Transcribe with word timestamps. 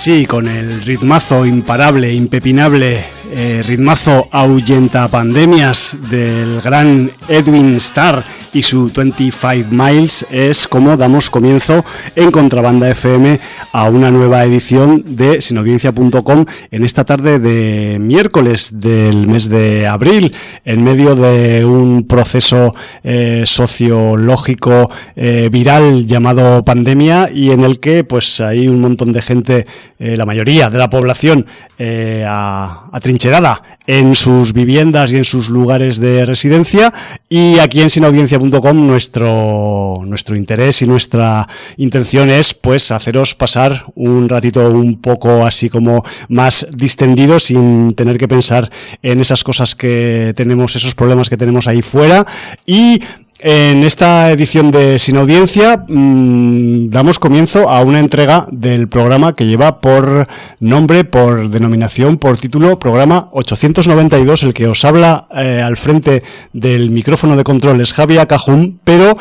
Sí, 0.00 0.24
con 0.24 0.48
el 0.48 0.80
ritmazo 0.80 1.44
imparable, 1.44 2.10
impepinable, 2.10 3.04
eh, 3.32 3.62
ritmazo 3.62 4.30
ahuyenta 4.32 5.06
pandemias 5.08 5.94
del 6.08 6.62
gran 6.62 7.10
Edwin 7.28 7.76
Starr 7.76 8.24
y 8.54 8.62
su 8.62 8.90
25 8.90 9.66
Miles 9.70 10.24
es 10.30 10.66
como 10.66 10.96
damos 10.96 11.28
comienzo 11.28 11.84
en 12.16 12.30
Contrabanda 12.30 12.88
FM 12.88 13.38
a 13.72 13.88
una 13.88 14.10
nueva 14.10 14.44
edición 14.44 15.04
de 15.06 15.40
sinaudiencia.com 15.40 16.44
en 16.70 16.84
esta 16.84 17.04
tarde 17.04 17.38
de 17.38 17.98
miércoles 18.00 18.80
del 18.80 19.26
mes 19.28 19.48
de 19.48 19.86
abril, 19.86 20.34
en 20.64 20.82
medio 20.82 21.14
de 21.14 21.64
un 21.64 22.06
proceso 22.06 22.74
eh, 23.04 23.44
sociológico 23.46 24.90
eh, 25.14 25.48
viral 25.52 26.06
llamado 26.06 26.64
pandemia 26.64 27.30
y 27.32 27.50
en 27.50 27.64
el 27.64 27.78
que 27.80 28.04
pues 28.04 28.40
hay 28.40 28.66
un 28.66 28.80
montón 28.80 29.12
de 29.12 29.22
gente, 29.22 29.66
eh, 29.98 30.16
la 30.16 30.26
mayoría 30.26 30.70
de 30.70 30.78
la 30.78 30.90
población 30.90 31.46
atrincherada 31.82 33.62
en 33.86 34.14
sus 34.14 34.52
viviendas 34.52 35.14
y 35.14 35.16
en 35.16 35.24
sus 35.24 35.48
lugares 35.48 35.98
de 35.98 36.26
residencia. 36.26 36.92
Y 37.26 37.58
aquí 37.58 37.80
en 37.80 37.88
sinaudiencia.com 37.88 38.86
nuestro, 38.86 40.02
nuestro 40.04 40.36
interés 40.36 40.82
y 40.82 40.86
nuestra 40.86 41.48
intención 41.78 42.28
es 42.28 42.52
pues 42.52 42.90
haceros 42.90 43.34
pasar 43.34 43.59
un 43.94 44.28
ratito 44.28 44.68
un 44.70 45.00
poco 45.00 45.44
así 45.44 45.68
como 45.68 46.04
más 46.28 46.66
distendido 46.72 47.38
sin 47.38 47.94
tener 47.94 48.16
que 48.18 48.28
pensar 48.28 48.70
en 49.02 49.20
esas 49.20 49.44
cosas 49.44 49.74
que 49.74 50.32
tenemos, 50.36 50.76
esos 50.76 50.94
problemas 50.94 51.28
que 51.28 51.36
tenemos 51.36 51.66
ahí 51.66 51.82
fuera. 51.82 52.26
Y 52.66 53.00
en 53.42 53.84
esta 53.84 54.30
edición 54.30 54.70
de 54.70 54.98
Sin 54.98 55.16
Audiencia 55.16 55.84
mm, 55.88 56.90
damos 56.90 57.18
comienzo 57.18 57.70
a 57.70 57.80
una 57.80 57.98
entrega 57.98 58.46
del 58.50 58.86
programa 58.88 59.34
que 59.34 59.46
lleva 59.46 59.80
por 59.80 60.26
nombre, 60.58 61.04
por 61.04 61.48
denominación, 61.48 62.18
por 62.18 62.36
título, 62.36 62.78
programa 62.78 63.28
892, 63.32 64.42
el 64.42 64.52
que 64.52 64.66
os 64.66 64.84
habla 64.84 65.26
eh, 65.34 65.62
al 65.64 65.78
frente 65.78 66.22
del 66.52 66.90
micrófono 66.90 67.34
de 67.34 67.44
control 67.44 67.80
es 67.80 67.94
Javier 67.94 68.26
Cajún, 68.26 68.78
pero 68.84 69.16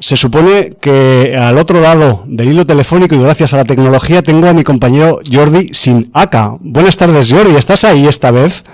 se 0.00 0.16
supone 0.16 0.72
que 0.80 1.36
al 1.38 1.58
otro 1.58 1.80
lado 1.80 2.24
del 2.26 2.48
hilo 2.48 2.66
telefónico 2.66 3.14
y 3.14 3.18
gracias 3.18 3.54
a 3.54 3.58
la 3.58 3.64
tecnología 3.64 4.22
tengo 4.22 4.48
a 4.48 4.52
mi 4.52 4.64
compañero 4.64 5.20
Jordi 5.30 5.70
Sin 5.72 6.10
Aka. 6.14 6.56
Buenas 6.60 6.96
tardes 6.96 7.30
Jordi, 7.30 7.54
¿estás 7.54 7.84
ahí 7.84 8.06
esta 8.06 8.30
vez? 8.30 8.64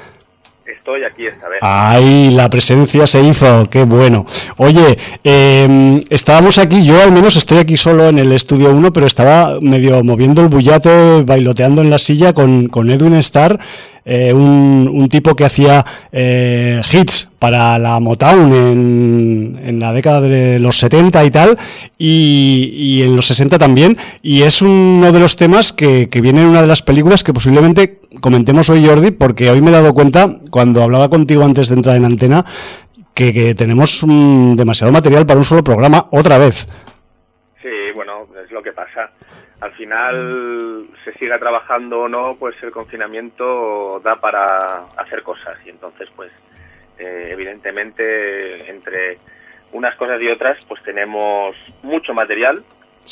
Estoy 0.87 1.03
aquí 1.03 1.27
esta 1.27 1.49
vez. 1.49 1.59
Ay, 1.63 2.31
la 2.31 2.49
presencia 2.49 3.09
se 3.09 3.21
hizo, 3.21 3.67
qué 3.69 3.83
bueno. 3.83 4.25
Oye, 4.57 4.97
em, 5.25 5.99
estábamos 6.11 6.59
aquí, 6.59 6.85
yo 6.85 7.03
al 7.03 7.11
menos 7.11 7.35
estoy 7.35 7.59
aquí 7.59 7.77
solo 7.77 8.09
en 8.09 8.21
el 8.21 8.31
estudio 8.31 8.71
1, 8.71 8.93
pero 8.93 9.05
estaba 9.05 9.59
medio 9.61 10.05
moviendo 10.05 10.43
el 10.43 10.49
bullate, 10.49 11.25
bailoteando 11.25 11.83
en 11.83 11.91
la 11.91 11.99
silla 11.99 12.33
con, 12.33 12.69
con 12.69 12.89
Edwin 12.89 13.15
Starr 13.15 13.59
eh, 14.09 14.33
un, 14.33 15.09
tipo 15.11 15.35
que 15.35 15.45
hacía 15.45 15.85
eh, 16.13 16.81
hits 16.93 17.29
para 17.41 17.77
la 17.77 17.99
Motown 17.99 18.53
en, 18.53 19.61
en, 19.65 19.81
la 19.81 19.93
década 19.93 20.21
de 20.21 20.61
los 20.61 20.79
70 20.79 21.25
y 21.25 21.31
tal, 21.33 21.59
y, 21.99 23.03
en 23.03 23.17
los 23.17 23.27
60 23.27 23.59
también, 23.59 23.99
y 24.23 24.43
es 24.43 24.63
uno 24.63 25.11
de 25.11 25.19
los 25.19 25.35
temas 25.35 25.73
que, 25.73 26.09
que 26.09 26.21
viene 26.21 26.43
en 26.43 26.49
una 26.49 26.63
de 26.63 26.69
las 26.69 26.83
películas 26.83 27.25
que 27.25 27.33
posiblemente 27.33 27.99
comentemos 28.21 28.69
hoy, 28.71 28.85
Jordi, 28.85 29.11
porque 29.11 29.51
hoy 29.51 29.61
me 29.61 29.71
he 29.71 29.73
dado 29.73 29.95
cuenta, 29.95 30.29
cuando 30.51 30.83
hablaba 30.83 31.09
contigo 31.09 31.45
antes 31.45 31.69
de 31.69 31.75
entrar 31.77 31.97
en 31.97 32.05
antena, 32.05 32.45
que, 33.17 33.55
tenemos 33.55 34.05
demasiado 34.57 34.93
material 34.93 35.27
para 35.27 35.39
un 35.39 35.45
solo 35.45 35.65
programa 35.65 36.07
otra 36.13 36.39
vez. 36.39 36.69
Sí, 37.63 37.91
bueno, 37.95 38.29
es 38.45 38.51
lo 38.53 38.63
que 38.63 38.73
pasa. 38.73 39.11
Al 39.61 39.73
final 39.73 40.87
se 41.03 41.13
siga 41.15 41.39
trabajando 41.39 42.01
o 42.01 42.09
no, 42.09 42.37
pues 42.39 42.55
el 42.63 42.71
confinamiento 42.71 44.01
da 44.01 44.21
para 44.21 44.83
hacer 44.99 45.23
cosas. 45.23 45.57
Y 45.65 45.71
entonces 45.71 46.09
pues 46.15 46.31
eh, 46.99 47.31
evidentemente 47.33 48.71
entre 48.71 49.19
unas 49.73 49.97
cosas 49.97 50.21
y 50.21 50.29
otras 50.29 50.65
pues 50.67 50.83
tenemos 50.83 51.57
mucho 51.83 52.13
material 52.13 52.63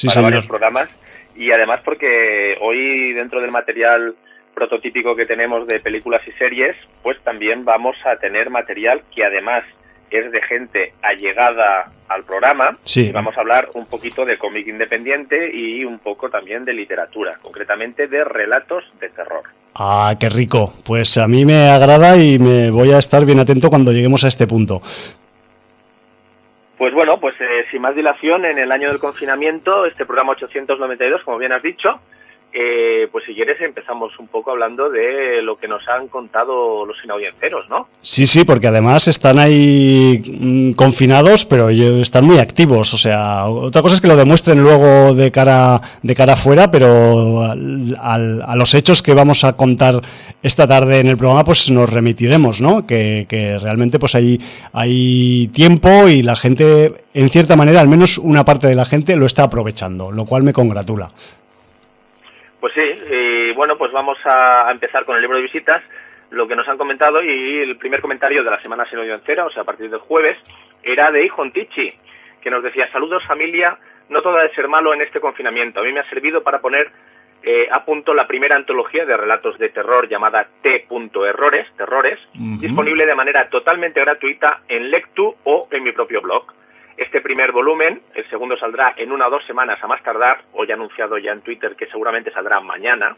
para 0.06 0.20
varios 0.20 0.46
programas. 0.46 0.88
Y 1.34 1.50
además 1.50 1.80
porque 1.82 2.56
hoy 2.60 3.14
dentro 3.14 3.40
del 3.40 3.50
material 3.50 4.14
prototípico 4.54 5.14
que 5.16 5.24
tenemos 5.24 5.66
de 5.66 5.80
películas 5.80 6.22
y 6.26 6.32
series 6.32 6.76
pues 7.02 7.20
también 7.22 7.64
vamos 7.64 7.96
a 8.04 8.16
tener 8.16 8.50
material 8.50 9.02
que 9.14 9.24
además 9.24 9.64
es 10.10 10.30
de 10.30 10.42
gente 10.42 10.92
allegada 11.02 11.90
al 12.08 12.24
programa. 12.24 12.72
Sí. 12.84 13.08
Y 13.08 13.12
vamos 13.12 13.36
a 13.36 13.40
hablar 13.40 13.70
un 13.74 13.86
poquito 13.86 14.24
de 14.24 14.38
cómic 14.38 14.66
independiente 14.66 15.50
y 15.52 15.84
un 15.84 15.98
poco 15.98 16.30
también 16.30 16.64
de 16.64 16.72
literatura, 16.72 17.36
concretamente 17.42 18.06
de 18.06 18.24
relatos 18.24 18.84
de 19.00 19.08
terror. 19.10 19.42
Ah, 19.74 20.14
qué 20.18 20.28
rico. 20.28 20.74
Pues 20.86 21.18
a 21.18 21.26
mí 21.26 21.44
me 21.44 21.68
agrada 21.68 22.16
y 22.16 22.38
me 22.38 22.70
voy 22.70 22.92
a 22.92 22.98
estar 22.98 23.24
bien 23.24 23.40
atento 23.40 23.70
cuando 23.70 23.92
lleguemos 23.92 24.24
a 24.24 24.28
este 24.28 24.46
punto. 24.46 24.80
Pues 26.78 26.92
bueno, 26.92 27.18
pues 27.18 27.34
eh, 27.40 27.64
sin 27.70 27.82
más 27.82 27.94
dilación, 27.94 28.44
en 28.44 28.58
el 28.58 28.70
año 28.70 28.88
del 28.88 28.98
confinamiento, 28.98 29.86
este 29.86 30.04
programa 30.04 30.32
892, 30.32 31.22
como 31.24 31.38
bien 31.38 31.52
has 31.52 31.62
dicho, 31.62 32.00
eh, 32.56 33.08
pues 33.10 33.24
si 33.26 33.34
quieres 33.34 33.60
empezamos 33.60 34.16
un 34.20 34.28
poco 34.28 34.52
hablando 34.52 34.88
de 34.88 35.42
lo 35.42 35.56
que 35.56 35.66
nos 35.66 35.82
han 35.88 36.06
contado 36.06 36.86
los 36.86 36.96
inaudiencios, 37.02 37.68
¿no? 37.68 37.88
Sí, 38.00 38.26
sí, 38.26 38.44
porque 38.44 38.68
además 38.68 39.08
están 39.08 39.40
ahí 39.40 40.22
mm, 40.24 40.70
confinados, 40.74 41.44
pero 41.44 41.68
están 41.68 42.24
muy 42.24 42.38
activos. 42.38 42.94
O 42.94 42.96
sea, 42.96 43.46
otra 43.48 43.82
cosa 43.82 43.96
es 43.96 44.00
que 44.00 44.06
lo 44.06 44.14
demuestren 44.14 44.62
luego 44.62 45.14
de 45.14 45.32
cara 45.32 45.80
de 46.02 46.14
cara 46.14 46.34
afuera, 46.34 46.70
pero 46.70 47.42
a 47.42 48.56
los 48.56 48.74
hechos 48.74 49.02
que 49.02 49.14
vamos 49.14 49.42
a 49.42 49.56
contar 49.56 50.00
esta 50.40 50.68
tarde 50.68 51.00
en 51.00 51.08
el 51.08 51.16
programa, 51.16 51.42
pues 51.42 51.72
nos 51.72 51.90
remitiremos, 51.90 52.60
¿no? 52.60 52.86
Que, 52.86 53.26
que 53.28 53.58
realmente 53.58 53.98
pues 53.98 54.14
hay, 54.14 54.40
hay 54.72 55.48
tiempo 55.48 56.08
y 56.08 56.22
la 56.22 56.36
gente, 56.36 56.92
en 57.14 57.28
cierta 57.30 57.56
manera, 57.56 57.80
al 57.80 57.88
menos 57.88 58.16
una 58.18 58.44
parte 58.44 58.68
de 58.68 58.76
la 58.76 58.84
gente 58.84 59.16
lo 59.16 59.26
está 59.26 59.42
aprovechando, 59.42 60.12
lo 60.12 60.24
cual 60.24 60.44
me 60.44 60.52
congratula. 60.52 61.08
Pues 62.64 62.72
sí, 62.72 63.04
y 63.10 63.52
bueno, 63.52 63.76
pues 63.76 63.92
vamos 63.92 64.16
a 64.24 64.70
empezar 64.70 65.04
con 65.04 65.16
el 65.16 65.20
libro 65.20 65.36
de 65.36 65.42
visitas, 65.42 65.82
lo 66.30 66.48
que 66.48 66.56
nos 66.56 66.66
han 66.66 66.78
comentado 66.78 67.22
y 67.22 67.58
el 67.58 67.76
primer 67.76 68.00
comentario 68.00 68.42
de 68.42 68.50
la 68.50 68.62
semana 68.62 68.88
sin 68.88 68.98
odio 69.00 69.12
entera, 69.12 69.44
o 69.44 69.50
sea, 69.50 69.60
a 69.60 69.64
partir 69.66 69.90
del 69.90 70.00
jueves, 70.00 70.38
era 70.82 71.10
de 71.10 71.26
Hijon 71.26 71.52
Tichi, 71.52 71.92
que 72.40 72.50
nos 72.50 72.62
decía, 72.62 72.90
saludos 72.90 73.22
familia, 73.26 73.76
no 74.08 74.22
todo 74.22 74.38
de 74.38 74.48
ser 74.54 74.66
malo 74.68 74.94
en 74.94 75.02
este 75.02 75.20
confinamiento, 75.20 75.80
a 75.80 75.82
mí 75.82 75.92
me 75.92 76.00
ha 76.00 76.08
servido 76.08 76.42
para 76.42 76.62
poner 76.62 76.90
eh, 77.42 77.68
a 77.70 77.84
punto 77.84 78.14
la 78.14 78.26
primera 78.26 78.56
antología 78.56 79.04
de 79.04 79.14
relatos 79.14 79.58
de 79.58 79.68
terror 79.68 80.08
llamada 80.08 80.48
T.errores, 80.62 81.66
terrores, 81.76 82.18
disponible 82.32 83.04
de 83.04 83.14
manera 83.14 83.46
totalmente 83.50 84.00
gratuita 84.00 84.62
en 84.68 84.90
Lectu 84.90 85.36
o 85.44 85.68
en 85.70 85.82
mi 85.82 85.92
propio 85.92 86.22
blog. 86.22 86.46
Este 86.96 87.20
primer 87.20 87.50
volumen, 87.50 88.02
el 88.14 88.28
segundo 88.30 88.56
saldrá 88.56 88.94
en 88.96 89.10
una 89.10 89.26
o 89.26 89.30
dos 89.30 89.44
semanas 89.46 89.82
a 89.82 89.88
más 89.88 90.02
tardar, 90.02 90.42
hoy 90.52 90.70
anunciado 90.70 91.18
ya 91.18 91.32
en 91.32 91.40
Twitter 91.40 91.74
que 91.74 91.86
seguramente 91.86 92.30
saldrá 92.30 92.60
mañana, 92.60 93.16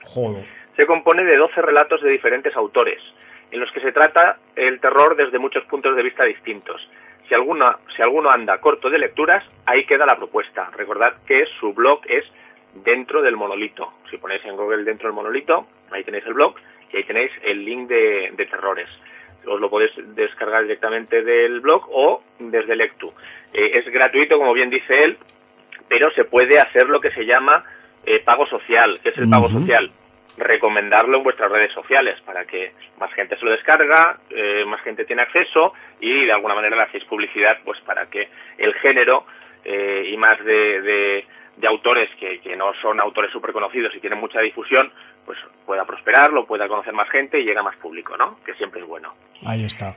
se 0.76 0.86
compone 0.86 1.24
de 1.24 1.36
12 1.36 1.60
relatos 1.60 2.00
de 2.00 2.10
diferentes 2.10 2.56
autores, 2.56 3.02
en 3.50 3.60
los 3.60 3.70
que 3.72 3.80
se 3.80 3.92
trata 3.92 4.38
el 4.54 4.80
terror 4.80 5.14
desde 5.14 5.38
muchos 5.38 5.64
puntos 5.64 5.94
de 5.94 6.02
vista 6.02 6.24
distintos. 6.24 6.88
Si, 7.28 7.34
alguna, 7.34 7.76
si 7.94 8.00
alguno 8.00 8.30
anda 8.30 8.58
corto 8.58 8.88
de 8.88 8.98
lecturas, 8.98 9.44
ahí 9.66 9.84
queda 9.84 10.06
la 10.06 10.16
propuesta. 10.16 10.70
Recordad 10.74 11.14
que 11.26 11.44
su 11.60 11.74
blog 11.74 12.00
es 12.06 12.24
dentro 12.84 13.20
del 13.20 13.36
monolito. 13.36 13.92
Si 14.10 14.16
ponéis 14.16 14.44
en 14.44 14.56
Google 14.56 14.84
dentro 14.84 15.08
del 15.08 15.14
monolito, 15.14 15.66
ahí 15.90 16.02
tenéis 16.04 16.24
el 16.26 16.34
blog 16.34 16.54
y 16.92 16.96
ahí 16.96 17.04
tenéis 17.04 17.32
el 17.42 17.64
link 17.64 17.88
de, 17.88 18.32
de 18.32 18.46
terrores. 18.46 18.88
Os 19.46 19.60
lo 19.60 19.68
podéis 19.68 19.92
descargar 20.14 20.62
directamente 20.62 21.22
del 21.22 21.60
blog 21.60 21.88
o 21.90 22.22
desde 22.38 22.74
Lectu. 22.74 23.12
Eh, 23.52 23.78
es 23.78 23.92
gratuito, 23.92 24.38
como 24.38 24.52
bien 24.52 24.70
dice 24.70 24.98
él, 24.98 25.16
pero 25.88 26.10
se 26.12 26.24
puede 26.24 26.58
hacer 26.58 26.88
lo 26.88 27.00
que 27.00 27.10
se 27.10 27.24
llama 27.24 27.64
eh, 28.04 28.20
pago 28.24 28.46
social. 28.46 28.98
¿Qué 29.02 29.10
es 29.10 29.18
el 29.18 29.30
pago 29.30 29.48
social? 29.48 29.90
Recomendarlo 30.36 31.18
en 31.18 31.24
vuestras 31.24 31.50
redes 31.50 31.72
sociales 31.72 32.20
para 32.24 32.44
que 32.44 32.72
más 33.00 33.12
gente 33.14 33.36
se 33.38 33.44
lo 33.44 33.52
descarga, 33.52 34.18
eh, 34.30 34.64
más 34.66 34.80
gente 34.82 35.04
tiene 35.04 35.22
acceso 35.22 35.72
y 36.00 36.26
de 36.26 36.32
alguna 36.32 36.54
manera 36.54 36.76
le 36.76 36.82
hacéis 36.82 37.04
publicidad 37.04 37.58
pues 37.64 37.80
para 37.80 38.06
que 38.06 38.28
el 38.58 38.74
género 38.74 39.24
y 39.68 40.16
más 40.16 40.38
de, 40.44 41.24
de, 41.56 41.66
autores 41.66 42.08
que, 42.20 42.38
que, 42.38 42.54
no 42.54 42.72
son 42.80 43.00
autores 43.00 43.32
súper 43.32 43.52
conocidos 43.52 43.92
y 43.96 43.98
tienen 43.98 44.20
mucha 44.20 44.38
difusión, 44.40 44.92
pues 45.24 45.36
pueda 45.66 45.84
prosperar, 45.84 46.32
lo 46.32 46.46
pueda 46.46 46.68
conocer 46.68 46.92
más 46.92 47.10
gente 47.10 47.40
y 47.40 47.44
llega 47.44 47.64
más 47.64 47.74
público, 47.78 48.16
¿no? 48.16 48.38
Que 48.44 48.54
siempre 48.54 48.80
es 48.80 48.86
bueno. 48.86 49.12
Ahí 49.44 49.64
está. 49.64 49.96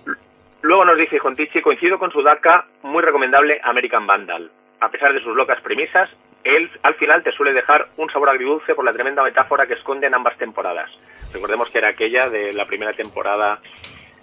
Luego 0.62 0.86
nos 0.86 0.98
dice 0.98 1.20
Jontichi, 1.20 1.62
coincido 1.62 1.98
con 1.98 2.12
su 2.12 2.22
DACA, 2.22 2.66
muy 2.84 3.02
recomendable 3.02 3.60
American 3.64 4.06
Vandal. 4.06 4.52
A 4.82 4.90
pesar 4.90 5.14
de 5.14 5.22
sus 5.22 5.36
locas 5.36 5.62
premisas, 5.64 6.10
él 6.44 6.70
al 6.84 6.96
final 6.96 7.24
te 7.24 7.32
suele 7.32 7.54
dejar 7.54 7.88
un 7.98 8.10
sabor 8.10 8.30
agridulce 8.30 8.76
por 8.76 8.86
la 8.86 8.94
tremenda 8.94 9.24
metáfora 9.24 9.68
que 9.68 9.74
esconde 9.74 10.08
en 10.08 10.16
ambas 10.16 10.38
temporadas. 10.38 10.90
Recordemos 11.34 11.70
que 11.70 11.78
era 11.78 11.90
aquella 11.90 12.30
de 12.30 12.54
la 12.54 12.66
primera 12.66 12.94
temporada, 12.94 13.60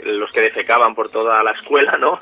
los 0.02 0.30
que 0.30 0.40
defecaban 0.40 0.94
por 0.94 1.08
toda 1.08 1.42
la 1.42 1.52
escuela, 1.52 1.96
¿no? 1.96 2.18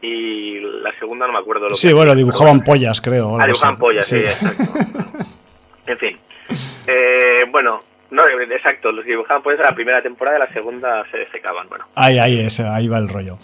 Y 0.00 0.60
la 0.60 0.92
segunda 0.98 1.26
no 1.26 1.32
me 1.32 1.38
acuerdo 1.38 1.68
lo 1.68 1.74
sí, 1.74 1.92
bueno, 1.92 2.14
dibujaban 2.14 2.62
pollas, 2.62 3.00
creo. 3.00 3.38
Ah, 3.40 3.46
dibujaban 3.46 3.78
pollas, 3.78 4.06
sí, 4.06 4.18
exacto. 4.18 4.78
en 5.86 5.98
fin. 5.98 6.18
Eh, 6.86 7.44
bueno, 7.50 7.82
no, 8.10 8.22
exacto, 8.28 8.92
los 8.92 9.04
que 9.04 9.12
dibujaban 9.12 9.42
pues 9.42 9.58
la 9.58 9.74
primera 9.74 10.02
temporada 10.02 10.36
y 10.36 10.40
la 10.40 10.52
segunda 10.52 11.04
se 11.10 11.26
secaban, 11.30 11.68
bueno. 11.68 11.86
Ahí, 11.94 12.18
ahí, 12.18 12.40
ese, 12.40 12.64
ahí 12.64 12.88
va 12.88 12.98
el 12.98 13.08
rollo. 13.08 13.38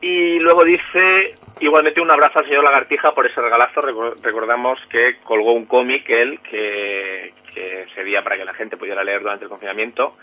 Y 0.00 0.38
luego 0.38 0.62
dice, 0.64 1.34
igualmente 1.60 2.00
un 2.00 2.10
abrazo 2.10 2.38
al 2.38 2.46
señor 2.46 2.64
Lagartija 2.64 3.12
por 3.12 3.26
ese 3.26 3.40
regalazo, 3.40 3.80
recordamos 3.80 4.78
que 4.90 5.16
colgó 5.24 5.52
un 5.52 5.64
cómic 5.66 6.08
él 6.08 6.38
que, 6.48 7.32
que 7.52 7.86
sería 7.94 8.22
para 8.22 8.36
que 8.36 8.44
la 8.44 8.54
gente 8.54 8.76
pudiera 8.76 9.02
leer 9.02 9.22
durante 9.22 9.44
el 9.44 9.50
confinamiento, 9.50 10.16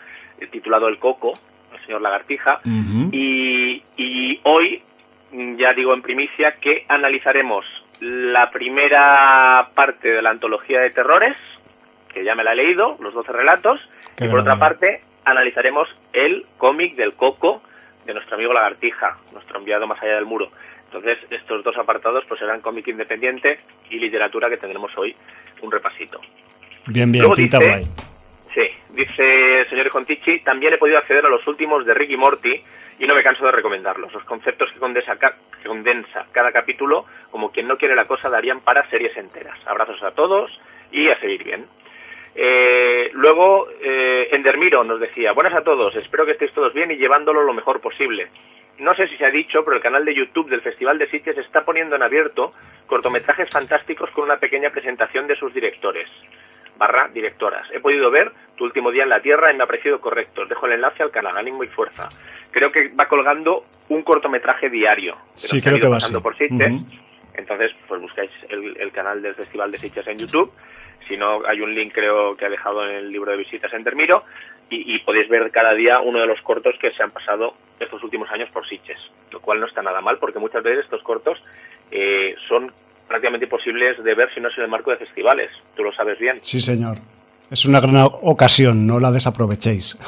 titulado 0.52 0.88
El 0.88 1.00
Coco, 1.00 1.34
el 1.74 1.86
señor 1.86 2.02
Lagartija, 2.02 2.62
y, 3.12 3.84
y 3.98 4.40
hoy, 4.44 4.82
ya 5.58 5.74
digo 5.74 5.94
en 5.94 6.02
primicia, 6.02 6.56
que 6.62 6.86
analizaremos 6.88 7.66
la 8.00 8.52
primera 8.52 9.70
parte 9.74 10.10
de 10.10 10.22
la 10.22 10.30
antología 10.30 10.82
de 10.82 10.92
terrores, 10.92 11.36
que 12.14 12.24
ya 12.24 12.36
me 12.36 12.44
la 12.44 12.54
he 12.54 12.56
leído, 12.56 12.98
los 13.00 13.14
12 13.14 13.32
relatos, 13.32 13.80
y 14.20 14.28
por 14.28 14.40
otra 14.40 14.58
parte 14.58 15.02
analizaremos 15.26 15.88
el 16.12 16.46
cómic 16.58 16.96
del 16.96 17.14
Coco 17.14 17.62
de 18.06 18.14
nuestro 18.14 18.36
amigo 18.36 18.54
Lagartija, 18.54 19.18
nuestro 19.32 19.60
enviado 19.60 19.88
más 19.88 20.02
allá 20.02 20.16
del 20.16 20.26
muro. 20.26 20.50
Entonces, 20.86 21.18
estos 21.32 21.64
dos 21.64 21.76
apartados 21.78 22.24
pues 22.28 22.40
serán 22.40 22.62
cómic 22.62 22.88
independiente 22.88 23.60
y 23.90 23.98
literatura 23.98 24.50
que 24.50 24.58
tendremos 24.58 24.92
hoy 24.98 25.16
un 25.62 25.72
repasito. 25.72 26.20
Bien, 26.86 27.12
bien, 27.12 27.32
pinta 27.34 27.58
dice, 27.58 27.88
Sí, 28.54 28.62
dice 28.90 29.62
el 29.62 29.70
señor 29.70 29.90
Contici, 29.90 30.40
también 30.42 30.74
he 30.74 30.78
podido 30.78 31.00
acceder 31.00 31.26
a 31.26 31.30
los 31.30 31.46
últimos 31.48 31.86
de 31.86 31.96
Ricky 31.96 32.18
Morty 32.18 32.62
y 33.00 33.08
no 33.08 33.16
me 33.16 33.24
canso 33.24 33.44
de 33.46 33.52
recomendarlos. 33.52 34.14
Los 34.14 34.24
conceptos 34.26 34.72
que 34.72 34.80
condensa, 34.80 35.18
que 35.18 35.68
condensa 35.68 36.28
cada 36.32 36.52
capítulo, 36.52 37.06
como 37.32 37.52
quien 37.52 37.68
no 37.68 37.78
quiere 37.78 37.96
la 37.96 38.06
cosa, 38.06 38.30
darían 38.30 38.62
para 38.62 38.88
series 38.90 39.18
enteras. 39.18 39.58
Abrazos 39.66 40.02
a 40.04 40.12
todos 40.12 40.52
y 40.92 41.10
a 41.10 41.20
seguir 41.20 41.44
bien. 41.44 41.66
Eh, 42.36 43.10
luego, 43.14 43.70
eh, 43.82 44.30
Endermiro 44.32 44.84
nos 44.84 45.00
decía, 45.00 45.34
buenas 45.34 45.54
a 45.54 45.64
todos, 45.64 45.96
espero 45.96 46.26
que 46.26 46.32
estéis 46.32 46.54
todos 46.54 46.74
bien 46.74 46.92
y 46.92 46.98
llevándolo 46.98 47.44
lo 47.44 47.54
mejor 47.54 47.80
posible. 47.80 48.28
No 48.80 48.96
sé 48.96 49.08
si 49.08 49.18
se 49.18 49.26
ha 49.26 49.30
dicho, 49.30 49.64
pero 49.64 49.78
el 49.78 49.84
canal 49.84 50.04
de 50.04 50.16
YouTube 50.16 50.50
del 50.50 50.62
Festival 50.62 50.98
de 50.98 51.08
Sitges 51.10 51.38
está 51.38 51.64
poniendo 51.64 51.96
en 51.96 52.02
abierto 52.02 52.54
cortometrajes 52.88 53.50
fantásticos 53.52 54.10
con 54.12 54.26
una 54.26 54.38
pequeña 54.38 54.72
presentación 54.72 55.28
de 55.28 55.36
sus 55.36 55.54
directores 55.54 56.10
barra 56.78 57.08
directoras. 57.14 57.68
He 57.72 57.80
podido 57.80 58.10
ver 58.12 58.32
Tu 58.58 58.64
último 58.64 58.92
día 58.92 59.04
en 59.04 59.10
la 59.10 59.22
Tierra 59.22 59.52
y 59.52 59.58
me 59.58 59.64
ha 59.64 59.68
parecido 59.68 60.00
correcto. 60.00 60.42
Os 60.44 60.50
dejo 60.50 60.68
el 60.68 60.74
enlace 60.74 61.02
al 61.02 61.12
canal, 61.12 61.38
ánimo 61.38 61.64
y 61.64 61.68
fuerza. 61.68 62.10
Creo 62.52 62.72
que 62.72 62.90
va 62.90 63.06
colgando 63.08 63.66
un 63.90 64.04
cortometraje 64.04 64.70
diario. 64.70 65.18
sí, 65.34 65.62
creo 65.62 65.80
que 65.80 65.88
va 65.88 65.96
pasando 65.96 66.22
por 66.22 66.38
Sitges. 66.38 66.74
Entonces, 67.36 67.72
pues 67.88 68.02
buscáis 68.02 68.32
el, 68.50 68.92
canal 68.92 69.22
del 69.22 69.36
Festival 69.36 69.72
de 69.72 69.78
Sitges 69.78 70.08
en 70.08 70.18
YouTube 70.18 70.52
si 71.08 71.18
no, 71.18 71.42
hay 71.48 71.62
un 71.62 71.74
link 71.74 71.94
creo 71.94 72.36
que 72.36 72.46
ha 72.46 72.50
dejado 72.50 72.88
en 72.88 72.96
el 72.96 73.12
libro 73.12 73.32
de 73.32 73.38
visitas 73.38 73.72
en 73.74 73.84
Termiro 73.84 74.24
y, 74.70 74.98
podéis 75.00 75.30
ver 75.30 75.52
cada 75.52 75.74
día 75.74 76.00
uno 76.00 76.20
de 76.20 76.26
los 76.26 76.42
cortos 76.42 76.74
que 76.82 76.92
se 76.94 77.04
han 77.04 77.12
pasado 77.12 77.54
estos 77.80 78.02
últimos 78.04 78.28
años 78.32 78.50
por 78.52 78.68
Sitges, 78.68 78.98
lo 79.32 79.40
cual 79.40 79.60
no 79.60 79.68
está 79.68 79.84
nada 79.84 80.02
mal 80.02 80.18
porque 80.18 80.40
muchas 80.40 80.64
veces 80.64 80.86
estos 80.86 81.04
cortos 81.04 81.38
eh, 81.92 82.34
son 82.48 82.72
prácticamente 83.08 83.46
imposibles 83.46 84.04
de 84.04 84.16
ver 84.16 84.34
si 84.34 84.40
no 84.40 84.50
es 84.50 84.58
en 84.58 84.64
el 84.64 84.70
marco 84.70 84.90
de 84.90 84.98
festivales. 84.98 85.52
Tú 85.76 85.84
lo 85.84 85.94
sabes 85.94 86.18
bien. 86.18 86.40
Sí, 86.42 86.60
señor. 86.60 86.98
Es 87.52 87.66
una 87.66 87.82
gran 87.82 87.96
ocasión, 88.24 88.88
no 88.88 89.00
la 89.00 89.12
desaprovechéis. 89.12 90.00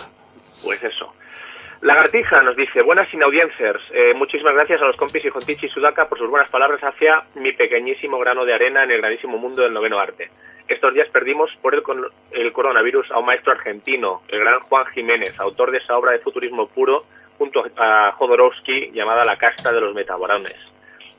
Eso. 1.85 1.93
Lagartija 1.93 2.41
nos 2.41 2.55
dice, 2.55 2.83
buenas 2.83 3.07
sin 3.09 3.21
audiencers, 3.21 3.81
eh, 3.91 4.13
muchísimas 4.15 4.53
gracias 4.53 4.81
a 4.81 4.85
los 4.85 4.97
compis 4.97 5.23
y 5.23 5.29
Jontichi 5.29 5.67
y 5.67 5.69
Sudaka 5.69 6.09
por 6.09 6.17
sus 6.17 6.29
buenas 6.29 6.49
palabras 6.49 6.81
hacia 6.81 7.23
mi 7.35 7.51
pequeñísimo 7.53 8.17
grano 8.17 8.43
de 8.43 8.55
arena 8.55 8.83
en 8.83 8.91
el 8.91 9.01
granísimo 9.01 9.37
mundo 9.37 9.61
del 9.61 9.73
noveno 9.73 9.99
arte. 9.99 10.29
Estos 10.67 10.95
días 10.95 11.07
perdimos 11.09 11.51
por 11.61 11.75
el, 11.75 11.83
el 12.31 12.51
coronavirus 12.51 13.11
a 13.11 13.19
un 13.19 13.27
maestro 13.27 13.53
argentino, 13.53 14.23
el 14.29 14.39
gran 14.39 14.61
Juan 14.61 14.85
Jiménez, 14.87 15.39
autor 15.39 15.69
de 15.69 15.77
esa 15.77 15.95
obra 15.95 16.13
de 16.13 16.19
futurismo 16.19 16.67
puro 16.67 17.03
junto 17.37 17.63
a 17.77 18.11
Jodorowsky 18.13 18.91
llamada 18.91 19.23
La 19.23 19.37
casta 19.37 19.71
de 19.71 19.81
los 19.81 19.93
metaborones. 19.93 20.57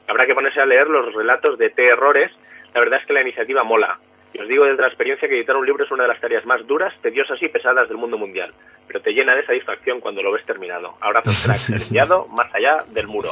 Habrá 0.09 0.27
que 0.27 0.35
ponerse 0.35 0.61
a 0.61 0.67
leer 0.67 0.89
los 0.89 1.15
relatos 1.15 1.59
de 1.59 1.71
T. 1.71 1.85
Errores, 1.85 2.33
la 2.75 2.81
verdad 2.81 2.99
es 3.01 3.07
que 3.07 3.13
la 3.13 3.23
iniciativa 3.23 3.63
mola. 3.63 3.99
Y 4.33 4.41
os 4.41 4.49
digo 4.49 4.65
desde 4.65 4.83
la 4.83 4.89
experiencia 4.89 5.29
que 5.29 5.37
editar 5.37 5.57
un 5.57 5.65
libro 5.65 5.85
es 5.85 5.91
una 5.91 6.03
de 6.03 6.09
las 6.11 6.21
tareas 6.21 6.45
más 6.45 6.67
duras, 6.67 6.93
tediosas 7.01 7.41
y 7.43 7.49
pesadas 7.49 7.89
del 7.89 7.97
mundo 7.97 8.19
mundial, 8.19 8.53
pero 8.87 9.01
te 9.01 9.13
llena 9.13 9.35
de 9.35 9.47
satisfacción 9.47 10.01
cuando 10.01 10.23
lo 10.23 10.33
ves 10.33 10.45
terminado. 10.45 10.97
Abrazos 11.01 11.43
cracks, 11.45 11.71
enviado 11.71 12.27
más 12.29 12.55
allá 12.55 12.79
del 12.89 13.07
muro. 13.07 13.31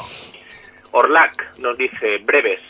Orlac 0.93 1.59
nos 1.61 1.77
dice, 1.77 2.19
breves, 2.25 2.61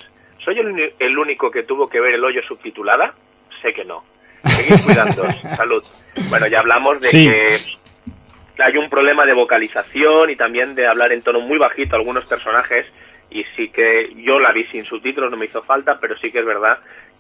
¿soy 0.45 0.59
el, 0.59 0.95
el 0.99 1.19
único 1.19 1.51
que 1.51 1.63
tuvo 1.63 1.89
que 1.89 2.01
ver 2.01 2.15
el 2.15 2.25
hoyo 2.25 2.43
subtitulada? 2.49 3.15
Sé 3.63 3.73
que 3.73 3.85
no. 3.85 4.05
Seguid 4.45 4.85
cuidando. 4.85 5.25
Salud. 5.57 5.85
Bueno, 6.29 6.47
ya 6.47 6.61
hablamos 6.61 7.01
de 7.01 7.09
que 8.57 8.63
hay 8.63 8.77
un 8.77 8.89
problema 8.89 9.25
de 9.25 9.35
vocalización 9.35 10.31
y 10.31 10.37
también 10.37 10.75
de 10.75 10.87
hablar 10.87 11.13
en 11.13 11.23
tono 11.23 11.41
muy 11.41 11.59
bajito 11.59 11.97
algunos 11.97 12.25
personajes 12.25 12.87
y 13.31 13.43
sí 13.57 13.69
que 13.71 14.13
yo 14.17 14.39
la 14.39 14.53
vi 14.53 14.65
sin 14.67 14.85
subtítulos, 14.85 15.31
no 15.31 15.37
me 15.37 15.47
hizo 15.47 15.63
falta, 15.63 15.99
pero 16.01 16.17
sí 16.19 16.31
que 16.31 16.39
es 16.39 16.47
verdad 16.47 16.79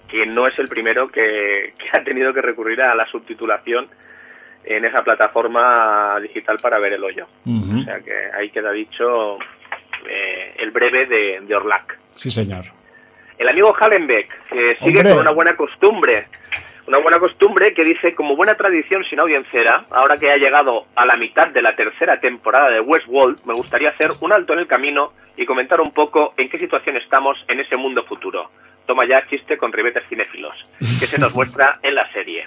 que 0.08 0.26
no 0.26 0.46
es 0.46 0.58
el 0.58 0.66
primero 0.66 1.08
que, 1.08 1.74
que, 1.78 1.98
ha 1.98 2.04
tenido 2.04 2.32
que 2.32 2.42
recurrir 2.42 2.80
a 2.82 2.94
la 2.94 3.06
subtitulación 3.06 3.88
en 4.64 4.84
esa 4.84 5.02
plataforma 5.02 6.18
digital 6.20 6.56
para 6.62 6.78
ver 6.78 6.94
el 6.94 7.04
hoyo. 7.04 7.26
O 7.46 7.84
sea 7.84 8.00
que 8.00 8.30
ahí 8.34 8.50
queda 8.50 8.72
dicho 8.72 9.38
eh, 10.08 10.54
el 10.58 10.70
breve 10.70 11.06
de, 11.06 11.40
de, 11.40 11.56
Orlac. 11.56 11.98
Sí, 12.12 12.30
señor. 12.30 12.64
El 13.38 13.48
amigo 13.48 13.74
Hallenbeck, 13.78 14.48
que 14.48 14.76
sigue 14.82 15.02
con 15.02 15.18
una 15.18 15.32
buena 15.32 15.56
costumbre, 15.56 16.28
una 16.86 16.98
buena 16.98 17.18
costumbre 17.18 17.72
que 17.72 17.84
dice, 17.84 18.14
como 18.14 18.36
buena 18.36 18.54
tradición 18.54 19.04
sin 19.04 19.18
audiencera, 19.20 19.86
ahora 19.90 20.18
que 20.18 20.30
ha 20.30 20.36
llegado 20.36 20.86
a 20.94 21.06
la 21.06 21.16
mitad 21.16 21.48
de 21.48 21.62
la 21.62 21.74
tercera 21.74 22.20
temporada 22.20 22.70
de 22.70 22.80
Westworld, 22.80 23.44
me 23.44 23.54
gustaría 23.54 23.90
hacer 23.90 24.10
un 24.20 24.32
alto 24.32 24.52
en 24.52 24.60
el 24.60 24.66
camino 24.66 25.12
y 25.36 25.46
comentar 25.46 25.80
un 25.80 25.92
poco 25.92 26.34
en 26.36 26.48
qué 26.48 26.58
situación 26.58 26.96
estamos 26.96 27.36
en 27.48 27.60
ese 27.60 27.76
mundo 27.76 28.04
futuro. 28.04 28.50
Toma 28.86 29.06
ya 29.06 29.26
chiste 29.28 29.56
con 29.56 29.72
ribetes 29.72 30.04
cinéfilos, 30.08 30.54
que 30.78 31.06
se 31.06 31.18
nos 31.18 31.34
muestra 31.34 31.78
en 31.82 31.94
la 31.94 32.10
serie. 32.12 32.44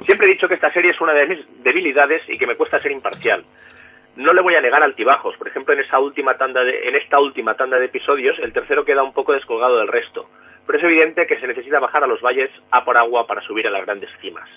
Siempre 0.00 0.26
he 0.26 0.30
dicho 0.30 0.48
que 0.48 0.54
esta 0.54 0.72
serie 0.72 0.90
es 0.90 1.00
una 1.00 1.12
de 1.12 1.26
mis 1.26 1.62
debilidades 1.62 2.22
y 2.28 2.38
que 2.38 2.46
me 2.46 2.56
cuesta 2.56 2.78
ser 2.78 2.92
imparcial. 2.92 3.44
No 4.16 4.32
le 4.32 4.42
voy 4.42 4.54
a 4.54 4.60
negar 4.60 4.82
altibajos. 4.82 5.36
Por 5.36 5.48
ejemplo, 5.48 5.74
en 5.74 5.80
esa 5.80 5.98
última 5.98 6.36
tanda 6.36 6.62
de, 6.62 6.88
en 6.88 6.94
esta 6.94 7.18
última 7.20 7.54
tanda 7.54 7.78
de 7.78 7.86
episodios, 7.86 8.38
el 8.38 8.52
tercero 8.52 8.84
queda 8.84 9.02
un 9.02 9.12
poco 9.12 9.32
descolgado 9.32 9.78
del 9.78 9.88
resto. 9.88 10.28
Pero 10.66 10.78
es 10.78 10.84
evidente 10.84 11.26
que 11.26 11.38
se 11.38 11.46
necesita 11.46 11.80
bajar 11.80 12.04
a 12.04 12.06
los 12.06 12.20
valles 12.20 12.50
a 12.70 12.84
por 12.84 12.96
agua 12.96 13.26
para 13.26 13.40
subir 13.42 13.66
a 13.66 13.70
las 13.70 13.84
grandes 13.84 14.10
cimas. 14.20 14.48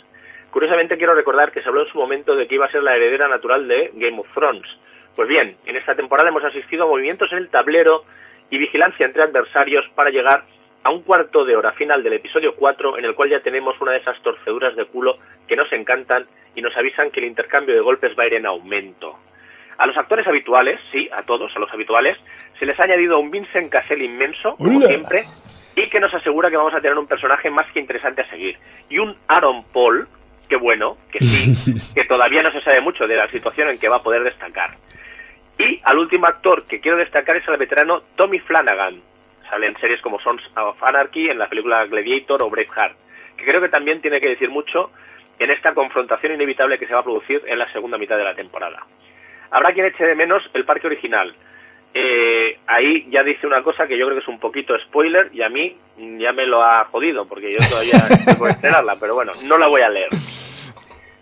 Curiosamente 0.52 0.98
quiero 0.98 1.16
recordar 1.16 1.52
que 1.52 1.62
se 1.62 1.70
habló 1.70 1.82
en 1.82 1.92
su 1.92 1.98
momento 1.98 2.36
de 2.36 2.48
que 2.48 2.56
iba 2.56 2.66
a 2.66 2.72
ser 2.72 2.84
la 2.84 2.96
heredera 2.96 3.28
natural 3.28 3.68
de 3.68 3.92
Game 3.96 4.20
of 4.20 4.28
Thrones. 4.34 4.68
Pues 5.16 5.28
bien, 5.28 5.58
en 5.66 5.76
esta 5.76 5.96
temporada 5.96 6.30
hemos 6.30 6.44
asistido 6.44 6.84
a 6.84 6.88
movimientos 6.88 7.32
en 7.32 7.40
el 7.40 7.50
tablero 7.50 8.04
y 8.50 8.58
vigilancia 8.58 9.06
entre 9.06 9.24
adversarios 9.24 9.86
para 9.96 10.12
llegar 10.12 10.44
a 10.88 10.90
un 10.90 11.02
cuarto 11.02 11.44
de 11.44 11.54
hora 11.54 11.74
final 11.74 12.02
del 12.02 12.14
episodio 12.14 12.56
4 12.56 12.98
en 12.98 13.04
el 13.04 13.14
cual 13.14 13.30
ya 13.30 13.42
tenemos 13.42 13.76
una 13.82 13.92
de 13.92 13.98
esas 13.98 14.18
torceduras 14.22 14.74
de 14.78 14.86
culo 14.86 15.18
que 15.46 15.58
nos 15.58 15.70
encantan 15.74 16.26
y 16.56 16.62
nos 16.62 16.78
avisan 16.78 17.12
que 17.12 17.20
el 17.20 17.26
intercambio 17.26 17.76
de 17.76 17.82
golpes 17.82 18.18
va 18.18 18.24
a 18.24 18.28
ir 18.28 18.36
en 18.36 18.46
aumento. 18.46 19.20
A 19.78 19.86
los 19.86 19.98
actores 19.98 20.26
habituales, 20.26 20.80
sí, 20.94 21.10
a 21.12 21.24
todos, 21.24 21.54
a 21.54 21.60
los 21.60 21.70
habituales, 21.74 22.18
se 22.58 22.66
les 22.66 22.80
ha 22.80 22.84
añadido 22.86 23.20
un 23.20 23.30
Vincent 23.30 23.70
Cassel 23.70 24.02
inmenso, 24.02 24.56
como 24.56 24.80
siempre, 24.80 25.26
y 25.76 25.90
que 25.90 26.00
nos 26.00 26.14
asegura 26.14 26.50
que 26.50 26.56
vamos 26.56 26.74
a 26.74 26.80
tener 26.80 26.98
un 26.98 27.06
personaje 27.06 27.50
más 27.50 27.70
que 27.74 27.82
interesante 27.82 28.22
a 28.22 28.30
seguir. 28.30 28.58
Y 28.90 28.98
un 29.00 29.14
Aaron 29.28 29.66
Paul, 29.74 30.08
que 30.48 30.56
bueno, 30.56 30.96
que 31.12 31.20
sí, 31.20 31.76
que 31.96 32.04
todavía 32.08 32.44
no 32.44 32.52
se 32.54 32.62
sabe 32.62 32.80
mucho 32.80 33.06
de 33.08 33.18
la 33.18 33.30
situación 33.30 33.68
en 33.68 33.78
que 33.78 33.90
va 33.90 33.98
a 33.98 34.04
poder 34.04 34.24
destacar. 34.24 34.78
Y 35.60 35.82
al 35.84 35.98
último 35.98 36.28
actor 36.28 36.66
que 36.66 36.80
quiero 36.80 36.98
destacar 36.98 37.36
es 37.36 37.46
el 37.46 37.58
veterano 37.58 38.04
Tommy 38.16 38.40
Flanagan, 38.40 39.02
sale 39.50 39.68
en 39.68 39.78
series 39.80 40.02
como 40.02 40.20
Sons 40.20 40.42
of 40.56 40.82
Anarchy, 40.84 41.30
en 41.30 41.40
la 41.40 41.48
película 41.48 41.86
Gladiator 41.86 42.44
o 42.44 42.50
Braveheart, 42.50 42.96
que 43.38 43.46
creo 43.46 43.62
que 43.62 43.70
también 43.70 44.02
tiene 44.02 44.20
que 44.20 44.30
decir 44.30 44.50
mucho 44.50 44.92
en 45.40 45.52
esta 45.52 45.74
confrontación 45.74 46.34
inevitable 46.34 46.80
que 46.80 46.88
se 46.88 46.94
va 46.94 47.02
a 47.02 47.04
producir 47.04 47.44
en 47.46 47.60
la 47.60 47.72
segunda 47.72 47.98
mitad 47.98 48.18
de 48.18 48.24
la 48.24 48.36
temporada. 48.36 48.86
Habrá 49.52 49.74
quien 49.74 49.86
eche 49.86 50.04
de 50.04 50.16
menos 50.16 50.44
el 50.54 50.66
parque 50.66 50.88
original. 50.88 51.34
Eh, 51.94 52.60
ahí 52.68 53.08
ya 53.10 53.24
dice 53.24 53.48
una 53.48 53.64
cosa 53.64 53.88
que 53.88 53.98
yo 53.98 54.06
creo 54.06 54.18
que 54.18 54.24
es 54.24 54.28
un 54.28 54.40
poquito 54.40 54.78
spoiler 54.80 55.30
y 55.34 55.42
a 55.42 55.50
mí 55.50 55.76
ya 55.98 56.32
me 56.32 56.46
lo 56.46 56.62
ha 56.62 56.86
jodido 56.86 57.28
porque 57.28 57.52
yo 57.52 57.58
todavía 57.70 57.94
estoy 58.10 58.36
por 58.36 58.50
estrenarla, 58.50 58.96
pero 59.00 59.16
bueno, 59.16 59.32
no 59.46 59.58
la 59.58 59.68
voy 59.68 59.82
a 59.82 59.90
leer. 59.90 60.10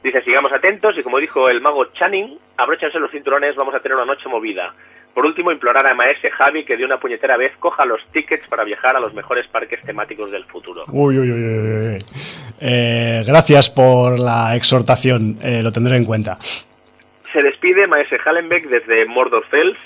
Dice, 0.03 0.21
sigamos 0.21 0.51
atentos 0.51 0.97
y 0.97 1.03
como 1.03 1.19
dijo 1.19 1.49
el 1.49 1.61
mago 1.61 1.85
Channing, 1.93 2.37
abróchense 2.57 2.99
los 2.99 3.11
cinturones, 3.11 3.55
vamos 3.55 3.73
a 3.73 3.79
tener 3.79 3.95
una 3.95 4.05
noche 4.05 4.27
movida. 4.27 4.73
Por 5.15 5.25
último, 5.25 5.49
implorar 5.49 5.87
a 5.87 5.95
Maese 5.95 6.29
Javi 6.29 6.65
que 6.65 6.75
de 6.75 6.83
una 6.83 6.99
puñetera 6.99 7.37
vez 7.37 7.53
coja 7.57 7.85
los 7.85 8.01
tickets 8.11 8.45
para 8.47 8.65
viajar 8.65 8.97
a 8.97 8.99
los 8.99 9.13
mejores 9.13 9.47
parques 9.47 9.81
temáticos 9.83 10.29
del 10.29 10.43
futuro. 10.43 10.83
Uy, 10.89 11.17
uy, 11.17 11.31
uy, 11.31 11.41
uy. 11.41 11.97
Eh, 12.59 13.23
gracias 13.25 13.69
por 13.69 14.19
la 14.19 14.55
exhortación, 14.57 15.37
eh, 15.41 15.63
lo 15.63 15.71
tendré 15.71 15.95
en 15.95 16.03
cuenta. 16.03 16.37
Se 17.31 17.41
despide 17.41 17.87
Maese 17.87 18.17
Hallenbeck 18.23 18.67
desde 18.67 19.05
Mordor 19.05 19.45
Fells, 19.47 19.77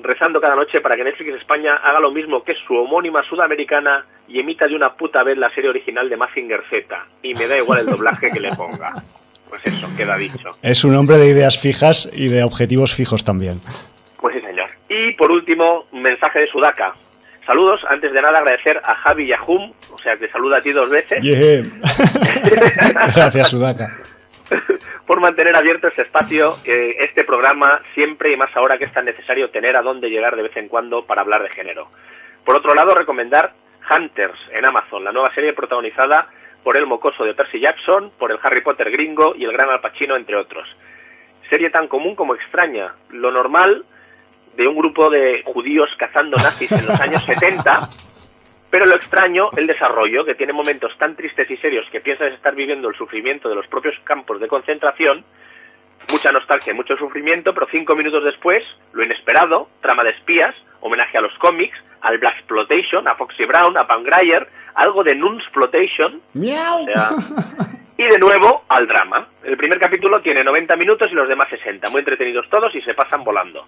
rezando 0.00 0.40
cada 0.40 0.54
noche 0.54 0.80
para 0.80 0.94
que 0.94 1.02
Netflix 1.02 1.34
España 1.34 1.74
haga 1.74 1.98
lo 1.98 2.12
mismo 2.12 2.44
que 2.44 2.54
su 2.66 2.74
homónima 2.74 3.24
sudamericana 3.24 4.04
y 4.28 4.38
emita 4.38 4.68
de 4.68 4.76
una 4.76 4.94
puta 4.94 5.24
vez 5.24 5.38
la 5.38 5.52
serie 5.54 5.70
original 5.70 6.08
de 6.08 6.16
Mazinger 6.16 6.62
Z. 6.70 7.06
Y 7.22 7.34
me 7.34 7.48
da 7.48 7.58
igual 7.58 7.80
el 7.80 7.86
doblaje 7.86 8.30
que 8.30 8.38
le 8.38 8.50
ponga. 8.54 8.92
Pues 9.48 9.64
eso, 9.64 9.88
queda 9.96 10.16
dicho. 10.16 10.56
Es 10.62 10.84
un 10.84 10.94
hombre 10.94 11.16
de 11.16 11.30
ideas 11.30 11.58
fijas 11.58 12.08
y 12.12 12.28
de 12.28 12.44
objetivos 12.44 12.94
fijos 12.94 13.24
también. 13.24 13.60
Pues 14.20 14.34
sí, 14.34 14.40
señor. 14.40 14.57
Y 14.88 15.12
por 15.14 15.30
último, 15.30 15.86
un 15.92 16.02
mensaje 16.02 16.40
de 16.40 16.48
Sudaka. 16.48 16.94
Saludos, 17.46 17.80
antes 17.88 18.12
de 18.12 18.20
nada 18.20 18.38
agradecer 18.38 18.80
a 18.84 18.94
Javi 18.94 19.24
y 19.24 19.32
a 19.32 19.42
Hum, 19.46 19.72
o 19.92 19.98
sea, 19.98 20.16
te 20.16 20.30
saluda 20.30 20.58
a 20.58 20.60
ti 20.60 20.72
dos 20.72 20.90
veces. 20.90 21.22
Yeah. 21.22 21.62
Gracias, 23.14 23.50
Sudaka. 23.50 23.96
por 25.06 25.20
mantener 25.20 25.56
abierto 25.56 25.88
este 25.88 26.02
espacio, 26.02 26.56
eh, 26.64 26.96
este 27.00 27.24
programa, 27.24 27.80
siempre 27.94 28.32
y 28.32 28.36
más 28.36 28.54
ahora 28.56 28.78
que 28.78 28.84
es 28.84 28.92
tan 28.92 29.04
necesario 29.04 29.50
tener 29.50 29.76
a 29.76 29.82
dónde 29.82 30.08
llegar 30.08 30.36
de 30.36 30.42
vez 30.42 30.56
en 30.56 30.68
cuando 30.68 31.04
para 31.06 31.22
hablar 31.22 31.42
de 31.42 31.50
género. 31.50 31.88
Por 32.44 32.56
otro 32.56 32.74
lado, 32.74 32.94
recomendar 32.94 33.52
Hunters 33.90 34.38
en 34.52 34.64
Amazon, 34.64 35.04
la 35.04 35.12
nueva 35.12 35.34
serie 35.34 35.52
protagonizada 35.52 36.28
por 36.62 36.76
el 36.76 36.86
mocoso 36.86 37.24
de 37.24 37.34
Percy 37.34 37.60
Jackson, 37.60 38.12
por 38.18 38.30
el 38.30 38.38
Harry 38.42 38.60
Potter 38.62 38.90
gringo 38.90 39.34
y 39.36 39.44
el 39.44 39.52
gran 39.52 39.70
Al 39.70 39.80
Pacino, 39.80 40.16
entre 40.16 40.36
otros. 40.36 40.68
Serie 41.48 41.70
tan 41.70 41.88
común 41.88 42.14
como 42.14 42.34
extraña. 42.34 42.92
Lo 43.10 43.30
normal 43.30 43.84
de 44.58 44.66
un 44.66 44.76
grupo 44.76 45.08
de 45.08 45.42
judíos 45.44 45.88
cazando 45.96 46.36
nazis 46.36 46.72
en 46.72 46.84
los 46.84 47.00
años 47.00 47.22
70, 47.22 47.88
pero 48.70 48.86
lo 48.86 48.96
extraño, 48.96 49.50
el 49.56 49.68
desarrollo, 49.68 50.24
que 50.24 50.34
tiene 50.34 50.52
momentos 50.52 50.90
tan 50.98 51.14
tristes 51.14 51.48
y 51.48 51.56
serios 51.58 51.86
que 51.92 52.00
piensas 52.00 52.32
estar 52.32 52.56
viviendo 52.56 52.88
el 52.88 52.96
sufrimiento 52.96 53.48
de 53.48 53.54
los 53.54 53.68
propios 53.68 53.94
campos 54.02 54.40
de 54.40 54.48
concentración, 54.48 55.24
mucha 56.12 56.32
nostalgia 56.32 56.72
y 56.72 56.76
mucho 56.76 56.96
sufrimiento, 56.96 57.54
pero 57.54 57.68
cinco 57.70 57.94
minutos 57.94 58.24
después, 58.24 58.64
lo 58.92 59.04
inesperado, 59.04 59.68
trama 59.80 60.02
de 60.02 60.10
espías, 60.10 60.56
homenaje 60.80 61.16
a 61.16 61.20
los 61.20 61.32
cómics, 61.38 61.78
al 62.00 62.18
Black 62.18 62.38
Exploitation, 62.38 63.06
a 63.06 63.14
Foxy 63.14 63.44
Brown, 63.44 63.76
a 63.76 63.86
Pam 63.86 64.02
Grier, 64.02 64.48
algo 64.74 65.04
de 65.04 65.14
Nunsploitation, 65.14 66.20
Miau. 66.34 66.82
o 66.82 66.86
sea, 66.86 67.10
y 67.96 68.02
de 68.02 68.18
nuevo 68.18 68.64
al 68.68 68.88
drama. 68.88 69.28
El 69.44 69.56
primer 69.56 69.78
capítulo 69.78 70.20
tiene 70.20 70.42
90 70.42 70.74
minutos 70.74 71.06
y 71.12 71.14
los 71.14 71.28
demás 71.28 71.48
60, 71.48 71.90
muy 71.90 72.00
entretenidos 72.00 72.48
todos 72.50 72.74
y 72.74 72.82
se 72.82 72.94
pasan 72.94 73.22
volando. 73.22 73.64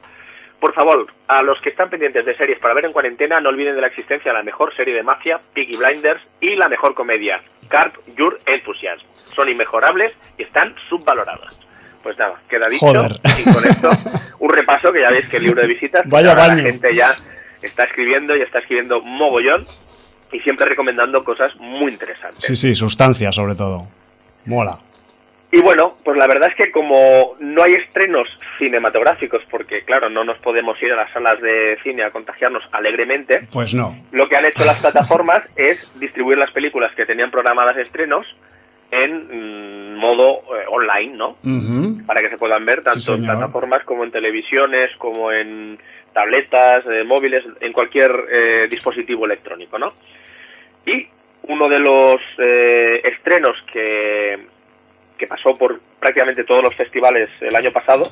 Por 0.60 0.74
favor, 0.74 1.06
a 1.26 1.42
los 1.42 1.58
que 1.62 1.70
están 1.70 1.88
pendientes 1.88 2.24
de 2.26 2.36
series 2.36 2.58
para 2.58 2.74
ver 2.74 2.84
en 2.84 2.92
cuarentena, 2.92 3.40
no 3.40 3.48
olviden 3.48 3.74
de 3.74 3.80
la 3.80 3.86
existencia 3.86 4.30
de 4.30 4.36
la 4.38 4.44
mejor 4.44 4.74
serie 4.76 4.94
de 4.94 5.02
mafia, 5.02 5.40
Piggy 5.54 5.76
Blinders, 5.76 6.20
y 6.40 6.54
la 6.54 6.68
mejor 6.68 6.94
comedia, 6.94 7.40
Carp 7.68 7.94
Your 8.16 8.38
Enthusiasm. 8.46 9.06
Son 9.34 9.48
inmejorables 9.48 10.12
y 10.36 10.42
están 10.42 10.74
subvaloradas. 10.90 11.58
Pues 12.02 12.18
nada, 12.18 12.40
queda 12.48 12.68
dicho. 12.68 12.84
Joder. 12.86 13.12
Y 13.38 13.52
con 13.52 13.64
esto, 13.66 13.90
un 14.38 14.50
repaso 14.50 14.92
que 14.92 15.00
ya 15.02 15.10
veis 15.10 15.28
que 15.28 15.38
el 15.38 15.44
libro 15.44 15.62
de 15.62 15.68
visitas, 15.68 16.02
Vaya 16.06 16.34
baño. 16.34 16.56
la 16.56 16.62
gente 16.62 16.94
ya 16.94 17.08
está 17.62 17.84
escribiendo 17.84 18.36
y 18.36 18.42
está 18.42 18.58
escribiendo 18.58 19.00
mogollón 19.00 19.66
y 20.32 20.40
siempre 20.40 20.66
recomendando 20.66 21.24
cosas 21.24 21.54
muy 21.56 21.90
interesantes. 21.92 22.44
Sí, 22.44 22.54
sí, 22.54 22.74
sustancia 22.74 23.32
sobre 23.32 23.54
todo. 23.54 23.86
Mola. 24.46 24.78
Y 25.52 25.60
bueno, 25.62 25.96
pues 26.04 26.16
la 26.16 26.28
verdad 26.28 26.48
es 26.50 26.54
que 26.54 26.70
como 26.70 27.34
no 27.40 27.62
hay 27.62 27.72
estrenos 27.72 28.28
cinematográficos, 28.58 29.42
porque 29.50 29.82
claro, 29.82 30.08
no 30.08 30.22
nos 30.22 30.38
podemos 30.38 30.80
ir 30.82 30.92
a 30.92 30.96
las 30.96 31.12
salas 31.12 31.40
de 31.40 31.76
cine 31.82 32.04
a 32.04 32.10
contagiarnos 32.12 32.62
alegremente, 32.70 33.48
Pues 33.52 33.74
no. 33.74 33.96
lo 34.12 34.28
que 34.28 34.36
han 34.36 34.46
hecho 34.46 34.64
las 34.64 34.80
plataformas 34.80 35.42
es 35.56 35.78
distribuir 35.98 36.38
las 36.38 36.52
películas 36.52 36.94
que 36.94 37.04
tenían 37.04 37.30
programadas 37.32 37.76
estrenos 37.78 38.26
en 38.92 39.94
mm, 39.94 39.98
modo 39.98 40.42
eh, 40.56 40.64
online, 40.68 41.16
¿no? 41.16 41.36
Para 42.06 42.20
que 42.22 42.30
se 42.30 42.38
puedan 42.38 42.64
ver 42.64 42.82
tanto 42.82 43.00
Sí, 43.00 43.12
en 43.12 43.24
plataformas 43.24 43.84
como 43.84 44.04
en 44.04 44.10
televisiones, 44.12 44.90
como 44.98 45.30
en 45.32 45.78
tabletas, 46.12 46.84
eh, 46.86 47.04
móviles, 47.04 47.44
en 47.60 47.72
cualquier 47.72 48.10
eh, 48.30 48.68
dispositivo 48.68 49.26
electrónico, 49.26 49.78
¿no? 49.78 49.92
Y 50.86 51.06
uno 51.42 51.68
de 51.68 51.78
los 51.78 52.16
eh, 52.38 53.00
estrenos 53.04 53.56
que, 53.72 54.38
que 55.20 55.26
pasó 55.26 55.52
por 55.54 55.78
prácticamente 56.00 56.44
todos 56.44 56.62
los 56.64 56.74
festivales 56.74 57.28
el 57.42 57.54
año 57.54 57.70
pasado, 57.72 58.04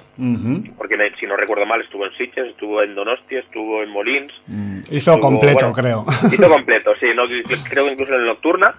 porque 0.76 0.94
me- 0.98 1.10
si 1.18 1.26
no 1.26 1.36
recuerdo 1.38 1.64
mal 1.64 1.80
estuvo 1.80 2.04
en 2.04 2.12
Sitges, 2.18 2.48
estuvo 2.48 2.82
en 2.82 2.94
Donosti, 2.94 3.36
estuvo 3.36 3.82
en 3.82 3.88
Molins, 3.88 4.30
Mm, 4.46 4.80
Hizo 4.90 4.96
Estuvo, 5.14 5.20
completo, 5.20 5.70
bueno, 5.70 5.72
creo. 5.72 6.06
hizo 6.32 6.48
completo, 6.48 6.92
sí, 7.00 7.06
no, 7.16 7.22
creo 7.70 7.86
que 7.86 7.92
incluso 7.92 8.14
en 8.14 8.26
Nocturna. 8.26 8.74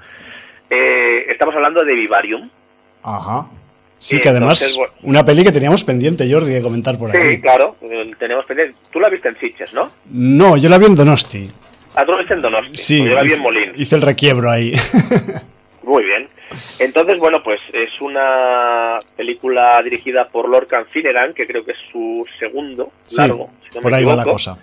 Eh, 0.69 1.25
estamos 1.31 1.55
hablando 1.55 1.83
de 1.83 1.93
Vivarium. 1.95 2.49
Ajá. 3.03 3.47
Sí, 3.97 4.19
que 4.21 4.29
además, 4.29 4.61
entonces, 4.61 4.77
bueno- 4.77 4.93
una 5.11 5.25
peli 5.25 5.43
que 5.43 5.51
teníamos 5.51 5.83
pendiente, 5.83 6.31
Jordi, 6.31 6.53
de 6.53 6.61
comentar 6.61 6.97
por 6.99 7.11
Sí, 7.11 7.17
aquí. 7.17 7.41
claro, 7.41 7.75
eh, 7.81 8.11
tenemos 8.19 8.45
pendiente. 8.45 8.75
Tú 8.91 8.99
la 8.99 9.09
viste 9.09 9.27
en 9.29 9.39
Sitges, 9.39 9.73
¿no? 9.73 9.91
No, 10.11 10.55
yo 10.55 10.69
la 10.69 10.77
vi 10.77 10.85
en 10.85 10.95
Donosti. 10.95 11.49
Ah, 11.95 12.05
tú 12.05 12.11
la 12.11 12.19
viste 12.19 12.35
en 12.35 12.41
Donosti. 12.41 12.77
Sí, 12.77 12.99
pues 12.99 13.09
yo 13.09 13.15
la 13.15 13.23
vi 13.23 13.33
en 13.33 13.41
Molins. 13.41 13.73
hice 13.75 13.95
el 13.95 14.01
requiebro 14.03 14.49
ahí. 14.51 14.73
Muy 15.83 16.03
bien. 16.05 16.29
Entonces, 16.79 17.19
bueno, 17.19 17.41
pues 17.43 17.59
es 17.73 17.89
una 18.01 18.99
película 19.15 19.81
dirigida 19.83 20.27
por 20.29 20.49
Lorcan 20.49 20.85
Finnegan, 20.87 21.33
que 21.33 21.45
creo 21.45 21.63
que 21.63 21.71
es 21.71 21.77
su 21.91 22.25
segundo 22.39 22.91
Sí, 23.05 23.17
largo, 23.17 23.49
si 23.61 23.75
no 23.75 23.81
me 23.81 23.83
por 23.83 23.93
ahí 23.93 24.05
va 24.05 24.15
la 24.15 24.23
cosa. 24.23 24.57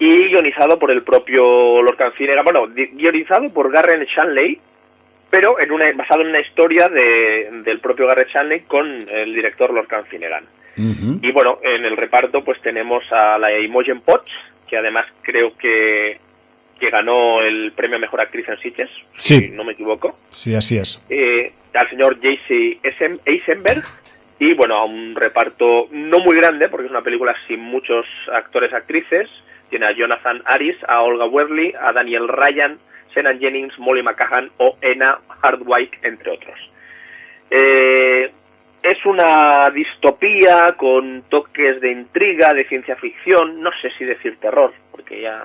Y 0.00 0.28
guionizado 0.28 0.78
por 0.78 0.90
el 0.90 1.02
propio 1.02 1.82
Lorcan 1.82 2.12
Finnegan, 2.12 2.44
bueno, 2.44 2.68
guionizado 2.68 3.50
por 3.50 3.72
Garren 3.72 4.04
Shanley, 4.04 4.60
pero 5.30 5.60
en 5.60 5.72
una, 5.72 5.90
basado 5.92 6.22
en 6.22 6.28
una 6.28 6.40
historia 6.40 6.88
de, 6.88 7.62
del 7.64 7.80
propio 7.80 8.06
Garrett 8.06 8.28
Shanley 8.28 8.60
con 8.60 8.86
el 8.86 9.34
director 9.34 9.72
Lorcan 9.72 10.04
Finnegan. 10.06 10.44
Y 10.76 11.32
bueno, 11.32 11.58
en 11.60 11.84
el 11.84 11.96
reparto 11.96 12.44
pues 12.44 12.60
tenemos 12.62 13.02
a 13.10 13.36
la 13.36 13.58
Imogen 13.58 14.00
Potts, 14.00 14.30
que 14.68 14.76
además 14.76 15.06
creo 15.22 15.56
que, 15.56 16.20
que 16.78 16.90
ganó 16.90 17.42
el 17.42 17.72
premio 17.72 17.96
a 17.96 18.00
Mejor 18.00 18.20
Actriz 18.20 18.48
en 18.48 18.58
Sitges, 18.58 18.90
si 19.16 19.48
no 19.50 19.64
me 19.64 19.72
equivoco. 19.72 20.18
Sí, 20.30 20.54
así 20.54 20.78
es. 20.78 21.04
Eh, 21.08 21.52
al 21.74 21.90
señor 21.90 22.16
J.C. 22.16 22.78
Eisenberg, 23.24 23.82
y 24.38 24.54
bueno, 24.54 24.76
a 24.76 24.84
un 24.84 25.14
reparto 25.14 25.88
no 25.90 26.18
muy 26.18 26.36
grande, 26.36 26.68
porque 26.68 26.86
es 26.86 26.90
una 26.90 27.02
película 27.02 27.34
sin 27.46 27.60
muchos 27.60 28.06
actores 28.32 28.72
actrices. 28.72 29.28
Tiene 29.68 29.86
a 29.86 29.92
Jonathan 29.92 30.42
Aris, 30.44 30.76
a 30.86 31.02
Olga 31.02 31.26
Werley, 31.26 31.74
a 31.78 31.92
Daniel 31.92 32.28
Ryan, 32.28 32.78
Senan 33.12 33.38
Jennings, 33.38 33.78
Molly 33.78 34.02
McCahan 34.02 34.50
o 34.58 34.76
Ena 34.80 35.18
Hardwick, 35.42 35.98
entre 36.04 36.30
otros. 36.30 36.58
Eh, 37.50 38.30
es 38.82 39.04
una 39.04 39.70
distopía 39.70 40.74
con 40.76 41.24
toques 41.28 41.80
de 41.80 41.90
intriga, 41.90 42.54
de 42.54 42.64
ciencia 42.68 42.96
ficción, 42.96 43.60
no 43.60 43.70
sé 43.82 43.90
si 43.98 44.04
decir 44.04 44.38
terror, 44.38 44.72
porque 44.92 45.22
ya 45.22 45.44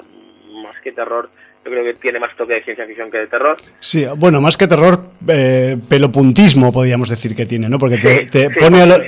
más 0.54 0.76
que 0.84 0.92
terror, 0.92 1.30
yo 1.66 1.72
creo 1.72 1.84
que 1.84 1.94
tiene 1.96 2.20
más 2.20 2.36
toque 2.36 2.54
de 2.54 2.64
ciencia 2.64 2.86
ficción 2.86 3.10
que 3.10 3.20
de 3.20 3.28
terror. 3.28 3.58
Sí, 3.80 4.06
bueno, 4.18 4.42
más 4.42 4.58
que 4.58 4.68
terror, 4.68 5.12
eh, 5.28 5.78
pelopuntismo 5.88 6.72
podríamos 6.72 7.10
decir 7.10 7.36
que 7.36 7.46
tiene, 7.46 7.70
¿no? 7.70 7.78
Porque 7.78 7.98
te, 7.98 8.50
pone, 8.52 8.82
a 8.82 9.00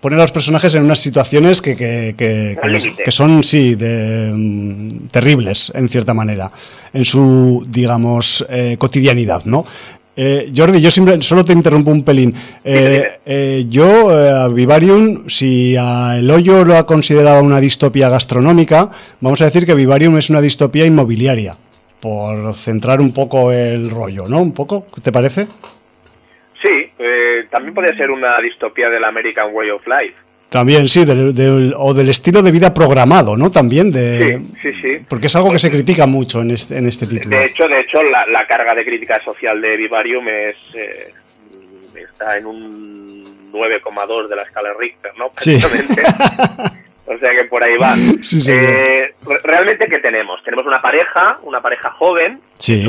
pone, 0.00 0.16
a 0.16 0.18
los 0.18 0.32
personajes 0.32 0.74
en 0.74 0.84
unas 0.84 1.00
situaciones 1.00 1.60
que, 1.60 1.76
que, 1.76 2.14
que, 2.16 3.10
son, 3.10 3.42
sí, 3.42 3.74
de, 3.74 4.32
mm, 4.32 5.08
terribles, 5.08 5.72
en 5.74 5.88
cierta 5.88 6.14
manera, 6.14 6.50
en 6.92 7.04
su, 7.04 7.66
digamos, 7.68 8.46
eh, 8.48 8.76
cotidianidad, 8.78 9.44
¿no? 9.44 9.64
Eh, 10.16 10.52
Jordi, 10.56 10.80
yo 10.80 10.90
solo 10.90 11.44
te 11.44 11.52
interrumpo 11.52 11.90
un 11.90 12.04
pelín. 12.04 12.34
Eh, 12.64 13.18
eh, 13.26 13.64
yo, 13.68 14.10
a 14.10 14.48
Vivarium, 14.48 15.28
si 15.28 15.76
a 15.76 16.16
El 16.18 16.30
Hoyo 16.30 16.64
lo 16.64 16.76
ha 16.76 16.86
considerado 16.86 17.42
una 17.42 17.60
distopía 17.60 18.08
gastronómica, 18.08 18.90
vamos 19.20 19.42
a 19.42 19.46
decir 19.46 19.66
que 19.66 19.74
Vivarium 19.74 20.16
es 20.16 20.30
una 20.30 20.40
distopía 20.40 20.86
inmobiliaria, 20.86 21.56
por 22.00 22.54
centrar 22.54 23.00
un 23.00 23.12
poco 23.12 23.50
el 23.52 23.90
rollo, 23.90 24.28
¿no? 24.28 24.40
¿Un 24.40 24.52
poco? 24.52 24.86
¿Te 25.02 25.10
parece? 25.10 25.48
Sí, 26.62 26.70
también 27.50 27.74
podría 27.74 27.96
ser 27.96 28.10
una 28.10 28.36
distopía 28.42 28.88
del 28.88 29.04
American 29.04 29.52
Way 29.52 29.70
of 29.70 29.82
Life. 29.86 30.16
También, 30.54 30.88
sí, 30.88 31.00
o 31.00 31.94
del 31.94 32.08
estilo 32.08 32.40
de 32.40 32.52
vida 32.52 32.72
programado, 32.72 33.36
¿no? 33.36 33.50
También 33.50 33.90
de... 33.90 34.38
Sí, 34.38 34.52
sí, 34.62 34.72
sí. 34.80 35.04
Porque 35.08 35.26
es 35.26 35.34
algo 35.34 35.50
que 35.50 35.58
se 35.58 35.68
critica 35.68 36.06
mucho 36.06 36.42
en 36.42 36.52
este, 36.52 36.78
en 36.78 36.86
este 36.86 37.08
título. 37.08 37.36
De 37.36 37.46
hecho, 37.46 37.66
de 37.66 37.80
hecho 37.80 38.00
la, 38.04 38.46
carga 38.46 38.72
de 38.72 38.84
crítica 38.84 39.20
social 39.24 39.60
de 39.60 39.76
Vivarium 39.76 40.28
es, 40.28 40.54
eh, 40.74 41.12
está 41.96 42.38
en 42.38 42.46
un 42.46 43.50
9,2 43.50 44.28
de 44.28 44.36
la 44.36 44.42
escala 44.42 44.72
Richter, 44.78 45.10
¿no? 45.18 45.30
Sí. 45.36 45.56
o 47.06 47.18
sea 47.18 47.30
que 47.36 47.44
por 47.46 47.64
ahí 47.64 47.76
va. 47.76 47.96
Sí, 48.22 48.38
sí, 48.38 48.52
eh, 48.52 49.12
realmente, 49.42 49.88
¿qué 49.88 49.98
tenemos? 49.98 50.40
Tenemos 50.44 50.64
una 50.66 50.80
pareja, 50.80 51.40
una 51.42 51.60
pareja 51.60 51.90
joven, 51.90 52.38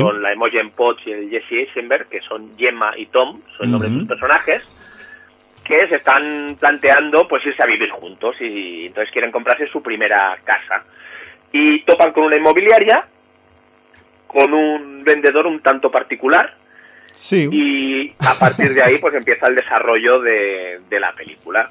con 0.00 0.22
la 0.22 0.32
Emogen 0.32 0.70
Potts 0.70 1.04
y 1.04 1.10
el 1.10 1.30
Jesse 1.30 1.66
Eisenberg, 1.66 2.06
que 2.10 2.20
son 2.20 2.56
Gemma 2.56 2.92
y 2.96 3.06
Tom, 3.06 3.40
son 3.56 3.66
el 3.66 3.72
nombre 3.72 3.90
de 3.90 3.98
sus 3.98 4.06
personajes 4.06 4.68
que 5.66 5.88
se 5.88 5.96
están 5.96 6.56
planteando 6.58 7.26
pues 7.28 7.44
irse 7.44 7.62
a 7.62 7.66
vivir 7.66 7.90
juntos 7.90 8.36
y 8.40 8.86
entonces 8.86 9.12
quieren 9.12 9.32
comprarse 9.32 9.66
su 9.68 9.82
primera 9.82 10.38
casa. 10.44 10.84
Y 11.52 11.80
topan 11.82 12.12
con 12.12 12.24
una 12.24 12.36
inmobiliaria, 12.36 13.06
con 14.26 14.52
un 14.52 15.02
vendedor 15.02 15.46
un 15.46 15.60
tanto 15.60 15.90
particular. 15.90 16.54
Sí. 17.12 17.48
Y 17.50 18.14
a 18.18 18.38
partir 18.38 18.74
de 18.74 18.82
ahí 18.82 18.98
pues 18.98 19.14
empieza 19.14 19.48
el 19.48 19.56
desarrollo 19.56 20.20
de, 20.20 20.80
de 20.88 21.00
la 21.00 21.12
película. 21.12 21.70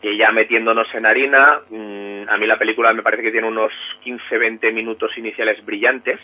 Que 0.00 0.16
ya 0.16 0.30
metiéndonos 0.32 0.86
en 0.94 1.06
harina, 1.06 1.60
mm, 1.70 2.28
a 2.28 2.36
mí 2.36 2.46
la 2.46 2.58
película 2.58 2.92
me 2.92 3.02
parece 3.02 3.22
que 3.22 3.32
tiene 3.32 3.48
unos 3.48 3.72
15-20 4.04 4.72
minutos 4.72 5.10
iniciales 5.16 5.64
brillantes, 5.64 6.20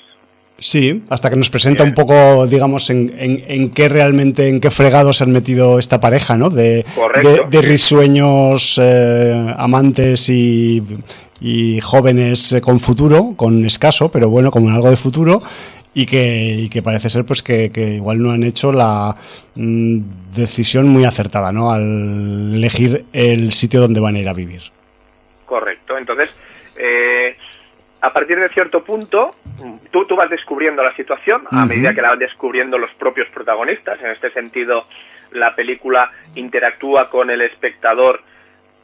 Sí, 0.61 1.03
hasta 1.09 1.31
que 1.31 1.37
nos 1.37 1.49
presenta 1.49 1.83
un 1.83 1.95
poco, 1.95 2.47
digamos, 2.47 2.91
en, 2.91 3.11
en, 3.19 3.71
qué 3.71 3.89
realmente, 3.89 4.49
en 4.49 4.61
qué 4.61 4.71
fregados 4.71 5.17
se 5.17 5.25
han 5.25 5.33
metido 5.33 5.79
esta 5.79 6.01
pareja, 6.01 6.37
¿no? 6.37 6.51
De, 6.51 6.85
de, 7.51 7.63
risueños 7.63 8.79
eh, 8.81 9.55
amantes 9.57 10.29
y, 10.29 10.83
y 11.41 11.81
jóvenes 11.81 12.53
eh, 12.53 12.61
con 12.61 12.79
futuro, 12.79 13.33
con 13.37 13.65
escaso, 13.65 14.11
pero 14.11 14.29
bueno, 14.29 14.51
con 14.51 14.71
algo 14.71 14.91
de 14.91 14.97
futuro. 14.97 15.43
Y 15.93 16.07
que, 16.07 16.69
que 16.71 16.83
parece 16.83 17.11
ser 17.11 17.25
pues 17.25 17.43
que, 17.43 17.71
igual 17.97 18.23
no 18.23 18.31
han 18.31 18.45
hecho 18.45 18.71
la 18.71 19.17
mm, 19.57 19.99
decisión 20.33 20.87
muy 20.87 21.05
acertada, 21.05 21.51
¿no? 21.51 21.73
Al 21.73 22.55
elegir 22.55 23.07
el 23.13 23.51
sitio 23.51 23.81
donde 23.81 23.99
van 23.99 24.15
a 24.15 24.21
ir 24.21 24.29
a 24.29 24.33
vivir. 24.35 24.63
Correcto. 25.47 25.99
Entonces, 25.99 26.33
eh, 26.77 27.35
a 28.01 28.13
partir 28.13 28.39
de 28.39 28.49
cierto 28.51 28.83
punto, 28.83 29.35
tú, 29.91 30.07
tú 30.07 30.17
vas 30.17 30.31
descubriendo 30.31 30.83
la 30.83 30.95
situación 30.97 31.43
a 31.51 31.67
medida 31.67 31.95
que 31.95 32.01
la 32.01 32.11
van 32.11 32.19
descubriendo 32.19 32.79
los 32.79 32.91
propios 32.95 33.29
protagonistas. 33.29 34.01
En 34.01 34.11
este 34.11 34.31
sentido, 34.31 34.87
la 35.33 35.55
película 35.55 36.11
interactúa 36.35 37.11
con 37.11 37.31
el 37.31 37.43
espectador 37.43 38.23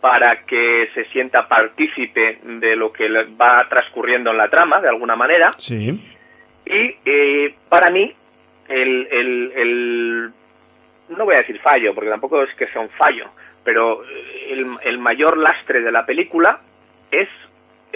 para 0.00 0.44
que 0.44 0.90
se 0.94 1.06
sienta 1.06 1.48
partícipe 1.48 2.40
de 2.44 2.76
lo 2.76 2.92
que 2.92 3.08
va 3.40 3.66
transcurriendo 3.68 4.30
en 4.30 4.36
la 4.36 4.48
trama, 4.48 4.80
de 4.80 4.88
alguna 4.88 5.16
manera. 5.16 5.50
Sí. 5.56 5.98
Y 6.66 6.96
eh, 7.04 7.54
para 7.68 7.90
mí, 7.90 8.14
el, 8.68 9.08
el, 9.10 9.52
el, 9.56 10.30
no 11.16 11.24
voy 11.24 11.34
a 11.34 11.38
decir 11.38 11.58
fallo, 11.60 11.94
porque 11.94 12.10
tampoco 12.10 12.42
es 12.42 12.54
que 12.54 12.66
sea 12.68 12.82
un 12.82 12.90
fallo, 12.90 13.30
pero 13.64 14.04
el, 14.48 14.66
el 14.84 14.98
mayor 14.98 15.38
lastre 15.38 15.80
de 15.80 15.90
la 15.90 16.04
película 16.04 16.60
es 17.10 17.28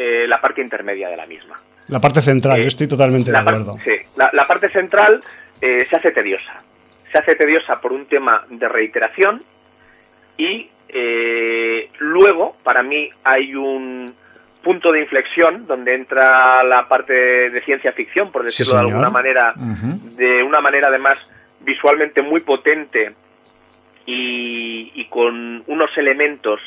eh, 0.02 0.26
la 0.26 0.40
parte 0.40 0.62
intermedia 0.62 1.10
de 1.10 1.16
la 1.18 1.26
misma. 1.26 1.60
La 1.88 2.00
parte 2.00 2.22
central, 2.22 2.58
yo 2.58 2.68
estoy 2.68 2.88
totalmente 2.88 3.30
de 3.30 3.36
acuerdo. 3.36 3.76
Sí, 3.84 3.92
la, 4.16 4.46
parte 4.46 4.70
central 4.70 5.22
eh, 5.60 5.86
se 5.90 5.96
hace 5.96 6.10
tediosa. 6.12 6.62
Se 7.12 7.18
hace 7.18 7.34
tediosa 7.34 7.78
por 7.82 7.92
un 7.92 8.06
tema 8.06 8.46
de 8.48 8.66
reiteración 8.66 9.42
y 10.38 10.70
eh, 10.88 11.90
luego, 11.98 12.56
para 12.62 12.82
mí, 12.82 13.10
hay 13.24 13.54
un 13.54 14.14
punto 14.62 14.90
de 14.90 15.02
inflexión 15.02 15.66
donde 15.66 15.94
entra 15.94 16.64
la 16.64 16.88
parte 16.88 17.12
de 17.50 17.62
ciencia 17.66 17.92
ficción, 17.92 18.32
por 18.32 18.42
decirlo 18.42 18.76
de 18.76 18.80
alguna 18.80 19.10
manera, 19.10 19.52
de 19.54 20.42
una 20.42 20.62
manera 20.62 20.88
además 20.88 21.18
visualmente 21.60 22.22
muy 22.22 22.40
potente 22.40 23.12
y, 24.06 24.92
y 24.94 25.04
con 25.10 25.62
unos 25.66 25.90
elementos 25.98 26.58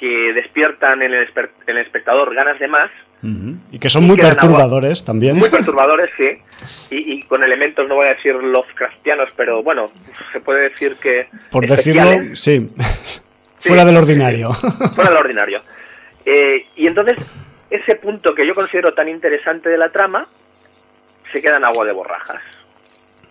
que 0.00 0.32
despiertan 0.32 1.02
en 1.02 1.12
el, 1.12 1.28
espectador 1.76 2.34
ganas 2.34 2.58
de 2.58 2.66
más. 2.68 2.90
Y 3.70 3.78
que 3.78 3.90
son 3.90 4.04
muy 4.04 4.16
perturbadores 4.16 5.04
también. 5.04 5.36
Muy 5.36 5.50
perturbadores, 5.50 6.08
sí. 6.16 6.38
Y, 6.90 7.22
con 7.24 7.44
elementos, 7.44 7.86
no 7.86 7.96
voy 7.96 8.06
a 8.06 8.14
decir 8.14 8.34
Lovecraftianos, 8.34 9.30
pero 9.36 9.62
bueno, 9.62 9.92
se 10.32 10.40
puede 10.40 10.70
decir 10.70 10.96
que. 10.96 11.28
Por 11.50 11.66
decirlo, 11.66 12.02
sí. 12.32 12.70
Fuera 13.58 13.84
del 13.84 13.98
ordinario. 13.98 14.50
Fuera 14.94 15.10
del 15.10 15.18
ordinario. 15.18 15.60
Eh, 16.24 16.64
y 16.76 16.86
entonces, 16.86 17.18
ese 17.68 17.96
punto 17.96 18.34
que 18.34 18.46
yo 18.46 18.54
considero 18.54 18.94
tan 18.94 19.08
interesante 19.08 19.68
de 19.68 19.76
la 19.76 19.92
trama 19.92 20.26
se 21.30 21.42
queda 21.42 21.58
en 21.58 21.66
agua 21.66 21.84
de 21.84 21.92
borrajas. 21.92 22.40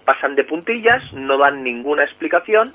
Pasan 0.06 0.36
de 0.36 0.44
puntillas, 0.44 1.02
no 1.14 1.40
dan 1.40 1.64
ninguna 1.64 2.04
explicación 2.04 2.72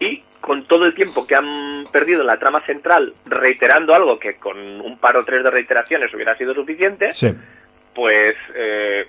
y 0.00 0.22
con 0.42 0.66
todo 0.66 0.84
el 0.84 0.94
tiempo 0.94 1.24
que 1.24 1.36
han 1.36 1.84
perdido 1.92 2.20
en 2.20 2.26
la 2.26 2.36
trama 2.36 2.60
central 2.66 3.14
reiterando 3.24 3.94
algo 3.94 4.18
que 4.18 4.34
con 4.34 4.58
un 4.58 4.98
par 4.98 5.16
o 5.16 5.24
tres 5.24 5.44
de 5.44 5.50
reiteraciones 5.50 6.12
hubiera 6.12 6.36
sido 6.36 6.52
suficiente, 6.52 7.08
pues 7.94 8.36
eh, 8.54 9.06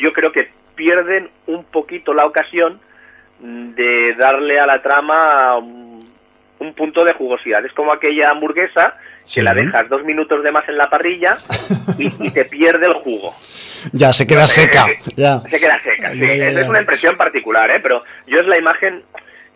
yo 0.00 0.12
creo 0.12 0.32
que 0.32 0.50
pierden 0.74 1.28
un 1.46 1.64
poquito 1.64 2.14
la 2.14 2.24
ocasión 2.24 2.80
de 3.40 4.14
darle 4.18 4.58
a 4.58 4.66
la 4.66 4.82
trama 4.82 5.58
un, 5.58 6.00
punto 6.74 7.04
de 7.04 7.12
jugosidad. 7.12 7.64
Es 7.66 7.72
como 7.72 7.92
aquella 7.92 8.30
hamburguesa 8.30 8.96
que 9.34 9.42
la 9.42 9.52
dejas 9.52 9.86
dos 9.90 10.02
minutos 10.04 10.42
de 10.42 10.50
más 10.50 10.66
en 10.66 10.78
la 10.78 10.88
parrilla 10.88 11.36
y, 11.98 12.30
te 12.30 12.46
pierde 12.46 12.86
el 12.86 12.94
jugo. 12.94 13.34
Ya, 13.92 14.14
se 14.14 14.26
queda 14.26 14.46
seca. 14.46 14.86
ya. 15.14 15.40
Se 15.40 15.58
queda 15.58 15.78
seca, 15.80 16.12
sí. 16.12 16.24
es 16.24 16.68
una 16.68 16.80
impresión 16.80 17.16
particular, 17.18 17.70
¿eh? 17.70 17.80
pero 17.82 18.02
yo 18.26 18.38
es 18.38 18.46
la 18.46 18.58
imagen 18.58 19.02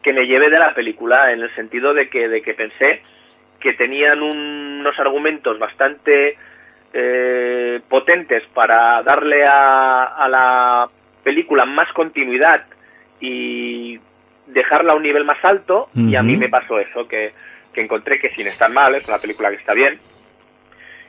que 0.04 0.12
me 0.12 0.26
lleve 0.26 0.50
de 0.50 0.58
la 0.58 0.74
película 0.74 1.32
en 1.32 1.40
el 1.40 1.52
sentido 1.54 1.94
de 1.94 2.10
que, 2.10 2.28
de 2.28 2.42
que 2.42 2.52
pensé 2.52 3.00
que 3.58 3.72
tenían 3.72 4.20
unos 4.22 4.96
argumentos 5.00 5.58
bastante 5.58 6.36
eh, 6.92 7.80
potentes 7.88 8.42
para 8.52 9.02
darle 9.02 9.42
a, 9.48 10.28
la 10.28 10.88
película 11.22 11.64
más 11.64 11.90
continuidad 11.94 12.66
y 13.18 13.98
dejarla 14.46 14.92
a 14.92 14.96
un 14.96 15.02
nivel 15.02 15.24
más 15.24 15.42
alto 15.42 15.88
y 15.94 16.14
a 16.14 16.22
mí 16.22 16.36
me 16.36 16.50
pasó 16.50 16.78
eso, 16.78 17.08
que, 17.08 17.32
que 17.72 17.80
encontré 17.80 18.20
que 18.20 18.28
sin 18.34 18.46
estar 18.46 18.70
mal, 18.70 18.94
es 18.94 19.08
una 19.08 19.16
película 19.16 19.48
que 19.48 19.56
está 19.56 19.72
bien, 19.72 19.98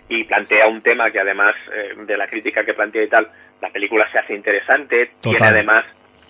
y 0.08 0.24
plantea 0.24 0.68
un 0.68 0.82
tema 0.82 1.12
que 1.12 1.20
además 1.20 1.54
eh, 1.74 1.96
de 1.98 2.18
la 2.18 2.28
crítica 2.28 2.64
que 2.64 2.74
plantea 2.74 3.04
y 3.04 3.10
tal, 3.10 3.28
la 3.62 3.70
película 3.70 4.10
se 4.10 4.20
hace 4.20 4.36
interesante, 4.36 5.12
tiene 5.22 5.46
además 5.46 5.84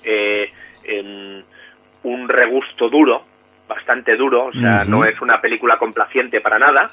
eh, 0.03 0.49
un 2.05 2.29
regusto 2.29 2.89
duro, 2.89 3.23
bastante 3.67 4.15
duro, 4.15 4.45
o 4.45 4.53
sea, 4.53 4.85
no 4.85 5.03
es 5.05 5.19
una 5.21 5.41
película 5.41 5.77
complaciente 5.77 6.39
para 6.39 6.59
nada, 6.59 6.91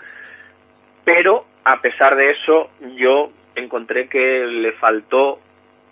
pero 1.04 1.44
a 1.64 1.80
pesar 1.80 2.16
de 2.16 2.30
eso 2.30 2.70
yo 2.96 3.30
encontré 3.54 4.08
que 4.08 4.46
le 4.46 4.72
faltó 4.72 5.38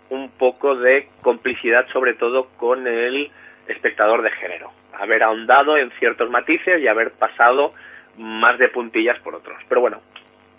un 0.09 0.31
poco 0.31 0.75
de 0.75 1.09
complicidad 1.21 1.87
sobre 1.93 2.15
todo 2.15 2.49
con 2.57 2.87
el 2.87 3.31
espectador 3.69 4.23
de 4.23 4.31
género, 4.31 4.73
haber 4.99 5.23
ahondado 5.23 5.77
en 5.77 5.91
ciertos 5.99 6.31
matices 6.31 6.81
y 6.81 6.89
haber 6.89 7.13
pasado 7.13 7.75
más 8.17 8.59
de 8.59 8.69
puntillas 8.69 9.19
por 9.21 9.35
otros. 9.35 9.57
Pero 9.69 9.83
bueno, 9.83 10.01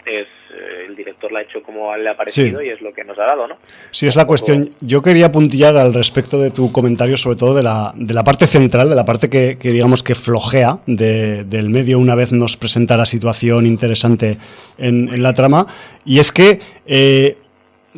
es 0.06 0.28
eh, 0.54 0.86
el 0.88 0.96
director 0.96 1.32
la 1.32 1.40
ha 1.40 1.42
hecho 1.44 1.62
como 1.64 1.96
le 1.96 2.10
ha 2.10 2.18
parecido 2.18 2.62
y 2.62 2.70
es 2.70 2.82
lo 2.82 2.94
que 2.94 3.04
nos 3.04 3.18
ha 3.18 3.24
dado, 3.24 3.48
¿no? 3.48 3.56
Sí, 3.92 4.08
es 4.08 4.16
la 4.16 4.26
cuestión. 4.26 4.72
Yo 4.82 5.02
quería 5.02 5.32
puntillar 5.32 5.78
al 5.78 5.94
respecto 5.94 6.40
de 6.40 6.52
tu 6.52 6.72
comentario, 6.72 7.18
sobre 7.18 7.38
todo 7.38 7.56
de 7.56 7.64
la, 7.64 7.94
de 7.96 8.14
la 8.14 8.24
parte 8.24 8.46
central, 8.46 8.90
de 8.90 8.96
la 8.96 9.06
parte 9.06 9.30
que, 9.30 9.56
digamos 9.56 10.04
que 10.04 10.16
flojea 10.16 10.80
del 10.86 11.70
medio 11.70 12.00
una 12.00 12.16
vez 12.16 12.32
nos 12.32 12.58
presenta 12.58 12.98
la 12.98 13.06
situación 13.06 13.66
interesante 13.66 14.38
en, 14.78 15.22
la 15.22 15.34
trama. 15.34 15.68
Y 16.06 16.20
es 16.20 16.32
que, 16.32 16.60
eh, 16.86 17.38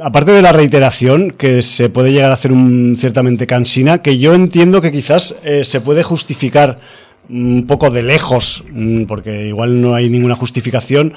aparte 0.01 0.31
de 0.31 0.41
la 0.41 0.51
reiteración, 0.51 1.31
que 1.31 1.61
se 1.61 1.89
puede 1.89 2.11
llegar 2.11 2.31
a 2.31 2.35
hacer 2.35 2.51
un, 2.51 2.95
ciertamente 2.95 3.47
cansina, 3.47 4.01
que 4.01 4.17
yo 4.19 4.33
entiendo 4.33 4.81
que 4.81 4.91
quizás 4.91 5.39
eh, 5.43 5.63
se 5.63 5.81
puede 5.81 6.03
justificar 6.03 6.79
un 7.29 7.65
poco 7.67 7.89
de 7.89 8.03
lejos, 8.03 8.65
mm, 8.69 9.05
porque 9.05 9.47
igual 9.47 9.81
no 9.81 9.95
hay 9.95 10.09
ninguna 10.09 10.35
justificación 10.35 11.13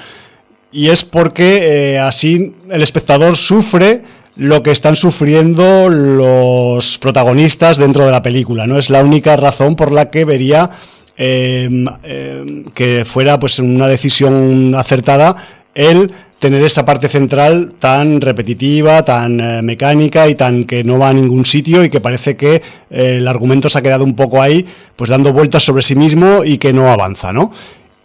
y 0.77 0.89
es 0.89 1.03
porque 1.03 1.95
eh, 1.95 1.97
así 1.99 2.53
el 2.69 2.83
espectador 2.83 3.35
sufre 3.35 4.03
lo 4.35 4.61
que 4.61 4.69
están 4.69 4.95
sufriendo 4.95 5.89
los 5.89 6.99
protagonistas 6.99 7.77
dentro 7.77 8.05
de 8.05 8.11
la 8.11 8.21
película. 8.21 8.67
No 8.67 8.77
es 8.77 8.91
la 8.91 9.03
única 9.03 9.35
razón 9.37 9.75
por 9.75 9.91
la 9.91 10.11
que 10.11 10.23
vería 10.23 10.69
em, 11.17 11.87
em, 12.03 12.63
que 12.75 13.05
fuera 13.05 13.39
pues 13.39 13.57
una 13.57 13.87
decisión 13.87 14.75
acertada 14.75 15.47
el 15.73 16.11
tener 16.37 16.61
esa 16.61 16.85
parte 16.85 17.07
central 17.07 17.73
tan 17.79 18.21
repetitiva, 18.21 19.03
tan 19.03 19.39
eh, 19.39 19.63
mecánica 19.63 20.27
y 20.27 20.35
tan 20.35 20.65
que 20.65 20.83
no 20.83 20.99
va 20.99 21.09
a 21.09 21.13
ningún 21.13 21.43
sitio 21.43 21.83
y 21.83 21.89
que 21.89 22.01
parece 22.01 22.37
que 22.37 22.61
eh, 22.91 23.15
el 23.17 23.27
argumento 23.27 23.67
se 23.67 23.79
ha 23.79 23.81
quedado 23.81 24.03
un 24.03 24.15
poco 24.15 24.43
ahí, 24.43 24.63
pues 24.95 25.09
dando 25.09 25.33
vueltas 25.33 25.63
sobre 25.63 25.81
sí 25.81 25.95
mismo 25.95 26.43
y 26.43 26.59
que 26.59 26.71
no 26.71 26.91
avanza, 26.91 27.33
¿no? 27.33 27.51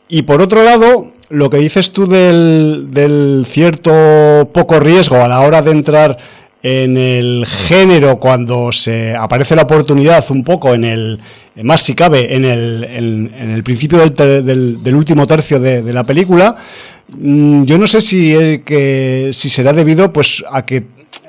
Y 0.09 0.23
por 0.23 0.41
otro 0.41 0.63
lado, 0.63 1.13
lo 1.33 1.49
que 1.49 1.57
dices 1.57 1.93
tú 1.93 2.07
del, 2.07 3.45
cierto 3.49 4.51
poco 4.53 4.79
riesgo 4.79 5.17
a 5.17 5.29
la 5.29 5.41
hora 5.41 5.63
de 5.63 5.71
entrar 5.71 6.19
en 6.63 6.99
el 6.99 7.47
género 7.47 8.21
cuando 8.21 8.71
se 8.71 9.17
aparece 9.17 9.57
la 9.57 9.63
oportunidad 9.63 10.25
un 10.31 10.45
poco 10.45 10.75
en 10.75 10.85
el 10.85 11.21
más 11.63 11.81
si 11.81 11.95
cabe 11.95 12.37
en 12.37 12.45
el, 12.45 12.85
en, 12.85 13.51
el 13.51 13.63
principio 13.65 13.99
del, 13.99 14.95
último 14.95 15.27
tercio 15.27 15.59
de, 15.59 15.93
la 15.93 16.05
película 16.05 16.55
mm, 17.19 17.65
yo 17.65 17.79
no 17.79 17.87
sé 17.87 18.01
si, 18.01 18.35
eh, 18.35 18.63
que, 18.65 19.31
si 19.33 19.49
será 19.49 19.73
debido 19.73 20.13
pues 20.13 20.45
a 20.51 20.65
que 20.67 20.85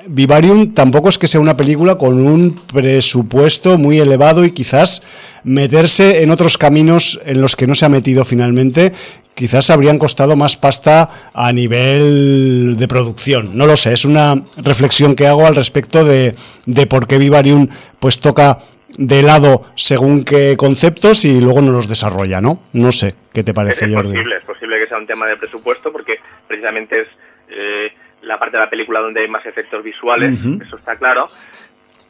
Vivarium 0.06 0.74
tampoco 0.74 1.08
es 1.08 1.18
que 1.18 1.28
sea 1.28 1.40
una 1.40 1.56
película 1.56 1.96
con 1.96 2.24
un 2.26 2.54
presupuesto 2.72 3.78
muy 3.78 3.98
elevado 3.98 4.44
y 4.44 4.52
quizás 4.52 5.02
meterse 5.44 6.22
en 6.22 6.30
otros 6.30 6.58
caminos 6.58 7.20
en 7.24 7.40
los 7.40 7.56
que 7.56 7.66
no 7.66 7.74
se 7.74 7.86
ha 7.86 7.88
metido 7.88 8.24
finalmente 8.24 8.92
quizás 9.34 9.70
habrían 9.70 9.98
costado 9.98 10.36
más 10.36 10.56
pasta 10.56 11.30
a 11.34 11.52
nivel 11.52 12.76
de 12.76 12.88
producción. 12.88 13.56
No 13.56 13.66
lo 13.66 13.76
sé, 13.76 13.92
es 13.92 14.04
una 14.04 14.44
reflexión 14.56 15.14
que 15.16 15.26
hago 15.26 15.46
al 15.46 15.56
respecto 15.56 16.04
de, 16.04 16.34
de 16.66 16.86
por 16.86 17.06
qué 17.06 17.18
Vivarium 17.18 17.68
pues 17.98 18.20
toca 18.20 18.58
de 18.96 19.22
lado 19.22 19.64
según 19.74 20.24
qué 20.24 20.56
conceptos 20.56 21.24
y 21.24 21.40
luego 21.40 21.62
no 21.62 21.72
los 21.72 21.88
desarrolla, 21.88 22.40
¿no? 22.40 22.62
No 22.72 22.92
sé, 22.92 23.14
¿qué 23.32 23.42
te 23.42 23.52
parece, 23.52 23.86
es, 23.86 23.92
Posible, 23.92 24.36
es 24.36 24.44
posible 24.44 24.78
que 24.78 24.86
sea 24.86 24.98
un 24.98 25.06
tema 25.06 25.26
de 25.26 25.36
presupuesto 25.36 25.90
porque 25.90 26.18
precisamente 26.46 27.00
es 27.00 27.08
eh, 27.48 27.92
la 28.24 28.38
parte 28.38 28.56
de 28.56 28.64
la 28.64 28.70
película 28.70 29.00
donde 29.00 29.20
hay 29.20 29.28
más 29.28 29.44
efectos 29.46 29.82
visuales, 29.82 30.38
eso 30.60 30.76
está 30.76 30.96
claro, 30.96 31.26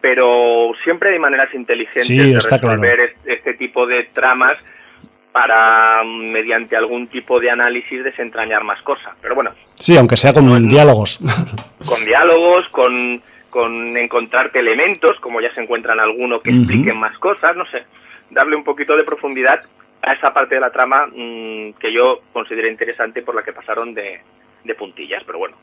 pero 0.01 0.73
siempre 0.83 1.15
hay 1.15 1.19
maneras 1.19 1.53
inteligentes 1.55 2.09
de 2.09 2.35
resolver 2.35 3.17
este 3.25 3.55
tipo 3.55 3.87
de 3.87 4.05
tramas 4.13 4.59
para, 5.33 6.05
mediante 6.05 6.77
algún 6.77 7.09
tipo 7.09 7.41
de 7.41 7.51
análisis, 7.51 8.05
desentrañar 8.05 8.63
más 8.63 8.81
cosas. 8.83 9.15
Pero 9.21 9.35
bueno. 9.35 9.53
Sí, 9.75 9.97
aunque 9.97 10.17
sea 10.17 10.33
con 10.33 10.69
diálogos. 10.69 11.21
Con 11.85 12.03
diálogos, 12.05 12.67
con, 12.71 13.21
con 13.51 13.97
encontrarte 13.97 14.61
elementos, 14.61 15.21
como 15.21 15.43
ya 15.43 15.53
se 15.55 15.61
encuentran 15.61 16.01
algunos 16.01 16.41
que 16.41 16.51
expliquen 16.51 16.99
más 16.99 17.19
cosas, 17.19 17.55
no 17.57 17.67
sé. 17.67 17.85
Darle 18.31 18.57
un 18.57 18.65
poquito 18.65 18.97
de 18.97 19.05
profundidad 19.05 19.61
a 20.01 20.13
esa 20.13 20.33
parte 20.33 20.55
de 20.55 20.63
la 20.63 20.71
trama 20.71 21.07
mm, 21.09 21.75
que 21.75 21.93
yo 21.93 22.23
considero 22.33 22.69
interesante 22.69 23.21
por 23.21 23.35
la 23.35 23.43
que 23.43 23.53
pasaron 23.53 23.93
de, 23.93 24.21
de 24.65 24.75
puntillas. 24.75 25.23
Pero 25.25 25.39
bueno, 25.39 25.57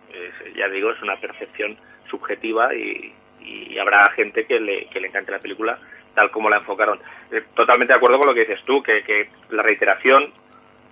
ya 0.56 0.70
digo, 0.70 0.92
es 0.92 1.02
una 1.02 1.18
percepción 1.18 1.78
subjetiva 2.10 2.74
y, 2.74 3.14
y 3.42 3.78
habrá 3.78 4.10
gente 4.12 4.46
que 4.46 4.60
le, 4.60 4.86
que 4.86 5.00
le 5.00 5.08
encante 5.08 5.32
la 5.32 5.40
película 5.40 5.80
tal 6.14 6.32
como 6.32 6.50
la 6.50 6.58
enfocaron. 6.58 7.00
Eh, 7.32 7.44
totalmente 7.56 7.94
de 7.94 7.98
acuerdo 7.98 8.18
con 8.18 8.28
lo 8.28 8.34
que 8.34 8.42
dices 8.42 8.62
tú, 8.66 8.82
que, 8.84 9.04
que 9.04 9.30
la 9.50 9.64
reiteración 9.64 10.32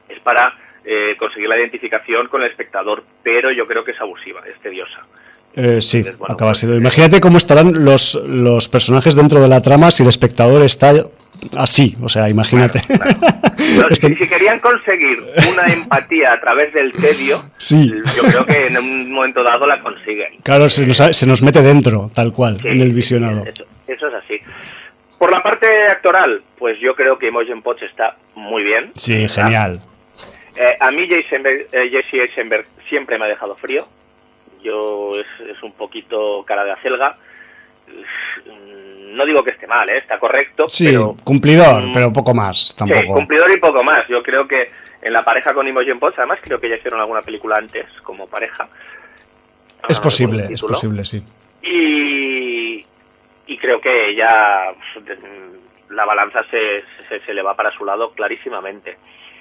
es 0.07 0.19
para 0.21 0.57
eh, 0.85 1.15
conseguir 1.17 1.49
la 1.49 1.57
identificación 1.57 2.27
con 2.27 2.41
el 2.41 2.49
espectador, 2.49 3.03
pero 3.23 3.51
yo 3.51 3.67
creo 3.67 3.83
que 3.83 3.91
es 3.91 4.01
abusiva, 4.01 4.41
es 4.47 4.59
tediosa. 4.61 5.05
Eh, 5.55 5.81
sí, 5.81 6.05
acaba 6.27 6.53
siendo. 6.53 6.77
Imagínate 6.77 7.19
cómo 7.19 7.37
estarán 7.37 7.83
los, 7.83 8.15
los 8.25 8.69
personajes 8.69 9.15
dentro 9.15 9.41
de 9.41 9.47
la 9.47 9.61
trama 9.61 9.91
si 9.91 10.03
el 10.03 10.09
espectador 10.09 10.61
está 10.61 10.93
así, 11.57 11.97
o 12.01 12.09
sea, 12.09 12.29
imagínate. 12.29 12.79
si, 13.93 14.15
querían 14.15 14.59
conseguir 14.59 15.19
una 15.51 15.73
empatía 15.73 16.33
a 16.33 16.39
través 16.39 16.73
del 16.73 16.91
tedio, 16.91 17.43
yo 17.59 18.23
creo 18.23 18.45
que 18.45 18.67
en 18.67 18.77
un 18.77 19.11
momento 19.11 19.43
dado 19.43 19.65
la 19.65 19.79
consiguen. 19.81 20.37
Claro, 20.43 20.69
se 20.69 20.85
nos, 20.85 20.97
se 20.97 21.27
nos 21.27 21.41
mete 21.41 21.61
dentro, 21.61 22.11
tal 22.13 22.31
cual, 22.31 22.57
en 22.63 22.81
el 22.81 22.91
visionado. 22.91 23.45
eso, 23.45 24.07
es 24.07 24.13
así. 24.13 24.39
Por 25.17 25.31
la 25.31 25.43
parte 25.43 25.67
actoral, 25.89 26.41
pues 26.57 26.79
yo 26.79 26.95
creo 26.95 27.17
que 27.17 27.27
Imogen 27.27 27.61
Potts 27.61 27.83
está 27.83 28.15
muy 28.35 28.63
bien. 28.63 28.91
Sí, 28.95 29.27
genial. 29.27 29.81
Eh, 30.55 30.77
a 30.79 30.91
mí 30.91 31.03
eh, 31.03 31.89
Jesse 31.91 32.13
Eisenberg 32.13 32.65
siempre 32.87 33.17
me 33.17 33.25
ha 33.25 33.27
dejado 33.27 33.55
frío. 33.55 33.87
Yo 34.61 35.13
es, 35.19 35.27
es 35.47 35.61
un 35.63 35.73
poquito 35.73 36.43
cara 36.45 36.63
de 36.63 36.71
acelga. 36.71 37.17
No 39.13 39.25
digo 39.25 39.43
que 39.43 39.51
esté 39.51 39.67
mal, 39.67 39.89
¿eh? 39.89 39.97
está 39.97 40.19
correcto. 40.19 40.69
Sí, 40.69 40.95
cumplidor, 41.23 41.87
mm, 41.87 41.91
pero 41.91 42.13
poco 42.13 42.33
más 42.33 42.75
tampoco. 42.77 43.01
Sí, 43.01 43.07
cumplidor 43.07 43.51
y 43.51 43.59
poco 43.59 43.83
más. 43.83 44.07
Yo 44.07 44.21
creo 44.21 44.47
que 44.47 44.71
en 45.01 45.13
la 45.13 45.23
pareja 45.23 45.53
con 45.53 45.67
Imogen 45.67 45.99
Potts, 45.99 46.19
además 46.19 46.39
creo 46.41 46.59
que 46.59 46.69
ya 46.69 46.75
hicieron 46.75 46.99
alguna 46.99 47.21
película 47.21 47.55
antes 47.57 47.85
como 48.03 48.27
pareja. 48.27 48.67
Es 49.87 49.99
posible, 49.99 50.47
es 50.51 50.61
posible, 50.61 51.05
sí. 51.05 51.23
Y, 51.63 52.85
y 53.47 53.57
creo 53.57 53.79
que 53.79 54.15
ya 54.15 54.73
la 55.89 56.05
balanza 56.05 56.43
se, 56.51 56.83
se, 57.25 57.33
le 57.33 57.41
va 57.41 57.55
para 57.55 57.71
su 57.71 57.85
lado 57.85 58.11
clarísimamente. 58.11 58.97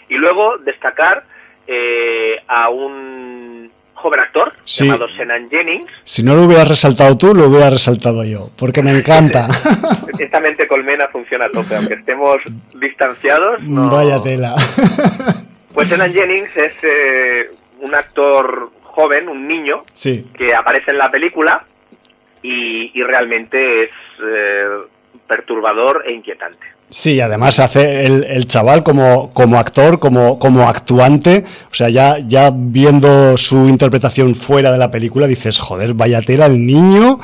Y 0.08 0.14
luego 0.14 0.58
destacar 0.58 1.24
eh, 1.66 2.40
a 2.46 2.70
un 2.70 3.70
joven 3.98 4.20
actor 4.20 4.52
llamado 4.64 5.08
Senan 5.16 5.48
Jennings. 5.50 5.90
Si 6.04 6.22
no 6.22 6.34
lo 6.34 6.44
hubieras 6.44 6.68
resaltado 6.68 7.16
tú, 7.16 7.34
lo 7.34 7.46
hubiera 7.46 7.70
resaltado 7.70 8.24
yo, 8.24 8.50
porque 8.56 8.82
me 8.82 8.92
encanta. 8.92 9.48
Esta 10.18 10.40
mente 10.40 10.66
colmena 10.66 11.08
funciona 11.08 11.46
a 11.46 11.50
tope, 11.50 11.76
aunque 11.76 11.94
estemos 11.94 12.38
distanciados. 12.74 13.60
Vaya 13.62 14.22
tela. 14.22 14.54
pues 15.72 15.88
Senan 15.88 16.12
Jennings 16.12 16.56
es 16.56 16.72
eh, 16.82 17.50
un 17.80 17.94
actor 17.94 18.70
joven, 18.82 19.28
un 19.28 19.46
niño, 19.46 19.84
que 20.02 20.54
aparece 20.56 20.90
en 20.90 20.98
la 20.98 21.10
película 21.10 21.64
y, 22.42 23.02
realmente 23.02 23.84
es 23.84 23.90
eh, 24.22 24.64
perturbador 25.26 26.04
e 26.06 26.12
inquietante. 26.12 26.77
Sí, 26.90 27.20
además 27.20 27.60
hace 27.60 28.06
el, 28.06 28.46
chaval 28.46 28.82
como, 28.82 29.30
como 29.34 29.58
actor, 29.58 29.98
como, 29.98 30.38
como 30.38 30.68
actuante, 30.68 31.44
o 31.70 31.74
sea, 31.74 31.90
ya, 31.90 32.18
ya 32.18 32.50
viendo 32.54 33.36
su 33.36 33.68
interpretación 33.68 34.34
fuera 34.34 34.72
de 34.72 34.78
la 34.78 34.90
película, 34.90 35.26
dices, 35.26 35.60
joder, 35.60 35.92
vaya 35.92 36.22
tela 36.22 36.46
el 36.46 36.64
niño, 36.64 37.20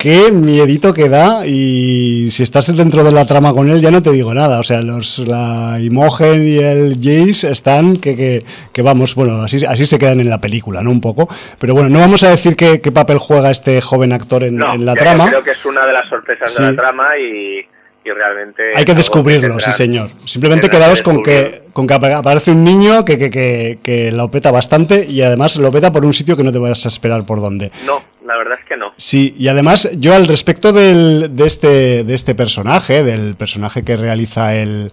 qué 0.00 0.32
miedito 0.32 0.94
que 0.94 1.10
da 1.10 1.44
y 1.44 2.30
si 2.30 2.42
estás 2.42 2.74
dentro 2.74 3.04
de 3.04 3.12
la 3.12 3.26
trama 3.26 3.52
con 3.52 3.68
él 3.68 3.82
ya 3.82 3.90
no 3.90 4.00
te 4.00 4.10
digo 4.10 4.32
nada. 4.32 4.58
O 4.58 4.62
sea, 4.62 4.80
los, 4.80 5.18
la 5.18 5.78
Imogen 5.78 6.46
y 6.46 6.56
el 6.58 6.94
Jace 6.94 7.50
están 7.50 7.98
que, 7.98 8.42
que, 8.72 8.82
vamos, 8.82 9.14
bueno, 9.14 9.42
así, 9.42 9.62
así 9.66 9.84
se 9.84 9.98
quedan 9.98 10.20
en 10.20 10.30
la 10.30 10.40
película, 10.40 10.82
¿no? 10.82 10.90
Un 10.90 11.02
poco. 11.02 11.28
Pero 11.58 11.74
bueno, 11.74 11.90
no 11.90 11.98
vamos 11.98 12.22
a 12.24 12.30
decir 12.30 12.56
qué, 12.56 12.78
papel 12.92 13.18
juega 13.18 13.50
este 13.50 13.80
joven 13.82 14.12
actor 14.12 14.42
en, 14.44 14.58
la 14.58 14.94
trama. 14.94 15.26
Creo 15.28 15.42
que 15.42 15.50
es 15.50 15.66
una 15.66 15.84
de 15.84 15.92
las 15.92 16.08
sorpresas 16.08 16.56
de 16.56 16.64
la 16.64 16.76
trama 16.76 17.08
y, 17.18 17.66
y 18.04 18.10
realmente... 18.10 18.62
Hay 18.74 18.84
que 18.84 18.94
descubrirlo, 18.94 19.60
sí 19.60 19.70
señor. 19.72 20.10
Simplemente 20.24 20.68
quedaros 20.68 21.02
con 21.02 21.22
que, 21.22 21.62
con 21.72 21.86
que 21.86 21.94
aparece 21.94 22.50
un 22.52 22.64
niño 22.64 23.04
que, 23.04 23.18
que, 23.18 23.78
que, 23.82 24.12
lo 24.12 24.30
peta 24.30 24.50
bastante 24.50 25.04
y 25.06 25.22
además 25.22 25.56
lo 25.56 25.70
peta 25.70 25.92
por 25.92 26.04
un 26.04 26.12
sitio 26.12 26.36
que 26.36 26.44
no 26.44 26.52
te 26.52 26.58
vas 26.58 26.84
a 26.84 26.88
esperar 26.88 27.26
por 27.26 27.40
dónde. 27.40 27.70
No, 27.86 28.02
la 28.24 28.36
verdad 28.36 28.58
es 28.60 28.66
que 28.66 28.76
no. 28.76 28.92
Sí, 28.96 29.34
y 29.38 29.48
además 29.48 29.90
yo 29.98 30.14
al 30.14 30.26
respecto 30.26 30.72
del, 30.72 31.36
de, 31.36 31.46
este, 31.46 32.04
de 32.04 32.14
este 32.14 32.34
personaje, 32.34 33.02
del 33.02 33.36
personaje 33.36 33.84
que 33.84 33.96
realiza 33.96 34.54
el, 34.54 34.92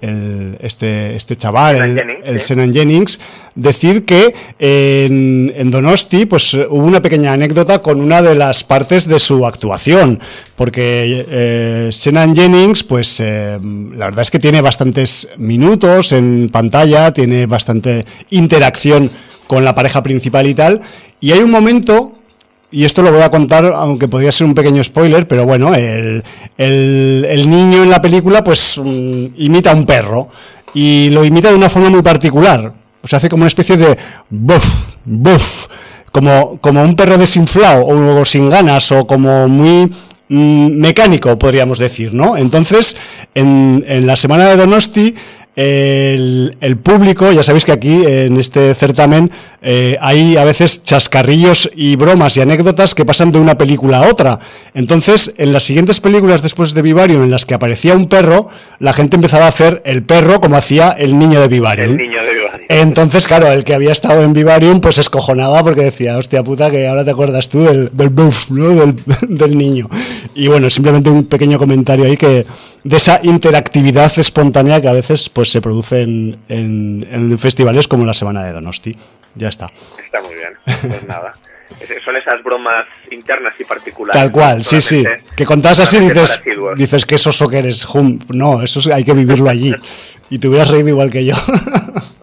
el, 0.00 0.58
este, 0.60 1.16
este 1.16 1.36
chaval, 1.36 1.76
el, 1.76 2.40
Jennings, 2.40 2.50
el 2.50 2.72
Jennings, 2.72 3.20
decir 3.54 4.04
que 4.04 4.34
en, 4.58 5.52
en, 5.56 5.70
Donosti 5.70 6.26
pues 6.26 6.52
hubo 6.54 6.84
una 6.84 7.00
pequeña 7.00 7.32
anécdota 7.32 7.80
con 7.80 8.00
una 8.00 8.20
de 8.20 8.34
las 8.34 8.62
partes 8.62 9.08
de 9.08 9.18
su 9.18 9.46
actuación, 9.46 10.20
porque 10.54 11.26
eh, 11.28 11.90
Jennings 11.92 12.84
pues 12.84 13.20
eh, 13.20 13.58
la 13.94 14.06
verdad 14.06 14.22
es 14.22 14.30
que 14.30 14.38
tiene 14.38 14.60
bastantes 14.60 15.28
minutos 15.38 16.12
en 16.12 16.48
pantalla, 16.50 17.12
tiene 17.12 17.46
bastante 17.46 18.04
interacción 18.30 19.10
con 19.46 19.64
la 19.64 19.74
pareja 19.74 20.02
principal 20.02 20.46
y 20.46 20.54
tal, 20.54 20.80
y 21.20 21.32
hay 21.32 21.40
un 21.40 21.50
momento 21.50 22.15
y 22.76 22.84
esto 22.84 23.00
lo 23.00 23.10
voy 23.10 23.22
a 23.22 23.30
contar, 23.30 23.64
aunque 23.74 24.06
podría 24.06 24.30
ser 24.30 24.46
un 24.46 24.52
pequeño 24.52 24.84
spoiler, 24.84 25.26
pero 25.26 25.46
bueno, 25.46 25.72
el, 25.74 26.22
niño 26.58 27.82
en 27.82 27.88
la 27.88 28.02
película 28.02 28.44
pues 28.44 28.76
mm, 28.76 29.28
imita 29.38 29.70
a 29.70 29.74
un 29.74 29.86
perro 29.86 30.28
y 30.74 31.08
lo 31.08 31.24
imita 31.24 31.48
de 31.48 31.54
una 31.54 31.70
forma 31.70 31.88
muy 31.88 32.02
particular. 32.02 32.74
O 33.00 33.08
sea, 33.08 33.16
hace 33.16 33.30
como 33.30 33.44
una 33.44 33.48
especie 33.48 33.78
de 33.78 33.96
buff, 34.28 35.68
como, 36.12 36.60
como 36.60 36.82
un 36.82 36.94
perro 36.94 37.16
desinflado 37.16 37.86
o, 37.86 38.24
sin 38.26 38.50
ganas 38.50 38.92
o 38.92 39.06
como 39.06 39.48
muy 39.48 39.90
mm, 40.28 40.66
mecánico, 40.78 41.38
podríamos 41.38 41.78
decir, 41.78 42.12
¿no? 42.12 42.36
Entonces, 42.36 42.94
en, 43.34 43.86
en 43.88 44.06
la 44.06 44.16
semana 44.16 44.48
de 44.48 44.56
Donosti 44.56 45.14
el, 45.56 46.78
público, 46.82 47.32
ya 47.32 47.42
sabéis 47.42 47.64
que 47.64 47.72
aquí 47.72 48.04
en 48.06 48.38
este 48.38 48.74
certamen 48.74 49.30
eh, 49.62 49.96
hay 50.00 50.36
a 50.36 50.44
veces 50.44 50.82
chascarrillos 50.84 51.70
y 51.74 51.96
bromas 51.96 52.36
y 52.36 52.42
anécdotas 52.42 52.94
que 52.94 53.06
pasan 53.06 53.32
de 53.32 53.38
una 53.38 53.56
película 53.56 54.00
a 54.00 54.10
otra. 54.10 54.38
Entonces, 54.74 55.34
en 55.38 55.52
las 55.52 55.64
siguientes 55.64 56.00
películas 56.00 56.42
después 56.42 56.74
de 56.74 56.82
Vivarium 56.82 57.22
en 57.22 57.30
las 57.30 57.46
que 57.46 57.54
aparecía 57.54 57.94
un 57.94 58.04
perro, 58.04 58.48
la 58.80 58.92
gente 58.92 59.16
empezaba 59.16 59.46
a 59.46 59.48
hacer 59.48 59.80
el 59.86 60.02
perro 60.02 60.42
como 60.42 60.56
hacía 60.56 60.90
el 60.90 61.18
niño 61.18 61.40
de 61.40 61.48
Vivarium. 61.48 61.92
El 61.92 61.96
niño 61.96 62.22
de 62.22 62.34
Vivarium. 62.34 62.66
Entonces, 62.68 63.26
claro, 63.26 63.50
el 63.50 63.64
que 63.64 63.74
había 63.74 63.92
estado 63.92 64.22
en 64.22 64.34
Vivarium 64.34 64.80
pues 64.80 64.98
escojonaba 64.98 65.64
porque 65.64 65.80
decía, 65.80 66.18
hostia 66.18 66.44
puta, 66.44 66.70
que 66.70 66.86
ahora 66.86 67.02
te 67.02 67.12
acuerdas 67.12 67.48
tú 67.48 67.64
del, 67.64 67.90
del 67.94 68.10
buff, 68.10 68.50
¿no? 68.50 68.94
del 69.28 69.56
niño. 69.56 69.88
Y 70.34 70.48
bueno, 70.48 70.68
simplemente 70.68 71.08
un 71.08 71.24
pequeño 71.24 71.58
comentario 71.58 72.04
ahí 72.04 72.18
que 72.18 72.44
de 72.84 72.96
esa 72.96 73.20
interactividad 73.22 74.12
espontánea 74.16 74.80
que 74.80 74.88
a 74.88 74.92
veces 74.92 75.28
pues 75.28 75.45
se 75.46 75.60
produce 75.60 76.02
en, 76.02 76.38
en, 76.48 77.38
festivales 77.38 77.88
como 77.88 78.04
la 78.04 78.14
Semana 78.14 78.44
de 78.44 78.52
Donosti. 78.52 78.96
Ya 79.34 79.48
está. 79.48 79.70
Está 80.02 80.22
muy 80.22 80.34
bien, 80.34 80.52
pues 80.64 81.04
nada. 81.08 81.34
Son 82.04 82.16
esas 82.16 82.42
bromas 82.44 82.86
internas 83.10 83.54
y 83.58 83.64
particulares. 83.64 84.22
Tal 84.22 84.30
cual, 84.30 84.62
sí, 84.62 84.80
sí. 84.80 85.04
Que 85.36 85.44
contabas 85.44 85.80
así 85.80 85.98
dices, 85.98 86.40
dices 86.76 87.04
que 87.04 87.16
eso 87.16 87.48
que 87.48 87.58
eres. 87.58 87.86
No, 88.28 88.62
eso 88.62 88.80
hay 88.92 89.04
que 89.04 89.12
vivirlo 89.12 89.50
allí. 89.50 89.72
Y 90.28 90.38
te 90.38 90.48
hubieras 90.48 90.70
reído 90.70 90.88
igual 90.88 91.08
que 91.08 91.24
yo. 91.24 91.36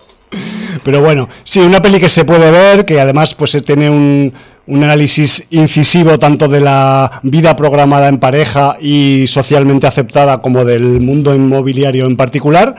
Pero 0.84 1.00
bueno, 1.00 1.30
sí, 1.46 1.62
una 1.62 1.82
peli 1.82 2.02
que 2.02 2.10
se 2.10 2.26
puede 2.26 2.52
ver, 2.52 2.84
que 2.84 3.00
además 3.00 3.34
pues 3.34 3.56
tiene 3.64 3.90
un, 3.90 4.34
un 4.66 4.84
análisis 4.84 5.48
incisivo 5.50 6.18
tanto 6.18 6.48
de 6.48 6.62
la 6.62 7.20
vida 7.24 7.56
programada 7.56 8.08
en 8.08 8.18
pareja 8.18 8.78
y 8.80 9.26
socialmente 9.28 9.88
aceptada 9.88 10.42
como 10.42 10.64
del 10.64 11.02
mundo 11.02 11.34
inmobiliario 11.36 12.06
en 12.06 12.16
particular. 12.16 12.76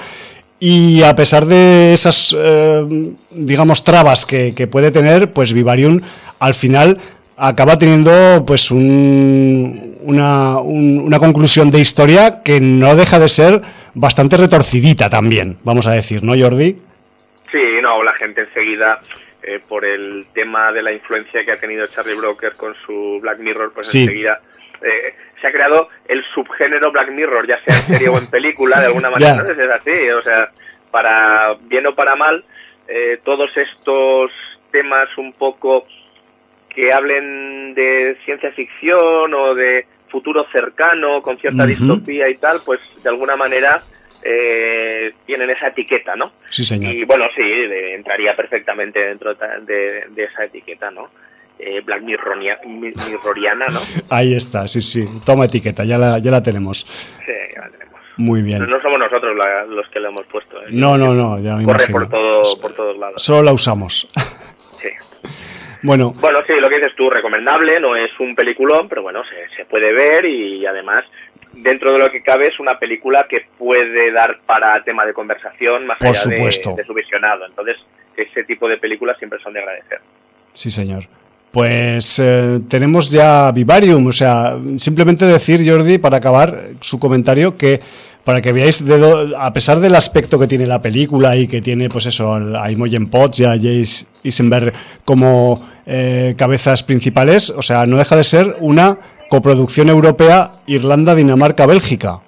Y 0.66 1.02
a 1.02 1.14
pesar 1.14 1.44
de 1.44 1.92
esas, 1.92 2.34
eh, 2.34 3.12
digamos, 3.32 3.84
trabas 3.84 4.24
que, 4.24 4.66
puede 4.66 4.90
tener, 4.90 5.30
pues 5.30 5.52
Vivarium 5.52 6.00
al 6.38 6.54
final 6.54 6.96
acaba 7.36 7.76
teniendo 7.76 8.46
pues 8.46 8.70
una, 8.70 10.60
una 10.60 11.18
conclusión 11.18 11.70
de 11.70 11.80
historia 11.80 12.40
que 12.42 12.62
no 12.62 12.96
deja 12.96 13.18
de 13.18 13.28
ser 13.28 13.60
bastante 13.92 14.38
retorcidita 14.38 15.10
también, 15.10 15.58
vamos 15.64 15.86
a 15.86 15.92
decir, 15.92 16.22
¿no, 16.22 16.32
Jordi? 16.34 16.78
Sí, 17.52 17.62
no, 17.82 18.02
la 18.02 18.14
gente 18.14 18.40
enseguida 18.40 19.02
eh, 19.42 19.60
por 19.68 19.84
el 19.84 20.28
tema 20.32 20.72
de 20.72 20.82
la 20.82 20.92
influencia 20.92 21.44
que 21.44 21.52
ha 21.52 21.60
tenido 21.60 21.86
Charlie 21.88 22.14
Broker 22.14 22.54
con 22.54 22.74
su 22.86 23.18
Black 23.20 23.38
Mirror, 23.38 23.74
pues 23.74 23.94
enseguida 23.94 24.40
eh, 24.80 25.14
se 25.44 25.48
ha 25.48 25.52
creado 25.52 25.88
el 26.08 26.24
subgénero 26.34 26.90
Black 26.90 27.10
Mirror, 27.10 27.46
ya 27.46 27.60
sea 27.64 27.76
en 27.76 27.82
serie 27.82 28.08
o 28.08 28.16
en 28.16 28.28
película, 28.28 28.80
de 28.80 28.86
alguna 28.86 29.10
manera. 29.10 29.44
Es 29.46 29.58
así, 29.58 30.08
o 30.10 30.22
sea, 30.22 30.50
para 30.90 31.54
bien 31.64 31.86
o 31.86 31.94
para 31.94 32.16
mal, 32.16 32.42
eh, 32.88 33.20
todos 33.24 33.54
estos 33.54 34.30
temas 34.70 35.06
un 35.18 35.34
poco 35.34 35.86
que 36.70 36.92
hablen 36.92 37.74
de 37.74 38.16
ciencia 38.24 38.52
ficción 38.52 39.34
o 39.34 39.54
de 39.54 39.86
futuro 40.08 40.46
cercano 40.50 41.20
con 41.20 41.38
cierta 41.38 41.66
distopía 41.66 42.28
y 42.30 42.36
tal, 42.36 42.58
pues 42.64 42.80
de 43.02 43.10
alguna 43.10 43.36
manera 43.36 43.82
eh, 44.22 45.12
tienen 45.26 45.50
esa 45.50 45.68
etiqueta, 45.68 46.16
¿no? 46.16 46.32
Sí, 46.48 46.64
señor. 46.64 46.94
Y 46.94 47.04
bueno, 47.04 47.26
sí, 47.36 47.42
entraría 47.42 48.34
perfectamente 48.34 48.98
dentro 48.98 49.34
de, 49.34 50.06
esa 50.16 50.44
etiqueta, 50.44 50.90
¿no? 50.90 51.10
Eh, 51.58 51.80
Black 51.82 52.02
Mirroriana, 52.02 53.66
¿no? 53.68 53.80
Ahí 54.10 54.34
está, 54.34 54.66
sí, 54.66 54.80
sí. 54.80 55.06
Toma 55.24 55.44
etiqueta, 55.46 55.84
ya 55.84 55.98
la, 55.98 56.18
ya 56.18 56.30
la 56.30 56.42
tenemos. 56.42 56.78
Sí, 56.78 57.32
ya 57.54 57.60
la 57.62 57.70
tenemos. 57.70 58.00
Muy 58.16 58.42
bien. 58.42 58.68
no 58.68 58.80
somos 58.80 58.98
nosotros 58.98 59.36
los 59.68 59.88
que 59.88 60.00
la 60.00 60.08
hemos 60.08 60.26
puesto. 60.26 60.60
¿eh? 60.62 60.66
No, 60.70 60.98
no, 60.98 61.14
no, 61.14 61.40
ya 61.40 61.56
me 61.56 61.64
Corre 61.64 61.88
por, 61.88 62.08
todo, 62.08 62.42
por 62.60 62.74
todos 62.74 62.98
lados. 62.98 63.22
Solo 63.22 63.42
la 63.42 63.52
usamos. 63.52 64.08
Sí. 64.76 64.90
Bueno. 65.82 66.12
Bueno, 66.20 66.40
sí, 66.46 66.52
lo 66.60 66.68
que 66.68 66.76
dices 66.76 66.92
tú, 66.94 67.08
recomendable, 67.08 67.80
no 67.80 67.96
es 67.96 68.10
un 68.20 68.34
peliculón, 68.34 68.86
pero 68.86 69.00
bueno, 69.00 69.22
se, 69.24 69.56
se 69.56 69.64
puede 69.64 69.94
ver 69.94 70.26
y 70.26 70.66
además 70.66 71.06
dentro 71.56 71.92
de 71.92 71.98
lo 72.00 72.10
que 72.10 72.22
cabe 72.22 72.48
es 72.48 72.58
una 72.58 72.78
película 72.78 73.26
que 73.28 73.46
puede 73.58 74.12
dar 74.12 74.40
para 74.46 74.82
tema 74.84 75.04
de 75.04 75.12
conversación 75.12 75.86
más 75.86 75.98
allá 76.00 76.30
De, 76.30 76.84
su 76.84 76.94
visionado. 76.94 77.46
Entonces, 77.46 77.76
ese 78.16 78.44
tipo 78.44 78.68
de 78.68 78.78
películas 78.78 79.16
siempre 79.18 79.38
son 79.42 79.52
de 79.54 79.60
agradecer. 79.60 80.00
Sí, 80.52 80.70
señor. 80.70 81.04
Pues 81.54 82.18
eh, 82.18 82.62
tenemos 82.66 83.12
ya 83.12 83.52
Vivarium, 83.52 84.04
o 84.08 84.12
sea, 84.12 84.58
simplemente 84.76 85.24
decir, 85.24 85.64
Jordi, 85.64 85.98
para 85.98 86.16
acabar 86.16 86.70
su 86.80 86.98
comentario, 86.98 87.56
que 87.56 87.80
para 88.24 88.42
que 88.42 88.50
veáis, 88.50 88.84
de 88.84 89.32
a 89.38 89.52
pesar 89.52 89.78
del 89.78 89.94
aspecto 89.94 90.36
que 90.36 90.48
tiene 90.48 90.66
la 90.66 90.82
película 90.82 91.36
y 91.36 91.46
que 91.46 91.62
tiene, 91.62 91.88
pues 91.88 92.06
eso, 92.06 92.34
a 92.34 92.72
Imogen 92.72 93.08
Potts 93.08 93.38
y 93.38 93.44
a 93.44 93.50
Jace 93.50 94.06
Eisenberg 94.24 94.72
como 95.04 95.64
eh, 95.86 96.34
cabezas 96.36 96.82
principales, 96.82 97.50
o 97.50 97.62
sea, 97.62 97.86
no 97.86 97.98
deja 97.98 98.16
de 98.16 98.24
ser 98.24 98.56
una 98.58 98.98
coproducción 99.30 99.88
europea 99.88 100.58
Irlanda-Dinamarca-Bélgica 100.66 102.20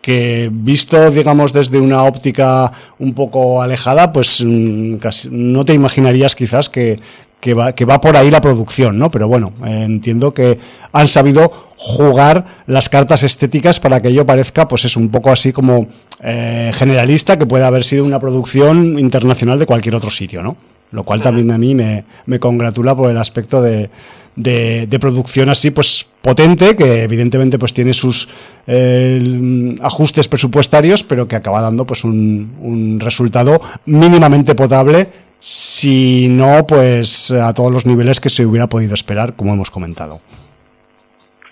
que 0.00 0.48
visto, 0.50 1.10
digamos, 1.10 1.52
desde 1.52 1.78
una 1.78 2.04
óptica 2.04 2.72
un 2.98 3.12
poco 3.12 3.60
alejada, 3.60 4.14
pues 4.14 4.42
mm, 4.42 4.96
no 5.30 5.64
te 5.66 5.74
imaginarías 5.74 6.34
quizás 6.34 6.70
que, 6.70 6.98
que, 7.40 7.54
va, 7.54 7.74
que 7.74 7.84
va 7.84 8.00
por 8.00 8.16
ahí 8.16 8.30
la 8.30 8.40
producción, 8.40 8.98
¿no? 8.98 9.10
Pero 9.10 9.28
bueno, 9.28 9.52
entiendo 9.64 10.32
que 10.32 10.58
han 10.92 11.08
sabido 11.08 11.50
jugar 11.76 12.62
las 12.66 12.88
cartas 12.88 13.22
estéticas 13.22 13.80
para 13.80 14.00
que 14.00 14.08
ello 14.08 14.26
parezca, 14.26 14.68
pues 14.68 14.84
es 14.84 14.96
un 14.96 15.08
poco 15.08 15.30
así 15.30 15.52
como 15.52 15.88
eh, 16.22 16.70
generalista, 16.74 17.38
que 17.38 17.46
puede 17.46 17.64
haber 17.64 17.84
sido 17.84 18.04
una 18.04 18.20
producción 18.20 18.98
internacional 18.98 19.58
de 19.58 19.66
cualquier 19.66 19.94
otro 19.94 20.10
sitio, 20.10 20.42
¿no? 20.42 20.56
Lo 20.92 21.04
cual 21.04 21.22
también 21.22 21.50
a 21.52 21.58
mí 21.58 21.74
me, 21.74 22.04
me 22.26 22.40
congratula 22.40 22.96
por 22.96 23.10
el 23.10 23.16
aspecto 23.16 23.62
de, 23.62 23.90
de, 24.36 24.98
producción 25.00 25.48
así 25.48 25.70
pues 25.70 26.06
potente, 26.20 26.74
que 26.76 27.04
evidentemente 27.04 27.58
pues 27.58 27.72
tiene 27.72 27.94
sus 27.94 28.28
eh, 28.66 29.76
ajustes 29.82 30.28
presupuestarios, 30.28 31.04
pero 31.04 31.28
que 31.28 31.36
acaba 31.36 31.60
dando 31.60 31.86
pues 31.86 32.04
un, 32.04 32.56
un 32.60 33.00
resultado 33.00 33.60
mínimamente 33.86 34.54
potable, 34.54 35.08
si 35.40 36.28
no 36.28 36.66
pues 36.66 37.30
a 37.30 37.52
todos 37.54 37.72
los 37.72 37.86
niveles 37.86 38.20
que 38.20 38.28
se 38.28 38.44
hubiera 38.44 38.68
podido 38.68 38.94
esperar, 38.94 39.34
como 39.34 39.54
hemos 39.54 39.70
comentado. 39.70 40.20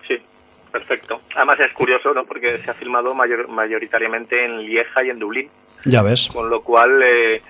Sí, 0.07 0.17
perfecto. 0.71 1.23
Además 1.35 1.59
es 1.61 1.73
curioso, 1.73 2.13
¿no? 2.13 2.25
Porque 2.25 2.59
se 2.59 2.71
ha 2.71 2.75
filmado 2.75 3.15
mayor, 3.15 3.49
mayoritariamente 3.49 4.45
en 4.45 4.59
Lieja 4.61 5.05
y 5.05 5.11
en 5.11 5.19
Dublín. 5.19 5.49
Ya 5.85 6.03
ves. 6.03 6.29
Con 6.33 6.51
lo 6.51 6.63
cual 6.63 7.03
eh, 7.03 7.41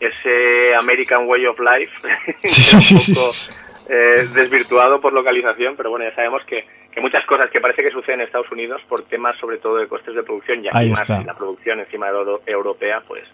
ese 0.00 0.74
American 0.74 1.26
Way 1.28 1.46
of 1.46 1.58
Life 1.60 1.92
sí, 2.44 2.80
sí, 2.80 2.98
sí, 2.98 3.52
eh, 3.88 4.26
desvirtuado 4.34 5.00
por 5.00 5.12
localización, 5.12 5.76
pero 5.76 5.90
bueno, 5.90 6.04
ya 6.08 6.14
sabemos 6.14 6.42
que, 6.46 6.64
que, 6.90 7.00
muchas 7.00 7.26
cosas 7.26 7.50
que 7.50 7.60
parece 7.60 7.82
que 7.82 7.90
suceden 7.90 8.20
en 8.20 8.26
Estados 8.26 8.50
Unidos 8.50 8.80
por 8.88 9.02
temas 9.04 9.36
sobre 9.38 9.58
todo 9.58 9.76
de 9.76 9.88
costes 9.88 10.14
de 10.14 10.22
producción 10.22 10.64
y 10.64 10.68
aquí 10.68 10.90
más 10.90 11.08
la 11.26 11.34
producción 11.34 11.80
encima 11.80 12.06
de 12.06 12.12
lo 12.12 12.42
europea, 12.46 13.02
pues 13.06 13.24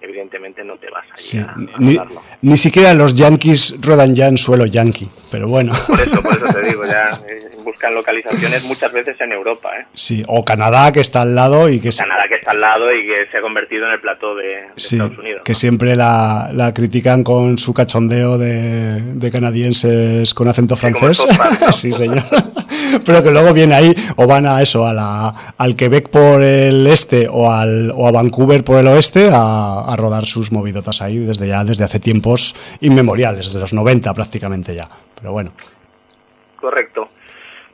evidentemente 0.00 0.64
no 0.64 0.76
te 0.76 0.90
vas 0.90 1.04
a, 1.12 1.16
sí, 1.16 1.44
ni, 1.78 1.98
ni, 2.42 2.56
siquiera 2.56 2.94
los 2.94 3.14
yankees 3.14 3.76
rodan 3.80 4.14
ya 4.14 4.28
en 4.28 4.38
suelo 4.38 4.66
yankee, 4.66 5.08
pero 5.30 5.48
bueno. 5.48 5.72
Por 5.86 6.00
eso, 6.00 6.22
por 6.22 6.36
eso 6.36 6.46
te 6.46 6.62
digo, 6.62 6.84
ya 6.86 7.20
eh, 7.28 7.50
buscan 7.64 7.94
localizaciones 7.94 8.62
muchas 8.64 8.92
veces 8.92 9.20
en 9.20 9.32
Europa. 9.32 9.70
¿eh? 9.78 9.86
Sí, 9.94 10.22
o 10.26 10.44
Canadá 10.44 10.92
que 10.92 11.00
está 11.00 11.22
al 11.22 11.34
lado 11.34 11.68
y 11.68 11.80
que... 11.80 11.90
Canadá 11.90 12.24
que 12.28 12.36
está 12.36 12.52
al 12.52 12.60
lado 12.60 12.92
y 12.92 13.06
que 13.06 13.30
se 13.30 13.38
ha 13.38 13.40
convertido 13.40 13.86
en 13.86 13.92
el 13.92 14.00
plató 14.00 14.34
de, 14.34 14.68
Estados 14.76 15.18
Unidos. 15.18 15.42
Que 15.44 15.54
siempre 15.54 15.96
la, 15.96 16.50
la, 16.52 16.72
critican 16.72 17.24
con 17.24 17.58
su 17.58 17.74
cachondeo 17.74 18.38
de, 18.38 19.00
de 19.00 19.30
canadienses 19.30 20.32
con 20.34 20.48
acento 20.48 20.76
francés. 20.76 21.24
sí, 21.72 21.92
señor. 21.92 22.24
pero 23.04 23.22
que 23.22 23.30
luego 23.30 23.52
viene 23.52 23.74
ahí 23.74 23.94
o 24.16 24.26
van 24.26 24.46
a 24.46 24.62
eso, 24.62 24.86
a 24.86 24.92
la, 24.92 25.54
al 25.56 25.74
Quebec 25.74 26.08
por 26.08 26.42
el 26.42 26.86
este 26.86 27.28
o, 27.30 27.50
al, 27.50 27.92
o 27.94 28.06
a 28.06 28.12
Vancouver 28.12 28.64
por 28.64 28.78
el 28.78 28.86
oeste 28.86 29.30
a, 29.32 29.87
a 29.88 29.96
rodar 29.96 30.26
sus 30.26 30.52
movidotas 30.52 31.02
ahí 31.02 31.18
desde 31.18 31.48
ya, 31.48 31.64
desde 31.64 31.84
hace 31.84 31.98
tiempos 31.98 32.54
inmemoriales, 32.80 33.46
desde 33.46 33.60
los 33.60 33.72
90 33.72 34.12
prácticamente 34.14 34.74
ya. 34.74 34.88
Pero 35.14 35.32
bueno. 35.32 35.52
Correcto. 36.60 37.08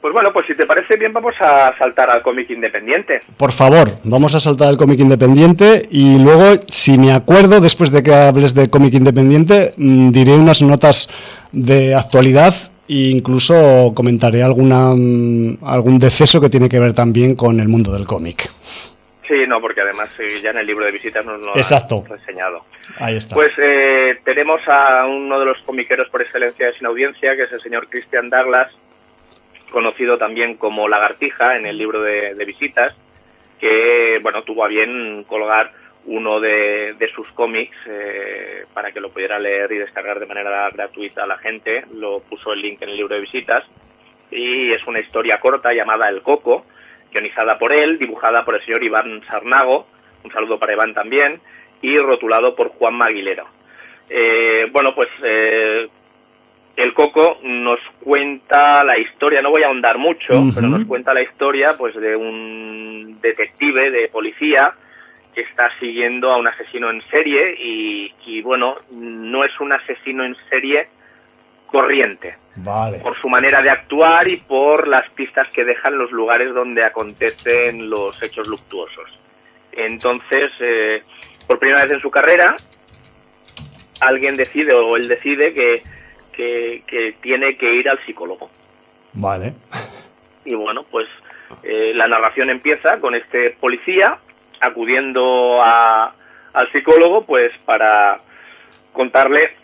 Pues 0.01 0.13
bueno, 0.13 0.35
pues 0.35 0.47
si 0.47 0.55
te 0.55 0.67
parece 0.67 0.99
bien 0.99 1.15
vamos 1.15 1.35
a 1.41 1.73
saltar 1.79 2.11
al 2.11 2.23
cómic 2.23 2.51
independiente. 2.51 3.21
Por 3.39 3.53
favor, 3.53 3.91
vamos 4.05 4.35
a 4.35 4.41
saltar 4.41 4.69
al 4.69 4.77
cómic 4.77 5.01
independiente 5.01 5.81
y 5.91 6.19
luego, 6.19 6.61
si 6.69 6.99
me 6.99 7.13
acuerdo, 7.13 7.59
después 7.59 7.91
de 7.91 8.03
que 8.03 8.15
hables 8.15 8.55
de 8.55 8.69
cómic 8.69 8.93
independiente, 8.93 9.71
mm, 9.79 10.11
diré 10.11 10.35
unas 10.35 10.61
notas 10.61 11.09
de 11.53 11.95
actualidad 11.95 12.55
e 12.87 13.13
incluso 13.13 13.93
comentaré 13.95 14.43
alguna, 14.43 14.93
mm, 14.95 15.61
algún 15.63 15.99
deceso 15.99 16.39
que 16.39 16.51
tiene 16.51 16.69
que 16.69 16.79
ver 16.79 16.93
también 16.93 17.35
con 17.35 17.59
el 17.59 17.69
mundo 17.69 17.91
del 17.91 18.07
cómic. 18.07 18.51
Sí, 19.35 19.49
no, 19.49 19.61
porque 19.61 19.81
además 19.81 20.09
eh, 20.21 20.41
ya 20.41 20.51
en 20.51 20.59
el 20.59 20.67
libro 20.67 20.85
de 20.85 20.93
visitas 20.93 21.27
nos 21.27 21.45
lo 21.45 21.57
Exacto. 21.57 22.05
han 22.07 22.21
enseñado. 22.21 22.65
Ahí 22.99 23.17
está. 23.17 23.35
Pues 23.35 23.51
eh, 23.59 24.21
tenemos 24.25 24.61
a 24.69 25.07
uno 25.07 25.41
de 25.41 25.47
los 25.47 25.61
comiqueros 25.63 26.09
por 26.09 26.23
excelencia 26.23 26.67
de 26.69 26.75
Sin 26.75 26.87
Audiencia, 26.87 27.35
que 27.35 27.43
es 27.43 27.53
el 27.53 27.61
señor 27.61 27.89
Christian 27.89 28.31
Douglas, 28.31 28.71
conocido 29.73 30.19
también 30.19 30.57
como 30.57 30.87
Lagartija 30.87 31.57
en 31.57 31.67
el 31.67 31.77
libro 31.77 32.01
de, 32.01 32.33
visitas, 32.45 32.95
que 33.59 34.21
bueno 34.23 34.45
tuvo 34.45 34.65
a 34.65 34.69
bien 34.69 35.25
colgar 35.25 35.73
uno 36.05 36.39
de, 36.39 36.97
sus 37.13 37.27
cómics 37.33 37.77
eh, 37.89 38.67
para 38.73 38.93
que 38.93 39.01
lo 39.01 39.11
pudiera 39.11 39.41
leer 39.41 39.73
y 39.73 39.79
descargar 39.79 40.21
de 40.21 40.27
manera 40.27 40.71
gratuita 40.71 41.25
a 41.25 41.27
la 41.27 41.39
gente. 41.39 41.87
Lo 41.93 42.21
puso 42.21 42.53
el 42.53 42.63
link 42.63 42.83
en 42.83 42.91
el 42.91 42.97
libro 42.97 43.17
de 43.17 43.23
visitas 43.23 43.67
y 44.31 44.73
es 44.73 44.87
una 44.87 45.01
historia 45.01 45.41
corta 45.41 45.73
llamada 45.73 46.09
El 46.09 46.23
Coco 46.23 46.67
guionizada 47.15 47.59
por 47.59 47.73
él, 47.73 47.99
dibujada 47.99 48.45
por 48.45 48.57
el 48.57 48.65
señor 48.65 48.83
Iván 48.83 49.23
Sarnago, 49.29 49.87
un 50.25 50.33
saludo 50.33 50.59
para 50.59 50.73
Iván 50.73 50.93
también, 50.93 51.41
y 51.81 51.97
rotulado 51.99 52.57
por 52.57 52.71
Juan 52.71 52.95
Maguilero. 52.95 53.47
Eh, 54.11 54.67
bueno, 54.73 54.95
pues 54.95 55.09
eh, 55.23 55.89
el 56.77 56.93
Coco 56.93 57.39
nos 57.43 57.79
cuenta 58.03 58.85
la 58.85 58.99
historia, 58.99 59.41
no 59.41 59.51
voy 59.51 59.63
a 59.63 59.69
ahondar 59.69 59.97
mucho, 59.97 60.33
pero 60.55 60.69
nos 60.69 60.85
cuenta 60.87 61.15
la 61.15 61.23
historia 61.23 61.77
pues 61.79 61.95
de 61.95 62.17
un 62.17 63.19
detective 63.23 63.91
de 63.91 64.09
policía 64.09 64.75
que 65.35 65.43
está 65.43 65.71
siguiendo 65.79 66.33
a 66.33 66.39
un 66.39 66.49
asesino 66.49 66.91
en 66.91 67.03
serie 67.11 67.55
y, 67.59 68.13
y 68.27 68.43
bueno, 68.43 68.77
no 68.93 69.45
es 69.45 69.59
un 69.61 69.73
asesino 69.73 70.25
en 70.25 70.37
serie 70.49 70.89
corriente. 71.75 72.37
Por 73.03 73.21
su 73.21 73.29
manera 73.29 73.61
de 73.61 73.69
actuar 73.69 74.29
y 74.29 74.37
por 74.37 74.87
las 74.87 75.11
pistas 75.11 75.49
que 75.53 75.65
dejan 75.65 75.99
los 75.99 76.13
lugares 76.13 76.55
donde 76.55 76.87
acontecen 76.87 77.91
los 77.91 78.23
hechos 78.23 78.47
luctuosos. 78.47 79.11
Entonces, 79.73 80.53
eh, 80.61 81.03
por 81.49 81.59
primera 81.59 81.83
vez 81.83 81.91
en 81.91 82.01
su 82.01 82.13
carrera, 82.13 82.55
alguien 84.01 84.37
decide 84.37 84.73
o 84.73 84.97
él 84.97 85.09
decide 85.09 85.53
que, 85.53 85.83
que, 86.33 87.17
tiene 87.21 87.57
que 87.57 87.75
ir 87.75 87.89
al 87.89 87.99
psicólogo. 88.07 88.49
Vale. 89.15 89.55
Y 90.45 90.55
bueno, 90.55 90.85
pues 90.89 91.09
eh, 91.65 91.93
la 91.93 92.07
narración 92.07 92.51
empieza 92.51 93.01
con 93.01 93.17
este 93.17 93.51
policía 93.59 94.19
acudiendo 94.61 95.61
a, 95.61 96.15
al 96.53 96.71
psicólogo 96.71 97.25
pues 97.27 97.51
para 97.65 98.19
contarle 98.93 99.64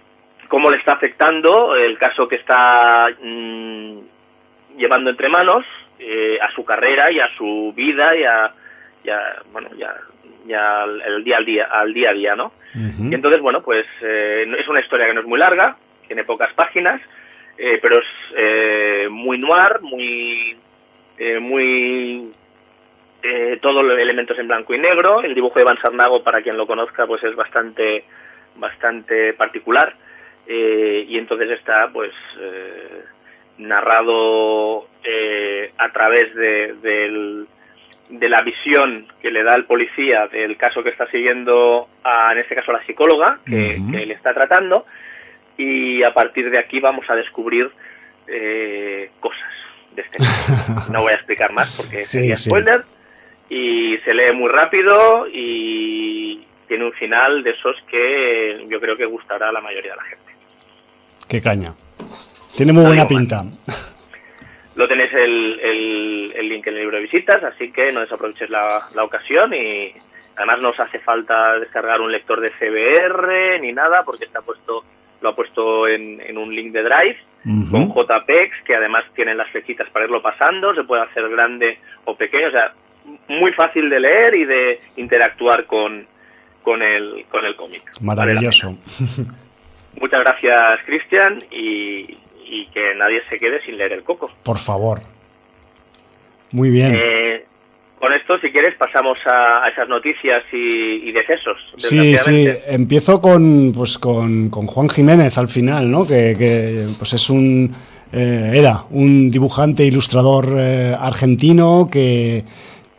cómo 0.51 0.69
le 0.69 0.79
está 0.79 0.95
afectando 0.95 1.77
el 1.77 1.97
caso 1.97 2.27
que 2.27 2.35
está 2.35 3.05
mm, 3.23 3.99
llevando 4.77 5.11
entre 5.11 5.29
manos 5.29 5.65
eh, 6.01 6.39
a 6.43 6.51
su 6.53 6.65
carrera 6.65 7.11
y 7.11 7.21
a 7.21 7.29
su 7.39 7.73
vida 7.75 8.09
y 8.17 8.25
a, 8.25 8.53
bueno 9.53 9.71
ya 9.79 9.95
ya 10.47 10.85
el 10.85 11.23
día 11.23 11.37
al 11.37 11.45
día 11.45 11.65
al 11.71 11.95
día 11.95 12.11
a 12.11 12.13
día 12.13 12.35
no 12.35 12.53
y 12.75 13.15
entonces 13.15 13.41
bueno 13.41 13.63
pues 13.63 13.87
eh, 14.03 14.45
es 14.59 14.69
una 14.69 14.81
historia 14.81 15.07
que 15.07 15.15
no 15.15 15.21
es 15.21 15.27
muy 15.27 15.39
larga 15.39 15.77
tiene 16.09 16.25
pocas 16.25 16.53
páginas 16.55 17.01
eh, 17.57 17.79
pero 17.81 18.01
es 18.01 19.11
muy 19.11 19.39
noir 19.39 19.81
muy 19.83 20.57
muy 21.41 22.33
todos 23.61 23.85
los 23.85 23.99
elementos 23.99 24.39
en 24.39 24.49
blanco 24.49 24.73
y 24.73 24.79
negro. 24.79 25.23
El 25.23 25.35
dibujo 25.35 25.59
de 25.59 25.65
Van 25.67 25.79
Sarnago 25.83 26.25
para 26.25 26.41
quien 26.41 26.57
lo 26.57 26.67
conozca 26.67 27.07
pues 27.07 27.23
es 27.23 27.37
bastante 27.37 28.05
bastante 28.57 29.35
particular 29.35 29.95
eh, 30.53 31.07
y 31.09 31.17
entonces 31.17 31.49
está 31.51 31.91
pues 31.93 32.11
eh, 32.41 33.05
narrado 33.59 34.89
eh, 35.05 35.73
a 35.79 35.93
través 35.93 36.35
de, 36.35 37.47
de, 38.11 38.29
la 38.29 38.43
visión 38.43 39.07
que 39.23 39.31
le 39.31 39.45
da 39.45 39.55
el 39.55 39.67
policía 39.67 40.27
del 40.27 40.57
caso 40.57 40.83
que 40.83 40.89
está 40.89 41.09
siguiendo 41.09 41.89
a, 42.03 42.33
en 42.33 42.39
este 42.39 42.57
caso 42.57 42.73
a 42.73 42.79
la 42.79 42.85
psicóloga 42.85 43.39
que, 43.47 43.79
le 43.93 44.13
está 44.13 44.35
tratando. 44.35 44.87
Y 45.57 46.03
a 46.03 46.13
partir 46.13 46.51
de 46.51 46.59
aquí 46.59 46.81
vamos 46.81 47.09
a 47.09 47.15
descubrir 47.15 47.71
cosas 49.21 49.53
de 49.95 50.03
este 50.03 50.19
no 50.93 51.03
voy 51.03 51.13
a 51.13 51.17
explicar 51.17 51.53
más 51.53 51.73
porque 51.77 52.03
sería 52.03 52.37
spoiler. 52.37 52.83
Y 53.49 53.95
se 54.05 54.15
lee 54.15 54.33
muy 54.35 54.49
rápido 54.49 55.29
y 55.33 56.45
tiene 56.67 56.87
un 56.87 56.93
final 56.95 57.45
de 57.45 57.51
esos 57.51 57.77
que 57.89 58.67
yo 58.69 58.81
creo 58.81 58.97
que 58.97 59.05
gustará 59.05 59.51
a 59.51 59.53
la 59.53 59.61
mayoría 59.61 59.93
de 59.93 59.97
la 59.97 60.05
gente 60.05 60.30
Qué 61.31 61.41
caña. 61.41 61.73
Tiene 62.57 62.73
muy 62.73 62.85
buena 62.85 63.07
pinta. 63.07 63.45
Lo 64.75 64.89
tenéis 64.89 65.13
el, 65.15 65.61
el, 66.35 66.49
link 66.49 66.67
en 66.67 66.75
el 66.75 66.81
libro 66.81 66.97
de 66.97 67.05
visitas, 67.05 67.43
así 67.45 67.71
que 67.71 67.93
no 67.93 68.01
desaproveches 68.01 68.51
la, 68.51 68.89
la 68.95 69.05
ocasión 69.05 69.55
y 69.55 69.93
además 70.35 70.57
no 70.61 70.71
os 70.71 70.81
hace 70.81 70.99
falta 70.99 71.57
descargar 71.61 72.01
un 72.01 72.11
lector 72.11 72.41
de 72.41 72.51
CBR 72.51 73.61
ni 73.61 73.73
nada 73.73 74.03
porque 74.05 74.25
está 74.25 74.41
puesto 74.41 74.83
lo 75.21 75.29
ha 75.29 75.37
puesto 75.37 75.87
en, 75.87 76.21
en 76.21 76.37
un 76.39 76.55
link 76.55 76.73
de 76.73 76.83
Drive 76.83 77.19
con 77.71 77.89
JPEX 77.89 78.65
que 78.67 78.75
además 78.75 79.05
tienen 79.15 79.37
las 79.37 79.51
flechitas 79.51 79.89
para 79.91 80.07
irlo 80.07 80.21
pasando, 80.23 80.75
se 80.75 80.83
puede 80.83 81.03
hacer 81.03 81.29
grande 81.29 81.79
o 82.07 82.17
pequeño, 82.17 82.49
o 82.49 82.51
sea, 82.51 82.75
muy 83.29 83.53
fácil 83.53 83.89
de 83.89 84.01
leer 84.01 84.35
y 84.35 84.45
de 84.45 84.81
interactuar 84.97 85.67
con, 85.67 86.07
con 86.63 86.83
el, 86.83 87.25
con 87.31 87.45
el 87.45 87.55
cómic. 87.55 87.83
Maravilloso. 88.01 88.77
Muchas 89.99 90.21
gracias, 90.21 90.61
Cristian, 90.87 91.39
y, 91.51 92.07
que 92.73 92.95
nadie 92.97 93.23
se 93.29 93.37
quede 93.37 93.61
sin 93.65 93.77
leer 93.77 93.93
el 93.93 94.03
coco. 94.03 94.29
Por 94.43 94.59
favor. 94.59 95.01
Muy 96.53 96.71
bien. 96.71 96.95
Eh, 96.95 97.45
con 97.99 98.13
esto, 98.13 98.39
si 98.41 98.51
quieres, 98.51 98.75
pasamos 98.77 99.19
a, 99.27 99.69
esas 99.69 99.89
noticias 99.89 100.43
y, 100.53 101.13
decesos. 101.13 101.59
Sí, 101.77 102.17
sí. 102.17 102.49
Empiezo 102.67 103.21
con, 103.21 103.73
pues, 103.73 103.99
con, 103.99 104.51
Juan 104.51 104.89
Jiménez 104.89 105.37
al 105.39 105.49
final, 105.49 105.91
¿no? 105.91 106.07
Que, 106.07 106.87
pues 106.99 107.13
es 107.13 107.31
un 107.31 107.75
eh, 108.13 108.53
era 108.55 108.87
un 108.91 109.31
dibujante 109.31 109.85
ilustrador 109.85 110.57
eh, 110.59 110.97
argentino 110.99 111.89
que 111.91 112.45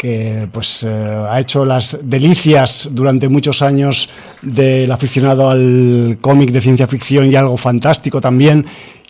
que 0.02 0.48
pues 0.52 0.84
eh, 0.84 0.90
ha 1.30 1.40
hecho 1.40 1.64
las 1.64 2.00
delicias 2.02 2.90
durante 2.92 3.30
muchos 3.30 3.62
años 3.62 4.10
del 4.42 4.92
aficionado 4.92 5.48
al 5.48 6.18
cómic 6.20 6.50
de 6.50 6.60
ciencia 6.60 6.88
ficción 6.88 7.32
y 7.32 7.36
algo 7.36 7.56
fantástico 7.56 8.20
también 8.20 8.66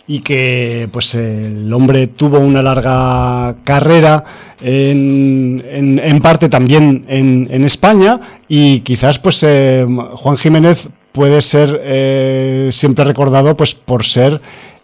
y 0.06 0.18
que 0.18 0.90
pues 0.92 1.14
el 1.14 1.72
hombre 1.72 2.08
tuvo 2.08 2.40
una 2.40 2.60
larga 2.60 3.56
carrera 3.64 4.22
en, 4.60 5.64
en, 5.66 6.20
parte 6.20 6.50
también 6.50 7.06
en, 7.08 7.48
en, 7.50 7.64
España 7.64 8.20
y 8.46 8.80
quizás 8.80 9.18
pues 9.18 9.42
eh, 9.44 9.86
Juan 10.16 10.36
Jiménez 10.36 10.90
puede 11.12 11.40
ser 11.40 11.80
eh, 11.84 12.68
siempre 12.70 13.06
recordado 13.06 13.56
pues 13.56 13.74
por 13.74 14.04
ser 14.04 14.42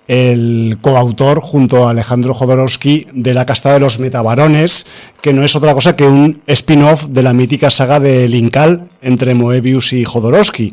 el 0.08 0.78
coautor 0.80 1.40
junto 1.40 1.86
a 1.86 1.90
Alejandro 1.90 2.32
Jodorowsky 2.32 3.06
de 3.12 3.34
La 3.34 3.44
casta 3.44 3.74
de 3.74 3.80
los 3.80 3.98
metabarones, 3.98 4.86
que 5.20 5.34
no 5.34 5.44
es 5.44 5.54
otra 5.54 5.74
cosa 5.74 5.94
que 5.94 6.06
un 6.06 6.40
spin-off 6.46 7.04
de 7.10 7.22
la 7.22 7.34
mítica 7.34 7.68
saga 7.68 8.00
de 8.00 8.26
Linkal 8.26 8.88
entre 9.02 9.34
Moebius 9.34 9.92
y 9.92 10.04
Jodorowsky. 10.04 10.72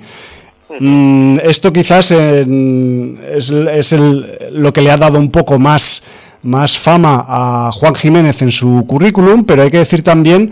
Mm, 0.79 1.39
esto 1.43 1.71
quizás 1.73 2.11
es, 2.11 3.49
lo 3.49 4.73
que 4.73 4.81
le 4.81 4.91
ha 4.91 4.97
dado 4.97 5.19
un 5.19 5.29
poco 5.29 5.59
más, 5.59 6.03
más 6.43 6.79
fama 6.79 7.25
a 7.27 7.71
Juan 7.73 7.95
Jiménez 7.95 8.41
en 8.41 8.51
su 8.51 8.85
currículum, 8.87 9.43
pero 9.43 9.63
hay 9.63 9.69
que 9.69 9.79
decir 9.79 10.01
también 10.01 10.51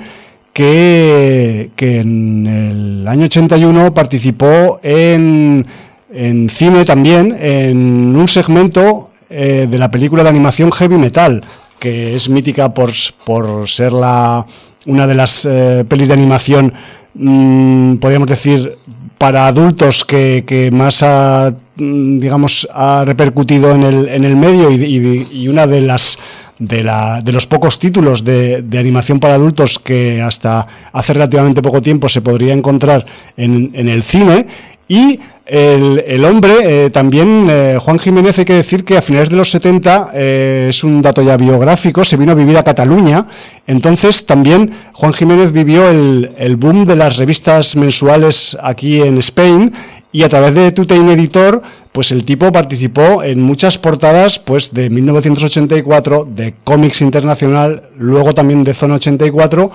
que, 0.52 1.72
que 1.78 2.00
en 2.00 2.48
el 2.48 3.08
año 3.08 3.26
81 3.26 3.94
participó 3.94 4.82
en, 4.84 5.66
en 6.14 6.50
cine 6.50 6.86
también, 6.86 7.36
en 7.40 8.16
un 8.16 8.28
segmento 8.28 9.10
eh, 9.30 9.68
de 9.70 9.78
la 9.78 9.90
película 9.92 10.24
de 10.24 10.30
animación 10.30 10.72
Heavy 10.72 10.98
Metal, 10.98 11.44
que 11.80 12.16
es 12.16 12.30
mítica 12.30 12.74
por, 12.74 12.92
por 13.26 13.68
ser 13.70 13.92
la, 13.94 14.46
una 14.86 15.08
de 15.08 15.16
las 15.16 15.46
eh, 15.50 15.84
pelis 15.88 16.08
de 16.08 16.14
animación, 16.14 16.74
mm, 17.16 17.96
podríamos 17.96 18.28
decir, 18.28 18.78
para 19.18 19.48
adultos 19.48 20.04
que, 20.06 20.44
que 20.46 20.70
más 20.72 21.02
ha, 21.04 21.54
mm, 21.78 22.18
digamos, 22.20 22.68
ha 22.74 23.04
repercutido 23.06 23.74
en 23.74 23.84
el, 23.84 24.08
en 24.10 24.24
el 24.24 24.36
medio 24.36 24.70
y, 24.72 24.76
y- 24.84 25.28
y 25.32 25.48
una 25.48 25.66
de 25.68 25.82
las 25.82 26.18
de, 26.60 26.84
la, 26.84 27.20
de 27.22 27.32
los 27.34 27.48
pocos 27.48 27.80
títulos 27.80 28.24
de, 28.24 28.62
de 28.62 28.78
animación 28.78 29.20
para 29.20 29.34
adultos 29.36 29.80
que 29.80 30.22
hasta 30.22 30.68
hace 30.94 31.14
relativamente 31.14 31.62
poco 31.62 31.82
tiempo 31.82 32.08
se 32.08 32.22
podría 32.22 32.54
encontrar 32.54 33.06
en, 33.36 33.72
en 33.74 33.90
el 33.90 34.04
cine. 34.04 34.46
Y 34.88 35.20
el, 35.46 36.24
hombre, 36.24 36.86
eh, 36.86 36.90
también 36.90 37.48
eh, 37.50 37.78
Juan 37.80 38.00
Jiménez, 38.00 38.40
hay 38.40 38.46
que 38.46 38.54
decir 38.54 38.86
que 38.86 38.98
a 38.98 39.02
finales 39.02 39.30
de 39.30 39.36
los 39.36 39.50
70, 39.52 40.12
eh, 40.14 40.68
es 40.70 40.84
un 40.84 41.02
dato 41.02 41.22
ya 41.22 41.36
biográfico, 41.36 42.06
se 42.06 42.16
vino 42.16 42.32
a 42.32 42.36
vivir 42.36 42.58
a 42.58 42.64
Cataluña. 42.64 43.28
Entonces 43.68 44.26
también 44.26 44.72
Juan 44.94 45.14
Jiménez 45.14 45.52
vivió 45.52 45.90
el, 45.90 46.56
boom 46.58 46.86
de 46.86 46.96
las 46.96 47.18
revistas 47.18 47.76
mensuales 47.76 48.58
aquí 48.62 49.02
en 49.02 49.18
Spain 49.18 49.74
y 50.12 50.24
a 50.24 50.30
través 50.30 50.54
de 50.54 50.72
Tutein 50.72 51.10
Editor, 51.10 51.62
pues 51.92 52.12
el 52.12 52.24
tipo 52.24 52.52
participó 52.52 53.24
en 53.24 53.42
muchas 53.42 53.78
portadas 53.78 54.40
pues 54.40 54.74
de 54.74 54.90
1984, 54.90 56.28
de 56.30 56.54
Comics 56.64 57.02
Internacional, 57.02 57.90
luego 57.98 58.34
también 58.34 58.64
de 58.64 58.74
Zona 58.74 58.96
84 58.96 59.72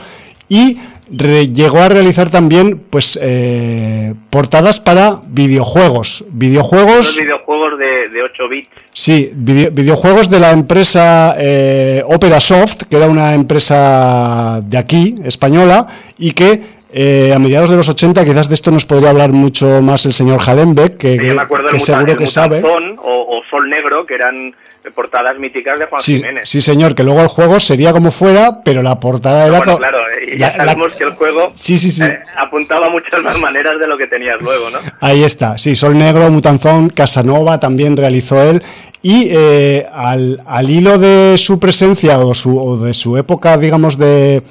y 0.48 0.78
llegó 1.10 1.78
a 1.80 1.88
realizar 1.88 2.30
también 2.30 2.82
pues 2.90 3.18
eh, 3.22 4.14
portadas 4.30 4.78
para 4.80 5.20
videojuegos, 5.26 6.20
Los 6.26 6.38
videojuegos, 6.38 7.18
videojuegos 7.18 7.78
de, 7.78 8.08
de 8.10 8.22
8 8.22 8.48
bits. 8.50 8.68
sí, 8.92 9.30
vide- 9.34 9.70
videojuegos 9.70 10.28
de 10.30 10.38
la 10.40 10.50
empresa 10.52 11.34
eh, 11.38 12.02
Opera 12.06 12.40
Soft, 12.40 12.82
que 12.90 12.96
era 12.96 13.06
una 13.08 13.34
empresa 13.34 14.60
de 14.64 14.78
aquí, 14.78 15.16
española, 15.24 15.86
y 16.18 16.32
que 16.32 16.77
eh, 16.92 17.32
a 17.34 17.38
mediados 17.38 17.68
de 17.70 17.76
los 17.76 17.88
80, 17.88 18.24
quizás 18.24 18.48
de 18.48 18.54
esto 18.54 18.70
nos 18.70 18.86
podría 18.86 19.10
hablar 19.10 19.30
mucho 19.32 19.82
más 19.82 20.06
el 20.06 20.12
señor 20.12 20.40
Hallenbeck, 20.46 20.96
que, 20.96 21.18
Que 21.18 21.26
yo 21.28 21.34
me 21.34 21.42
acuerdo 21.42 21.68
que 21.70 21.80
seguro 21.80 22.16
que 22.16 22.26
sabe. 22.26 22.60
Mutanzón 22.60 22.98
o, 22.98 23.38
o 23.38 23.42
Sol 23.50 23.68
Negro, 23.68 24.06
que 24.06 24.14
eran 24.14 24.54
portadas 24.94 25.38
míticas 25.38 25.78
de 25.78 25.84
Juan 25.86 26.00
Sí, 26.00 26.16
Jiménez. 26.16 26.48
sí, 26.48 26.62
señor, 26.62 26.94
que 26.94 27.04
luego 27.04 27.20
el 27.20 27.28
juego 27.28 27.60
sería 27.60 27.92
como 27.92 28.10
fuera, 28.10 28.60
pero 28.64 28.82
la 28.82 28.98
portada 28.98 29.46
era... 29.46 29.58
bueno, 29.58 29.72
co- 29.72 29.78
claro, 29.78 29.98
y 30.26 30.38
ya 30.38 30.56
la- 30.56 30.64
sabemos 30.64 30.94
que 30.94 31.04
el 31.04 31.10
juego 31.12 31.50
Sí, 31.52 31.76
sí, 31.76 31.90
sí. 31.90 32.04
eh, 32.04 32.18
apuntaba 32.38 32.88
muchas 32.88 33.22
más 33.22 33.38
maneras 33.38 33.74
de 33.78 33.86
lo 33.86 33.98
que 33.98 34.06
tenías 34.06 34.40
luego, 34.40 34.70
¿no? 34.70 34.78
Ahí 35.00 35.24
está, 35.24 35.58
sí, 35.58 35.76
Sol 35.76 35.98
Negro, 35.98 36.30
Mutanzón, 36.30 36.88
Casanova 36.88 37.60
también 37.60 37.96
realizó 37.98 38.40
él. 38.42 38.62
Y 39.02 39.28
eh, 39.30 39.86
al, 39.92 40.42
al 40.46 40.70
hilo 40.70 40.96
de 40.98 41.36
su 41.36 41.58
presencia 41.60 42.18
o, 42.18 42.34
su, 42.34 42.58
o 42.58 42.78
de 42.78 42.94
su 42.94 43.16
época, 43.18 43.56
digamos, 43.58 43.98
de, 43.98 44.42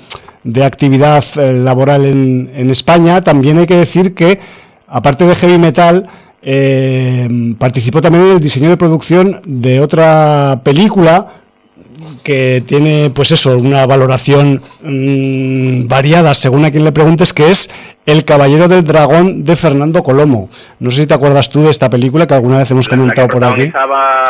de 0.47 0.63
actividad 0.63 1.23
eh, 1.37 1.53
laboral 1.53 2.05
en, 2.05 2.51
en 2.55 2.69
España, 2.69 3.21
también 3.21 3.57
hay 3.57 3.67
que 3.67 3.75
decir 3.75 4.15
que, 4.15 4.39
aparte 4.87 5.25
de 5.25 5.35
heavy 5.35 5.57
metal, 5.57 6.07
eh, 6.41 7.27
participó 7.59 7.99
también 8.01 8.25
en 8.25 8.31
el 8.33 8.39
diseño 8.39 8.69
de 8.69 8.77
producción 8.77 9.41
de 9.45 9.81
otra 9.81 10.61
película 10.63 11.41
que 12.23 12.63
tiene, 12.65 13.09
pues 13.13 13.31
eso, 13.31 13.57
una 13.57 13.85
valoración 13.85 14.61
mm, 14.83 15.87
variada 15.87 16.33
según 16.33 16.63
a 16.63 16.71
quien 16.71 16.85
le 16.85 16.91
preguntes, 16.93 17.33
que 17.33 17.49
es 17.49 17.69
El 18.07 18.23
Caballero 18.25 18.67
del 18.69 18.83
Dragón 18.85 19.43
de 19.43 19.55
Fernando 19.57 20.01
Colomo. 20.01 20.49
No 20.79 20.89
sé 20.91 21.01
si 21.01 21.07
te 21.07 21.13
acuerdas 21.13 21.49
tú 21.49 21.61
de 21.61 21.69
esta 21.69 21.89
película 21.89 22.25
que 22.25 22.33
alguna 22.33 22.57
vez 22.57 22.71
hemos 22.71 22.87
comentado 22.87 23.27
por 23.27 23.43
aquí. 23.43 23.69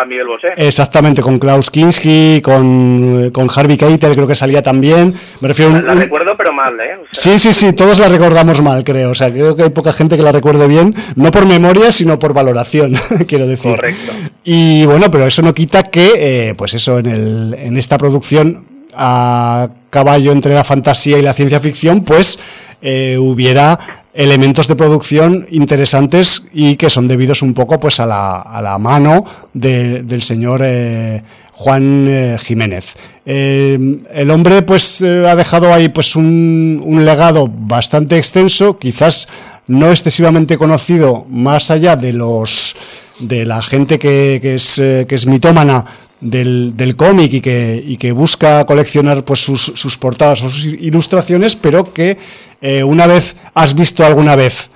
Miguel 0.10 0.28
Bosé. 0.28 0.48
Exactamente, 0.58 1.22
con 1.22 1.38
Klaus 1.38 1.70
Kinski, 1.70 2.42
con, 2.44 3.30
con 3.32 3.48
Harvey 3.56 3.78
Keitel, 3.78 4.14
creo 4.16 4.28
que 4.28 4.34
salía 4.36 4.62
también. 4.64 5.14
Me 5.42 5.48
refiero 5.48 5.72
la, 5.74 5.78
un- 5.80 5.86
la 5.86 5.94
un- 5.94 6.00
recuerdo, 6.00 6.36
pero 6.36 6.52
mal, 6.54 6.74
¿eh? 6.82 6.96
O 7.00 7.04
sea, 7.16 7.34
Sí, 7.34 7.40
sí, 7.40 7.54
sí, 7.54 7.74
todos 7.74 8.00
la 8.00 8.08
recordamos 8.10 8.62
mal, 8.64 8.84
creo. 8.84 9.12
O 9.12 9.16
sea, 9.16 9.30
creo 9.32 9.56
que 9.56 9.64
hay 9.64 9.70
poca 9.70 9.94
gente 9.94 10.18
que 10.18 10.24
la 10.24 10.32
recuerde 10.32 10.68
bien, 10.68 10.96
no 11.16 11.30
por 11.30 11.46
memoria, 11.46 11.92
sino 11.92 12.18
por 12.18 12.34
valoración, 12.34 12.96
quiero 13.28 13.46
decir. 13.46 13.76
Correcto. 13.76 14.12
Y 14.44 14.86
bueno, 14.88 15.12
pero 15.12 15.28
eso 15.28 15.44
no 15.44 15.54
quita 15.54 15.84
que, 15.84 16.14
eh, 16.50 16.54
pues 16.58 16.74
eso, 16.74 16.98
en, 16.98 17.06
el, 17.06 17.56
en 17.60 17.78
esta 17.78 17.98
producción 18.00 18.66
a 18.98 19.70
caballo 19.90 20.32
entre 20.32 20.54
la 20.54 20.64
fantasía 20.64 21.18
y 21.18 21.22
la 21.22 21.34
ciencia 21.34 21.60
ficción, 21.60 22.04
pues 22.04 22.40
eh, 22.82 23.18
hubiera 23.20 24.04
elementos 24.14 24.68
de 24.68 24.76
producción 24.76 25.46
interesantes 25.52 26.44
y 26.52 26.76
que 26.76 26.90
son 26.90 27.08
debidos 27.08 27.42
un 27.44 27.54
poco 27.54 27.80
pues 27.80 28.00
a 28.00 28.06
la, 28.08 28.38
a 28.42 28.62
la 28.64 28.78
mano 28.80 29.24
de- 29.54 30.02
del 30.02 30.24
señor 30.24 30.62
eh, 30.64 31.22
Juan 31.54 32.08
eh, 32.10 32.38
Jiménez. 32.42 32.96
Eh, 33.26 33.78
el 34.12 34.32
hombre 34.32 34.64
pues 34.64 35.02
eh, 35.02 35.28
ha 35.28 35.36
dejado 35.36 35.72
ahí 35.74 35.90
pues 35.90 36.16
un, 36.16 36.82
un 36.84 37.06
legado 37.06 37.48
bastante 37.48 38.18
extenso, 38.18 38.80
quizás 38.80 39.28
no 39.68 39.92
excesivamente 39.92 40.58
conocido 40.58 41.26
más 41.30 41.70
allá 41.70 41.96
de 41.96 42.14
los 42.14 42.76
de 43.20 43.46
la 43.46 43.62
gente 43.64 43.98
que, 44.00 44.40
que 44.42 44.56
es, 44.56 44.80
eh, 44.80 45.06
que 45.10 45.16
es 45.16 45.26
mitómana 45.26 45.86
del, 46.22 46.76
del 46.76 46.96
cómic 46.96 47.34
y 47.34 47.42
que, 47.42 47.84
y 47.86 47.98
que 47.98 48.12
busca 48.12 48.66
coleccionar 48.66 49.24
pues 49.24 49.40
sus, 49.40 49.72
sus 49.76 49.98
portadas 49.98 50.44
o 50.44 50.50
sus 50.50 50.66
ilustraciones, 50.66 51.56
pero 51.56 51.94
que 51.94 52.18
eh, 52.62 52.84
una 52.84 53.08
vez 53.08 53.36
has 53.54 53.76
visto 53.76 54.06
alguna 54.06 54.36
vez, 54.36 54.70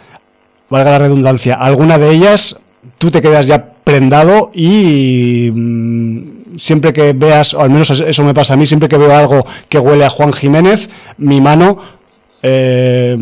valga 0.69 0.91
la 0.91 0.99
redundancia, 0.99 1.55
alguna 1.55 1.97
de 1.97 2.11
ellas, 2.11 2.59
tú 2.97 3.11
te 3.11 3.21
quedas 3.21 3.47
ya 3.47 3.73
prendado 3.83 4.51
y 4.53 5.49
mm, 5.53 6.57
siempre 6.57 6.93
que 6.93 7.13
veas, 7.13 7.53
o 7.53 7.61
al 7.61 7.69
menos 7.69 7.89
eso 7.89 8.23
me 8.23 8.33
pasa 8.33 8.53
a 8.53 8.57
mí, 8.57 8.65
siempre 8.65 8.89
que 8.89 8.97
veo 8.97 9.15
algo 9.15 9.45
que 9.67 9.79
huele 9.79 10.05
a 10.05 10.09
Juan 10.09 10.33
Jiménez, 10.33 10.89
mi 11.17 11.41
mano 11.41 11.77
eh, 12.43 13.15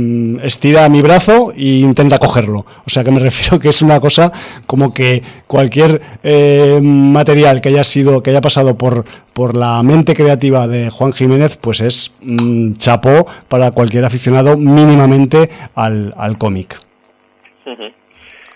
estira 0.43 0.87
mi 0.89 1.01
brazo 1.01 1.51
e 1.55 1.79
intenta 1.79 2.17
cogerlo. 2.17 2.65
O 2.85 2.89
sea 2.89 3.03
que 3.03 3.11
me 3.11 3.19
refiero 3.29 3.59
que 3.59 3.69
es 3.69 3.81
una 3.81 3.99
cosa 3.99 4.31
como 4.65 4.93
que 4.93 5.21
cualquier 5.47 6.01
eh, 6.23 6.79
material 6.81 7.61
que 7.61 7.69
haya 7.69 7.83
sido, 7.83 8.21
que 8.23 8.29
haya 8.31 8.41
pasado 8.41 8.77
por, 8.77 9.05
por 9.33 9.55
la 9.55 9.81
mente 9.83 10.13
creativa 10.15 10.67
de 10.67 10.89
Juan 10.89 11.13
Jiménez, 11.13 11.57
pues 11.57 11.81
es 11.81 12.15
mm, 12.21 12.73
chapó 12.73 13.27
para 13.47 13.71
cualquier 13.71 14.05
aficionado 14.05 14.57
mínimamente 14.57 15.49
al, 15.75 16.13
al 16.17 16.37
cómic. 16.37 16.77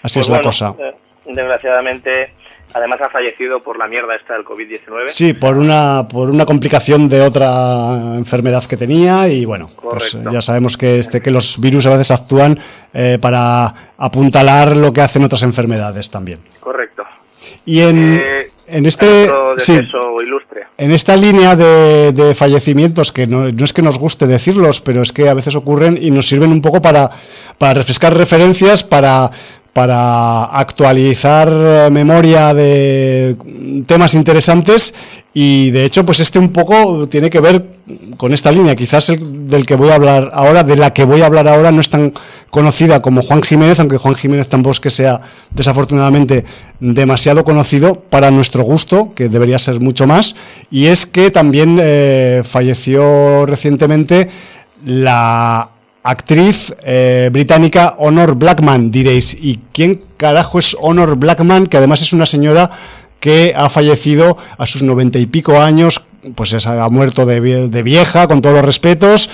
Así 0.02 0.20
Pues 0.20 0.28
es 0.28 0.30
la 0.30 0.42
cosa. 0.42 0.76
eh, 0.80 0.94
desgraciadamente, 1.26 2.34
además 2.74 3.00
ha 3.02 3.10
fallecido 3.10 3.62
por 3.62 3.78
la 3.78 3.88
mierda 3.88 4.16
esta 4.16 4.34
del 4.34 4.44
COVID-19. 4.44 5.08
Sí, 5.08 5.34
por 5.34 5.58
una, 5.58 6.08
por 6.08 6.30
una 6.30 6.46
complicación 6.46 7.08
de 7.10 7.22
otra 7.22 8.16
enfermedad 8.16 8.64
que 8.66 8.78
tenía 8.78 9.28
y 9.28 9.46
bueno, 9.46 9.70
pues 9.82 10.18
ya 10.32 10.42
sabemos 10.42 10.78
que, 10.78 11.00
este, 11.00 11.22
que 11.22 11.32
los 11.32 11.60
virus 11.60 11.86
a 11.86 11.92
veces 11.92 12.12
actúan 12.12 12.60
eh, 12.94 13.18
para 13.22 13.94
apuntalar 13.98 14.76
lo 14.76 14.92
que 14.92 15.02
hacen 15.02 15.24
otras 15.24 15.44
enfermedades 15.44 16.10
también. 16.10 16.40
Correcto. 16.60 17.04
Y 17.66 17.82
en, 17.82 18.20
Eh, 18.22 18.50
en 18.68 18.86
este... 18.86 19.30
Sí, 19.58 19.74
ilustre. 20.26 20.68
en 20.78 20.92
esta 20.92 21.16
línea 21.16 21.56
de, 21.56 22.12
de 22.14 22.34
fallecimientos, 22.34 23.12
que 23.12 23.28
no, 23.28 23.52
no 23.52 23.64
es 23.66 23.74
que 23.74 23.82
nos 23.82 24.00
guste 24.00 24.26
decirlos, 24.26 24.82
pero 24.82 25.02
es 25.02 25.12
que 25.12 25.30
a 25.30 25.34
veces 25.34 25.56
ocurren 25.56 25.98
y 26.02 26.12
nos 26.12 26.28
sirven 26.28 26.52
un 26.52 26.62
poco 26.62 26.82
para, 26.82 27.10
para 27.58 27.74
refrescar 27.74 28.16
referencias, 28.16 28.84
para, 28.84 29.30
para 29.74 30.46
actualizar 30.46 31.50
eh, 31.52 31.90
memoria 31.92 32.54
de 32.54 33.36
temas 33.88 34.14
interesantes 34.14 34.94
y 35.34 35.72
de 35.72 35.84
hecho 35.84 36.06
pues 36.06 36.20
este 36.20 36.38
un 36.38 36.50
poco 36.50 37.10
tiene 37.10 37.32
que 37.32 37.42
ver 37.42 37.74
con 38.18 38.34
esta 38.34 38.52
línea, 38.52 38.76
quizás 38.76 39.10
el 39.10 39.48
del 39.48 39.66
que 39.66 39.76
voy 39.76 39.90
a 39.90 39.96
hablar 39.96 40.30
ahora, 40.34 40.64
de 40.64 40.76
la 40.76 40.94
que 40.94 41.04
voy 41.04 41.22
a 41.22 41.26
hablar 41.26 41.48
ahora 41.48 41.72
no 41.72 41.82
es 41.82 41.90
tan 41.90 42.14
conocida 42.52 43.02
como 43.02 43.24
Juan 43.24 43.42
Jiménez, 43.42 43.80
aunque 43.80 43.98
Juan 43.98 44.14
Jiménez 44.16 44.48
tampoco 44.48 44.74
es 44.74 44.80
que 44.80 44.92
sea 44.92 45.22
desafortunadamente 45.50 46.46
demasiado 46.80 47.44
conocido 47.44 47.96
para 47.96 48.30
nuestro 48.30 48.64
gusto, 48.64 49.14
que 49.16 49.28
debería 49.28 49.58
ser 49.58 49.80
mucho 49.80 50.06
más, 50.06 50.36
y 50.70 50.86
es 50.86 51.08
que 51.08 51.32
también 51.32 51.80
eh, 51.82 52.44
falleció 52.46 53.46
recientemente 53.48 54.30
la 54.86 55.73
actriz 56.04 56.74
eh, 56.84 57.30
británica 57.32 57.96
Honor 57.98 58.36
Blackman, 58.36 58.92
diréis, 58.92 59.36
¿y 59.40 59.60
quién 59.72 60.02
carajo 60.18 60.60
es 60.60 60.76
Honor 60.80 61.16
Blackman? 61.16 61.68
Que 61.68 61.78
además 61.78 62.02
es 62.02 62.14
una 62.14 62.26
señora 62.26 62.70
que 63.20 63.54
ha 63.56 63.70
fallecido 63.70 64.38
a 64.58 64.66
sus 64.68 64.84
noventa 64.84 65.18
y 65.18 65.26
pico 65.28 65.60
años, 65.62 66.04
pues 66.36 66.52
es- 66.54 66.68
ha 66.68 66.90
muerto 66.90 67.26
de, 67.26 67.70
de 67.70 67.84
vieja, 67.84 68.28
con 68.28 68.42
todos 68.42 68.56
los 68.58 68.66
respetos, 68.66 69.30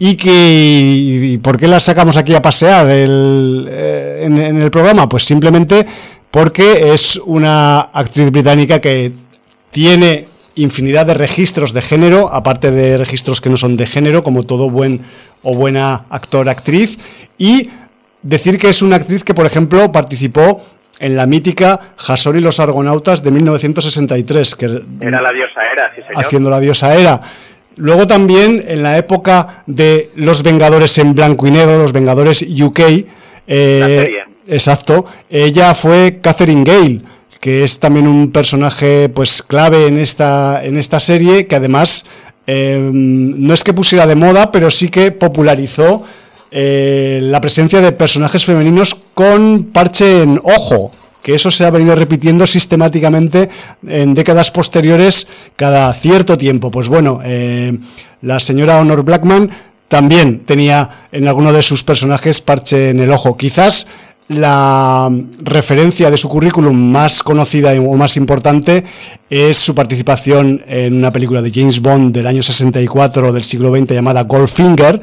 y 0.00 0.16
que 0.16 1.38
por 1.42 1.56
qué 1.56 1.68
la 1.68 1.80
sacamos 1.80 2.16
aquí 2.16 2.34
a 2.34 2.42
pasear 2.42 2.86
eh, 2.90 4.22
en, 4.24 4.38
en 4.38 4.60
el 4.60 4.70
programa, 4.70 5.08
pues 5.08 5.24
simplemente 5.24 5.86
porque 6.30 6.92
es 6.92 7.16
una 7.24 7.80
actriz 7.80 8.30
británica 8.30 8.80
que 8.80 9.12
tiene 9.70 10.26
infinidad 10.56 11.06
de 11.06 11.14
registros 11.14 11.72
de 11.72 11.80
género, 11.82 12.32
aparte 12.32 12.70
de 12.72 12.98
registros 12.98 13.40
que 13.40 13.48
no 13.50 13.56
son 13.56 13.76
de 13.76 13.86
género, 13.86 14.24
como 14.24 14.42
todo 14.42 14.70
buen 14.70 15.02
o 15.42 15.54
buena 15.54 16.06
actor-actriz. 16.10 16.98
Y 17.38 17.70
decir 18.22 18.58
que 18.58 18.68
es 18.68 18.82
una 18.82 18.96
actriz 18.96 19.24
que, 19.24 19.34
por 19.34 19.46
ejemplo, 19.46 19.90
participó 19.92 20.62
en 21.00 21.16
la 21.16 21.26
mítica 21.26 21.94
Jasón 21.96 22.38
y 22.38 22.40
los 22.40 22.60
Argonautas 22.60 23.22
de 23.22 23.30
1963. 23.30 24.54
Que, 24.54 24.82
Era 25.00 25.20
la 25.20 25.32
diosa 25.32 25.60
Era, 25.72 25.92
sí 25.94 26.02
señor. 26.02 26.24
Haciendo 26.24 26.50
la 26.50 26.60
diosa 26.60 26.94
Era. 26.94 27.20
Luego 27.76 28.08
también 28.08 28.62
en 28.66 28.82
la 28.82 28.98
época 28.98 29.62
de 29.66 30.10
Los 30.16 30.42
Vengadores 30.42 30.98
en 30.98 31.14
blanco 31.14 31.46
y 31.46 31.52
negro, 31.52 31.78
Los 31.78 31.92
Vengadores 31.92 32.42
UK, 32.42 32.80
eh, 33.46 34.10
exacto, 34.48 35.04
ella 35.30 35.74
fue 35.74 36.18
Catherine 36.20 36.64
Gale, 36.64 37.02
que 37.40 37.62
es 37.62 37.78
también 37.78 38.08
un 38.08 38.32
personaje 38.32 39.08
pues 39.08 39.44
clave 39.44 39.86
en 39.86 39.98
esta, 39.98 40.64
en 40.64 40.76
esta 40.76 40.98
serie, 40.98 41.46
que 41.46 41.54
además 41.54 42.04
eh, 42.50 42.78
no 42.80 43.52
es 43.52 43.62
que 43.62 43.74
pusiera 43.74 44.06
de 44.06 44.14
moda, 44.14 44.50
pero 44.50 44.70
sí 44.70 44.88
que 44.88 45.12
popularizó 45.12 46.02
eh, 46.50 47.20
la 47.22 47.42
presencia 47.42 47.82
de 47.82 47.92
personajes 47.92 48.46
femeninos 48.46 48.96
con 49.12 49.64
parche 49.64 50.22
en 50.22 50.40
ojo, 50.42 50.90
que 51.22 51.34
eso 51.34 51.50
se 51.50 51.66
ha 51.66 51.70
venido 51.70 51.94
repitiendo 51.94 52.46
sistemáticamente 52.46 53.50
en 53.86 54.14
décadas 54.14 54.50
posteriores 54.50 55.28
cada 55.56 55.92
cierto 55.92 56.38
tiempo. 56.38 56.70
Pues 56.70 56.88
bueno, 56.88 57.20
eh, 57.22 57.78
la 58.22 58.40
señora 58.40 58.80
Honor 58.80 59.02
Blackman 59.02 59.50
también 59.88 60.46
tenía 60.46 61.08
en 61.12 61.28
alguno 61.28 61.52
de 61.52 61.60
sus 61.60 61.84
personajes 61.84 62.40
parche 62.40 62.88
en 62.88 63.00
el 63.00 63.10
ojo. 63.10 63.36
Quizás 63.36 63.86
la 64.28 65.10
referencia 65.42 66.10
de 66.10 66.16
su 66.18 66.28
currículum 66.28 66.76
más 66.76 67.22
conocida 67.22 67.72
o 67.72 67.96
más 67.96 68.16
importante 68.16 68.84
es 69.30 69.56
su 69.56 69.74
participación 69.74 70.62
en 70.66 70.94
una 70.94 71.10
película 71.10 71.40
de 71.40 71.50
James 71.50 71.80
Bond 71.80 72.14
del 72.14 72.26
año 72.26 72.42
64 72.42 73.32
del 73.32 73.44
siglo 73.44 73.74
XX 73.74 73.94
llamada 73.94 74.24
Goldfinger, 74.24 75.00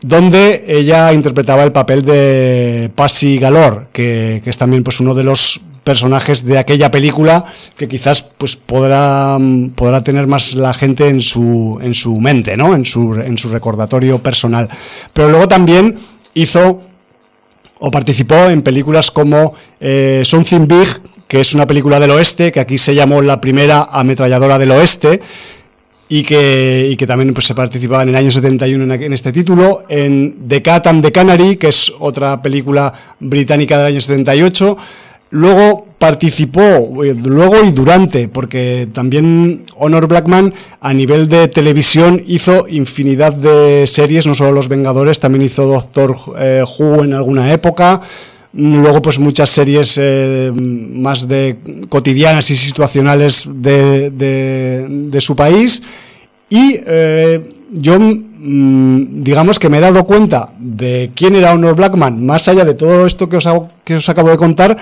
donde 0.00 0.64
ella 0.66 1.12
interpretaba 1.12 1.62
el 1.62 1.70
papel 1.70 2.02
de 2.02 2.90
Passy 2.94 3.38
Galore, 3.38 3.86
que, 3.92 4.42
es 4.44 4.58
también 4.58 4.82
pues 4.82 4.98
uno 4.98 5.14
de 5.14 5.22
los 5.22 5.60
personajes 5.84 6.44
de 6.44 6.58
aquella 6.58 6.90
película 6.90 7.44
que 7.76 7.88
quizás 7.88 8.22
pues 8.22 8.56
podrá, 8.56 9.38
podrá 9.74 10.02
tener 10.02 10.26
más 10.26 10.54
la 10.54 10.74
gente 10.74 11.08
en 11.08 11.20
su, 11.20 11.78
en 11.80 11.94
su 11.94 12.20
mente, 12.20 12.56
¿no? 12.56 12.74
En 12.74 12.84
su, 12.84 13.14
en 13.14 13.38
su 13.38 13.48
recordatorio 13.48 14.20
personal. 14.20 14.68
Pero 15.12 15.28
luego 15.28 15.46
también 15.46 15.96
hizo 16.34 16.80
o 17.84 17.90
participó 17.90 18.48
en 18.48 18.62
películas 18.62 19.10
como 19.10 19.54
eh, 19.80 20.22
Something 20.24 20.68
Big, 20.68 21.02
que 21.26 21.40
es 21.40 21.52
una 21.52 21.66
película 21.66 21.98
del 21.98 22.12
oeste, 22.12 22.52
que 22.52 22.60
aquí 22.60 22.78
se 22.78 22.94
llamó 22.94 23.20
la 23.20 23.40
primera 23.40 23.88
ametralladora 23.90 24.56
del 24.56 24.70
oeste, 24.70 25.20
y 26.08 26.22
que, 26.22 26.94
que 26.96 27.06
también 27.08 27.34
pues, 27.34 27.46
se 27.46 27.56
participaba 27.56 28.04
en 28.04 28.10
el 28.10 28.14
año 28.14 28.30
71 28.30 28.94
en, 28.94 29.12
este 29.12 29.32
título, 29.32 29.82
en 29.88 30.46
The 30.46 30.62
Cat 30.62 30.86
and 30.86 31.02
the 31.02 31.10
Canary, 31.10 31.56
que 31.56 31.68
es 31.68 31.92
otra 31.98 32.40
película 32.40 32.92
británica 33.18 33.78
del 33.78 33.86
año 33.88 34.00
78, 34.00 34.76
luego 35.32 35.86
participó, 35.98 37.02
eh, 37.04 37.14
luego 37.14 37.64
y 37.64 37.70
durante, 37.72 38.28
porque 38.28 38.86
también 38.92 39.64
Honor 39.76 40.06
Blackman 40.06 40.52
a 40.80 40.92
nivel 40.92 41.26
de 41.26 41.48
televisión 41.48 42.20
hizo 42.26 42.68
infinidad 42.68 43.32
de 43.32 43.86
series, 43.86 44.26
no 44.26 44.34
solo 44.34 44.52
Los 44.52 44.68
Vengadores, 44.68 45.20
también 45.20 45.44
hizo 45.44 45.66
Doctor 45.66 46.14
eh, 46.38 46.62
Who 46.78 47.04
en 47.04 47.14
alguna 47.14 47.52
época, 47.52 48.00
Luego, 48.54 49.00
pues 49.00 49.18
muchas 49.18 49.48
series 49.48 49.98
eh, 49.98 50.52
más 50.54 51.26
de 51.26 51.56
cotidianas 51.88 52.50
y 52.50 52.54
situacionales 52.54 53.48
de, 53.50 55.16
su 55.20 55.34
país. 55.34 55.82
Y 56.50 56.76
yo, 57.72 57.98
mm, 57.98 59.22
digamos 59.22 59.58
que 59.58 59.70
me 59.70 59.78
he 59.78 59.80
dado 59.80 60.04
cuenta 60.04 60.52
de 60.58 61.10
quién 61.14 61.34
era 61.34 61.54
Honor 61.54 61.74
Blackman, 61.74 62.24
más 62.24 62.46
allá 62.48 62.66
de 62.66 62.74
todo 62.74 63.06
esto 63.06 63.28
que 63.28 63.38
os, 63.38 63.48
que 63.84 63.94
os 63.94 64.08
acabo 64.10 64.28
de 64.28 64.36
contar, 64.36 64.76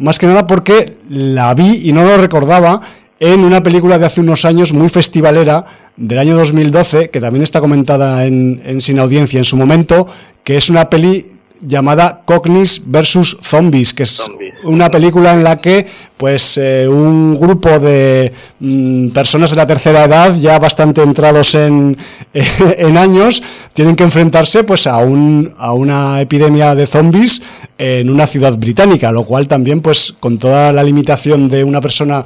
más 0.00 0.18
que 0.18 0.26
nada 0.26 0.46
porque 0.46 0.96
la 1.08 1.54
vi 1.54 1.82
y 1.84 1.92
no 1.92 2.04
lo 2.04 2.16
recordaba 2.16 2.80
en 3.20 3.44
una 3.44 3.62
película 3.62 3.98
de 3.98 4.06
hace 4.06 4.22
unos 4.22 4.44
años 4.46 4.72
muy 4.72 4.88
festivalera 4.88 5.66
del 5.96 6.18
año 6.18 6.36
2012, 6.36 7.10
que 7.10 7.20
también 7.20 7.42
está 7.42 7.60
comentada 7.60 8.24
en, 8.24 8.62
en 8.64 8.80
Sin 8.80 8.98
Audiencia 8.98 9.38
en 9.38 9.44
su 9.44 9.58
momento, 9.58 10.08
que 10.42 10.56
es 10.56 10.70
una 10.70 10.88
peli 10.88 11.32
llamada 11.60 12.22
Cognis 12.24 12.82
versus 12.86 13.36
Zombies, 13.42 13.94
que 13.94 14.04
es 14.04 14.30
una 14.64 14.90
película 14.90 15.34
en 15.34 15.44
la 15.44 15.56
que 15.56 15.86
pues 16.16 16.58
eh, 16.58 16.86
un 16.86 17.38
grupo 17.38 17.78
de 17.78 18.32
mm, 18.60 19.08
personas 19.08 19.50
de 19.50 19.56
la 19.56 19.66
tercera 19.66 20.04
edad, 20.04 20.36
ya 20.38 20.58
bastante 20.58 21.02
entrados 21.02 21.54
en, 21.54 21.96
en 22.34 22.96
años, 22.96 23.42
tienen 23.72 23.96
que 23.96 24.04
enfrentarse 24.04 24.64
pues 24.64 24.86
a, 24.86 24.98
un, 24.98 25.54
a 25.58 25.72
una 25.72 26.20
epidemia 26.20 26.74
de 26.74 26.86
zombies 26.86 27.42
en 27.78 28.10
una 28.10 28.26
ciudad 28.26 28.56
británica, 28.58 29.12
lo 29.12 29.24
cual 29.24 29.48
también 29.48 29.80
pues 29.80 30.14
con 30.20 30.38
toda 30.38 30.72
la 30.72 30.82
limitación 30.82 31.48
de 31.48 31.64
una 31.64 31.80
persona 31.80 32.24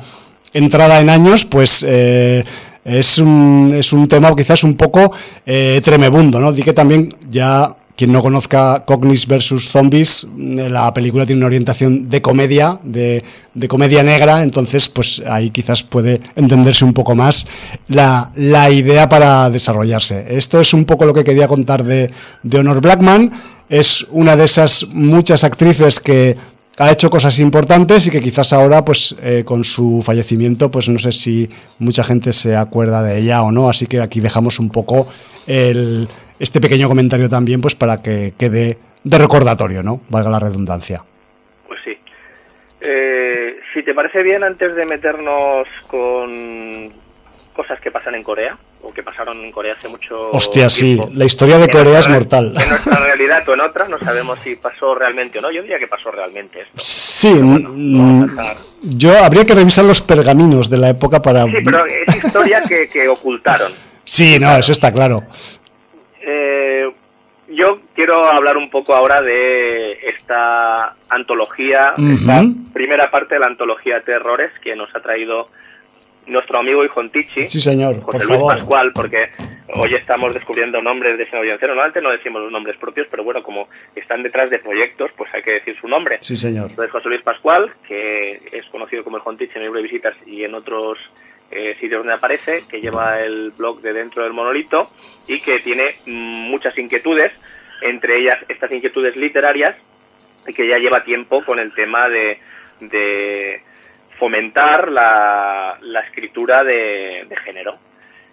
entrada 0.53 1.01
en 1.01 1.11
años, 1.11 1.45
pues... 1.45 1.85
Eh, 1.87 2.45
es 2.85 3.18
un, 3.18 3.72
es 3.74 3.95
un 3.95 4.07
tema 4.09 4.37
quizás 4.37 4.62
un 4.62 4.74
poco 4.74 5.11
eh, 5.47 5.80
tremebundo, 5.82 6.39
¿no? 6.39 6.53
Di 6.53 6.62
que 6.62 6.74
también 6.74 7.09
ya 7.30 7.74
quien 7.97 8.13
no 8.13 8.23
conozca 8.23 8.85
Cognis 8.85 9.27
versus 9.27 9.69
Zombies, 9.69 10.27
la 10.37 10.93
película 10.93 11.27
tiene 11.27 11.39
una 11.39 11.47
orientación 11.47 12.11
de 12.11 12.21
comedia, 12.21 12.81
de, 12.83 13.23
comedia 13.69 14.03
negra, 14.03 14.43
entonces 14.43 14.89
pues 14.89 15.23
ahí 15.27 15.51
quizás 15.51 15.85
puede 15.85 16.21
entenderse 16.35 16.85
un 16.85 16.93
poco 16.93 17.15
más 17.15 17.47
la, 17.87 18.31
idea 18.71 19.09
para 19.09 19.49
desarrollarse. 19.49 20.27
Esto 20.29 20.61
es 20.61 20.75
un 20.75 20.85
poco 20.85 21.05
lo 21.05 21.15
que 21.15 21.23
quería 21.23 21.47
contar 21.47 21.85
de, 21.85 22.11
Honor 22.53 22.81
Blackman, 22.81 23.31
es 23.69 24.07
una 24.11 24.37
de 24.37 24.45
esas 24.45 24.87
muchas 24.93 25.45
actrices 25.45 26.01
que 26.01 26.37
ha 26.77 26.91
hecho 26.91 27.09
cosas 27.09 27.39
importantes 27.39 28.09
y 28.09 28.11
que 28.11 28.21
quizás 28.21 28.53
ahora, 28.53 28.85
pues 28.85 29.15
eh, 29.23 29.45
con 29.45 29.63
su 29.63 30.03
fallecimiento, 30.05 30.71
pues 30.71 30.89
no 30.89 30.99
sé 30.99 31.13
si 31.13 31.49
mucha 31.79 32.03
gente 32.03 32.33
se 32.33 32.57
acuerda 32.57 33.03
de 33.05 33.21
ella 33.21 33.43
o 33.45 33.53
no, 33.53 33.69
así 33.69 33.87
que 33.87 34.01
aquí 34.01 34.21
dejamos 34.21 34.59
un 34.59 34.71
poco 34.71 35.07
el, 35.47 36.09
este 36.39 36.61
pequeño 36.61 36.89
comentario 36.89 37.28
también, 37.28 37.61
pues 37.61 37.74
para 37.74 38.03
que 38.03 38.35
quede 38.39 38.78
de 39.03 39.18
recordatorio, 39.18 39.82
¿no? 39.82 40.01
Valga 40.09 40.30
la 40.30 40.41
redundancia. 40.41 41.05
Pues 41.66 41.80
sí. 41.85 41.97
Eh, 42.80 43.57
si 43.72 43.82
te 43.82 43.95
parece 43.95 44.22
bien, 44.22 44.43
antes 44.43 44.74
de 44.74 44.85
meternos 44.87 45.68
con 45.87 46.93
cosas 47.55 47.80
que 47.80 47.91
pasan 47.91 48.16
en 48.16 48.22
Corea, 48.22 48.59
o 48.82 48.93
que 48.93 49.03
pasaron 49.03 49.43
en 49.43 49.51
Corea 49.51 49.74
hace 49.78 49.89
mucho 49.89 50.28
Hostia, 50.30 50.68
sí, 50.68 51.01
la 51.14 51.24
historia 51.24 51.59
de 51.59 51.68
Corea 51.68 51.99
es 52.01 52.09
mortal. 52.09 52.55
En 52.61 52.68
nuestra 52.68 52.99
realidad 52.99 53.49
o 53.49 53.55
en 53.55 53.61
otra, 53.61 53.89
no 53.89 53.99
sabemos 53.99 54.39
si 54.45 54.57
pasó 54.57 54.95
realmente 54.95 55.39
o 55.39 55.43
no. 55.43 55.51
Yo 55.51 55.62
diría 55.62 55.78
que 55.78 55.87
pasó 55.87 56.11
realmente 56.11 56.62
esto. 56.62 56.72
Sí, 56.76 57.32
mm, 57.32 58.26
yo 58.82 59.24
habría 59.24 59.45
que 59.45 59.55
revisar 59.55 59.85
los 59.85 60.03
pergaminos 60.03 60.68
de 60.68 60.78
la 60.78 60.91
época 60.91 61.22
para... 61.22 61.45
Sí, 61.45 61.53
pero 61.64 61.87
es 61.87 62.24
historia 62.24 62.62
que, 62.62 62.89
que 62.89 63.09
ocultaron. 63.09 63.72
Sí, 64.05 64.39
no, 64.39 64.55
eso 64.57 64.72
está 64.72 64.93
claro. 64.93 65.22
Eh, 66.27 66.91
yo 67.49 67.81
quiero 67.95 68.25
hablar 68.25 68.57
un 68.57 68.70
poco 68.70 68.95
ahora 68.95 69.20
de 69.20 69.93
esta 70.09 70.97
antología, 71.11 71.95
esta 71.97 72.43
primera 72.72 73.11
parte 73.11 73.35
de 73.35 73.41
la 73.41 73.47
antología 73.47 74.01
Terrores 74.01 74.51
que 74.62 74.75
nos 74.75 74.95
ha 74.95 75.01
traído 75.01 75.49
nuestro 76.27 76.59
amigo 76.59 76.83
y 76.85 76.89
Jontichi, 76.89 77.49
sí, 77.49 77.61
señor, 77.61 78.01
José 78.01 78.27
Luis 78.27 78.41
Pascual, 78.49 78.93
porque 78.95 79.29
hoy 79.75 79.95
estamos 79.95 80.33
descubriendo 80.33 80.81
nombres 80.81 81.18
de 81.18 81.37
audiencia. 81.37 81.68
Normalmente 81.68 82.01
no 82.01 82.11
decimos 82.11 82.43
los 82.43 82.53
nombres 82.53 82.79
propios, 82.79 83.07
pero 83.11 83.25
bueno, 83.25 83.43
como 83.43 83.68
están 83.95 84.22
detrás 84.22 84.49
de 84.49 84.59
proyectos, 84.59 85.11
pues 85.16 85.33
hay 85.35 85.43
que 85.43 85.53
decir 85.53 85.77
su 85.79 85.87
nombre. 85.87 86.18
Sí, 86.20 86.37
señor. 86.37 86.70
Entonces, 86.70 86.93
José 86.93 87.09
Luis 87.09 87.22
Pascual, 87.22 87.75
que 87.87 88.41
es 88.53 88.64
conocido 88.70 89.05
como 89.05 89.18
el 89.18 89.22
Jontichi 89.22 89.59
en 89.59 89.64
el 89.64 89.72
de 89.72 89.83
Visitas 89.83 90.14
y 90.27 90.45
en 90.45 90.55
otros 90.55 90.99
eh, 91.51 91.75
sitios 91.75 92.01
donde 92.01 92.15
aparece, 92.15 92.65
que 92.69 92.81
lleva 92.81 93.21
el 93.21 93.53
blog 93.53 93.81
de 93.81 93.93
Dentro 93.93 94.23
del 94.23 94.33
Monolito 94.33 94.91
y 95.29 95.41
que 95.41 95.61
tiene 95.61 95.95
muchas 96.07 96.77
inquietudes, 96.79 97.33
entre 97.83 98.21
ellas 98.21 98.37
estas 98.49 98.73
inquietudes 98.73 99.17
literarias, 99.17 99.77
y 100.47 100.53
que 100.53 100.69
ya 100.69 100.79
lleva 100.79 101.05
tiempo 101.05 101.45
con 101.45 101.59
el 101.59 101.73
tema 101.73 102.09
de, 102.09 102.39
de 102.81 103.63
fomentar 104.19 104.91
la, 104.91 105.79
la 105.81 106.01
escritura 106.01 106.63
de, 106.63 107.27
de, 107.29 107.37
género. 107.37 107.79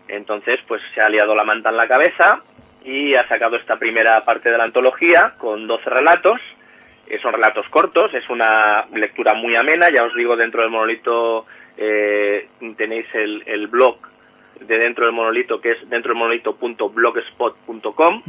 Entonces, 0.07 0.59
pues 0.67 0.81
se 0.93 1.01
ha 1.01 1.09
liado 1.09 1.35
la 1.35 1.43
manta 1.43 1.69
en 1.69 1.77
la 1.77 1.87
cabeza 1.87 2.41
y 2.83 3.15
ha 3.15 3.27
sacado 3.27 3.55
esta 3.55 3.77
primera 3.77 4.21
parte 4.21 4.49
de 4.49 4.57
la 4.57 4.65
antología 4.65 5.35
con 5.37 5.67
12 5.67 5.89
relatos. 5.89 6.41
Eh, 7.07 7.19
son 7.21 7.33
relatos 7.33 7.67
cortos, 7.69 8.13
es 8.13 8.29
una 8.29 8.85
lectura 8.93 9.33
muy 9.33 9.55
amena, 9.55 9.87
ya 9.95 10.03
os 10.03 10.15
digo, 10.15 10.35
dentro 10.35 10.61
del 10.61 10.71
monolito 10.71 11.45
eh, 11.77 12.47
tenéis 12.77 13.05
el, 13.13 13.43
el 13.45 13.67
blog 13.67 13.97
de 14.59 14.77
dentro 14.77 15.05
del 15.05 15.13
monolito 15.13 15.59
que 15.59 15.71
es 15.71 15.89
dentro 15.89 16.09
del 16.09 16.19
monolito.blogspot.com 16.19 18.21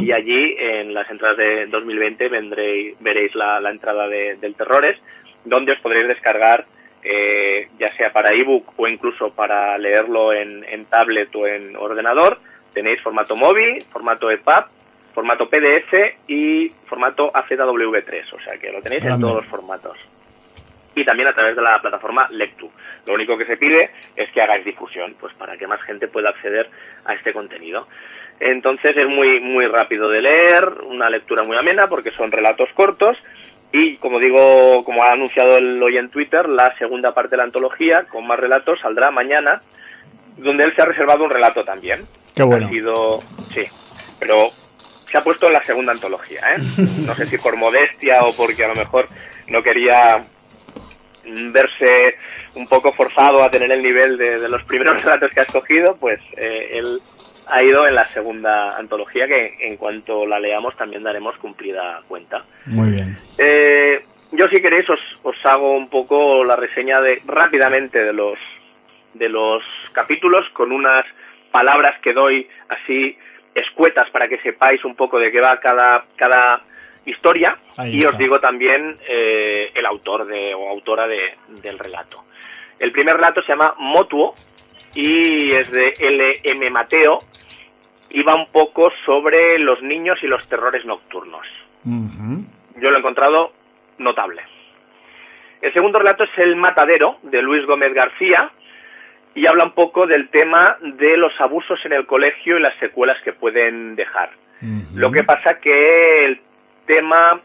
y 0.00 0.12
allí 0.12 0.54
en 0.58 0.92
las 0.92 1.10
entradas 1.10 1.38
de 1.38 1.66
2020 1.66 2.28
vendréis, 2.28 2.94
veréis 3.00 3.34
la, 3.34 3.58
la 3.60 3.70
entrada 3.70 4.06
de, 4.06 4.36
del 4.36 4.54
Terrores 4.54 4.98
donde 5.44 5.72
os 5.72 5.80
podréis 5.80 6.08
descargar 6.08 6.66
eh, 7.02 7.68
ya 7.78 7.88
sea 7.88 8.12
para 8.12 8.34
ebook 8.34 8.72
o 8.76 8.88
incluso 8.88 9.30
para 9.30 9.76
leerlo 9.78 10.32
en, 10.32 10.64
en 10.64 10.86
tablet 10.86 11.34
o 11.34 11.46
en 11.46 11.76
ordenador. 11.76 12.40
Tenéis 12.72 13.00
formato 13.00 13.36
móvil, 13.36 13.78
formato 13.90 14.30
EPUB, 14.30 14.64
formato 15.14 15.48
PDF 15.48 16.28
y 16.28 16.70
formato 16.86 17.32
AZW3, 17.32 18.34
o 18.34 18.40
sea 18.40 18.58
que 18.58 18.72
lo 18.72 18.82
tenéis 18.82 19.04
en 19.04 19.20
todos 19.20 19.36
los 19.36 19.46
formatos. 19.46 19.96
Y 20.94 21.04
también 21.04 21.28
a 21.28 21.34
través 21.34 21.54
de 21.54 21.62
la 21.62 21.80
plataforma 21.80 22.26
Lectu. 22.30 22.70
Lo 23.06 23.14
único 23.14 23.38
que 23.38 23.46
se 23.46 23.56
pide 23.56 23.90
es 24.16 24.30
que 24.32 24.40
hagáis 24.40 24.64
difusión, 24.64 25.14
pues 25.20 25.32
para 25.34 25.56
que 25.56 25.66
más 25.66 25.80
gente 25.82 26.08
pueda 26.08 26.30
acceder 26.30 26.68
a 27.04 27.14
este 27.14 27.32
contenido. 27.32 27.86
Entonces 28.40 28.96
es 28.96 29.08
muy 29.08 29.40
muy 29.40 29.66
rápido 29.66 30.08
de 30.08 30.22
leer, 30.22 30.68
una 30.86 31.10
lectura 31.10 31.42
muy 31.44 31.56
amena 31.56 31.88
porque 31.88 32.12
son 32.12 32.30
relatos 32.30 32.68
cortos 32.74 33.16
y 33.72 33.96
como 33.96 34.18
digo, 34.18 34.82
como 34.84 35.04
ha 35.04 35.12
anunciado 35.12 35.58
el 35.58 35.82
hoy 35.82 35.98
en 35.98 36.08
Twitter, 36.08 36.48
la 36.48 36.76
segunda 36.78 37.12
parte 37.12 37.30
de 37.30 37.38
la 37.38 37.44
antología 37.44 38.04
con 38.10 38.26
más 38.26 38.38
relatos 38.38 38.80
saldrá 38.80 39.10
mañana, 39.10 39.60
donde 40.36 40.64
él 40.64 40.74
se 40.74 40.82
ha 40.82 40.86
reservado 40.86 41.24
un 41.24 41.30
relato 41.30 41.64
también. 41.64 42.06
Qué 42.34 42.42
bueno. 42.42 42.66
Ha 42.66 42.70
sido, 42.70 43.20
sí, 43.52 43.64
pero 44.18 44.48
se 45.10 45.18
ha 45.18 45.22
puesto 45.22 45.48
en 45.48 45.52
la 45.52 45.64
segunda 45.64 45.92
antología, 45.92 46.40
¿eh? 46.54 46.58
No 47.06 47.14
sé 47.14 47.26
si 47.26 47.36
por 47.36 47.56
modestia 47.56 48.20
o 48.22 48.34
porque 48.34 48.64
a 48.64 48.68
lo 48.68 48.74
mejor 48.74 49.08
no 49.48 49.62
quería 49.62 50.24
verse 51.52 52.16
un 52.54 52.66
poco 52.66 52.92
forzado 52.92 53.42
a 53.42 53.50
tener 53.50 53.70
el 53.70 53.82
nivel 53.82 54.16
de, 54.16 54.48
los 54.48 54.62
primeros 54.64 55.02
relatos 55.04 55.30
que 55.32 55.40
ha 55.40 55.44
escogido, 55.44 55.96
pues 55.96 56.20
eh, 56.36 56.70
él 56.72 57.00
ha 57.48 57.62
ido 57.62 57.86
en 57.86 57.94
la 57.94 58.06
segunda 58.08 58.76
antología 58.76 59.26
que 59.26 59.56
en 59.60 59.76
cuanto 59.76 60.26
la 60.26 60.38
leamos 60.38 60.76
también 60.76 61.02
daremos 61.02 61.36
cumplida 61.38 62.02
cuenta. 62.06 62.44
Muy 62.66 62.90
bien. 62.90 63.16
Eh, 63.38 64.04
yo 64.32 64.46
si 64.52 64.60
queréis 64.60 64.88
os, 64.90 65.00
os 65.22 65.36
hago 65.44 65.76
un 65.76 65.88
poco 65.88 66.44
la 66.44 66.56
reseña 66.56 67.00
de 67.00 67.22
rápidamente 67.26 67.98
de 67.98 68.12
los 68.12 68.38
de 69.14 69.28
los 69.28 69.62
capítulos 69.92 70.46
con 70.52 70.70
unas 70.70 71.04
palabras 71.50 71.98
que 72.02 72.12
doy 72.12 72.46
así 72.68 73.16
escuetas 73.54 74.08
para 74.10 74.28
que 74.28 74.38
sepáis 74.40 74.84
un 74.84 74.94
poco 74.94 75.18
de 75.18 75.32
qué 75.32 75.40
va 75.40 75.58
cada, 75.58 76.04
cada 76.16 76.62
historia 77.08 77.58
y 77.86 78.04
os 78.04 78.16
digo 78.18 78.38
también 78.38 78.96
eh, 79.08 79.70
el 79.74 79.86
autor 79.86 80.26
de, 80.26 80.54
o 80.54 80.68
autora 80.68 81.06
de, 81.06 81.34
del 81.62 81.78
relato. 81.78 82.24
El 82.78 82.92
primer 82.92 83.16
relato 83.16 83.42
se 83.42 83.48
llama 83.48 83.74
Motuo 83.78 84.34
y 84.94 85.52
es 85.52 85.70
de 85.70 85.94
L.M. 85.98 86.70
Mateo 86.70 87.18
y 88.10 88.22
va 88.22 88.34
un 88.34 88.50
poco 88.50 88.90
sobre 89.04 89.58
los 89.58 89.82
niños 89.82 90.18
y 90.22 90.26
los 90.26 90.46
terrores 90.48 90.84
nocturnos. 90.84 91.46
Yo 91.84 92.90
lo 92.90 92.96
he 92.96 92.98
encontrado 92.98 93.52
notable. 93.98 94.42
El 95.60 95.72
segundo 95.72 95.98
relato 95.98 96.24
es 96.24 96.30
El 96.36 96.56
Matadero 96.56 97.18
de 97.22 97.42
Luis 97.42 97.66
Gómez 97.66 97.92
García 97.92 98.50
y 99.34 99.46
habla 99.48 99.64
un 99.64 99.72
poco 99.72 100.06
del 100.06 100.28
tema 100.30 100.76
de 100.80 101.16
los 101.16 101.32
abusos 101.40 101.78
en 101.84 101.92
el 101.92 102.06
colegio 102.06 102.58
y 102.58 102.62
las 102.62 102.78
secuelas 102.78 103.20
que 103.22 103.32
pueden 103.32 103.96
dejar. 103.96 104.30
Lo 104.94 105.12
que 105.12 105.22
pasa 105.22 105.60
que 105.60 106.24
el 106.24 106.40
tema 106.88 107.40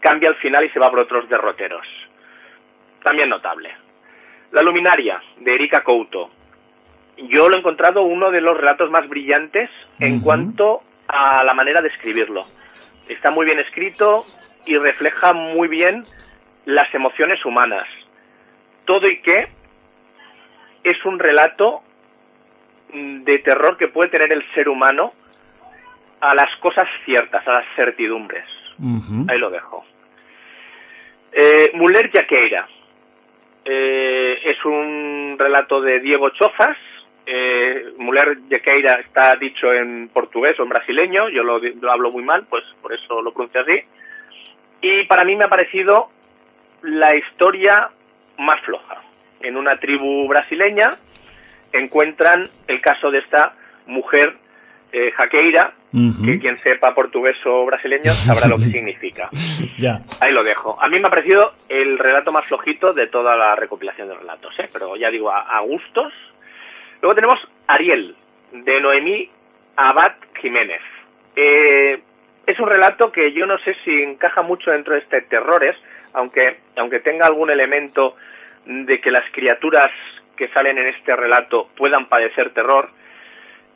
cambia 0.00 0.28
al 0.28 0.36
final 0.36 0.64
y 0.64 0.70
se 0.70 0.78
va 0.78 0.90
por 0.90 0.98
otros 0.98 1.28
derroteros. 1.30 1.86
También 3.02 3.30
notable. 3.30 3.70
La 4.50 4.62
luminaria 4.62 5.22
de 5.38 5.54
Erika 5.54 5.82
Couto. 5.82 6.30
Yo 7.16 7.48
lo 7.48 7.56
he 7.56 7.60
encontrado 7.60 8.02
uno 8.02 8.30
de 8.30 8.40
los 8.40 8.56
relatos 8.56 8.90
más 8.90 9.08
brillantes 9.08 9.70
en 10.00 10.20
cuanto 10.20 10.82
a 11.06 11.44
la 11.44 11.54
manera 11.54 11.80
de 11.80 11.88
escribirlo. 11.88 12.42
Está 13.08 13.30
muy 13.30 13.46
bien 13.46 13.60
escrito 13.60 14.24
y 14.66 14.76
refleja 14.76 15.32
muy 15.32 15.68
bien 15.68 16.04
las 16.64 16.92
emociones 16.92 17.44
humanas. 17.44 17.86
Todo 18.84 19.08
y 19.08 19.20
que 19.22 19.48
es 20.82 21.04
un 21.04 21.18
relato 21.18 21.82
mm, 22.92 23.22
de 23.22 23.38
terror 23.38 23.76
que 23.76 23.88
puede 23.88 24.10
tener 24.10 24.32
el 24.32 24.44
ser 24.54 24.68
humano 24.68 25.12
a 26.20 26.34
las 26.34 26.56
cosas 26.60 26.88
ciertas, 27.04 27.46
a 27.46 27.52
las 27.52 27.66
certidumbres. 27.76 28.44
Ahí 29.28 29.38
lo 29.38 29.50
dejo. 29.50 29.84
Eh, 31.32 31.70
Muller 31.74 32.10
Jaqueira. 32.10 32.68
Eh, 33.64 34.40
es 34.44 34.64
un 34.64 35.36
relato 35.38 35.80
de 35.80 36.00
Diego 36.00 36.30
Chozas. 36.30 36.76
Eh, 37.26 37.94
Muller 37.96 38.38
Jaqueira 38.50 39.00
está 39.00 39.34
dicho 39.36 39.72
en 39.72 40.08
portugués 40.08 40.58
o 40.60 40.62
en 40.62 40.68
brasileño. 40.68 41.28
Yo 41.28 41.42
lo, 41.42 41.58
lo 41.58 41.90
hablo 41.90 42.10
muy 42.10 42.22
mal, 42.22 42.46
pues 42.48 42.64
por 42.82 42.92
eso 42.92 43.22
lo 43.22 43.32
pronuncio 43.32 43.62
así. 43.62 43.80
Y 44.82 45.04
para 45.04 45.24
mí 45.24 45.34
me 45.34 45.44
ha 45.44 45.48
parecido 45.48 46.10
la 46.82 47.16
historia 47.16 47.90
más 48.36 48.60
floja 48.60 49.02
en 49.40 49.56
una 49.56 49.78
tribu 49.78 50.26
brasileña, 50.28 50.90
encuentran 51.72 52.48
el 52.66 52.80
caso 52.80 53.10
de 53.10 53.18
esta 53.18 53.54
mujer 53.86 54.36
eh, 54.96 55.10
jaqueira, 55.10 55.72
que 56.24 56.38
quien 56.38 56.62
sepa 56.62 56.94
portugués 56.94 57.36
o 57.46 57.66
brasileño 57.66 58.12
sabrá 58.12 58.46
lo 58.46 58.54
que 58.54 58.62
significa. 58.76 59.28
ya. 59.76 59.98
Ahí 60.20 60.32
lo 60.32 60.44
dejo. 60.44 60.80
A 60.80 60.88
mí 60.88 61.00
me 61.00 61.08
ha 61.08 61.10
parecido 61.10 61.52
el 61.68 61.98
relato 61.98 62.30
más 62.30 62.44
flojito 62.46 62.92
de 62.92 63.08
toda 63.08 63.34
la 63.36 63.56
recopilación 63.56 64.06
de 64.06 64.14
relatos, 64.14 64.56
¿eh? 64.60 64.68
pero 64.72 64.94
ya 64.94 65.10
digo, 65.10 65.32
a, 65.32 65.58
gustos. 65.62 66.12
Luego 67.02 67.16
tenemos 67.16 67.40
Ariel, 67.66 68.14
de 68.52 68.80
Noemí 68.80 69.28
Abad 69.74 70.14
Jiménez. 70.40 70.82
Eh, 71.34 72.00
es 72.46 72.60
un 72.60 72.68
relato 72.68 73.10
que 73.10 73.32
yo 73.32 73.46
no 73.46 73.58
sé 73.58 73.74
si 73.84 73.90
encaja 73.90 74.42
mucho 74.42 74.70
dentro 74.70 74.94
de 74.94 75.00
este 75.00 75.22
terrores, 75.22 75.74
aunque, 76.12 76.58
aunque 76.76 77.00
tenga 77.00 77.26
algún 77.26 77.50
elemento 77.50 78.14
de 78.64 79.00
que 79.00 79.10
las 79.10 79.28
criaturas 79.32 79.90
que 80.36 80.46
salen 80.50 80.78
en 80.78 80.86
este 80.86 81.16
relato 81.16 81.70
puedan 81.76 82.06
padecer 82.06 82.54
terror 82.54 82.90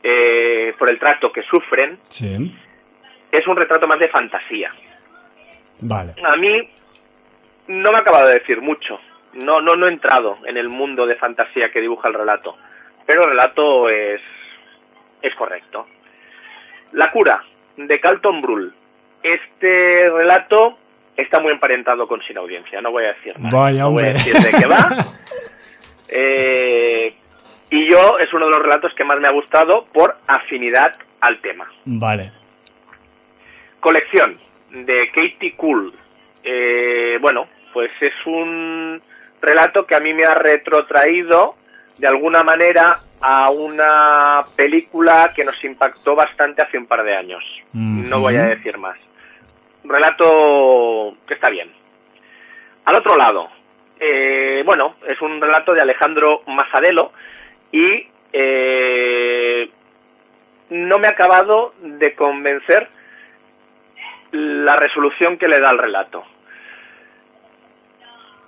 eh, 0.03 0.75
por 0.79 0.91
el 0.91 0.99
trato 0.99 1.33
que 1.33 1.43
sufren, 1.43 1.99
es 3.31 3.47
un 3.47 3.57
retrato 3.57 3.87
más 3.87 3.99
de 3.99 4.09
fantasía. 4.09 4.73
Vale. 5.81 6.15
A 6.25 6.37
mí 6.37 6.71
no 7.69 7.91
me 7.91 7.99
ha 7.99 8.01
acabado 8.01 8.29
de 8.29 8.35
decir 8.35 8.61
mucho. 8.61 9.01
No, 9.45 9.61
no, 9.61 9.77
no 9.77 9.87
he 9.87 9.93
entrado 9.93 10.39
en 10.47 10.57
el 10.57 10.69
mundo 10.69 11.07
de 11.07 11.17
fantasía 11.17 11.71
que 11.73 11.81
dibuja 11.81 12.09
el 12.09 12.15
relato. 12.15 12.57
Pero 13.07 13.23
el 13.23 13.31
relato 13.31 13.89
es, 13.89 14.21
es 15.23 15.35
correcto. 15.35 15.87
La 16.93 17.11
cura, 17.11 17.45
de 17.77 18.01
Carlton 18.01 18.41
Brull. 18.41 18.75
Este 19.23 20.11
relato 20.11 20.79
está 21.17 21.41
muy 21.41 21.53
emparentado 21.53 22.07
con 22.07 22.23
Sin 22.23 22.39
Audiencia, 22.39 22.81
no 22.81 22.91
voy 22.91 23.05
a 23.05 23.09
decir 23.09 23.39
nada. 23.39 23.57
Vaya, 23.57 23.83
no 23.83 23.93
voy 23.93 24.05
a 24.05 24.13
decir 24.13 24.35
de 24.35 24.51
qué 24.51 24.67
va. 24.67 24.89
Eh, 26.11 27.15
y 27.71 27.89
yo 27.89 28.19
es 28.19 28.33
uno 28.33 28.47
de 28.47 28.53
los 28.53 28.63
relatos 28.63 28.93
que 28.95 29.05
más 29.05 29.19
me 29.21 29.29
ha 29.29 29.33
gustado 29.33 29.87
por 29.93 30.17
afinidad 30.27 30.93
al 31.21 31.41
tema. 31.41 31.71
Vale. 31.85 32.33
Colección 33.81 34.39
de 34.71 35.09
Katie 35.09 35.55
Cool. 35.57 35.93
Eh, 36.43 37.19
bueno, 37.21 37.49
pues 37.73 37.91
es 38.01 38.15
un 38.27 39.01
relato 39.41 39.87
que 39.87 39.95
a 39.95 40.01
mí 40.01 40.15
me 40.15 40.25
ha 40.25 40.35
retrotraído 40.35 41.57
de 41.97 42.09
alguna 42.09 42.43
manera 42.43 43.01
a 43.21 43.51
una 43.51 44.45
película 44.57 45.33
que 45.35 45.45
nos 45.45 45.63
impactó 45.65 46.15
bastante 46.15 46.63
hace 46.63 46.79
un 46.79 46.87
par 46.87 47.03
de 47.03 47.17
años. 47.17 47.45
No 47.73 48.21
voy 48.21 48.37
a 48.37 48.45
decir 48.45 48.79
más 48.79 48.97
relato 49.89 51.15
que 51.27 51.35
está 51.35 51.51
bien. 51.51 51.71
Al 52.85 52.97
otro 52.97 53.17
lado, 53.17 53.49
eh, 53.99 54.63
bueno, 54.65 54.97
es 55.07 55.21
un 55.21 55.41
relato 55.41 55.73
de 55.73 55.81
Alejandro 55.81 56.43
Masadelo 56.47 57.13
y 57.73 58.07
eh, 58.33 59.71
no 60.71 60.99
me 60.99 61.07
ha 61.07 61.11
acabado 61.11 61.75
de 61.81 62.15
convencer 62.15 62.89
la 64.33 64.77
resolución 64.77 65.39
que 65.39 65.49
le 65.49 65.59
da 65.61 65.71
al 65.71 65.79
relato. 65.79 66.25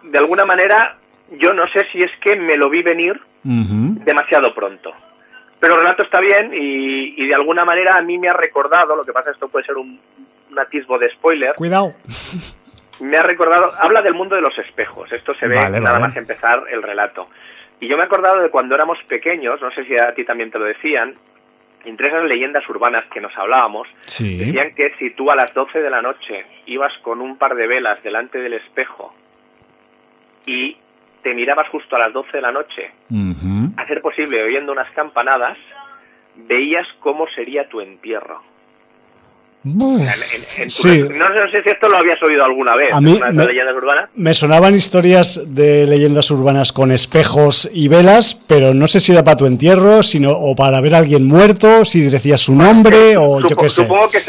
De 0.03 0.18
alguna 0.18 0.45
manera, 0.45 0.97
yo 1.31 1.53
no 1.53 1.66
sé 1.68 1.87
si 1.93 1.99
es 1.99 2.11
que 2.21 2.37
me 2.37 2.57
lo 2.57 2.68
vi 2.71 2.83
venir 2.83 3.21
demasiado 3.43 4.55
pronto. 4.55 4.93
Pero 5.59 5.75
el 5.75 5.81
relato 5.81 6.05
está 6.05 6.21
bien 6.21 6.53
y, 6.55 7.23
y, 7.23 7.27
de 7.27 7.35
alguna 7.35 7.64
manera 7.64 7.97
a 7.97 8.03
mí 8.03 8.18
me 8.18 8.29
ha 8.29 8.33
recordado, 8.33 8.97
lo 8.97 9.05
que 9.05 9.12
pasa 9.12 9.31
esto 9.31 9.49
puede 9.49 9.66
ser 9.66 9.77
un, 9.77 10.01
un 10.51 10.59
atisbo 10.59 10.99
de 10.99 11.11
spoiler. 11.11 11.55
Cuidado. 11.55 11.95
Me 13.01 13.16
ha 13.16 13.23
recordado, 13.23 13.73
habla 13.79 14.03
del 14.03 14.14
mundo 14.14 14.37
de 14.37 14.43
los 14.43 14.57
espejos, 14.59 15.11
esto 15.12 15.35
se 15.35 15.47
ve 15.49 15.57
nada 15.57 15.99
más 15.99 16.16
empezar 16.16 16.64
el 16.71 16.83
relato. 16.83 17.29
Y 17.81 17.89
yo 17.89 17.97
me 17.97 18.03
he 18.03 18.07
acordado 18.07 18.41
de 18.43 18.51
cuando 18.51 18.74
éramos 18.74 18.99
pequeños, 19.09 19.61
no 19.61 19.70
sé 19.70 19.85
si 19.85 19.95
a 19.95 20.14
ti 20.14 20.24
también 20.24 20.51
te 20.51 20.59
lo 20.59 20.66
decían, 20.66 21.14
entre 21.85 22.09
esas 22.09 22.24
leyendas 22.24 22.68
urbanas 22.68 23.05
que 23.07 23.20
nos 23.20 23.37
hablábamos, 23.37 23.89
decían 24.37 24.74
que 24.74 24.93
si 24.99 25.11
tú 25.11 25.31
a 25.31 25.37
las 25.37 25.53
12 25.55 25.81
de 25.81 25.91
la 25.91 26.03
noche 26.03 26.45
ibas 26.66 26.93
con 26.99 27.20
un 27.20 27.39
par 27.39 27.55
de 27.55 27.66
velas 27.66 28.03
delante 28.03 28.39
del 28.39 28.53
espejo 28.55 29.14
y 30.47 30.76
te 31.22 31.35
mirabas 31.35 31.68
justo 31.68 31.97
a 31.97 32.01
las 32.01 32.12
12 32.12 32.37
de 32.37 32.43
la 32.43 32.53
noche, 32.53 32.91
a 33.76 33.87
ser 33.87 34.03
posible 34.03 34.43
oyendo 34.43 34.72
unas 34.72 34.91
campanadas, 34.93 35.57
veías 36.37 36.87
cómo 37.01 37.26
sería 37.28 37.68
tu 37.68 37.81
entierro. 37.81 38.43
No 39.65 39.99
sé 39.99 41.63
si 41.63 41.69
esto 41.69 41.89
lo 41.89 41.99
habías 41.99 42.23
oído 42.23 42.45
alguna 42.45 42.75
vez. 42.75 42.93
A 42.93 43.01
mí 43.01 43.19
me, 43.33 43.45
leyendas 43.45 43.75
urbanas. 43.75 44.11
me 44.15 44.33
sonaban 44.33 44.75
historias 44.75 45.43
de 45.47 45.87
leyendas 45.87 46.31
urbanas 46.31 46.73
con 46.73 46.91
espejos 46.93 47.69
y 47.73 47.89
velas, 47.89 48.35
pero 48.35 48.73
no 48.73 48.89
sé 48.89 49.01
si 49.01 49.13
era 49.13 49.23
para 49.23 49.37
tu 49.37 49.47
entierro, 49.47 50.03
sino 50.03 50.31
o 50.33 50.57
para 50.57 50.81
ver 50.81 50.95
a 50.95 50.99
alguien 50.99 51.27
muerto, 51.27 51.85
si 51.85 52.09
decías 52.09 52.41
su 52.41 52.55
nombre 52.55 53.17
o 53.19 53.41
yo 53.41 53.57
qué 53.57 53.69
sé. 53.69 53.83
Supongo 53.83 54.09
que 54.11 54.21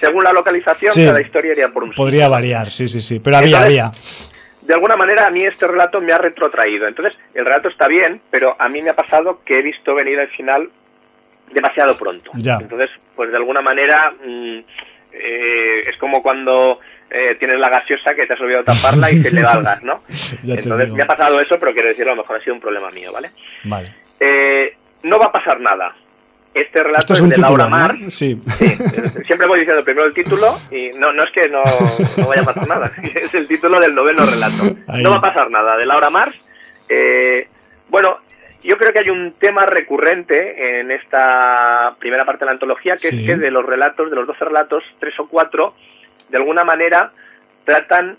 según 0.00 0.24
la 0.24 0.32
localización, 0.32 0.92
cada 0.92 1.20
historia 1.20 1.52
iría 1.52 1.68
por 1.68 1.84
un 1.84 1.92
Podría 1.92 2.28
variar, 2.28 2.72
sí, 2.72 2.88
sí, 2.88 3.00
sí, 3.00 3.20
pero 3.20 3.36
había, 3.36 3.62
había. 3.62 3.92
De 4.62 4.74
alguna 4.74 4.96
manera 4.96 5.26
a 5.26 5.30
mí 5.30 5.44
este 5.44 5.66
relato 5.66 6.00
me 6.00 6.12
ha 6.12 6.18
retrotraído. 6.18 6.88
Entonces, 6.88 7.16
el 7.34 7.44
relato 7.44 7.68
está 7.68 7.86
bien, 7.86 8.20
pero 8.30 8.56
a 8.58 8.68
mí 8.68 8.82
me 8.82 8.90
ha 8.90 8.96
pasado 8.96 9.40
que 9.44 9.58
he 9.58 9.62
visto 9.62 9.94
venir 9.94 10.18
al 10.18 10.28
final 10.30 10.70
demasiado 11.52 11.96
pronto. 11.96 12.30
Entonces, 12.34 12.90
pues 13.14 13.30
de 13.30 13.36
alguna 13.36 13.60
manera 13.60 14.12
mm, 14.24 14.58
eh, 15.12 15.82
es 15.88 15.96
como 15.98 16.22
cuando 16.22 16.80
eh, 17.10 17.36
tienes 17.38 17.58
la 17.58 17.68
gaseosa 17.68 18.14
que 18.14 18.26
te 18.26 18.34
has 18.34 18.40
olvidado 18.40 18.64
taparla 18.64 19.10
y 19.10 19.20
se 19.22 19.32
le 19.32 19.42
da 19.42 19.54
el 19.54 19.62
gas, 19.62 19.82
¿no? 19.82 20.02
Entonces 20.46 20.92
me 20.92 21.02
ha 21.02 21.06
pasado 21.06 21.40
eso, 21.40 21.58
pero 21.58 21.72
quiero 21.72 21.88
decirlo, 21.88 22.12
a 22.12 22.14
lo 22.14 22.22
mejor 22.22 22.36
ha 22.36 22.44
sido 22.44 22.54
un 22.54 22.60
problema 22.60 22.90
mío, 22.90 23.12
¿vale? 23.12 23.30
Vale. 23.64 23.88
Eh, 24.18 24.76
no 25.02 25.18
va 25.18 25.26
a 25.26 25.32
pasar 25.32 25.60
nada. 25.60 25.94
Este 26.52 26.82
relato 26.82 27.12
es, 27.12 27.28
de 27.28 27.38
Laura 27.38 27.68
Mar. 27.68 27.96
Sí. 28.08 28.36
Siempre 29.26 29.46
voy 29.46 29.60
diciendo 29.60 29.84
primero 29.84 30.06
el 30.06 30.14
título 30.14 30.58
y 30.70 30.90
no, 30.98 31.12
no 31.12 31.22
es 31.22 31.30
que 31.32 31.48
no, 31.48 31.62
no 32.16 32.26
vaya 32.26 32.42
a 32.42 32.44
pasar 32.44 32.66
nada, 32.66 32.92
es 33.14 33.32
el 33.34 33.46
título 33.46 33.78
del 33.78 33.94
noveno 33.94 34.26
relato. 34.26 34.64
No 35.00 35.10
va 35.10 35.16
a 35.18 35.20
pasar 35.20 35.50
nada, 35.50 35.76
de 35.76 35.86
Laura 35.86 36.10
Mars. 36.10 36.36
bueno, 37.88 38.18
yo 38.62 38.76
creo 38.76 38.92
que 38.92 39.00
hay 39.00 39.10
un 39.10 39.32
tema 39.32 39.62
recurrente 39.62 40.80
en 40.80 40.90
esta 40.90 41.94
primera 41.98 42.24
parte 42.24 42.40
de 42.40 42.46
la 42.46 42.52
antología, 42.52 42.96
que 42.96 43.08
es 43.08 43.26
que 43.26 43.36
de 43.36 43.50
los 43.50 43.64
relatos, 43.64 44.10
de 44.10 44.16
los 44.16 44.26
12 44.26 44.44
relatos, 44.44 44.84
tres 44.98 45.18
o 45.18 45.28
cuatro, 45.28 45.74
de 46.28 46.36
alguna 46.36 46.64
manera 46.64 47.12
tratan 47.64 48.16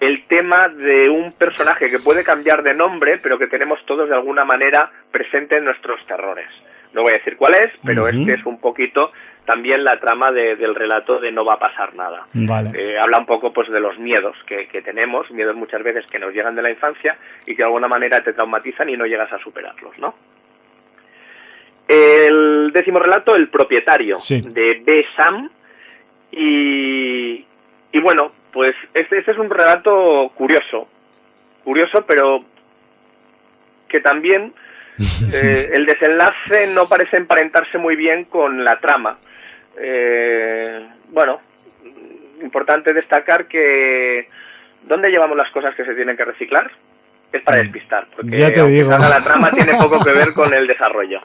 el 0.00 0.26
tema 0.26 0.68
de 0.68 1.08
un 1.08 1.32
personaje 1.32 1.88
que 1.88 1.98
puede 1.98 2.22
cambiar 2.22 2.62
de 2.62 2.74
nombre, 2.74 3.18
pero 3.18 3.38
que 3.38 3.46
tenemos 3.46 3.84
todos 3.86 4.08
de 4.08 4.14
alguna 4.14 4.44
manera 4.44 4.90
presente 5.10 5.56
en 5.56 5.64
nuestros 5.64 6.04
terrores. 6.06 6.48
No 6.92 7.02
voy 7.02 7.12
a 7.12 7.18
decir 7.18 7.36
cuál 7.36 7.54
es, 7.54 7.72
pero 7.84 8.08
este 8.08 8.34
es 8.34 8.46
un 8.46 8.60
poquito 8.60 9.12
también 9.46 9.84
la 9.84 9.98
trama 9.98 10.32
del 10.32 10.74
relato 10.74 11.18
de 11.18 11.32
no 11.32 11.44
va 11.44 11.54
a 11.54 11.58
pasar 11.58 11.94
nada. 11.94 12.26
Eh, 12.74 12.98
habla 13.00 13.18
un 13.18 13.26
poco 13.26 13.52
pues 13.52 13.70
de 13.70 13.80
los 13.80 13.98
miedos 13.98 14.36
que, 14.46 14.66
tenemos, 14.82 15.30
miedos 15.30 15.56
muchas 15.56 15.82
veces 15.82 16.04
que 16.06 16.18
nos 16.18 16.34
llegan 16.34 16.54
de 16.54 16.62
la 16.62 16.70
infancia 16.70 17.16
y 17.46 17.52
que 17.52 17.62
de 17.62 17.64
alguna 17.64 17.88
manera 17.88 18.20
te 18.20 18.32
traumatizan 18.32 18.88
y 18.90 18.96
no 18.96 19.06
llegas 19.06 19.32
a 19.32 19.38
superarlos, 19.38 19.98
¿no? 19.98 20.14
El 21.88 22.72
décimo 22.72 22.98
relato, 22.98 23.34
El 23.34 23.48
propietario, 23.48 24.16
de 24.28 24.82
B. 24.84 25.06
Sam. 25.16 25.48
Y, 26.32 27.46
y 27.92 28.00
bueno, 28.02 28.32
pues 28.52 28.74
este, 28.92 29.18
este 29.18 29.30
es 29.30 29.38
un 29.38 29.48
relato 29.48 30.30
curioso, 30.34 30.88
curioso, 31.62 32.04
pero 32.06 32.44
que 33.88 34.00
también 34.00 34.52
eh, 35.32 35.70
el 35.74 35.86
desenlace 35.86 36.66
no 36.72 36.88
parece 36.88 37.18
emparentarse 37.18 37.78
muy 37.78 37.96
bien 37.96 38.24
con 38.24 38.64
la 38.64 38.80
trama. 38.80 39.18
Eh, 39.78 40.88
bueno, 41.10 41.40
importante 42.42 42.92
destacar 42.92 43.46
que 43.46 44.28
¿dónde 44.86 45.10
llevamos 45.10 45.36
las 45.36 45.50
cosas 45.50 45.74
que 45.74 45.84
se 45.84 45.94
tienen 45.94 46.16
que 46.16 46.24
reciclar? 46.24 46.70
Es 47.32 47.42
para 47.42 47.58
mm. 47.58 47.64
despistar, 47.64 48.06
porque 48.14 48.38
ya 48.38 48.52
te 48.52 48.64
digo. 48.66 48.90
la 48.90 49.22
trama 49.22 49.50
tiene 49.50 49.74
poco 49.78 49.98
que 50.04 50.12
ver 50.12 50.32
con 50.32 50.52
el 50.54 50.66
desarrollo. 50.66 51.20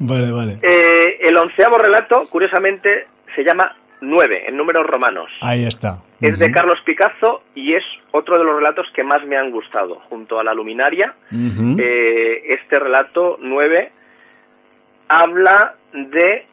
Vale, 0.00 0.30
vale. 0.30 0.58
Eh, 0.62 1.18
el 1.22 1.36
onceavo 1.36 1.78
relato, 1.78 2.24
curiosamente, 2.30 3.06
se 3.34 3.42
llama 3.42 3.76
Nueve, 4.00 4.44
en 4.48 4.56
números 4.56 4.86
romanos. 4.86 5.30
Ahí 5.40 5.64
está. 5.64 6.02
Es 6.20 6.38
de 6.38 6.50
Carlos 6.50 6.80
Picasso 6.84 7.42
y 7.54 7.74
es 7.74 7.84
otro 8.10 8.38
de 8.38 8.44
los 8.44 8.56
relatos 8.56 8.86
que 8.94 9.04
más 9.04 9.24
me 9.24 9.36
han 9.36 9.50
gustado. 9.50 10.00
Junto 10.08 10.38
a 10.38 10.44
La 10.44 10.54
Luminaria, 10.54 11.14
eh, 11.32 12.42
este 12.48 12.78
relato 12.78 13.38
Nueve 13.40 13.92
habla 15.08 15.74
de 15.92 16.46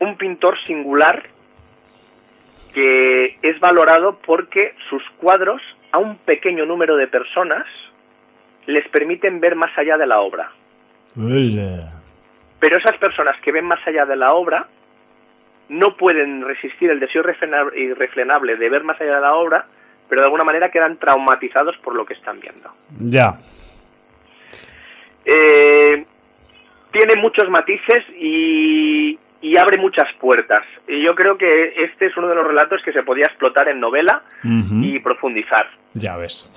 un 0.00 0.16
pintor 0.16 0.56
singular 0.66 1.24
que 2.72 3.38
es 3.42 3.60
valorado 3.60 4.18
porque 4.26 4.74
sus 4.90 5.02
cuadros 5.18 5.62
a 5.92 5.98
un 5.98 6.16
pequeño 6.18 6.66
número 6.66 6.96
de 6.96 7.06
personas 7.06 7.66
les 8.66 8.86
permiten 8.88 9.40
ver 9.40 9.54
más 9.54 9.70
allá 9.78 9.96
de 9.96 10.06
la 10.06 10.20
obra. 10.20 10.50
Pero 12.58 12.78
esas 12.78 12.96
personas 12.98 13.40
que 13.42 13.52
ven 13.52 13.64
más 13.66 13.78
allá 13.86 14.04
de 14.06 14.16
la 14.16 14.32
obra 14.32 14.66
no 15.68 15.96
pueden 15.96 16.42
resistir 16.42 16.90
el 16.90 17.00
deseo 17.00 17.22
irrefrenable 17.76 18.56
de 18.56 18.68
ver 18.68 18.82
más 18.84 19.00
allá 19.00 19.16
de 19.16 19.20
la 19.20 19.34
obra, 19.34 19.66
pero 20.08 20.20
de 20.20 20.26
alguna 20.26 20.44
manera 20.44 20.70
quedan 20.70 20.98
traumatizados 20.98 21.76
por 21.78 21.94
lo 21.94 22.04
que 22.04 22.14
están 22.14 22.40
viendo. 22.40 22.70
Ya. 22.98 23.38
Eh, 25.24 26.04
tiene 26.90 27.20
muchos 27.20 27.48
matices 27.48 28.02
y, 28.18 29.18
y 29.44 29.58
abre 29.58 29.76
muchas 29.76 30.08
puertas. 30.18 30.64
Y 30.88 31.06
yo 31.06 31.14
creo 31.14 31.36
que 31.36 31.74
este 31.84 32.06
es 32.06 32.16
uno 32.16 32.28
de 32.28 32.34
los 32.34 32.46
relatos 32.46 32.80
que 32.82 32.92
se 32.92 33.02
podía 33.02 33.26
explotar 33.26 33.68
en 33.68 33.78
novela 33.78 34.22
y 34.42 34.98
profundizar. 35.00 35.68
Ya 35.92 36.16
ves. 36.16 36.50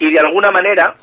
Y 0.00 0.10
de 0.10 0.18
alguna 0.18 0.50
manera, 0.50 0.96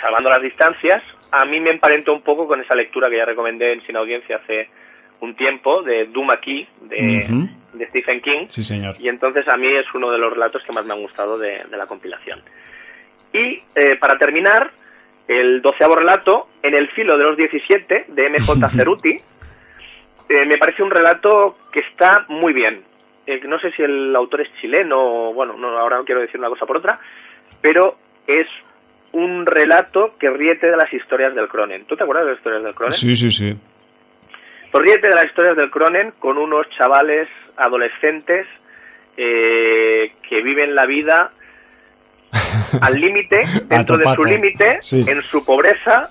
salvando 0.00 0.28
las 0.28 0.42
distancias, 0.42 1.00
a 1.30 1.44
mí 1.44 1.60
me 1.60 1.70
emparentó 1.70 2.12
un 2.12 2.22
poco 2.22 2.48
con 2.48 2.60
esa 2.60 2.74
lectura 2.74 3.08
que 3.08 3.16
ya 3.16 3.24
recomendé 3.24 3.72
en 3.72 3.86
Sin 3.86 3.96
Audiencia 3.96 4.40
hace 4.42 4.70
un 5.20 5.36
tiempo, 5.36 5.84
de 5.84 6.06
Doom 6.06 6.32
Aquí, 6.32 6.66
de, 6.80 7.48
Stephen 7.90 8.20
King. 8.20 8.46
Sí, 8.48 8.64
señor. 8.64 8.96
Y 8.98 9.08
entonces 9.08 9.46
a 9.46 9.56
mí 9.56 9.68
es 9.68 9.86
uno 9.94 10.10
de 10.10 10.18
los 10.18 10.32
relatos 10.32 10.64
que 10.64 10.72
más 10.72 10.84
me 10.84 10.94
han 10.94 11.00
gustado 11.00 11.38
de, 11.38 11.62
la 11.70 11.86
compilación. 11.86 12.40
Y 13.32 13.62
eh, 13.76 13.96
para 14.00 14.18
terminar, 14.18 14.72
el 15.28 15.62
doceavo 15.62 15.94
relato, 15.94 16.48
En 16.60 16.74
el 16.74 16.88
filo 16.90 17.16
de 17.16 17.24
los 17.24 17.36
17, 17.36 18.06
de 18.08 18.30
MJ 18.30 18.68
Ceruti, 18.76 19.20
eh, 20.28 20.46
me 20.46 20.58
parece 20.58 20.82
un 20.82 20.90
relato 20.90 21.56
que 21.72 21.80
está 21.80 22.26
muy 22.28 22.52
bien. 22.52 22.82
Eh, 23.26 23.40
no 23.46 23.58
sé 23.60 23.70
si 23.72 23.82
el 23.82 24.14
autor 24.16 24.40
es 24.40 24.48
chileno, 24.60 25.32
bueno, 25.32 25.54
no, 25.56 25.78
ahora 25.78 25.98
no 25.98 26.04
quiero 26.04 26.20
decir 26.20 26.40
una 26.40 26.48
cosa 26.48 26.66
por 26.66 26.78
otra, 26.78 26.98
pero 27.60 27.96
es 28.26 28.46
un 29.12 29.46
relato 29.46 30.14
que 30.18 30.30
riete 30.30 30.70
de 30.70 30.76
las 30.76 30.92
historias 30.92 31.34
del 31.34 31.48
Cronen. 31.48 31.84
¿Tú 31.84 31.96
te 31.96 32.02
acuerdas 32.02 32.24
de 32.24 32.30
las 32.32 32.38
historias 32.38 32.62
del 32.64 32.74
Cronen? 32.74 32.92
Sí, 32.92 33.14
sí, 33.14 33.30
sí. 33.30 33.56
Pues 34.70 34.84
riete 34.84 35.08
de 35.08 35.14
las 35.14 35.26
historias 35.26 35.56
del 35.56 35.70
Cronen 35.70 36.12
con 36.18 36.38
unos 36.38 36.68
chavales 36.70 37.28
adolescentes 37.56 38.46
eh, 39.16 40.14
que 40.28 40.42
viven 40.42 40.74
la 40.74 40.86
vida 40.86 41.32
al 42.80 42.94
límite, 42.98 43.40
dentro 43.66 43.98
de 43.98 44.04
su 44.14 44.24
límite, 44.24 44.80
en 44.92 45.22
su 45.22 45.44
pobreza 45.44 46.10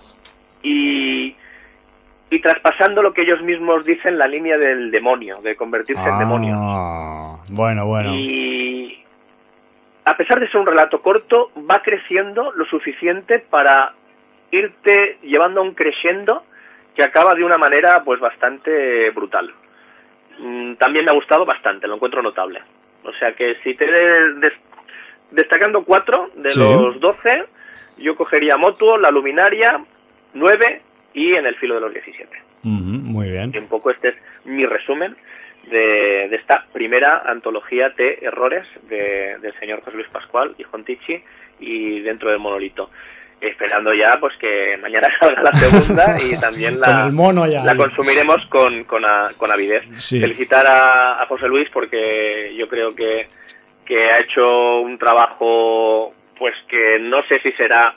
y 0.61 1.35
y 2.31 2.39
traspasando 2.39 3.03
lo 3.03 3.13
que 3.13 3.23
ellos 3.23 3.41
mismos 3.41 3.83
dicen 3.83 4.17
la 4.17 4.25
línea 4.25 4.57
del 4.57 4.89
demonio, 4.89 5.41
de 5.41 5.57
convertirse 5.57 6.01
en 6.01 6.17
demonio. 6.17 6.55
Ah, 6.57 7.37
bueno, 7.49 7.85
bueno. 7.85 8.15
Y 8.15 9.03
a 10.05 10.15
pesar 10.15 10.39
de 10.39 10.47
ser 10.47 10.61
un 10.61 10.65
relato 10.65 11.01
corto, 11.01 11.51
va 11.69 11.81
creciendo 11.83 12.53
lo 12.53 12.63
suficiente 12.65 13.39
para 13.39 13.93
irte 14.49 15.19
llevando 15.23 15.59
a 15.59 15.63
un 15.63 15.73
crescendo 15.73 16.45
que 16.95 17.03
acaba 17.03 17.33
de 17.33 17.43
una 17.43 17.57
manera 17.57 18.01
pues 18.05 18.21
bastante 18.21 19.09
brutal. 19.09 19.53
Mm, 20.39 20.75
también 20.75 21.03
me 21.03 21.11
ha 21.11 21.15
gustado 21.15 21.45
bastante, 21.45 21.85
lo 21.85 21.95
encuentro 21.95 22.21
notable. 22.21 22.61
O 23.03 23.11
sea 23.19 23.33
que 23.33 23.57
si 23.61 23.75
te 23.75 23.85
destacando 25.31 25.83
cuatro 25.83 26.29
de 26.35 26.55
los 26.55 26.97
doce, 27.01 27.43
yo 27.97 28.15
cogería 28.15 28.55
Motuo, 28.55 28.97
La 28.97 29.11
Luminaria, 29.11 29.83
nueve 30.33 30.83
y 31.13 31.35
en 31.35 31.45
el 31.45 31.55
filo 31.55 31.75
de 31.75 31.81
los 31.81 31.93
17. 31.93 32.29
muy 32.63 33.31
bien. 33.31 33.51
un 33.57 33.67
poco 33.67 33.91
este 33.91 34.09
es 34.09 34.15
mi 34.45 34.65
resumen 34.65 35.15
de, 35.69 36.25
esta 36.35 36.65
primera 36.71 37.23
antología 37.25 37.89
de 37.89 38.19
errores 38.21 38.65
de, 38.89 39.37
del 39.41 39.53
señor 39.59 39.81
José 39.81 39.97
Luis 39.97 40.09
Pascual 40.09 40.55
y 40.57 40.63
Jontichi 40.63 41.23
y 41.59 41.99
dentro 42.01 42.29
del 42.29 42.39
monolito. 42.39 42.89
Esperando 43.39 43.91
ya 43.93 44.17
pues 44.19 44.35
que 44.37 44.77
mañana 44.81 45.07
salga 45.19 45.41
la 45.41 45.53
segunda 45.53 46.15
y 46.23 46.39
también 46.39 46.79
la, 46.79 47.09
la 47.09 47.75
consumiremos 47.75 48.45
con, 48.49 48.83
con, 48.83 49.03
con 49.37 49.51
avidez. 49.51 49.83
Felicitar 50.09 50.65
a, 50.67 51.21
a 51.21 51.25
José 51.25 51.47
Luis 51.47 51.67
porque 51.73 52.53
yo 52.55 52.67
creo 52.67 52.89
que, 52.91 53.27
que 53.85 54.05
ha 54.05 54.21
hecho 54.21 54.81
un 54.81 54.97
trabajo 54.97 56.13
pues 56.37 56.55
que 56.67 56.99
no 56.99 57.23
sé 57.23 57.39
si 57.39 57.51
será 57.53 57.95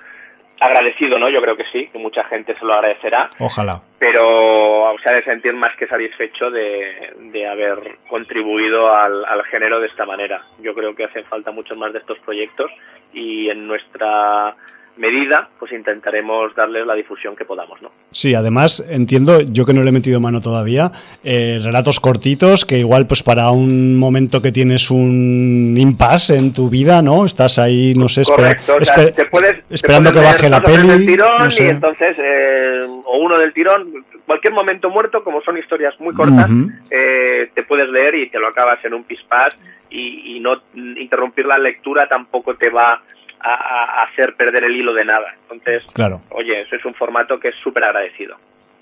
agradecido, 0.61 1.19
¿no? 1.19 1.29
Yo 1.29 1.41
creo 1.41 1.57
que 1.57 1.65
sí, 1.73 1.89
que 1.89 1.99
mucha 1.99 2.25
gente 2.25 2.55
se 2.57 2.65
lo 2.65 2.75
agradecerá. 2.75 3.29
Ojalá. 3.39 3.81
Pero 3.99 4.95
se 5.03 5.11
ha 5.11 5.15
de 5.15 5.25
sentir 5.25 5.55
más 5.55 5.77
que 5.77 5.87
satisfecho 5.87 6.51
de, 6.51 7.47
haber 7.47 7.99
contribuido 8.09 8.95
al, 8.95 9.45
género 9.51 9.81
de 9.81 9.89
esta 9.89 10.07
manera. 10.07 10.43
Yo 10.61 10.75
creo 10.75 10.95
que 10.95 11.05
hacen 11.05 11.25
falta 11.27 11.51
muchos 11.51 11.77
más 11.77 11.93
de 11.93 11.99
estos 11.99 12.19
proyectos 12.21 12.71
y 13.13 13.51
en 13.51 13.67
nuestra 13.67 14.55
medida, 14.97 15.49
pues 15.59 15.73
intentaremos 15.73 16.55
darles 16.55 16.87
la 16.87 16.95
difusión 16.95 17.35
que 17.35 17.45
podamos, 17.45 17.81
¿no? 17.83 17.91
Sí, 18.11 18.35
además 18.35 18.85
entiendo, 18.89 19.41
yo 19.41 19.67
que 19.67 19.75
no 19.75 19.83
le 19.83 19.89
he 19.89 19.93
metido 19.93 20.21
mano 20.21 20.41
todavía, 20.41 20.93
eh, 21.25 21.59
relatos 21.63 22.01
cortitos 22.01 22.65
que 22.65 22.79
igual 22.79 23.07
pues 23.07 23.23
para 23.23 23.51
un 23.51 23.99
momento 23.99 24.41
que 24.41 24.53
tienes 24.53 24.91
un 24.91 25.77
impasse 25.79 26.37
en 26.37 26.53
tu 26.53 26.71
vida, 26.71 27.03
¿no? 27.03 27.25
Estás 27.25 27.59
ahí, 27.59 27.95
no 27.97 28.09
sé, 28.09 28.23
Correcto, 28.25 28.77
te 29.15 29.25
puedes, 29.27 29.65
esperando 29.69 30.13
que 30.13 30.21
baje 30.21 30.49
la 30.49 30.61
peli. 30.61 31.07
tirón 31.07 31.49
Y 31.59 31.63
entonces, 31.63 32.17
eh, 32.19 32.81
o 33.05 33.19
uno 33.19 33.39
del 33.39 33.53
tirón, 33.53 34.05
cualquier 34.27 34.55
momento 34.55 34.91
muerto, 34.91 35.23
como 35.25 35.43
son 35.43 35.59
historias 35.59 35.99
muy 36.01 36.15
cortas, 36.15 36.51
eh, 36.91 37.51
te 37.55 37.63
puedes 37.65 37.89
leer 37.89 38.15
y 38.15 38.31
te 38.31 38.39
lo 38.39 38.49
acabas 38.49 38.85
en 38.85 38.95
un 38.95 39.05
pispás 39.05 39.55
y, 39.91 40.37
y 40.37 40.41
no 40.41 40.63
interrumpir 40.75 41.47
la 41.47 41.59
lectura 41.59 42.09
tampoco 42.09 42.55
te 42.57 42.71
va 42.71 43.03
a, 43.45 44.05
hacer 44.05 44.35
perder 44.37 44.65
el 44.65 44.77
hilo 44.77 44.95
de 44.95 45.05
nada. 45.05 45.35
Entonces, 45.43 45.83
claro. 45.93 46.23
oye, 46.31 46.63
eso 46.63 46.77
es 46.77 46.85
un 46.85 46.95
formato 46.95 47.39
que 47.39 47.49
es 47.49 47.55
súper 47.63 47.85
agradecido. 47.85 48.37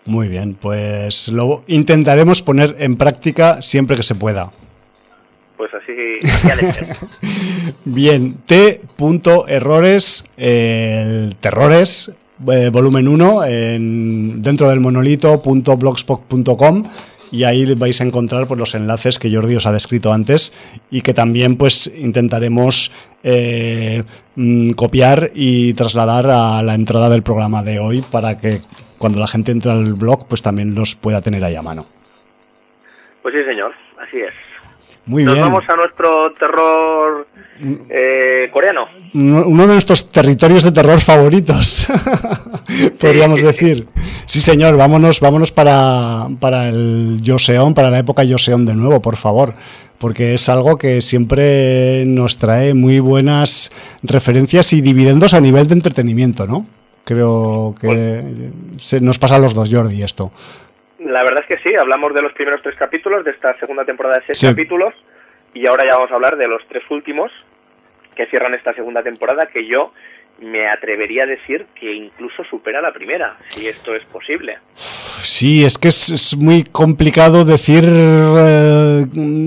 Muy 0.04 0.28
bien, 0.28 0.54
pues 0.54 1.28
lo 1.28 1.64
intentaremos 1.68 2.42
poner 2.42 2.74
en 2.78 2.96
práctica 2.96 3.62
siempre 3.62 3.96
que 3.96 4.02
se 4.02 4.14
pueda. 4.14 4.50
Pues 5.56 5.72
así, 5.74 6.18
ya 6.44 6.56
Bien, 7.84 8.36
T.errores, 8.46 10.24
el 10.36 11.36
terrores, 11.36 12.12
eh, 12.50 12.70
volumen 12.72 13.06
1, 13.06 13.44
en, 13.44 14.42
dentro 14.42 14.68
del 14.68 14.80
monolito.blogspot.com 14.80 16.84
y 17.32 17.44
ahí 17.44 17.74
vais 17.74 18.00
a 18.00 18.04
encontrar 18.04 18.46
pues, 18.46 18.60
los 18.60 18.74
enlaces 18.76 19.18
que 19.18 19.34
Jordi 19.34 19.56
os 19.56 19.66
ha 19.66 19.72
descrito 19.72 20.12
antes 20.12 20.52
y 20.90 21.00
que 21.00 21.14
también 21.14 21.56
pues 21.56 21.92
intentaremos 21.96 22.92
eh, 23.24 24.04
mm, 24.36 24.72
copiar 24.72 25.30
y 25.34 25.72
trasladar 25.72 26.30
a 26.30 26.62
la 26.62 26.74
entrada 26.74 27.08
del 27.08 27.22
programa 27.22 27.62
de 27.62 27.80
hoy 27.80 28.02
para 28.02 28.38
que 28.38 28.60
cuando 28.98 29.18
la 29.18 29.26
gente 29.26 29.50
entre 29.50 29.72
al 29.72 29.94
blog 29.94 30.28
pues 30.28 30.42
también 30.42 30.74
los 30.74 30.94
pueda 30.94 31.22
tener 31.22 31.42
ahí 31.42 31.56
a 31.56 31.62
mano. 31.62 31.86
Pues 33.22 33.34
sí, 33.34 33.42
señor, 33.44 33.72
así 33.98 34.18
es. 34.18 34.34
Muy 35.06 35.24
Nos 35.24 35.34
bien. 35.34 35.46
vamos 35.46 35.64
a 35.68 35.74
nuestro 35.74 36.32
terror 36.38 37.26
eh, 37.90 38.48
coreano. 38.52 38.86
Uno 39.14 39.66
de 39.66 39.72
nuestros 39.72 40.10
territorios 40.12 40.62
de 40.62 40.70
terror 40.70 41.00
favoritos, 41.00 41.88
podríamos 43.00 43.42
decir. 43.42 43.86
Sí, 44.26 44.40
señor, 44.40 44.76
vámonos, 44.76 45.20
vámonos 45.20 45.52
para, 45.52 46.28
para 46.40 46.68
el 46.68 47.20
Joseon, 47.24 47.74
para 47.74 47.90
la 47.90 47.98
época 47.98 48.22
Joseon 48.28 48.66
de 48.66 48.74
nuevo, 48.74 49.02
por 49.02 49.16
favor, 49.16 49.54
porque 49.98 50.34
es 50.34 50.48
algo 50.48 50.78
que 50.78 51.00
siempre 51.00 52.04
nos 52.06 52.38
trae 52.38 52.74
muy 52.74 53.00
buenas 53.00 53.70
referencias 54.02 54.72
y 54.72 54.80
dividendos 54.80 55.34
a 55.34 55.40
nivel 55.40 55.68
de 55.68 55.74
entretenimiento, 55.74 56.46
¿no? 56.46 56.66
Creo 57.04 57.74
que 57.80 58.22
se 58.78 59.00
nos 59.00 59.18
pasa 59.18 59.36
a 59.36 59.38
los 59.38 59.54
dos, 59.54 59.68
Jordi, 59.72 60.02
esto. 60.02 60.30
La 61.00 61.22
verdad 61.24 61.44
es 61.48 61.56
que 61.56 61.68
sí, 61.68 61.74
hablamos 61.74 62.14
de 62.14 62.22
los 62.22 62.32
primeros 62.32 62.62
tres 62.62 62.76
capítulos 62.76 63.24
de 63.24 63.32
esta 63.32 63.58
segunda 63.58 63.84
temporada 63.84 64.18
de 64.18 64.34
seis 64.34 64.50
capítulos 64.50 64.94
y 65.52 65.66
ahora 65.66 65.84
ya 65.84 65.96
vamos 65.96 66.12
a 66.12 66.14
hablar 66.14 66.36
de 66.36 66.46
los 66.46 66.62
tres 66.68 66.84
últimos 66.90 67.30
que 68.14 68.26
cierran 68.26 68.54
esta 68.54 68.72
segunda 68.74 69.02
temporada 69.02 69.46
que 69.46 69.66
yo 69.66 69.92
me 70.42 70.68
atrevería 70.68 71.24
a 71.24 71.26
decir 71.26 71.66
que 71.78 71.94
incluso 71.94 72.42
supera 72.50 72.80
la 72.80 72.92
primera, 72.92 73.36
si 73.48 73.68
esto 73.68 73.94
es 73.94 74.04
posible. 74.06 74.58
Sí, 74.74 75.64
es 75.64 75.78
que 75.78 75.88
es, 75.88 76.36
muy 76.36 76.64
complicado 76.64 77.44
decir 77.44 77.84
eh, 77.86 79.06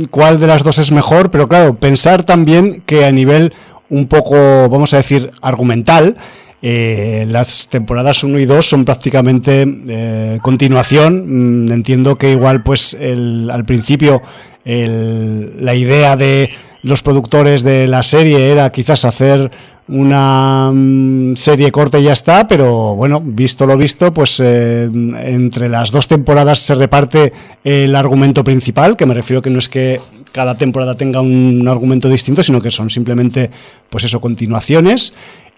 cuál 0.10 0.39
de 0.39 0.48
las 0.48 0.64
dos 0.64 0.78
es 0.80 0.91
mejor, 0.91 1.32
pero 1.32 1.48
claro, 1.48 1.76
pensar 1.76 2.24
también 2.24 2.82
que 2.86 3.06
a 3.06 3.12
nivel 3.12 3.54
un 3.89 4.08
poco, 4.08 4.70
vamos 4.70 4.93
a 4.93 4.98
decir, 4.98 5.30
argumental, 5.41 6.16
eh, 6.62 7.26
las 7.28 7.70
temporadas 7.70 8.24
1 8.24 8.39
y 8.39 8.46
2 8.46 8.66
son 8.66 8.86
prácticamente 8.86 9.66
eh, 9.88 10.39
continuación. 10.41 11.66
Mm, 11.66 11.72
entiendo 11.72 12.16
que 12.16 12.32
igual, 12.32 12.64
pues, 12.64 12.96
el, 12.96 13.50
al 13.52 13.66
principio 13.66 14.22
la 14.68 15.76
idea 15.76 16.16
de 16.16 16.50
los 16.82 17.04
productores 17.04 17.64
de 17.64 17.88
la 17.88 18.02
serie 18.02 18.50
era 18.50 18.72
quizás 18.72 19.06
hacer 19.06 19.52
una 19.88 20.72
mm, 20.74 21.36
serie 21.36 21.72
corta 21.72 22.00
y 22.00 22.04
ya 22.04 22.14
está, 22.14 22.48
pero 22.48 22.96
bueno, 22.96 23.22
visto 23.24 23.66
lo 23.66 23.78
visto, 23.78 24.14
pues 24.14 24.40
eh, 24.44 24.84
entre 24.84 25.70
las 25.70 25.92
dos 25.92 26.08
temporadas 26.08 26.60
se 26.60 26.76
reparte 26.76 27.34
el 27.64 27.96
argumento 27.96 28.44
principal, 28.44 28.98
que 28.98 29.06
me 29.06 29.14
refiero 29.14 29.42
que 29.42 29.50
no 29.50 29.60
es 29.60 29.70
que 29.70 30.00
cada 30.32 30.58
temporada 30.58 30.96
tenga 30.96 31.22
un 31.22 31.66
argumento 31.68 32.10
distinto, 32.10 32.44
sino 32.44 32.62
que 32.62 32.72
son 32.72 32.90
simplemente, 32.90 33.50
pues 33.90 34.04
eso, 34.04 34.20
continuaciones. 34.20 35.14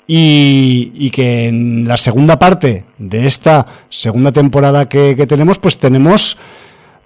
Y, 0.10 1.10
que 1.10 1.48
en 1.48 1.86
la 1.86 1.98
segunda 1.98 2.40
parte 2.40 2.86
de 2.98 3.28
esta 3.28 3.66
segunda 3.90 4.32
temporada 4.32 4.88
que, 4.88 5.16
tenemos, 5.28 5.60
pues 5.60 5.78
tenemos, 5.80 6.38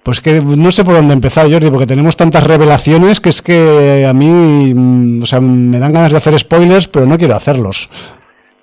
pues 0.02 0.20
que 0.20 0.40
no 0.40 0.70
sé 0.70 0.84
por 0.84 0.94
dónde 0.94 1.14
empezar, 1.14 1.50
Jordi, 1.50 1.70
porque 1.70 1.86
tenemos 1.86 2.16
tantas 2.16 2.46
revelaciones 2.46 3.20
que 3.20 3.28
es 3.28 3.40
que 3.40 4.04
a 4.08 4.12
mí, 4.12 4.72
mm, 4.74 5.22
o 5.22 5.26
sea, 5.26 5.40
me 5.40 5.78
dan 5.78 5.92
ganas 5.92 6.10
de 6.10 6.18
hacer 6.18 6.38
spoilers, 6.38 6.88
pero 6.88 7.06
no 7.06 7.16
quiero 7.16 7.34
hacerlos. 7.34 7.88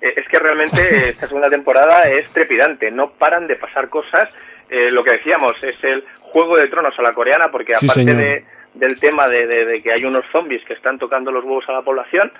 Eh, 0.00 0.12
es 0.16 0.28
que 0.28 0.38
realmente 0.38 1.08
esta 1.10 1.26
segunda 1.26 1.48
temporada 1.48 2.08
es 2.08 2.28
trepidante, 2.30 2.90
no 2.90 3.12
paran 3.12 3.46
de 3.46 3.56
pasar 3.56 3.88
cosas. 3.88 4.28
Eh, 4.68 4.88
lo 4.92 5.02
que 5.02 5.16
decíamos 5.16 5.54
es 5.62 5.82
el 5.82 6.04
juego 6.20 6.56
de 6.56 6.68
tronos 6.68 6.94
a 6.98 7.02
la 7.02 7.12
coreana, 7.12 7.50
porque 7.50 7.72
aparte 7.72 8.14
de, 8.14 8.44
del 8.74 9.00
tema 9.00 9.26
de, 9.26 9.46
de 9.46 9.82
que 9.82 9.92
hay 9.92 10.04
unos 10.04 10.24
zombies 10.30 10.64
que 10.64 10.74
están 10.74 10.98
tocando 10.98 11.32
los 11.32 11.44
huevos 11.44 11.64
a 11.68 11.72
la 11.72 11.82
población, 11.82 12.30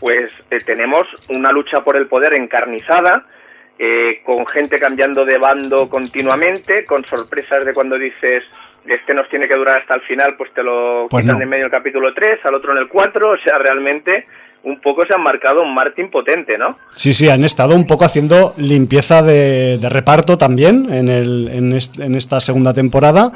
pues 0.00 0.30
eh, 0.50 0.58
tenemos 0.64 1.02
una 1.28 1.50
lucha 1.50 1.82
por 1.82 1.96
el 1.96 2.08
poder 2.08 2.34
encarnizada, 2.34 3.24
eh, 3.78 4.20
con 4.24 4.46
gente 4.46 4.78
cambiando 4.78 5.24
de 5.24 5.38
bando 5.38 5.88
continuamente, 5.88 6.84
con 6.84 7.04
sorpresas 7.04 7.64
de 7.64 7.72
cuando 7.72 7.98
dices 7.98 8.44
este 8.86 9.14
nos 9.14 9.28
tiene 9.28 9.46
que 9.46 9.54
durar 9.54 9.80
hasta 9.80 9.94
el 9.94 10.00
final, 10.02 10.34
pues 10.36 10.52
te 10.54 10.62
lo 10.62 11.06
pues 11.08 11.24
quitan 11.24 11.40
en 11.40 11.48
medio 11.48 11.64
del 11.64 11.70
capítulo 11.70 12.12
3, 12.12 12.40
al 12.44 12.54
otro 12.54 12.72
en 12.72 12.78
el 12.78 12.88
4, 12.88 13.30
o 13.30 13.36
sea, 13.38 13.58
realmente 13.58 14.26
un 14.64 14.80
poco 14.80 15.04
se 15.06 15.14
han 15.14 15.22
marcado 15.22 15.62
un 15.62 15.74
Martin 15.74 16.10
potente, 16.10 16.56
¿no? 16.56 16.78
Sí, 16.90 17.12
sí, 17.12 17.28
han 17.28 17.44
estado 17.44 17.74
un 17.74 17.86
poco 17.86 18.04
haciendo 18.04 18.54
limpieza 18.56 19.22
de, 19.22 19.78
reparto 19.88 20.38
también 20.38 20.92
en, 20.92 21.08
el, 21.08 21.48
en, 21.48 21.72
en 21.72 22.14
esta 22.14 22.40
segunda 22.40 22.72
temporada 22.72 23.32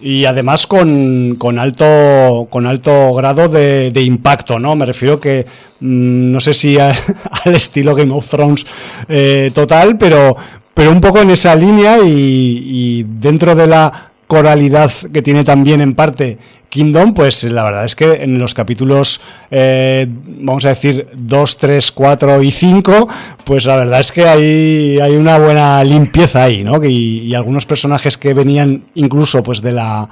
y 0.00 0.24
además 0.24 0.66
con, 0.66 1.36
con, 1.36 1.58
alto 1.58 2.48
con 2.50 2.66
alto 2.66 3.14
grado 3.14 3.48
de, 3.48 3.92
impacto, 4.02 4.58
¿no? 4.58 4.74
Me 4.74 4.86
refiero 4.86 5.20
que 5.20 5.46
mm, 5.80 6.32
no 6.32 6.40
sé 6.40 6.54
si 6.54 6.78
al 6.78 7.54
estilo 7.54 7.94
Game 7.94 8.12
of 8.12 8.28
Thrones 8.28 8.66
eh, 9.08 9.50
total, 9.54 9.96
pero, 9.96 10.36
pero 10.72 10.90
un 10.90 11.00
poco 11.00 11.20
en 11.20 11.30
esa 11.30 11.54
línea 11.54 11.98
y 12.02 13.04
dentro 13.04 13.54
de 13.54 13.66
la 13.66 14.13
coralidad 14.26 14.90
que 15.12 15.22
tiene 15.22 15.44
también 15.44 15.80
en 15.80 15.94
parte 15.94 16.38
Kingdom, 16.68 17.14
pues 17.14 17.44
la 17.44 17.62
verdad 17.62 17.84
es 17.84 17.94
que 17.94 18.24
en 18.24 18.38
los 18.38 18.52
capítulos, 18.52 19.20
eh, 19.50 20.08
vamos 20.08 20.64
a 20.64 20.70
decir, 20.70 21.06
2, 21.14 21.58
3, 21.58 21.92
4 21.92 22.42
y 22.42 22.50
5, 22.50 23.08
pues 23.44 23.64
la 23.66 23.76
verdad 23.76 24.00
es 24.00 24.10
que 24.10 24.26
hay, 24.26 24.98
hay 25.00 25.14
una 25.16 25.38
buena 25.38 25.84
limpieza 25.84 26.42
ahí, 26.42 26.64
¿no? 26.64 26.82
Y, 26.82 27.20
y 27.20 27.34
algunos 27.36 27.64
personajes 27.64 28.18
que 28.18 28.34
venían 28.34 28.86
incluso 28.94 29.42
pues 29.42 29.62
de 29.62 29.70
la 29.70 30.08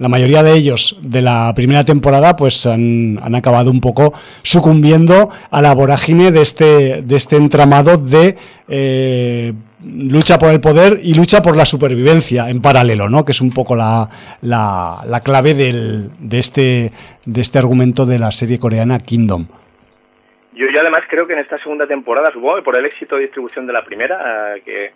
la 0.00 0.08
mayoría 0.08 0.42
de 0.42 0.54
ellos 0.54 0.96
de 1.02 1.20
la 1.20 1.52
primera 1.54 1.84
temporada 1.84 2.34
pues 2.34 2.64
han, 2.64 3.20
han, 3.22 3.34
acabado 3.34 3.70
un 3.70 3.80
poco 3.82 4.14
sucumbiendo 4.42 5.28
a 5.50 5.60
la 5.60 5.74
vorágine 5.74 6.32
de 6.32 6.40
este, 6.40 7.02
de 7.02 7.16
este 7.16 7.36
entramado 7.36 7.98
de 7.98 8.36
eh, 8.66 9.52
lucha 9.84 10.38
por 10.38 10.50
el 10.50 10.60
poder 10.60 10.98
y 11.02 11.14
lucha 11.14 11.42
por 11.42 11.56
la 11.56 11.64
supervivencia 11.64 12.48
en 12.50 12.60
paralelo, 12.60 13.08
¿no? 13.08 13.24
que 13.24 13.32
es 13.32 13.40
un 13.40 13.52
poco 13.52 13.74
la, 13.74 14.08
la, 14.42 15.02
la 15.06 15.20
clave 15.20 15.54
del, 15.54 16.10
de, 16.18 16.38
este, 16.38 16.90
de 17.24 17.40
este 17.40 17.58
argumento 17.58 18.06
de 18.06 18.18
la 18.18 18.30
serie 18.30 18.58
coreana 18.58 18.98
Kingdom. 18.98 19.46
Yo, 20.52 20.66
yo 20.72 20.80
además 20.80 21.02
creo 21.08 21.26
que 21.26 21.32
en 21.32 21.38
esta 21.38 21.56
segunda 21.58 21.86
temporada, 21.86 22.30
supongo 22.32 22.62
por 22.62 22.78
el 22.78 22.84
éxito 22.84 23.16
de 23.16 23.22
distribución 23.22 23.66
de 23.66 23.72
la 23.72 23.84
primera, 23.84 24.56
eh, 24.56 24.62
que 24.64 24.92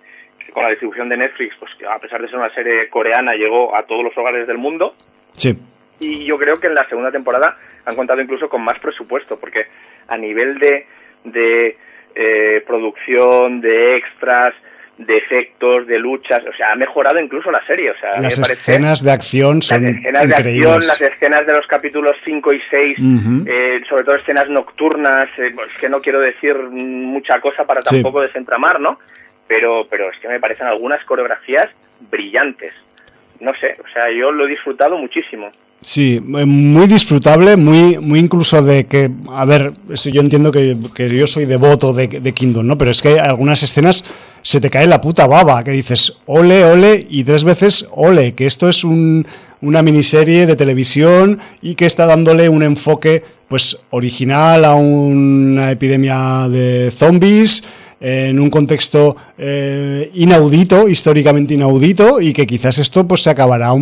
con 0.53 0.63
la 0.63 0.71
distribución 0.71 1.09
de 1.09 1.17
Netflix, 1.17 1.55
pues 1.59 1.71
a 1.91 1.99
pesar 1.99 2.21
de 2.21 2.29
ser 2.29 2.39
una 2.39 2.53
serie 2.55 2.89
coreana, 2.91 3.33
llegó 3.33 3.75
a 3.77 3.83
todos 3.83 4.05
los 4.05 4.17
hogares 4.17 4.47
del 4.47 4.59
mundo. 4.59 4.95
Sí. 5.33 5.59
Y 6.01 6.27
yo 6.27 6.39
creo 6.39 6.57
que 6.57 6.67
en 6.67 6.75
la 6.75 6.87
segunda 6.89 7.11
temporada 7.11 7.57
han 7.87 7.97
contado 7.97 8.21
incluso 8.21 8.49
con 8.49 8.63
más 8.63 8.79
presupuesto, 8.79 9.39
porque 9.39 9.67
a 10.09 10.17
nivel 10.17 10.59
de, 10.59 10.87
de 11.25 11.77
eh, 12.15 12.63
producción, 12.67 13.61
de 13.61 13.97
extras, 13.97 14.55
de 14.99 15.17
efectos, 15.17 15.87
de 15.87 15.99
luchas, 15.99 16.41
o 16.49 16.57
sea, 16.57 16.73
ha 16.73 16.77
mejorado 16.77 17.19
incluso 17.19 17.51
la 17.51 17.65
serie. 17.67 17.91
O 17.91 17.99
sea, 17.99 18.21
las 18.21 18.39
escenas 18.39 19.03
de 19.03 19.11
acción 19.11 19.61
son 19.61 19.83
Las 19.83 19.95
escenas 19.95 20.29
de 20.29 20.35
acción, 20.35 20.87
las 20.87 21.01
escenas 21.01 21.47
de 21.47 21.53
los 21.53 21.67
capítulos 21.67 22.13
5 22.25 22.55
y 22.55 22.61
6, 22.71 22.99
eh, 23.47 23.81
sobre 23.89 24.05
todo 24.05 24.17
escenas 24.17 24.49
nocturnas, 24.49 25.27
eh, 25.39 25.51
pues 25.55 25.71
que 25.81 25.89
no 25.89 26.01
quiero 26.01 26.21
decir 26.21 26.55
mucha 26.57 27.41
cosa 27.41 27.65
para 27.65 27.81
tampoco 27.81 28.21
desentramar, 28.21 28.81
¿no? 28.81 28.99
pero, 29.47 29.87
pero 29.91 30.11
es 30.11 30.19
que 30.21 30.29
me 30.29 30.41
parecen 30.41 30.67
algunas 30.67 31.05
coreografías 31.05 31.69
brillantes. 32.11 32.73
No 33.41 33.53
sé, 33.61 33.77
o 33.81 33.93
sea, 33.93 34.11
yo 34.11 34.31
lo 34.31 34.47
he 34.47 34.51
disfrutado 34.51 34.97
muchísimo. 34.97 35.51
Sí, 35.81 36.19
muy 36.21 36.87
disfrutable, 36.87 37.57
muy, 37.57 37.99
muy 37.99 38.19
incluso 38.19 38.63
de 38.63 38.87
que, 38.87 39.11
a 39.31 39.45
ver, 39.45 39.73
yo 39.89 40.21
entiendo 40.23 40.51
que, 40.51 40.77
yo 40.97 41.27
soy 41.27 41.45
devoto 41.45 41.93
de, 41.93 42.09
de, 42.09 42.33
Kingdom, 42.33 42.67
¿no? 42.67 42.79
Pero 42.79 42.91
es 42.91 43.03
que 43.03 43.09
hay 43.09 43.19
algunas 43.19 43.63
escenas 43.63 44.05
se 44.45 44.61
te 44.61 44.69
cae 44.69 44.87
la 44.87 45.01
puta 45.01 45.27
baba, 45.27 45.65
que 45.65 45.71
dices, 45.71 46.19
ole, 46.27 46.65
ole, 46.65 47.07
y 47.09 47.25
tres 47.25 47.45
veces, 47.45 47.87
ole, 47.91 48.35
que 48.35 48.45
esto 48.45 48.69
es 48.69 48.85
un, 48.85 49.27
una 49.63 49.83
miniserie 49.83 50.47
de 50.47 50.55
televisión 50.55 51.39
y 51.63 51.75
que 51.75 51.87
está 51.87 52.05
dándole 52.05 52.51
un 52.51 52.63
enfoque, 52.63 53.25
pues, 53.49 53.79
original 53.89 54.67
a 54.67 54.75
una 54.75 55.71
epidemia 55.71 56.47
de 56.51 56.91
zombies, 56.91 57.65
en 58.01 58.39
un 58.39 58.51
contexto 58.51 59.17
eh, 59.39 60.11
inaudito, 60.13 60.89
históricamente 60.89 61.55
inaudito, 61.55 62.21
y 62.21 62.35
que 62.35 62.47
quizás 62.47 62.77
esto 62.79 63.09
pues 63.09 63.23
se 63.23 63.31
acabará 63.31 63.73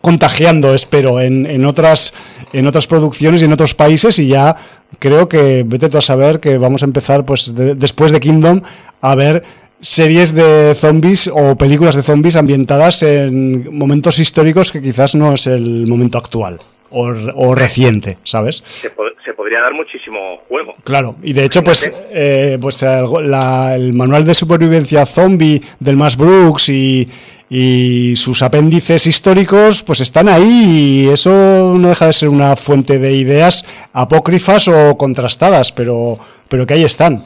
contagiando, 0.00 0.74
espero, 0.74 1.20
en, 1.20 1.46
en, 1.46 1.64
otras, 1.64 2.12
en 2.52 2.66
otras 2.66 2.88
producciones 2.88 3.42
y 3.42 3.44
en 3.44 3.52
otros 3.52 3.76
países, 3.76 4.18
y 4.18 4.26
ya 4.26 4.56
creo 4.98 5.28
que 5.28 5.62
vete 5.64 5.88
tú 5.88 5.98
a 5.98 6.02
saber 6.02 6.40
que 6.40 6.58
vamos 6.58 6.82
a 6.82 6.86
empezar, 6.86 7.24
pues 7.24 7.54
después 7.54 8.10
de 8.10 8.18
Kingdom, 8.18 8.62
a 9.00 9.14
ver 9.14 9.44
series 9.80 10.34
de 10.34 10.74
zombies 10.74 11.30
o 11.32 11.56
películas 11.56 11.94
de 11.94 12.02
zombies 12.02 12.36
ambientadas 12.36 13.02
en 13.02 13.76
momentos 13.76 14.18
históricos 14.18 14.72
que 14.72 14.82
quizás 14.82 15.14
no 15.14 15.34
es 15.34 15.46
el 15.46 15.86
momento 15.86 16.18
actual 16.18 16.58
o, 16.90 17.54
reciente, 17.54 18.18
¿sabes? 18.24 18.62
Se, 18.64 18.90
podría 18.90 19.60
dar 19.60 19.74
muchísimo 19.74 20.18
juego. 20.48 20.72
Claro, 20.84 21.16
y 21.22 21.32
de 21.32 21.44
hecho, 21.44 21.62
pues, 21.62 21.92
eh, 22.10 22.58
pues 22.60 22.82
el 22.82 23.92
manual 23.92 24.24
de 24.24 24.34
supervivencia 24.34 25.04
zombie 25.04 25.60
del 25.78 25.96
Mass 25.96 26.16
Brooks 26.16 26.70
y, 26.70 27.08
y 27.50 28.14
sus 28.16 28.42
apéndices 28.42 29.06
históricos, 29.06 29.82
pues 29.82 30.00
están 30.00 30.28
ahí 30.28 31.04
y 31.04 31.08
eso 31.08 31.74
no 31.78 31.88
deja 31.88 32.06
de 32.06 32.12
ser 32.12 32.28
una 32.28 32.56
fuente 32.56 32.98
de 32.98 33.12
ideas 33.12 33.64
apócrifas 33.92 34.68
o 34.68 34.96
contrastadas, 34.96 35.72
pero, 35.72 36.18
pero 36.48 36.66
que 36.66 36.74
ahí 36.74 36.84
están. 36.84 37.24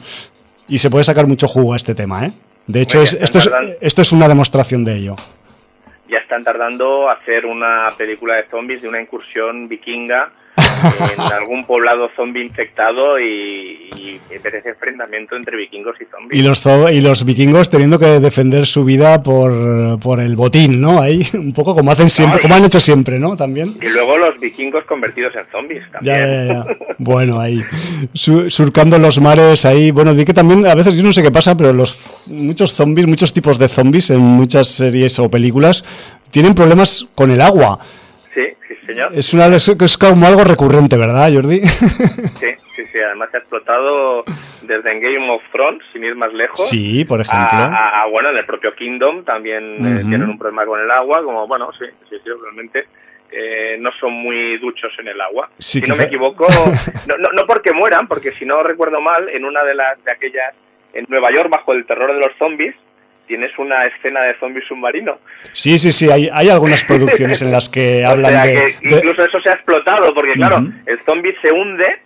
Y 0.67 0.77
se 0.77 0.89
puede 0.89 1.03
sacar 1.03 1.27
mucho 1.27 1.47
jugo 1.47 1.73
a 1.73 1.77
este 1.77 1.95
tema, 1.95 2.25
¿eh? 2.25 2.33
De 2.67 2.81
hecho, 2.81 3.01
esto, 3.01 3.37
es, 3.39 3.49
esto 3.81 4.01
es 4.01 4.11
una 4.13 4.27
demostración 4.27 4.85
de 4.85 4.95
ello 4.95 5.15
ya 6.13 6.19
están 6.19 6.43
tardando 6.43 7.09
hacer 7.09 7.45
una 7.45 7.89
película 7.97 8.35
de 8.35 8.45
zombies 8.49 8.83
de 8.83 8.87
una 8.87 9.01
incursión 9.01 9.67
vikinga 9.67 10.31
en 11.13 11.19
algún 11.19 11.65
poblado 11.65 12.09
zombie 12.15 12.43
infectado 12.43 13.19
y, 13.19 13.89
y 13.97 14.21
ese 14.31 14.69
enfrentamiento 14.69 15.35
entre 15.35 15.57
vikingos 15.57 15.95
y 16.01 16.05
zombies. 16.05 16.39
Y 16.39 16.43
los, 16.43 16.63
y 16.91 17.01
los 17.01 17.25
vikingos 17.25 17.69
teniendo 17.69 17.99
que 17.99 18.19
defender 18.19 18.65
su 18.65 18.83
vida 18.83 19.23
por, 19.23 19.99
por 19.99 20.19
el 20.19 20.35
botín, 20.35 20.81
¿no? 20.81 21.01
Ahí, 21.01 21.27
un 21.33 21.53
poco 21.53 21.75
como 21.75 21.91
hacen 21.91 22.09
siempre, 22.09 22.41
como 22.41 22.55
han 22.55 22.65
hecho 22.65 22.79
siempre, 22.79 23.19
¿no? 23.19 23.35
También. 23.35 23.75
Y 23.81 23.89
luego 23.89 24.17
los 24.17 24.39
vikingos 24.39 24.83
convertidos 24.85 25.33
en 25.35 25.45
zombies 25.51 25.83
también. 25.91 26.17
Ya, 26.17 26.25
ya, 26.25 26.53
ya. 26.53 26.65
bueno, 26.97 27.39
ahí, 27.39 27.63
surcando 28.13 28.97
los 28.97 29.19
mares 29.19 29.65
ahí. 29.65 29.91
Bueno, 29.91 30.13
di 30.13 30.25
que 30.25 30.33
también, 30.33 30.65
a 30.67 30.75
veces 30.75 30.95
yo 30.95 31.03
no 31.03 31.13
sé 31.13 31.23
qué 31.23 31.31
pasa, 31.31 31.55
pero 31.55 31.73
los 31.73 32.23
muchos 32.27 32.73
zombies, 32.73 33.07
muchos 33.07 33.33
tipos 33.33 33.57
de 33.57 33.67
zombies 33.67 34.09
en 34.09 34.19
muchas 34.19 34.67
series 34.67 35.17
o 35.19 35.29
películas 35.29 35.83
tienen 36.31 36.55
problemas 36.55 37.07
con 37.15 37.31
el 37.31 37.41
agua. 37.41 37.79
Señor. 38.93 39.11
Es, 39.13 39.33
una, 39.33 39.47
es 39.47 39.97
como 39.97 40.27
algo 40.27 40.43
recurrente, 40.43 40.97
¿verdad, 40.97 41.33
Jordi? 41.33 41.61
Sí, 42.39 42.49
sí, 42.75 42.83
sí. 42.91 42.99
Además 42.99 43.29
se 43.31 43.37
ha 43.37 43.39
explotado 43.39 44.23
desde 44.61 44.91
en 44.91 45.01
Game 45.01 45.31
of 45.31 45.41
Thrones, 45.51 45.81
sin 45.91 46.03
ir 46.03 46.15
más 46.15 46.31
lejos. 46.33 46.67
Sí, 46.67 47.03
por 47.05 47.21
ejemplo. 47.21 47.57
A, 47.57 48.05
bueno, 48.11 48.29
en 48.29 48.37
el 48.37 48.45
propio 48.45 48.75
Kingdom 48.75 49.23
también 49.23 49.63
eh, 49.85 50.01
tienen 50.07 50.29
un 50.29 50.37
problema 50.37 50.65
con 50.65 50.79
el 50.79 50.91
agua, 50.91 51.23
como, 51.23 51.47
bueno, 51.47 51.71
sí, 51.73 51.85
sí, 52.09 52.17
sí, 52.23 52.29
realmente. 52.41 52.87
Eh, 53.31 53.77
no 53.79 53.89
son 53.99 54.13
muy 54.13 54.59
duchos 54.59 54.91
en 54.99 55.07
el 55.07 55.19
agua. 55.19 55.49
si 55.57 55.81
no 55.81 55.95
me 55.95 56.03
equivoco, 56.03 56.45
no, 57.07 57.17
no, 57.17 57.29
no, 57.33 57.47
porque 57.47 57.73
mueran, 57.73 58.07
porque 58.07 58.31
si 58.33 58.45
no 58.45 58.59
recuerdo 58.59 59.01
mal, 59.01 59.27
en 59.29 59.43
una 59.43 59.63
de 59.63 59.73
las 59.73 60.03
de 60.03 60.11
aquellas 60.11 60.53
en 60.93 61.05
Nueva 61.09 61.31
York 61.31 61.49
bajo 61.49 61.73
el 61.73 61.83
terror 61.87 62.13
de 62.13 62.19
los 62.19 62.37
zombies, 62.37 62.75
tienes 63.27 63.51
una 63.57 63.77
escena 63.79 64.21
de 64.21 64.35
zombie 64.39 64.63
submarino. 64.67 65.19
Sí, 65.51 65.77
sí, 65.77 65.91
sí, 65.91 66.09
hay, 66.09 66.29
hay 66.31 66.49
algunas 66.49 66.83
producciones 66.87 67.41
en 67.41 67.51
las 67.51 67.69
que 67.69 68.05
hablan 68.05 68.43
de, 68.43 68.75
Incluso 68.81 69.23
eso 69.23 69.41
se 69.41 69.49
ha 69.49 69.53
explotado, 69.53 70.13
porque 70.13 70.33
claro, 70.33 70.57
el 70.85 70.99
zombie 71.05 71.35
se 71.41 71.51
hunde 71.51 72.01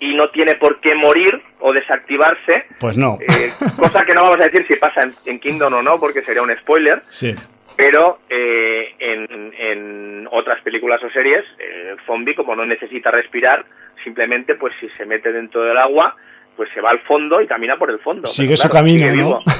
y 0.00 0.14
no 0.14 0.28
tiene 0.30 0.54
por 0.56 0.80
qué 0.80 0.94
morir 0.94 1.40
o 1.60 1.72
desactivarse. 1.72 2.66
Pues 2.78 2.96
no. 2.96 3.18
Eh, 3.20 3.50
cosa 3.76 4.04
que 4.04 4.12
no 4.14 4.22
vamos 4.22 4.40
a 4.40 4.48
decir 4.48 4.66
si 4.68 4.76
pasa 4.76 5.02
en, 5.24 5.38
Kingdom 5.38 5.72
o 5.72 5.82
no, 5.82 5.98
porque 5.98 6.22
sería 6.22 6.42
un 6.42 6.54
spoiler. 6.58 7.02
Sí. 7.08 7.34
Pero 7.76 8.20
eh, 8.28 8.94
en, 8.98 9.52
en, 9.58 10.28
otras 10.30 10.60
películas 10.62 11.02
o 11.02 11.10
series, 11.10 11.44
el 11.58 11.98
zombie, 12.06 12.34
como 12.34 12.54
no 12.54 12.64
necesita 12.64 13.10
respirar, 13.10 13.64
simplemente, 14.04 14.54
pues 14.54 14.74
si 14.78 14.88
se 14.90 15.06
mete 15.06 15.32
dentro 15.32 15.62
del 15.62 15.78
agua, 15.78 16.14
pues 16.56 16.68
se 16.72 16.80
va 16.80 16.90
al 16.90 17.00
fondo 17.00 17.40
y 17.40 17.46
camina 17.46 17.76
por 17.76 17.90
el 17.90 17.98
fondo. 17.98 18.26
Sigue 18.26 18.56
su 18.56 18.68
camino, 18.68 19.14
¿no? 19.14 19.40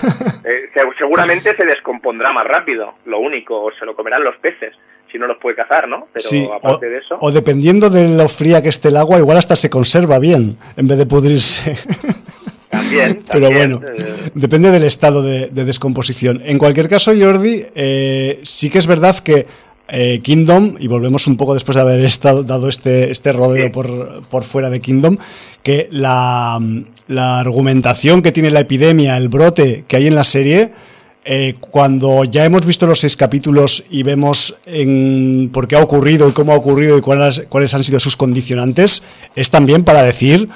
Eh, 0.46 0.68
seguramente 0.98 1.56
se 1.56 1.64
descompondrá 1.64 2.30
más 2.32 2.46
rápido, 2.46 2.96
lo 3.06 3.18
único, 3.18 3.62
o 3.62 3.72
se 3.78 3.86
lo 3.86 3.96
comerán 3.96 4.22
los 4.22 4.36
peces, 4.36 4.74
si 5.10 5.18
no 5.18 5.26
los 5.26 5.38
puede 5.38 5.56
cazar, 5.56 5.88
¿no? 5.88 6.08
Pero 6.12 6.52
aparte 6.52 6.86
o, 6.86 6.90
de 6.90 6.98
eso... 6.98 7.16
O 7.20 7.32
dependiendo 7.32 7.88
de 7.88 8.14
lo 8.14 8.28
fría 8.28 8.60
que 8.60 8.68
esté 8.68 8.88
el 8.88 8.98
agua, 8.98 9.18
igual 9.18 9.38
hasta 9.38 9.56
se 9.56 9.70
conserva 9.70 10.18
bien, 10.18 10.58
en 10.76 10.86
vez 10.86 10.98
de 10.98 11.06
pudrirse. 11.06 11.78
También, 12.70 13.22
Pero 13.32 13.50
bueno, 13.50 13.80
eh, 13.86 14.30
depende 14.34 14.70
del 14.70 14.84
estado 14.84 15.22
de, 15.22 15.48
descomposición. 15.48 16.42
En 16.44 16.58
cualquier 16.58 16.88
caso, 16.88 17.12
Jordi, 17.18 17.64
eh, 17.74 18.40
sí 18.42 18.68
que 18.68 18.78
es 18.78 18.86
verdad 18.86 19.16
que 19.20 19.46
Kingdom, 20.22 20.76
y 20.78 20.86
volvemos 20.86 21.26
un 21.26 21.36
poco 21.36 21.54
después 21.54 21.76
de 21.76 21.82
haber 21.82 22.04
estado, 22.04 22.42
dado 22.42 22.68
este, 22.68 23.10
este 23.10 23.32
rodeo 23.32 23.70
por, 23.70 24.22
por 24.28 24.44
fuera 24.44 24.70
de 24.70 24.80
Kingdom, 24.80 25.18
que 25.64 25.88
la, 25.90 26.60
argumentación 27.08 28.22
que 28.22 28.30
tiene 28.30 28.50
la 28.50 28.60
epidemia, 28.60 29.16
el 29.16 29.28
brote 29.28 29.84
que 29.88 29.96
hay 29.96 30.06
en 30.06 30.14
la 30.14 30.24
serie, 30.24 30.72
eh, 31.24 31.54
cuando 31.58 32.24
ya 32.24 32.44
hemos 32.44 32.66
visto 32.66 32.86
los 32.86 33.00
seis 33.00 33.16
capítulos 33.16 33.82
y 33.88 34.02
vemos 34.02 34.58
en 34.66 35.48
por 35.50 35.66
qué 35.66 35.76
ha 35.76 35.82
ocurrido 35.82 36.28
y 36.28 36.32
cómo 36.32 36.52
ha 36.52 36.56
ocurrido 36.56 36.98
y 36.98 37.00
cuáles, 37.00 37.44
cuáles 37.48 37.72
han 37.74 37.82
sido 37.82 37.98
sus 37.98 38.16
condicionantes, 38.16 39.02
es 39.34 39.50
también 39.50 39.84
para 39.84 40.02
decir 40.02 40.50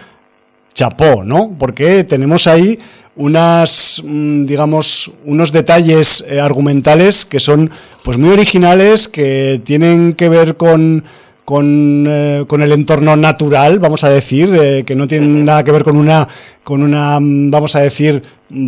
chapó, 0.78 1.24
¿no? 1.24 1.56
Porque 1.58 2.04
tenemos 2.04 2.46
ahí 2.46 2.78
unas, 3.16 4.00
mm, 4.04 4.44
digamos, 4.44 5.10
unos 5.24 5.50
detalles 5.50 6.24
eh, 6.28 6.40
argumentales 6.40 7.24
que 7.24 7.40
son 7.40 7.70
pues 8.04 8.16
muy 8.16 8.30
originales, 8.30 9.08
que 9.08 9.60
tienen 9.64 10.12
que 10.12 10.28
ver 10.28 10.56
con 10.56 11.04
con, 11.44 12.04
eh, 12.06 12.44
el 12.46 12.72
entorno 12.72 13.16
natural, 13.16 13.78
vamos 13.78 14.04
a 14.04 14.10
decir, 14.10 14.54
eh, 14.54 14.84
que 14.84 14.94
no 14.94 15.08
tiene 15.08 15.26
nada 15.28 15.64
que 15.64 15.72
ver 15.72 15.82
con 15.82 15.96
una, 15.96 16.28
con 16.62 16.82
una, 16.82 17.18
mm, 17.18 17.50
vamos 17.50 17.74
a 17.74 17.80
decir, 17.80 18.22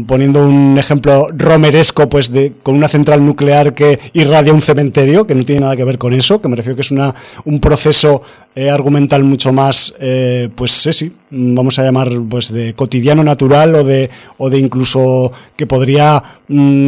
poniendo 0.07 0.47
un 0.47 0.77
ejemplo 0.79 1.29
romeresco, 1.35 2.09
pues 2.09 2.33
de, 2.33 2.53
con 2.63 2.75
una 2.75 2.89
central 2.89 3.25
nuclear 3.25 3.75
que 3.75 3.99
irradia 4.13 4.53
un 4.53 4.63
cementerio, 4.63 5.27
que 5.27 5.35
no 5.35 5.45
tiene 5.45 5.63
nada 5.63 5.77
que 5.77 5.85
ver 5.85 5.99
con 5.99 6.13
eso, 6.13 6.41
que 6.43 6.49
me 6.49 6.57
refiero 6.57 6.77
que 6.77 6.83
es 6.83 6.91
una, 6.91 7.15
un 7.45 7.61
proceso 7.61 8.23
eh, 8.55 8.69
argumental 8.69 9.25
mucho 9.25 9.53
más, 9.53 9.95
pues 10.55 10.73
sí, 10.73 10.93
sí, 10.93 11.17
mm, 11.31 11.55
vamos 11.55 11.79
a 11.79 11.83
llamar 11.83 12.09
pues 12.29 12.53
de 12.53 12.75
cotidiano 12.75 13.23
natural 13.23 13.75
o 13.75 13.85
de, 13.85 14.11
o 14.39 14.51
de 14.51 14.59
incluso 14.59 15.33
que 15.57 15.67
podría 15.67 16.23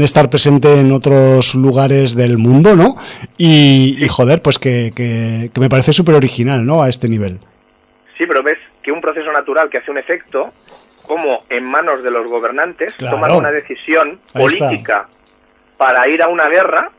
estar 0.03 0.29
presente 0.29 0.81
en 0.81 0.93
otros 0.93 1.55
lugares 1.55 2.15
del 2.15 2.37
mundo, 2.37 2.75
¿no? 2.77 2.95
Y, 3.39 3.97
joder, 4.09 4.43
pues 4.43 4.59
que, 4.59 4.93
que, 4.95 5.51
que 5.53 5.61
me 5.61 5.69
parece 5.69 5.93
súper 5.93 6.15
original, 6.17 6.67
¿no? 6.67 6.83
A 6.83 6.89
este 6.89 7.09
nivel. 7.09 7.39
Sí, 8.19 8.25
pero 8.27 8.43
ves 8.43 8.59
que 8.83 8.93
un 8.93 9.01
proceso 9.01 9.31
natural 9.33 9.71
que 9.71 9.79
hace 9.79 9.91
un 9.91 9.99
efecto, 9.99 10.53
como 11.07 11.45
en 11.49 11.65
manos 11.65 12.03
de 12.03 12.11
los 12.11 12.31
gobernantes 12.31 12.95
toman 12.97 13.33
una 13.33 13.51
decisión 13.51 14.21
política 14.33 15.09
para 15.77 16.09
ir 16.09 16.23
a 16.23 16.29
una 16.29 16.47
guerra 16.47 16.91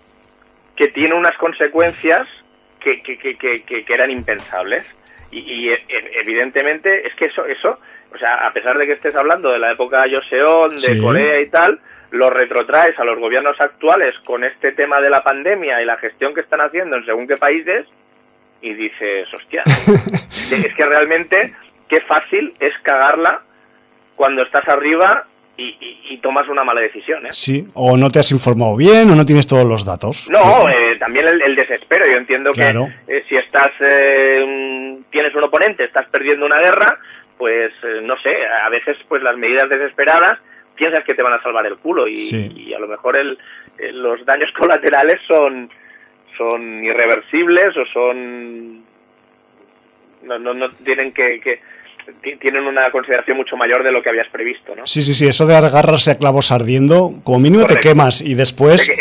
que 0.76 0.88
tiene 0.90 1.16
unas 1.16 1.38
consecuencias 1.38 2.28
que, 2.80 3.02
que, 3.02 3.18
que, 3.18 3.86
que 3.86 3.94
eran 3.94 4.12
impensables. 4.12 4.86
Y, 5.32 5.70
e, 5.70 5.74
e, 5.74 6.20
evidentemente 6.22 7.08
es 7.08 7.16
que 7.16 7.26
eso, 7.26 7.46
eso, 7.46 7.80
o 8.14 8.18
sea, 8.18 8.46
a 8.46 8.54
pesar 8.54 8.78
de 8.78 8.86
que 8.86 8.94
estés 8.94 9.16
hablando 9.16 9.52
de 9.52 9.60
la 9.60 9.72
época 9.72 10.04
Joseon, 10.10 10.70
de 10.70 11.02
Corea 11.02 11.40
y 11.42 11.50
tal, 11.50 11.80
lo 12.12 12.30
retrotraes 12.30 12.98
a 13.00 13.04
los 13.04 13.18
gobiernos 13.18 13.60
actuales 13.60 14.14
con 14.26 14.44
este 14.44 14.72
tema 14.74 15.02
de 15.02 15.10
la 15.10 15.24
pandemia 15.24 15.82
y 15.82 15.86
la 15.86 15.98
gestión 15.98 16.36
que 16.36 16.42
están 16.42 16.62
haciendo 16.62 16.96
en 16.96 17.06
según 17.06 17.28
qué 17.28 17.36
países 17.36 17.88
y 18.62 18.74
dices, 18.74 19.28
hostia, 19.34 19.64
es 20.52 20.76
que 20.76 20.86
realmente 20.86 21.56
qué 21.90 22.02
fácil 22.02 22.54
es 22.60 22.72
cagarla 22.84 23.42
cuando 24.16 24.44
estás 24.44 24.68
arriba 24.68 25.28
y, 25.58 26.18
tomas 26.22 26.48
una 26.48 26.64
mala 26.64 26.82
decisión. 26.82 27.26
¿eh? 27.26 27.30
Sí, 27.32 27.68
o 27.74 27.98
no 27.98 28.10
te 28.10 28.20
has 28.20 28.32
informado 28.32 28.78
bien 28.78 29.10
o 29.10 29.16
no 29.16 29.26
tienes 29.26 29.46
todos 29.46 29.66
los 29.66 29.84
datos. 29.84 30.30
No, 30.30 30.70
eh, 30.70 30.96
también 30.98 31.28
el, 31.28 31.56
desespero. 31.56 32.06
Yo 32.10 32.18
entiendo 32.18 32.52
que 32.52 32.70
eh, 33.08 33.24
si 33.28 33.36
estás 33.36 33.72
eh, 33.80 35.00
tienes 35.12 35.36
un 35.36 35.44
oponente, 35.44 35.84
estás 35.84 36.08
perdiendo 36.10 36.46
una 36.46 36.60
guerra, 36.60 36.98
pues 37.38 37.74
no 38.04 38.16
sé, 38.22 38.32
a 38.46 38.70
veces 38.70 38.96
pues 39.08 39.22
las 39.22 39.38
medidas 39.38 39.70
desesperadas 39.70 40.40
piensas 40.76 41.04
que 41.04 41.14
te 41.14 41.22
van 41.22 41.34
a 41.34 41.44
salvar 41.44 41.66
el 41.66 41.78
culo 41.78 42.08
y, 42.08 42.16
y 42.16 42.74
a 42.74 42.80
lo 42.80 42.88
mejor 42.88 43.18
el, 43.18 43.38
los 43.94 44.26
daños 44.26 44.50
colaterales 44.58 45.20
son 45.28 45.70
son 46.38 46.84
irreversibles 46.84 47.78
o 47.78 47.86
son 47.94 48.84
no, 50.24 50.40
no, 50.40 50.54
no 50.54 50.72
tienen 50.84 51.14
que, 51.14 51.40
que 51.42 51.62
tienen 52.40 52.64
una 52.64 52.90
consideración 52.92 53.38
mucho 53.38 53.56
mayor 53.56 53.84
de 53.84 53.92
lo 53.92 54.02
que 54.02 54.10
habías 54.10 54.28
previsto, 54.30 54.76
¿no? 54.76 54.86
Sí, 54.86 55.02
sí, 55.02 55.14
sí, 55.14 55.28
eso 55.28 55.46
de 55.46 55.56
agarrarse 55.56 56.12
a 56.12 56.18
clavos 56.18 56.52
ardiendo, 56.52 57.16
como 57.24 57.40
mínimo 57.40 57.66
te 57.66 57.78
quemas 57.78 58.22
y 58.22 58.34
después 58.36 58.92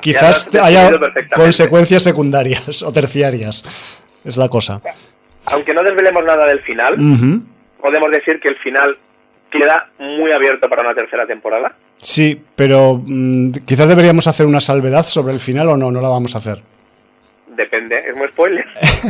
quizás 0.00 0.54
haya 0.54 0.90
consecuencias 1.34 2.02
secundarias 2.02 2.82
o 2.86 2.92
terciarias. 2.92 3.64
Es 4.24 4.36
la 4.36 4.48
cosa. 4.48 4.82
Aunque 5.46 5.72
no 5.72 5.82
desvelemos 5.82 6.24
nada 6.24 6.46
del 6.46 6.60
final, 6.60 6.94
podemos 7.80 8.10
decir 8.10 8.40
que 8.40 8.48
el 8.48 8.56
final 8.58 8.96
queda 9.50 9.90
muy 9.98 10.32
abierto 10.32 10.68
para 10.68 10.82
una 10.82 10.94
tercera 10.94 11.26
temporada. 11.26 11.74
Sí, 11.96 12.40
pero 12.54 13.00
mm, 13.04 13.52
quizás 13.66 13.88
deberíamos 13.88 14.26
hacer 14.26 14.46
una 14.46 14.60
salvedad 14.60 15.04
sobre 15.04 15.32
el 15.32 15.40
final 15.40 15.68
o 15.70 15.76
no, 15.76 15.90
no 15.90 16.00
la 16.00 16.08
vamos 16.08 16.34
a 16.34 16.38
hacer. 16.38 16.62
Depende, 17.58 17.98
es 18.06 18.16
muy 18.16 18.28
spoiler. 18.28 18.64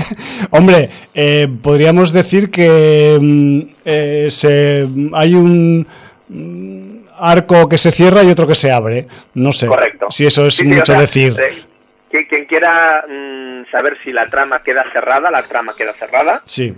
Hombre, 0.52 0.88
eh, 1.12 1.46
podríamos 1.62 2.14
decir 2.14 2.50
que 2.50 3.18
mm, 3.20 3.60
eh, 3.84 4.26
se, 4.30 4.88
hay 5.12 5.34
un 5.34 5.86
mm, 6.28 7.08
arco 7.18 7.68
que 7.68 7.76
se 7.76 7.90
cierra 7.90 8.24
y 8.24 8.30
otro 8.30 8.46
que 8.46 8.54
se 8.54 8.72
abre. 8.72 9.06
No 9.34 9.52
sé 9.52 9.66
Correcto. 9.66 10.06
si 10.10 10.24
eso 10.24 10.46
es 10.46 10.64
mucho 10.64 10.94
decir. 10.94 11.34
Eh, 11.38 12.26
quien 12.26 12.46
quiera 12.46 13.04
mm, 13.06 13.70
saber 13.70 13.98
si 14.02 14.12
la 14.12 14.24
trama 14.30 14.62
queda 14.62 14.90
cerrada, 14.94 15.30
la 15.30 15.42
trama 15.42 15.74
queda 15.76 15.92
cerrada. 15.92 16.40
Sí. 16.46 16.74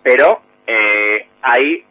Pero 0.00 0.42
hay 1.42 1.84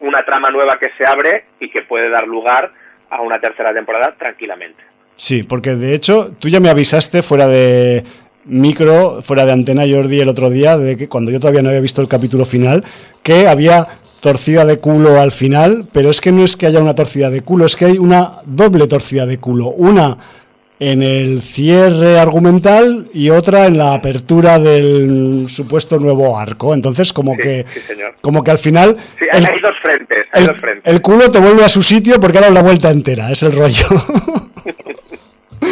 una 0.00 0.24
trama 0.24 0.50
nueva 0.50 0.76
que 0.80 0.90
se 0.98 1.06
abre 1.06 1.44
y 1.60 1.70
que 1.70 1.82
puede 1.82 2.10
dar 2.10 2.26
lugar 2.26 2.72
a 3.10 3.20
una 3.20 3.38
tercera 3.38 3.72
temporada 3.72 4.16
tranquilamente. 4.18 4.82
Sí, 5.16 5.42
porque 5.42 5.74
de 5.74 5.94
hecho 5.94 6.32
tú 6.38 6.48
ya 6.48 6.60
me 6.60 6.70
avisaste 6.70 7.22
fuera 7.22 7.46
de 7.46 8.04
micro, 8.44 9.22
fuera 9.22 9.46
de 9.46 9.52
antena 9.52 9.84
Jordi 9.88 10.20
el 10.20 10.28
otro 10.28 10.50
día, 10.50 10.76
de 10.76 10.96
que 10.96 11.08
cuando 11.08 11.30
yo 11.30 11.40
todavía 11.40 11.62
no 11.62 11.68
había 11.68 11.80
visto 11.80 12.02
el 12.02 12.08
capítulo 12.08 12.44
final, 12.44 12.84
que 13.22 13.46
había 13.46 13.86
torcida 14.20 14.64
de 14.64 14.78
culo 14.78 15.20
al 15.20 15.32
final, 15.32 15.86
pero 15.92 16.10
es 16.10 16.20
que 16.20 16.32
no 16.32 16.44
es 16.44 16.56
que 16.56 16.66
haya 16.66 16.80
una 16.80 16.94
torcida 16.94 17.30
de 17.30 17.42
culo, 17.42 17.66
es 17.66 17.76
que 17.76 17.86
hay 17.86 17.98
una 17.98 18.40
doble 18.44 18.86
torcida 18.86 19.26
de 19.26 19.38
culo. 19.38 19.68
Una 19.68 20.16
en 20.78 21.00
el 21.00 21.42
cierre 21.42 22.18
argumental 22.18 23.08
y 23.14 23.30
otra 23.30 23.66
en 23.66 23.78
la 23.78 23.94
apertura 23.94 24.58
del 24.58 25.46
supuesto 25.48 26.00
nuevo 26.00 26.36
arco. 26.36 26.74
Entonces, 26.74 27.12
como 27.12 27.36
que 27.36 27.64
como 28.20 28.42
que 28.42 28.50
al 28.50 28.58
final 28.58 28.96
sí, 29.16 29.26
hay, 29.30 29.42
dos 29.60 29.74
frentes, 29.80 30.22
hay 30.32 30.42
el, 30.42 30.46
dos 30.48 30.60
frentes. 30.60 30.92
El 30.92 31.00
culo 31.00 31.30
te 31.30 31.38
vuelve 31.38 31.64
a 31.64 31.68
su 31.68 31.82
sitio 31.82 32.18
porque 32.18 32.38
ahora 32.38 32.50
la 32.50 32.62
vuelta 32.62 32.90
entera, 32.90 33.30
es 33.30 33.44
el 33.44 33.52
rollo. 33.52 33.86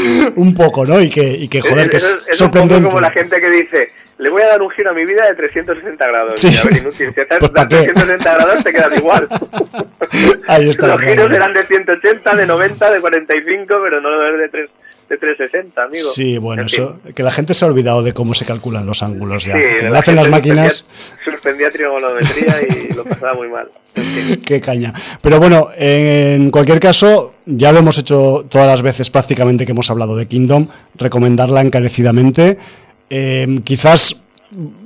un 0.37 0.55
poco, 0.55 0.85
¿no? 0.85 1.01
Y 1.01 1.09
que, 1.09 1.23
y 1.23 1.49
que 1.49 1.61
joder, 1.61 1.91
que 1.91 1.97
es, 1.97 2.19
es 2.29 2.39
sorprendente. 2.39 2.77
Un 2.77 2.83
poco 2.83 2.95
como 2.95 3.01
la 3.01 3.11
gente 3.11 3.41
que 3.41 3.51
dice, 3.51 3.93
le 4.21 4.29
voy 4.29 4.43
a 4.43 4.49
dar 4.49 4.63
un 4.63 4.71
giro 4.71 4.91
a 4.91 4.93
mi 4.93 5.07
vida 5.07 5.27
de 5.27 5.35
360 5.35 6.07
grados. 6.07 6.35
Sí. 6.37 6.49
a 6.49 6.65
ver, 6.65 6.77
inútil. 6.77 7.13
Si 7.15 7.21
estás 7.21 7.39
Pues, 7.41 7.51
¿pa' 7.51 7.67
qué? 7.67 7.77
360 7.87 8.35
grados 8.35 8.65
te 8.65 8.73
quedas 8.73 8.97
igual. 8.99 9.29
Ahí 10.47 10.69
está. 10.69 10.89
Los 10.89 11.01
giros 11.01 11.33
eran 11.33 11.55
de 11.55 11.63
180, 11.65 12.37
de 12.37 12.47
90, 12.47 12.91
de 12.91 13.01
45, 13.01 13.67
pero 13.83 14.01
no 14.01 14.11
de, 14.37 14.49
3, 14.49 14.71
de 15.11 15.19
360, 15.19 15.83
amigo. 15.83 16.03
Sí, 16.03 16.39
bueno, 16.39 16.63
En 16.63 16.69
fin. 16.69 16.85
eso, 16.85 17.01
que 17.15 17.23
la 17.23 17.33
gente 17.33 17.53
se 17.53 17.65
ha 17.65 17.69
olvidado 17.69 18.03
de 18.03 18.15
cómo 18.15 18.33
se 18.33 18.45
calculan 18.45 18.87
los 18.87 19.03
ángulos 19.03 19.45
ya. 19.45 19.57
Sí, 19.57 19.63
Como 19.63 19.83
la 19.83 19.91
lo 19.91 19.99
hacen 19.99 20.17
las 20.17 20.29
máquinas, 20.29 20.87
Suspendía, 21.25 21.35
suspendía 21.35 21.71
trigonometría 21.71 22.57
y 22.89 22.95
lo 22.95 23.05
pasaba 23.05 23.35
muy 23.35 23.49
mal. 23.49 23.69
Qué 24.47 24.61
caña. 24.61 24.95
Pero 25.21 25.41
bueno, 25.41 25.69
en 25.77 26.53
cualquier 26.53 26.79
caso, 26.79 27.35
ya 27.45 27.73
lo 27.73 27.81
hemos 27.81 27.99
hecho 27.99 28.47
todas 28.49 28.69
las 28.69 28.83
veces 28.83 29.11
prácticamente 29.11 29.67
que 29.67 29.73
hemos 29.73 29.91
hablado 29.91 30.17
de 30.17 30.27
Kingdom, 30.27 30.69
recomendarla 30.95 31.61
encarecidamente. 31.61 32.57
Eh, 33.11 33.61
quizás, 33.65 34.15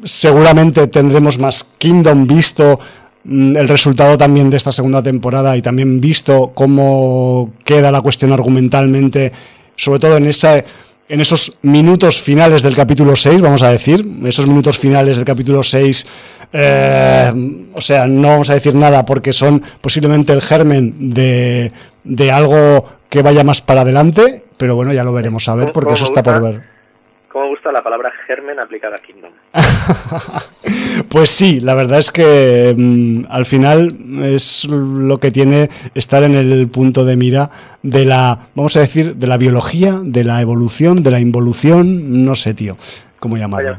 seguramente 0.04 0.86
tendremos 0.86 1.38
más 1.38 1.70
Kingdom 1.76 2.26
visto 2.26 2.80
mm, 3.24 3.56
el 3.56 3.68
resultado 3.68 4.16
también 4.16 4.48
de 4.48 4.56
esta 4.56 4.72
segunda 4.72 5.02
temporada 5.02 5.54
y 5.56 5.60
también 5.60 6.00
visto 6.00 6.52
cómo 6.54 7.52
queda 7.64 7.92
la 7.92 8.00
cuestión 8.00 8.32
argumentalmente, 8.32 9.32
sobre 9.76 9.98
todo 10.00 10.16
en 10.16 10.26
esa 10.26 10.64
en 11.08 11.20
esos 11.20 11.58
minutos 11.62 12.20
finales 12.20 12.62
del 12.62 12.74
capítulo 12.74 13.14
6, 13.14 13.40
vamos 13.42 13.62
a 13.62 13.70
decir, 13.70 14.06
esos 14.24 14.46
minutos 14.46 14.78
finales 14.78 15.16
del 15.16 15.26
capítulo 15.26 15.62
6, 15.62 16.06
eh, 16.52 17.32
o 17.74 17.80
sea, 17.80 18.06
no 18.06 18.28
vamos 18.28 18.48
a 18.48 18.54
decir 18.54 18.74
nada 18.74 19.04
porque 19.04 19.32
son 19.32 19.62
posiblemente 19.80 20.32
el 20.32 20.40
germen 20.40 21.12
de, 21.12 21.72
de 22.04 22.32
algo 22.32 22.88
que 23.10 23.22
vaya 23.22 23.44
más 23.44 23.60
para 23.60 23.82
adelante, 23.82 24.44
pero 24.56 24.76
bueno, 24.76 24.92
ya 24.92 25.04
lo 25.04 25.12
veremos 25.12 25.48
a 25.48 25.54
ver 25.54 25.72
porque 25.72 25.88
¿Cómo 25.88 25.96
eso 25.96 26.04
está 26.04 26.22
por 26.22 26.40
ver. 26.40 26.73
¿Cómo 27.34 27.46
me 27.46 27.50
gusta 27.50 27.72
la 27.72 27.82
palabra 27.82 28.12
germen 28.28 28.60
aplicada 28.60 28.94
a 28.94 28.98
Kingdom? 28.98 29.32
Pues 31.08 31.28
sí, 31.30 31.58
la 31.58 31.74
verdad 31.74 31.98
es 31.98 32.12
que 32.12 32.72
mm, 32.76 33.24
al 33.28 33.44
final 33.46 33.88
es 34.22 34.64
lo 34.66 35.18
que 35.18 35.32
tiene 35.32 35.68
estar 35.94 36.22
en 36.22 36.36
el 36.36 36.68
punto 36.68 37.04
de 37.04 37.16
mira 37.16 37.50
de 37.82 38.04
la, 38.04 38.46
vamos 38.54 38.76
a 38.76 38.80
decir, 38.80 39.16
de 39.16 39.26
la 39.26 39.36
biología, 39.36 40.00
de 40.02 40.22
la 40.22 40.40
evolución, 40.40 41.02
de 41.02 41.10
la 41.10 41.18
involución, 41.18 42.24
no 42.24 42.36
sé, 42.36 42.54
tío, 42.54 42.76
cómo 43.18 43.34
Vaya 43.34 43.46
llamarlo. 43.46 43.78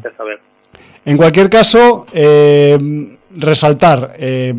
En 1.05 1.15
cualquier 1.15 1.49
caso, 1.49 2.05
eh, 2.11 3.17
resaltar 3.35 4.13
eh, 4.17 4.53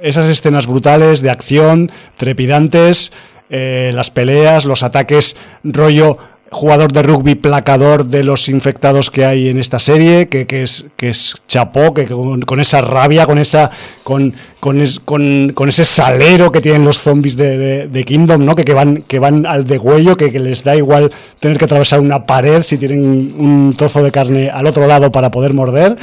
esas 0.00 0.28
escenas 0.28 0.66
brutales 0.66 1.22
de 1.22 1.30
acción, 1.30 1.90
trepidantes, 2.16 3.12
eh, 3.50 3.92
las 3.94 4.10
peleas, 4.10 4.64
los 4.64 4.82
ataques, 4.82 5.36
rollo 5.62 6.18
jugador 6.52 6.92
de 6.92 7.02
rugby 7.02 7.34
placador 7.34 8.06
de 8.06 8.22
los 8.22 8.48
infectados 8.48 9.10
que 9.10 9.24
hay 9.24 9.48
en 9.48 9.58
esta 9.58 9.78
serie, 9.78 10.28
que, 10.28 10.46
que 10.46 10.62
es, 10.62 10.84
que 10.96 11.08
es 11.08 11.34
chapó, 11.48 11.92
que 11.94 12.06
con, 12.06 12.42
con 12.42 12.60
esa 12.60 12.80
rabia, 12.82 13.26
con 13.26 13.38
esa 13.38 13.70
con, 14.04 14.32
con, 14.60 14.80
con- 15.04 15.52
con 15.54 15.68
ese 15.68 15.84
salero 15.84 16.52
que 16.52 16.60
tienen 16.60 16.84
los 16.84 16.98
zombies 16.98 17.36
de, 17.36 17.58
de- 17.58 17.86
de 17.88 18.04
Kingdom, 18.04 18.44
¿no? 18.44 18.54
Que, 18.54 18.64
que 18.64 18.74
van, 18.74 19.02
que 19.08 19.18
van 19.18 19.46
al 19.46 19.66
degüello, 19.66 20.16
que, 20.16 20.30
que 20.30 20.38
les 20.40 20.62
da 20.62 20.76
igual 20.76 21.10
tener 21.40 21.58
que 21.58 21.64
atravesar 21.64 22.00
una 22.00 22.26
pared 22.26 22.62
si 22.62 22.78
tienen 22.78 23.32
un 23.36 23.74
trozo 23.76 24.02
de 24.02 24.12
carne 24.12 24.50
al 24.50 24.66
otro 24.66 24.86
lado 24.86 25.10
para 25.10 25.30
poder 25.30 25.54
morder. 25.54 25.96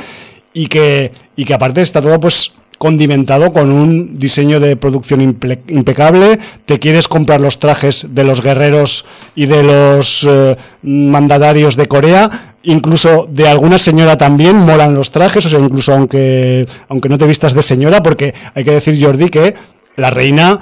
Y 0.52 0.66
que, 0.68 1.12
y 1.36 1.46
que 1.46 1.54
aparte 1.54 1.82
está 1.82 2.02
todo 2.02 2.20
pues 2.20 2.52
condimentado 2.80 3.54
con 3.54 3.72
un 3.72 4.18
diseño 4.18 4.60
de 4.60 4.76
producción 4.76 5.22
impecable. 5.22 6.40
Te 6.66 6.80
quieres 6.80 7.08
comprar 7.08 7.42
los 7.42 7.60
trajes 7.60 8.08
de 8.10 8.24
los 8.24 8.42
guerreros 8.42 9.06
y 9.36 9.46
de 9.46 9.62
los 9.64 10.26
eh, 10.28 10.56
mandatarios 10.82 11.76
de 11.76 11.88
Corea, 11.88 12.56
incluso 12.64 13.28
de 13.30 13.48
alguna 13.48 13.78
señora 13.78 14.18
también 14.18 14.56
molan 14.56 14.96
los 14.96 15.12
trajes, 15.12 15.46
o 15.46 15.50
sea, 15.50 15.60
incluso 15.60 15.94
aunque, 15.94 16.66
aunque 16.88 17.10
no 17.10 17.18
te 17.18 17.28
vistas 17.28 17.54
de 17.54 17.62
señora, 17.62 18.02
porque 18.02 18.34
hay 18.56 18.64
que 18.64 18.72
decir, 18.72 18.98
Jordi, 19.00 19.30
que 19.30 19.54
la 19.98 20.10
reina 20.10 20.60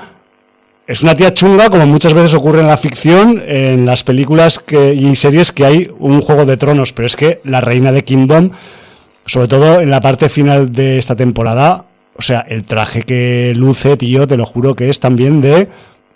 es 0.87 1.03
una 1.03 1.15
tía 1.15 1.35
chunga, 1.35 1.69
como 1.69 1.85
muchas 1.85 2.15
veces 2.15 2.33
ocurre 2.33 2.61
en 2.61 2.67
la 2.67 2.77
ficción, 2.77 3.43
en 3.45 3.85
las 3.85 4.03
películas 4.03 4.57
que, 4.57 4.95
y 4.95 5.15
series 5.15 5.51
que 5.51 5.65
hay 5.65 5.91
un 5.99 6.21
juego 6.21 6.45
de 6.45 6.57
tronos, 6.57 6.93
pero 6.93 7.05
es 7.05 7.15
que 7.15 7.41
la 7.43 7.61
reina 7.61 7.91
de 7.91 8.03
Kingdom, 8.03 8.49
sobre 9.25 9.47
todo 9.47 9.81
en 9.81 9.91
la 9.91 10.01
parte 10.01 10.29
final 10.29 10.71
de 10.71 10.97
esta 10.97 11.15
temporada, 11.15 11.85
o 12.17 12.21
sea, 12.21 12.45
el 12.47 12.63
traje 12.65 13.03
que 13.03 13.53
luce, 13.55 13.97
tío, 13.97 14.27
te 14.27 14.37
lo 14.37 14.45
juro 14.45 14.75
que 14.75 14.89
es 14.89 14.99
también 14.99 15.41
de... 15.41 15.67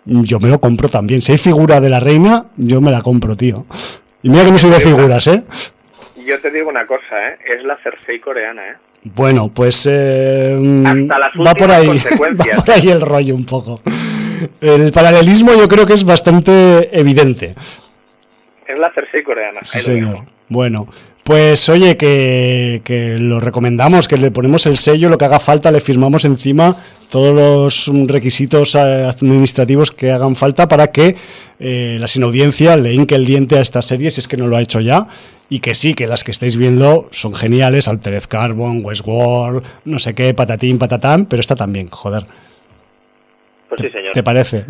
Yo 0.05 0.39
me 0.39 0.49
lo 0.49 0.59
compro 0.59 0.89
también. 0.89 1.21
Si 1.21 1.31
hay 1.31 1.37
figura 1.37 1.79
de 1.79 1.89
la 1.89 1.99
reina, 1.99 2.47
yo 2.57 2.81
me 2.81 2.89
la 2.89 3.01
compro, 3.03 3.35
tío. 3.35 3.67
Y 4.23 4.29
mira 4.29 4.43
que 4.43 4.51
no 4.51 4.57
soy 4.57 4.71
de 4.71 4.79
figuras, 4.79 5.27
¿eh? 5.27 5.43
Yo 6.25 6.39
te 6.41 6.49
digo 6.49 6.69
una 6.69 6.85
cosa, 6.87 7.29
¿eh? 7.29 7.37
Es 7.55 7.63
la 7.63 7.77
Cersei 7.83 8.19
coreana, 8.19 8.67
¿eh? 8.67 8.75
Bueno, 9.03 9.51
pues 9.53 9.87
eh, 9.89 10.83
Hasta 10.85 11.19
las 11.19 11.31
va 11.35 11.53
por 11.53 11.71
ahí, 11.71 11.87
va 12.19 12.63
por 12.63 12.71
ahí 12.71 12.89
el 12.89 13.01
rollo 13.01 13.35
un 13.35 13.45
poco. 13.45 13.81
El 14.59 14.91
paralelismo 14.91 15.53
yo 15.53 15.67
creo 15.67 15.85
que 15.85 15.93
es 15.93 16.03
bastante 16.03 16.99
evidente. 16.99 17.55
Es 18.67 18.77
la 18.77 18.91
Cersei 18.93 19.23
coreana. 19.23 19.61
Sí, 19.63 19.79
señor. 19.79 20.25
Bueno, 20.49 20.87
pues 21.23 21.69
oye, 21.69 21.97
que, 21.97 22.81
que 22.83 23.17
lo 23.17 23.39
recomendamos, 23.39 24.07
que 24.07 24.17
le 24.17 24.31
ponemos 24.31 24.65
el 24.65 24.77
sello, 24.77 25.09
lo 25.09 25.17
que 25.17 25.25
haga 25.25 25.39
falta, 25.39 25.71
le 25.71 25.79
firmamos 25.79 26.25
encima 26.25 26.75
todos 27.11 27.35
los 27.87 28.07
requisitos 28.07 28.73
eh, 28.73 28.79
administrativos 28.79 29.91
que 29.91 30.11
hagan 30.11 30.35
falta 30.35 30.67
para 30.67 30.87
que 30.91 31.15
eh, 31.59 31.97
la 31.99 32.07
sin 32.07 32.23
audiencia 32.23 32.77
le 32.77 32.93
hinque 32.93 33.15
el 33.15 33.25
diente 33.25 33.57
a 33.57 33.61
esta 33.61 33.81
serie, 33.81 34.09
si 34.09 34.21
es 34.21 34.27
que 34.27 34.37
no 34.37 34.47
lo 34.47 34.55
ha 34.55 34.61
hecho 34.61 34.79
ya. 34.79 35.07
Y 35.49 35.59
que 35.59 35.75
sí, 35.75 35.93
que 35.93 36.07
las 36.07 36.23
que 36.23 36.31
estáis 36.31 36.55
viendo 36.55 37.09
son 37.11 37.35
geniales, 37.35 37.89
Altered 37.89 38.23
Carbon, 38.29 38.79
Westworld, 38.83 39.61
no 39.83 39.99
sé 39.99 40.15
qué, 40.15 40.33
patatín, 40.33 40.77
patatán, 40.79 41.25
pero 41.25 41.41
esta 41.41 41.55
también, 41.55 41.89
joder. 41.89 42.25
Pues 43.67 43.81
sí, 43.81 43.89
señor. 43.89 44.13
¿Te 44.13 44.23
parece? 44.23 44.65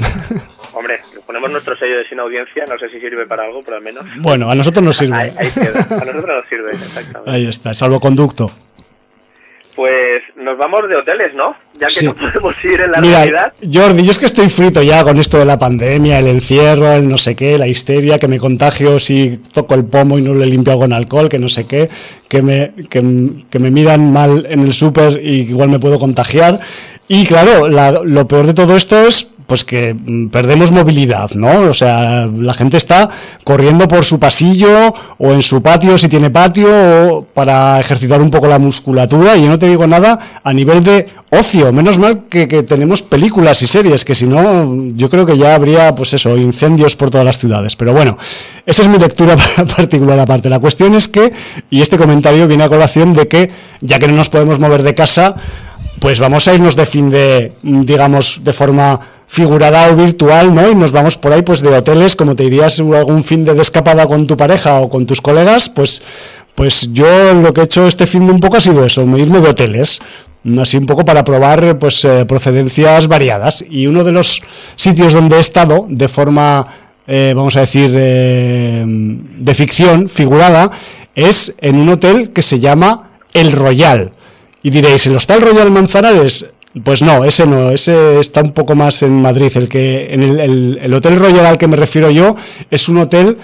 Hombre, 0.74 1.00
ponemos 1.32 1.52
nuestro 1.52 1.78
sello 1.78 1.98
de 1.98 2.10
sin 2.10 2.20
audiencia, 2.20 2.66
no 2.68 2.78
sé 2.78 2.90
si 2.90 3.00
sirve 3.00 3.26
para 3.26 3.46
algo, 3.46 3.62
pero 3.64 3.78
al 3.78 3.84
menos... 3.84 4.04
Bueno, 4.18 4.50
a 4.52 4.56
nosotros 4.56 4.84
nos 4.84 5.02
Ahí, 5.02 5.08
sirve. 5.08 5.34
ahí 5.38 5.50
queda. 5.52 5.80
A 5.80 6.06
nosotros 6.06 6.26
nos 6.28 6.48
sirve, 6.50 6.72
exactamente. 6.72 7.32
Ahí 7.32 7.48
está, 7.48 7.70
el 7.70 7.76
salvoconducto. 7.78 8.52
Pues 9.74 10.22
nos 10.36 10.58
vamos 10.58 10.82
de 10.90 10.98
hoteles, 10.98 11.34
¿no? 11.34 11.56
Ya 11.80 11.88
que 11.88 12.06
no 12.06 12.16
podemos 12.16 12.54
ir 12.66 12.82
en 12.82 12.92
la 12.92 13.00
realidad. 13.00 13.54
Jordi, 13.62 14.04
yo 14.04 14.12
es 14.12 14.20
que 14.20 14.26
estoy 14.26 14.50
frito 14.50 14.84
ya 14.84 15.06
con 15.06 15.18
esto 15.18 15.40
de 15.40 15.46
la 15.46 15.58
pandemia, 15.58 16.20
el 16.20 16.28
encierro, 16.28 16.92
el 16.92 17.08
no 17.08 17.18
sé 17.18 17.38
qué, 17.38 17.58
la 17.58 17.70
histeria, 17.70 18.20
que 18.20 18.28
me 18.28 18.38
contagio 18.38 19.00
si 19.00 19.40
toco 19.54 19.74
el 19.76 19.86
pomo 19.86 20.20
y 20.20 20.22
no 20.22 20.34
le 20.34 20.46
limpio 20.48 20.78
con 20.78 20.92
alcohol, 20.92 21.30
que 21.30 21.40
no 21.40 21.48
sé 21.48 21.66
qué, 21.66 21.90
que 22.28 22.42
me, 22.42 22.74
que, 22.90 23.02
me 23.02 23.72
miran 23.72 24.12
mal 24.12 24.46
en 24.50 24.60
el 24.60 24.74
súper 24.74 25.22
y 25.24 25.44
igual 25.50 25.70
me 25.70 25.80
puedo 25.80 25.98
contagiar. 25.98 26.60
Y 27.08 27.26
claro, 27.26 27.70
lo 27.70 28.28
peor 28.28 28.48
de 28.48 28.54
todo 28.54 28.76
esto 28.76 29.08
es 29.08 29.31
pues 29.52 29.66
que 29.66 29.94
mm, 29.94 30.30
perdemos 30.30 30.72
movilidad, 30.72 31.32
¿no? 31.32 31.70
O 31.70 31.74
sea, 31.74 32.26
la 32.26 32.54
gente 32.54 32.78
está 32.78 33.10
corriendo 33.44 33.86
por 33.86 34.06
su 34.06 34.18
pasillo 34.18 34.96
o 35.18 35.34
en 35.34 35.42
su 35.42 35.62
patio, 35.62 35.98
si 35.98 36.08
tiene 36.08 36.30
patio, 36.30 36.70
o 36.72 37.26
para 37.26 37.78
ejercitar 37.82 38.22
un 38.22 38.32
poco 38.32 38.48
la 38.48 38.60
musculatura. 38.60 39.36
Y 39.36 39.42
yo 39.42 39.50
no 39.50 39.60
te 39.60 39.68
digo 39.68 39.86
nada 39.88 40.40
a 40.42 40.54
nivel 40.54 40.86
de 40.86 41.10
ocio. 41.32 41.74
Menos 41.74 41.98
mal 41.98 42.28
que, 42.30 42.48
tenemos 42.64 43.02
películas 43.02 43.62
y 43.62 43.68
series, 43.68 44.06
que 44.06 44.16
si 44.16 44.26
no, 44.26 44.74
yo 44.96 45.10
creo 45.10 45.26
que 45.26 45.38
ya 45.38 45.54
habría, 45.54 45.94
pues 45.96 46.14
eso, 46.14 46.38
incendios 46.38 46.96
por 46.96 47.10
todas 47.10 47.26
las 47.26 47.38
ciudades. 47.38 47.76
Pero 47.76 47.92
bueno, 47.92 48.18
esa 48.66 48.84
es 48.84 48.88
mi 48.88 49.00
lectura 49.00 49.36
particular 49.76 50.18
aparte. 50.18 50.50
La 50.50 50.60
cuestión 50.60 50.96
es 50.96 51.10
que, 51.10 51.34
y 51.70 51.82
este 51.82 51.98
comentario 51.98 52.48
viene 52.48 52.64
a 52.64 52.70
colación 52.70 53.12
de 53.12 53.28
que, 53.28 53.52
ya 53.82 54.00
que 54.00 54.08
no 54.08 54.14
nos 54.14 54.30
podemos 54.30 54.60
mover 54.60 54.82
de 54.82 54.96
casa, 54.96 55.36
pues 56.00 56.20
vamos 56.20 56.48
a 56.48 56.56
irnos 56.56 56.76
de 56.76 56.86
fin 56.86 57.10
de, 57.12 57.54
digamos, 57.62 58.42
de 58.44 58.54
forma 58.54 59.00
figurada 59.32 59.90
o 59.90 59.96
virtual, 59.96 60.54
¿no? 60.54 60.70
Y 60.70 60.76
nos 60.76 60.92
vamos 60.92 61.16
por 61.16 61.32
ahí, 61.32 61.42
pues 61.42 61.62
de 61.62 61.70
hoteles, 61.70 62.18
como 62.18 62.36
te 62.36 62.44
dirías 62.44 62.82
algún 62.82 63.24
fin 63.24 63.46
de 63.46 63.54
escapada 63.62 64.06
con 64.06 64.28
tu 64.28 64.36
pareja 64.36 64.82
o 64.82 64.90
con 64.90 65.06
tus 65.06 65.22
colegas, 65.22 65.70
pues, 65.70 66.02
pues 66.54 66.92
yo 66.92 67.34
lo 67.34 67.54
que 67.54 67.62
he 67.62 67.64
hecho 67.64 67.88
este 67.88 68.08
fin 68.08 68.28
de 68.28 68.34
un 68.34 68.42
poco 68.42 68.58
ha 68.58 68.60
sido 68.60 68.86
eso, 68.86 69.04
irme 69.18 69.40
de 69.40 69.48
hoteles, 69.48 70.02
así 70.60 70.76
un 70.76 70.86
poco 70.86 71.06
para 71.06 71.24
probar 71.24 71.80
pues 71.80 72.04
eh, 72.04 72.26
procedencias 72.26 73.08
variadas. 73.08 73.64
Y 73.70 73.88
uno 73.88 74.04
de 74.04 74.12
los 74.12 74.42
sitios 74.76 75.14
donde 75.14 75.38
he 75.38 75.40
estado 75.40 75.86
de 75.88 76.10
forma, 76.10 76.68
eh, 77.08 77.32
vamos 77.34 77.56
a 77.56 77.62
decir, 77.62 77.90
eh, 77.96 78.84
de 78.86 79.56
ficción, 79.56 80.10
figurada, 80.10 80.72
es 81.16 81.56
en 81.62 81.78
un 81.78 81.88
hotel 81.88 82.32
que 82.34 82.42
se 82.42 82.60
llama 82.60 83.12
El 83.34 83.54
Royal. 83.54 84.12
Y 84.62 84.72
diréis, 84.72 85.08
¿el 85.08 85.16
Hostal 85.16 85.40
Royal 85.40 85.72
Manzanares? 85.72 86.48
Pues 86.84 87.02
no, 87.02 87.26
ese 87.26 87.46
no, 87.46 87.70
ese 87.72 88.20
está 88.20 88.42
un 88.42 88.54
poco 88.54 88.76
más 88.76 89.04
en 89.04 89.22
Madrid. 89.22 89.52
El 89.56 89.68
que 89.68 90.08
en 90.14 90.24
el, 90.24 90.94
Hotel 90.94 91.18
Royal 91.18 91.46
al 91.46 91.58
que 91.58 91.68
me 91.68 91.76
refiero 91.76 92.10
yo 92.10 92.36
es 92.70 92.88
un 92.88 93.00
hotel 93.00 93.38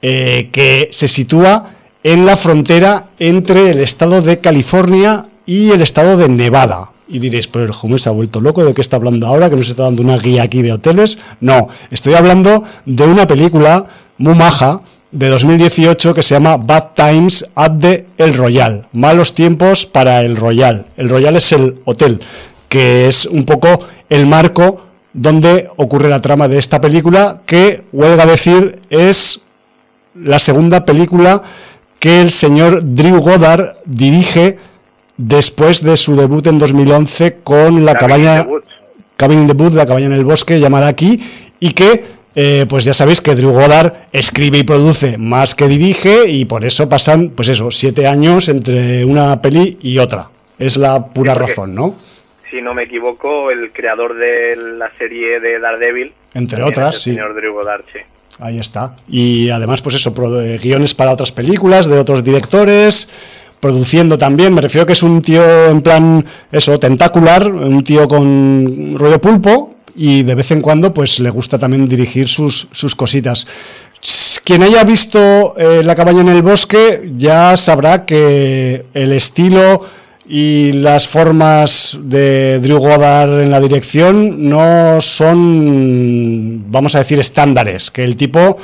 eh, 0.00 0.48
que 0.50 0.88
se 0.90 1.06
sitúa 1.06 1.74
en 2.02 2.24
la 2.24 2.36
frontera 2.36 3.10
entre 3.18 3.70
el 3.70 3.80
estado 3.80 4.22
de 4.22 4.40
California 4.40 5.26
y 5.44 5.70
el 5.70 5.82
estado 5.82 6.16
de 6.16 6.28
Nevada. 6.28 6.92
Y 7.08 7.18
diréis, 7.18 7.46
pero 7.46 7.66
el 7.66 7.72
Jume 7.72 7.98
se 7.98 8.08
ha 8.08 8.12
vuelto 8.12 8.40
loco, 8.40 8.64
¿de 8.64 8.72
qué 8.72 8.80
está 8.80 8.96
hablando 8.96 9.26
ahora? 9.26 9.50
Que 9.50 9.56
nos 9.56 9.68
está 9.68 9.82
dando 9.82 10.02
una 10.02 10.16
guía 10.16 10.44
aquí 10.44 10.62
de 10.62 10.72
hoteles. 10.72 11.18
No, 11.40 11.68
estoy 11.90 12.14
hablando 12.14 12.64
de 12.86 13.04
una 13.04 13.26
película 13.26 13.86
muy 14.16 14.34
maja 14.34 14.80
de 15.10 15.28
2018 15.28 16.14
que 16.14 16.22
se 16.22 16.36
llama 16.36 16.56
Bad 16.56 16.94
Times 16.94 17.46
at 17.54 17.72
the 17.78 18.06
El 18.16 18.32
Royal. 18.32 18.86
Malos 18.92 19.34
tiempos 19.34 19.84
para 19.84 20.22
el 20.22 20.36
Royal. 20.36 20.86
El 20.96 21.10
Royal 21.10 21.36
es 21.36 21.52
el 21.52 21.82
hotel 21.84 22.20
que 22.72 23.06
es 23.06 23.26
un 23.26 23.44
poco 23.44 23.80
el 24.08 24.24
marco 24.26 24.80
donde 25.12 25.68
ocurre 25.76 26.08
la 26.08 26.22
trama 26.22 26.48
de 26.48 26.56
esta 26.56 26.80
película, 26.80 27.42
que, 27.44 27.82
huelga 27.92 28.24
decir, 28.24 28.80
es 28.88 29.44
la 30.14 30.38
segunda 30.38 30.86
película 30.86 31.42
que 31.98 32.22
el 32.22 32.30
señor 32.30 32.80
Drew 32.82 33.20
Goddard 33.20 33.76
dirige 33.84 34.56
después 35.18 35.84
de 35.84 35.98
su 35.98 36.16
debut 36.16 36.46
en 36.46 36.58
2011 36.58 37.40
con 37.44 37.84
la 37.84 37.94
cabaña 37.94 38.46
Cabin 39.18 39.40
in 39.40 39.48
the 39.48 39.52
Wood, 39.52 39.74
la 39.74 39.84
cabaña 39.84 40.06
en 40.06 40.14
el 40.14 40.24
bosque, 40.24 40.58
llamada 40.58 40.88
aquí, 40.88 41.20
y 41.60 41.74
que, 41.74 42.06
eh, 42.34 42.64
pues 42.70 42.86
ya 42.86 42.94
sabéis 42.94 43.20
que 43.20 43.34
Drew 43.34 43.52
Goddard 43.52 44.06
escribe 44.12 44.56
y 44.56 44.62
produce 44.62 45.18
más 45.18 45.54
que 45.54 45.68
dirige, 45.68 46.26
y 46.26 46.46
por 46.46 46.64
eso 46.64 46.88
pasan, 46.88 47.32
pues 47.36 47.50
eso, 47.50 47.70
siete 47.70 48.06
años 48.06 48.48
entre 48.48 49.04
una 49.04 49.42
peli 49.42 49.78
y 49.82 49.98
otra. 49.98 50.30
Es 50.58 50.78
la 50.78 51.08
pura 51.08 51.34
razón, 51.34 51.74
¿no? 51.74 51.96
Si 52.52 52.60
no 52.60 52.74
me 52.74 52.84
equivoco, 52.84 53.50
el 53.50 53.72
creador 53.72 54.14
de 54.14 54.56
la 54.78 54.92
serie 54.98 55.40
de 55.40 55.58
Daredevil. 55.58 56.12
Entre 56.34 56.62
otras, 56.62 57.00
sí. 57.00 57.10
señor 57.10 57.34
Drew 57.34 57.54
Goddard, 57.54 57.84
Ahí 58.38 58.58
está. 58.58 58.96
Y 59.08 59.50
además, 59.50 59.82
pues 59.82 59.96
eso, 59.96 60.14
eh, 60.40 60.58
guiones 60.62 60.94
para 60.94 61.12
otras 61.12 61.32
películas, 61.32 61.86
de 61.88 61.98
otros 61.98 62.22
directores, 62.22 63.08
produciendo 63.58 64.18
también. 64.18 64.54
Me 64.54 64.60
refiero 64.60 64.86
que 64.86 64.92
es 64.92 65.02
un 65.02 65.22
tío 65.22 65.68
en 65.68 65.80
plan, 65.80 66.24
eso, 66.50 66.78
tentacular, 66.78 67.50
un 67.50 67.82
tío 67.84 68.06
con 68.06 68.96
rollo 68.98 69.20
pulpo, 69.20 69.76
y 69.94 70.22
de 70.22 70.34
vez 70.34 70.50
en 70.50 70.60
cuando, 70.60 70.92
pues 70.92 71.20
le 71.20 71.30
gusta 71.30 71.58
también 71.58 71.88
dirigir 71.88 72.28
sus, 72.28 72.68
sus 72.72 72.94
cositas. 72.94 73.46
Quien 74.44 74.64
haya 74.64 74.82
visto 74.82 75.54
eh, 75.56 75.82
La 75.84 75.94
cabaña 75.94 76.22
en 76.22 76.28
el 76.28 76.42
bosque 76.42 77.12
ya 77.16 77.56
sabrá 77.56 78.04
que 78.04 78.86
el 78.92 79.12
estilo 79.12 79.86
y 80.26 80.72
las 80.72 81.08
formas 81.08 81.98
de 82.02 82.60
Drew 82.60 82.78
Goddard 82.78 83.40
en 83.40 83.50
la 83.50 83.60
dirección 83.60 84.48
no 84.48 85.00
son, 85.00 86.70
vamos 86.70 86.94
a 86.94 86.98
decir, 86.98 87.18
estándares, 87.18 87.90
que 87.90 88.04
el 88.04 88.16
tipo 88.16 88.58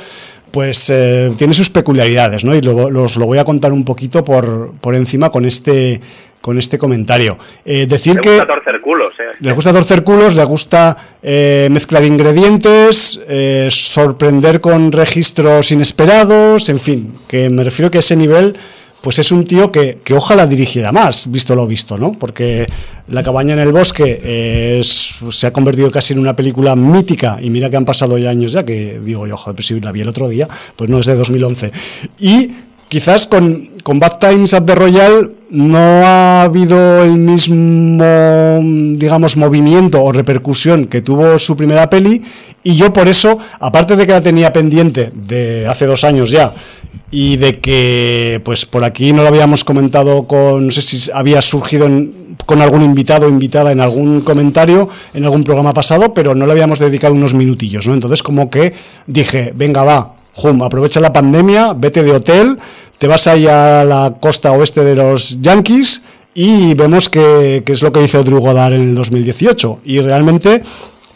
pues 0.51 0.89
eh, 0.89 1.31
tiene 1.37 1.53
sus 1.53 1.69
peculiaridades, 1.69 2.43
¿no? 2.43 2.55
Y 2.55 2.61
lo, 2.61 2.89
los 2.89 3.17
lo 3.17 3.25
voy 3.27 3.37
a 3.37 3.43
contar 3.43 3.71
un 3.71 3.85
poquito 3.85 4.23
por, 4.23 4.73
por 4.81 4.95
encima 4.95 5.29
con 5.29 5.45
este 5.45 6.01
con 6.41 6.57
este 6.57 6.77
comentario. 6.77 7.37
Eh, 7.65 7.85
decir 7.85 8.15
le 8.15 8.21
gusta 8.21 8.47
torcer 8.47 8.79
culos, 8.79 9.11
eh. 9.19 9.35
Le 9.41 9.51
gusta 9.51 9.73
torcer 9.73 10.03
culos, 10.05 10.35
le 10.35 10.43
gusta 10.45 10.97
eh, 11.21 11.67
mezclar 11.69 12.05
ingredientes, 12.05 13.19
sorprender 13.69 14.61
con 14.61 14.91
registros 14.93 15.71
inesperados, 15.73 16.69
en 16.69 16.79
fin, 16.79 17.15
que 17.27 17.49
me 17.49 17.63
refiero 17.63 17.91
que 17.91 17.97
a 17.97 17.99
ese 17.99 18.15
nivel 18.15 18.55
pues 19.01 19.19
es 19.19 19.31
un 19.31 19.45
tío 19.45 19.71
que, 19.71 19.99
ojalá 20.15 20.45
dirigiera 20.47 20.91
más, 20.91 21.31
visto 21.31 21.55
lo 21.55 21.65
visto, 21.67 21.97
¿no? 21.97 22.13
Porque 22.13 22.67
La 23.07 23.23
cabaña 23.23 23.53
en 23.53 23.59
el 23.59 23.71
bosque 23.71 24.81
se 24.83 25.47
ha 25.47 25.53
convertido 25.53 25.89
casi 25.89 26.13
en 26.13 26.19
una 26.19 26.35
película 26.35 26.75
mítica, 26.75 27.39
y 27.41 27.49
mira 27.49 27.69
que 27.69 27.77
han 27.77 27.85
pasado 27.85 28.17
ya 28.17 28.29
años 28.29 28.51
ya, 28.51 28.63
que 28.63 28.99
digo 29.03 29.25
yo, 29.25 29.35
joder, 29.35 29.55
pero 29.55 29.67
si 29.67 29.79
la 29.79 29.91
vi 29.91 30.01
el 30.01 30.07
otro 30.07 30.29
día, 30.29 30.47
pues 30.75 30.89
no 30.89 30.99
es 30.99 31.07
de 31.07 31.15
2011. 31.15 31.71
Y 32.19 32.51
quizás 32.89 33.27
con, 33.27 33.69
con 33.83 33.99
Bad 33.99 34.17
Times 34.17 34.53
at 34.53 34.63
the 34.63 34.75
Royal 34.75 35.31
no 35.51 35.77
ha 35.77 36.43
habido 36.43 37.03
el 37.03 37.17
mismo, 37.17 38.59
digamos, 38.97 39.37
movimiento 39.37 40.03
o 40.03 40.11
repercusión 40.11 40.87
que 40.87 41.01
tuvo 41.01 41.39
su 41.39 41.55
primera 41.55 41.89
peli, 41.89 42.23
y 42.63 42.75
yo 42.75 42.91
por 42.91 43.07
eso, 43.07 43.39
aparte 43.59 43.95
de 43.95 44.05
que 44.05 44.11
la 44.11 44.21
tenía 44.21 44.51
pendiente 44.51 45.11
de 45.13 45.65
hace 45.67 45.85
dos 45.85 46.03
años 46.03 46.29
ya, 46.29 46.53
y 47.11 47.37
de 47.37 47.59
que 47.59 48.41
pues 48.43 48.65
por 48.65 48.83
aquí 48.83 49.13
no 49.13 49.23
lo 49.23 49.29
habíamos 49.29 49.63
comentado 49.63 50.27
con 50.27 50.65
no 50.65 50.71
sé 50.71 50.81
si 50.81 51.09
había 51.11 51.41
surgido 51.41 51.87
con 52.45 52.61
algún 52.61 52.83
invitado 52.83 53.25
o 53.25 53.29
invitada 53.29 53.71
en 53.71 53.81
algún 53.81 54.21
comentario 54.21 54.89
en 55.13 55.23
algún 55.23 55.43
programa 55.43 55.73
pasado 55.73 56.13
pero 56.13 56.35
no 56.35 56.45
le 56.45 56.51
habíamos 56.51 56.77
dedicado 56.77 57.13
unos 57.13 57.33
minutillos 57.33 57.87
no 57.87 57.95
entonces 57.95 58.21
como 58.21 58.49
que 58.49 58.73
dije 59.07 59.51
venga 59.55 59.83
va 59.83 60.18
Aprovecha 60.63 60.99
la 60.99 61.13
pandemia 61.13 61.73
vete 61.73 62.03
de 62.03 62.11
hotel 62.11 62.57
te 62.99 63.07
vas 63.07 63.27
ahí 63.27 63.47
a 63.47 63.83
la 63.85 64.17
costa 64.19 64.51
oeste 64.51 64.83
de 64.83 64.95
los 64.95 65.41
Yankees 65.41 66.03
y 66.33 66.73
vemos 66.73 67.09
que, 67.09 67.63
es 67.65 67.81
lo 67.81 67.91
que 67.91 68.03
hizo 68.03 68.23
Drew 68.23 68.39
Goddard 68.39 68.73
en 68.73 68.81
el 68.81 68.95
2018 68.95 69.79
y 69.85 70.01
realmente 70.01 70.61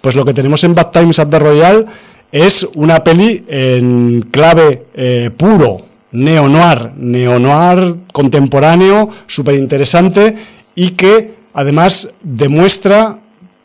pues 0.02 0.16
lo 0.16 0.26
que 0.26 0.34
tenemos 0.34 0.64
en 0.64 0.76
Bad 0.76 0.92
Times 0.92 1.20
at 1.20 1.28
the 1.28 1.40
Royal 1.40 1.86
es 2.32 2.68
una 2.76 3.04
peli 3.04 3.44
en 3.48 4.30
clave 4.32 4.88
eh, 4.94 5.30
puro, 5.36 5.86
neo-noir, 6.14 6.92
neo-noir 6.96 7.96
contemporáneo, 8.12 9.10
súper 9.28 9.56
interesante 9.56 10.36
y 10.76 10.92
que 10.92 11.36
además 11.54 12.10
demuestra 12.24 13.20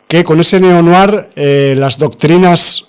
que 0.07 0.23
con 0.23 0.39
ese 0.39 0.59
neo-noir 0.59 1.29
eh, 1.35 1.73
las 1.77 1.97
doctrinas 1.97 2.88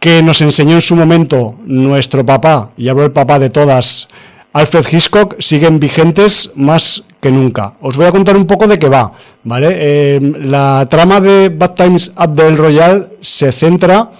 que 0.00 0.22
nos 0.22 0.40
enseñó 0.40 0.76
en 0.76 0.80
su 0.80 0.96
momento 0.96 1.56
nuestro 1.66 2.24
papá, 2.24 2.70
y 2.76 2.88
hablo 2.88 3.04
el 3.04 3.12
papá 3.12 3.38
de 3.38 3.50
todas, 3.50 4.08
Alfred 4.54 4.86
Hitchcock, 4.90 5.36
siguen 5.40 5.78
vigentes 5.78 6.50
más 6.56 7.04
que 7.20 7.30
nunca. 7.30 7.74
Os 7.82 7.98
voy 7.98 8.06
a 8.06 8.10
contar 8.10 8.34
un 8.34 8.46
poco 8.46 8.66
de 8.66 8.78
qué 8.78 8.88
va, 8.88 9.12
¿vale? 9.44 9.68
Eh, 9.72 10.20
la 10.40 10.86
trama 10.90 11.20
de 11.20 11.50
Bad 11.50 11.74
Times 11.74 12.12
at 12.16 12.30
the 12.30 12.50
Royal 12.50 13.12
se 13.20 13.52
centra 13.52 14.10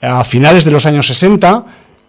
a 0.00 0.22
finales 0.22 0.64
de 0.64 0.70
los 0.70 0.86
años 0.86 1.08
60 1.08 1.64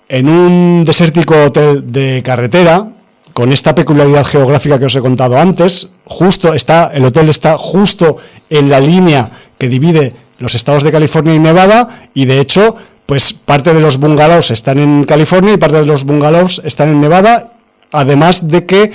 en 0.07 0.29
un 0.29 0.85
desértico 0.85 1.45
hotel 1.45 1.91
de 1.91 2.21
carretera 2.23 2.87
con 3.33 3.51
esta 3.51 3.73
peculiaridad 3.73 4.25
geográfica 4.25 4.77
que 4.77 4.85
os 4.85 4.95
he 4.95 5.01
contado 5.01 5.39
antes, 5.39 5.89
justo 6.05 6.53
está 6.53 6.91
el 6.93 7.03
hotel 7.03 7.29
está 7.29 7.57
justo 7.57 8.17
en 8.49 8.69
la 8.69 8.79
línea 8.79 9.31
que 9.57 9.67
divide 9.67 10.13
los 10.39 10.55
estados 10.55 10.83
de 10.83 10.91
California 10.91 11.33
y 11.33 11.39
Nevada 11.39 12.09
y 12.13 12.25
de 12.25 12.39
hecho, 12.39 12.75
pues 13.05 13.33
parte 13.33 13.73
de 13.73 13.79
los 13.79 13.97
bungalows 13.97 14.51
están 14.51 14.79
en 14.79 15.03
California 15.05 15.53
y 15.53 15.57
parte 15.57 15.77
de 15.77 15.85
los 15.85 16.03
bungalows 16.03 16.61
están 16.63 16.89
en 16.89 17.01
Nevada, 17.01 17.53
además 17.91 18.47
de 18.47 18.65
que 18.65 18.91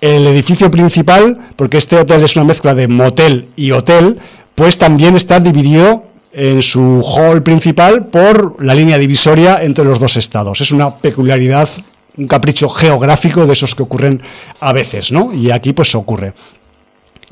el 0.00 0.26
edificio 0.26 0.70
principal, 0.70 1.38
porque 1.56 1.78
este 1.78 1.96
hotel 1.96 2.24
es 2.24 2.34
una 2.36 2.44
mezcla 2.44 2.74
de 2.74 2.88
motel 2.88 3.48
y 3.54 3.70
hotel, 3.70 4.18
pues 4.54 4.76
también 4.76 5.14
está 5.14 5.38
dividido 5.38 6.04
en 6.32 6.62
su 6.62 7.02
hall 7.02 7.42
principal 7.42 8.06
por 8.06 8.62
la 8.64 8.74
línea 8.74 8.98
divisoria 8.98 9.62
entre 9.62 9.84
los 9.84 10.00
dos 10.00 10.16
estados. 10.16 10.60
Es 10.60 10.72
una 10.72 10.96
peculiaridad, 10.96 11.68
un 12.16 12.26
capricho 12.26 12.68
geográfico 12.68 13.46
de 13.46 13.52
esos 13.52 13.74
que 13.74 13.82
ocurren 13.82 14.20
a 14.58 14.72
veces, 14.72 15.12
¿no? 15.12 15.32
Y 15.32 15.50
aquí 15.50 15.72
pues 15.72 15.94
ocurre. 15.94 16.32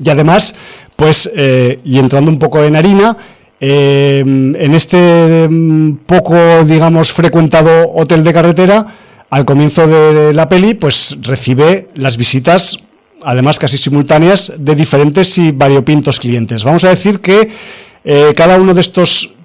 Y 0.03 0.09
además, 0.09 0.55
pues, 0.95 1.29
eh, 1.35 1.79
y 1.83 1.99
entrando 1.99 2.31
un 2.31 2.39
poco 2.39 2.63
en 2.63 2.75
harina, 2.75 3.17
eh, 3.63 4.21
en 4.21 4.73
este 4.73 5.47
mm, 5.47 5.97
poco, 6.07 6.63
digamos, 6.65 7.13
frecuentado 7.13 7.91
hotel 7.91 8.23
de 8.23 8.33
carretera, 8.33 8.87
al 9.29 9.45
comienzo 9.45 9.85
de 9.87 10.33
la 10.33 10.49
peli, 10.49 10.73
pues 10.73 11.15
recibe 11.21 11.89
las 11.93 12.17
visitas, 12.17 12.79
además 13.23 13.59
casi 13.59 13.77
simultáneas, 13.77 14.51
de 14.57 14.75
diferentes 14.75 15.37
y 15.37 15.51
variopintos 15.51 16.19
clientes. 16.19 16.63
Vamos 16.63 16.83
a 16.85 16.89
decir 16.89 17.21
que 17.21 17.49
eh, 18.03 18.33
cada 18.35 18.59
uno 18.59 18.73
de 18.73 18.81
estos 18.81 19.35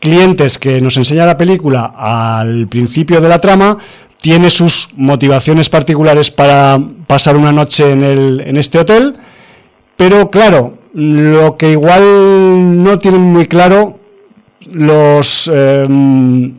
clientes 0.00 0.58
que 0.58 0.80
nos 0.80 0.96
enseña 0.96 1.26
la 1.26 1.36
película 1.36 1.94
al 1.96 2.68
principio 2.68 3.20
de 3.20 3.28
la 3.28 3.40
trama 3.40 3.76
tiene 4.22 4.48
sus 4.48 4.88
motivaciones 4.96 5.68
particulares 5.68 6.30
para 6.30 6.82
pasar 7.06 7.36
una 7.36 7.52
noche 7.52 7.92
en, 7.92 8.02
el, 8.02 8.40
en 8.40 8.56
este 8.56 8.78
hotel, 8.78 9.16
pero 9.96 10.30
claro, 10.30 10.78
lo 10.96 11.58
que 11.58 11.72
igual 11.72 12.82
no 12.82 12.98
tienen 12.98 13.20
muy 13.20 13.46
claro 13.46 14.00
los 14.70 15.50
eh, 15.52 16.54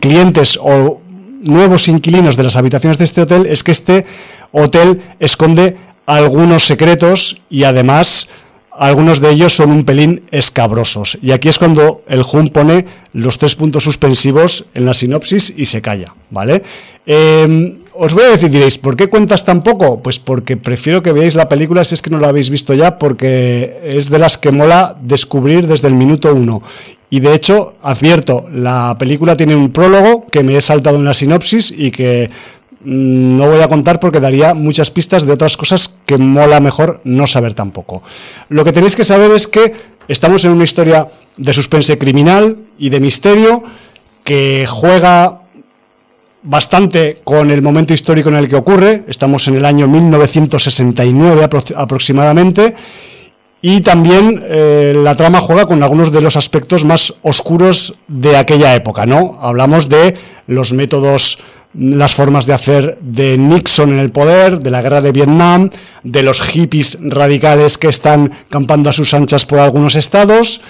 clientes 0.00 0.56
o 0.62 1.00
nuevos 1.42 1.88
inquilinos 1.88 2.36
de 2.36 2.44
las 2.44 2.54
habitaciones 2.54 2.96
de 2.96 3.04
este 3.04 3.22
hotel 3.22 3.46
es 3.46 3.64
que 3.64 3.72
este 3.72 4.06
hotel 4.52 5.02
esconde 5.18 5.76
algunos 6.06 6.62
secretos 6.62 7.42
y 7.50 7.64
además 7.64 8.28
algunos 8.70 9.20
de 9.20 9.30
ellos 9.30 9.52
son 9.52 9.72
un 9.72 9.84
pelín 9.84 10.22
escabrosos. 10.30 11.18
Y 11.20 11.32
aquí 11.32 11.48
es 11.48 11.58
cuando 11.58 12.04
el 12.06 12.22
JUM 12.22 12.50
pone 12.50 12.86
los 13.12 13.36
tres 13.36 13.56
puntos 13.56 13.82
suspensivos 13.82 14.66
en 14.74 14.86
la 14.86 14.94
sinopsis 14.94 15.52
y 15.56 15.66
se 15.66 15.82
calla, 15.82 16.14
¿vale? 16.30 16.62
Em, 17.04 17.78
os 18.00 18.14
voy 18.14 18.22
a 18.24 18.30
decir, 18.30 18.48
diréis, 18.48 18.78
¿por 18.78 18.96
qué 18.96 19.08
cuentas 19.08 19.44
tan 19.44 19.64
poco? 19.64 20.00
Pues 20.00 20.20
porque 20.20 20.56
prefiero 20.56 21.02
que 21.02 21.10
veáis 21.10 21.34
la 21.34 21.48
película 21.48 21.84
si 21.84 21.94
es 21.94 22.02
que 22.02 22.10
no 22.10 22.20
la 22.20 22.28
habéis 22.28 22.48
visto 22.48 22.72
ya, 22.72 22.96
porque 22.96 23.80
es 23.82 24.08
de 24.08 24.20
las 24.20 24.38
que 24.38 24.52
mola 24.52 24.96
descubrir 25.02 25.66
desde 25.66 25.88
el 25.88 25.94
minuto 25.94 26.32
uno. 26.32 26.62
Y 27.10 27.18
de 27.18 27.34
hecho, 27.34 27.74
advierto, 27.82 28.46
la 28.52 28.94
película 28.98 29.36
tiene 29.36 29.56
un 29.56 29.70
prólogo 29.70 30.26
que 30.30 30.44
me 30.44 30.56
he 30.56 30.60
saltado 30.60 30.96
en 30.98 31.04
la 31.06 31.14
sinopsis 31.14 31.74
y 31.76 31.90
que 31.90 32.30
mm, 32.84 33.36
no 33.36 33.48
voy 33.48 33.60
a 33.62 33.68
contar 33.68 33.98
porque 33.98 34.20
daría 34.20 34.54
muchas 34.54 34.92
pistas 34.92 35.26
de 35.26 35.32
otras 35.32 35.56
cosas 35.56 35.98
que 36.06 36.18
mola 36.18 36.60
mejor 36.60 37.00
no 37.02 37.26
saber 37.26 37.54
tampoco. 37.54 38.04
Lo 38.48 38.64
que 38.64 38.72
tenéis 38.72 38.94
que 38.94 39.04
saber 39.04 39.32
es 39.32 39.48
que 39.48 39.72
estamos 40.06 40.44
en 40.44 40.52
una 40.52 40.64
historia 40.64 41.08
de 41.36 41.52
suspense 41.52 41.98
criminal 41.98 42.58
y 42.78 42.90
de 42.90 43.00
misterio 43.00 43.64
que 44.22 44.66
juega 44.68 45.47
bastante 46.42 47.20
con 47.24 47.50
el 47.50 47.62
momento 47.62 47.94
histórico 47.94 48.28
en 48.28 48.36
el 48.36 48.48
que 48.48 48.56
ocurre. 48.56 49.04
Estamos 49.08 49.48
en 49.48 49.56
el 49.56 49.64
año 49.64 49.88
1969 49.88 51.48
aproximadamente 51.76 52.74
y 53.60 53.80
también 53.80 54.44
eh, 54.46 54.94
la 54.96 55.16
trama 55.16 55.40
juega 55.40 55.66
con 55.66 55.82
algunos 55.82 56.12
de 56.12 56.20
los 56.20 56.36
aspectos 56.36 56.84
más 56.84 57.14
oscuros 57.22 57.94
de 58.06 58.36
aquella 58.36 58.74
época, 58.74 59.04
¿no? 59.04 59.36
Hablamos 59.40 59.88
de 59.88 60.16
los 60.46 60.72
métodos, 60.72 61.38
las 61.74 62.14
formas 62.14 62.46
de 62.46 62.54
hacer 62.54 62.98
de 63.00 63.36
Nixon 63.36 63.92
en 63.92 63.98
el 63.98 64.12
poder, 64.12 64.60
de 64.60 64.70
la 64.70 64.80
guerra 64.80 65.00
de 65.00 65.12
Vietnam, 65.12 65.70
de 66.04 66.22
los 66.22 66.40
hippies 66.40 66.98
radicales 67.00 67.78
que 67.78 67.88
están 67.88 68.32
campando 68.48 68.90
a 68.90 68.92
sus 68.92 69.12
anchas 69.12 69.44
por 69.44 69.58
algunos 69.58 69.96
estados 69.96 70.62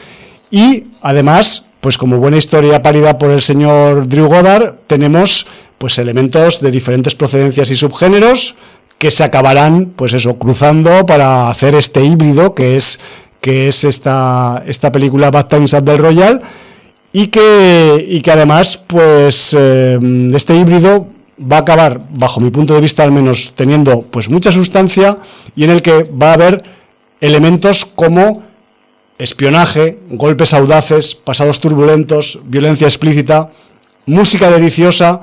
y 0.51 0.85
además, 1.03 1.68
pues 1.81 1.99
como 1.99 2.19
buena 2.19 2.37
historia 2.37 2.83
parida 2.83 3.19
por 3.19 3.31
el 3.31 3.43
señor 3.43 4.09
Drew 4.09 4.27
Goddard, 4.27 4.77
tenemos 4.87 5.47
pues 5.79 5.99
elementos 5.99 6.61
de 6.61 6.71
diferentes 6.71 7.15
procedencias 7.15 7.71
y 7.71 7.77
subgéneros, 7.77 8.57
que 8.99 9.13
se 9.13 9.23
acabarán, 9.23 9.93
pues 9.95 10.13
eso, 10.13 10.39
cruzando 10.39 11.07
para 11.07 11.49
hacer 11.49 11.77
este 11.77 12.05
híbrido 12.05 12.55
que 12.55 12.77
es, 12.77 12.99
que 13.41 13.69
es 13.69 13.85
esta, 13.85 14.65
esta 14.67 14.91
película 14.91 15.31
Bad 15.31 15.47
Times 15.47 15.73
at 15.73 15.85
the 15.85 15.97
Royal 15.97 16.43
y 17.13 17.29
que, 17.29 18.05
y 18.09 18.21
que 18.21 18.33
además, 18.33 18.77
pues 18.77 19.57
eh, 19.57 19.99
este 20.35 20.57
híbrido 20.57 21.07
va 21.41 21.59
a 21.59 21.61
acabar, 21.61 22.01
bajo 22.13 22.41
mi 22.41 22.51
punto 22.51 22.75
de 22.75 22.81
vista 22.81 23.05
al 23.05 23.13
menos, 23.13 23.53
teniendo 23.55 24.03
pues 24.03 24.29
mucha 24.29 24.51
sustancia 24.51 25.19
y 25.55 25.63
en 25.63 25.71
el 25.71 25.83
que 25.83 26.03
va 26.03 26.31
a 26.31 26.35
haber 26.35 26.65
elementos 27.21 27.85
como 27.85 28.48
espionaje, 29.19 29.99
golpes 30.11 30.55
audaces, 30.55 31.15
pasados 31.15 31.61
turbulentos, 31.61 32.41
violencia 32.45 32.87
explícita, 32.87 33.51
música 34.07 34.51
deliciosa, 34.51 35.23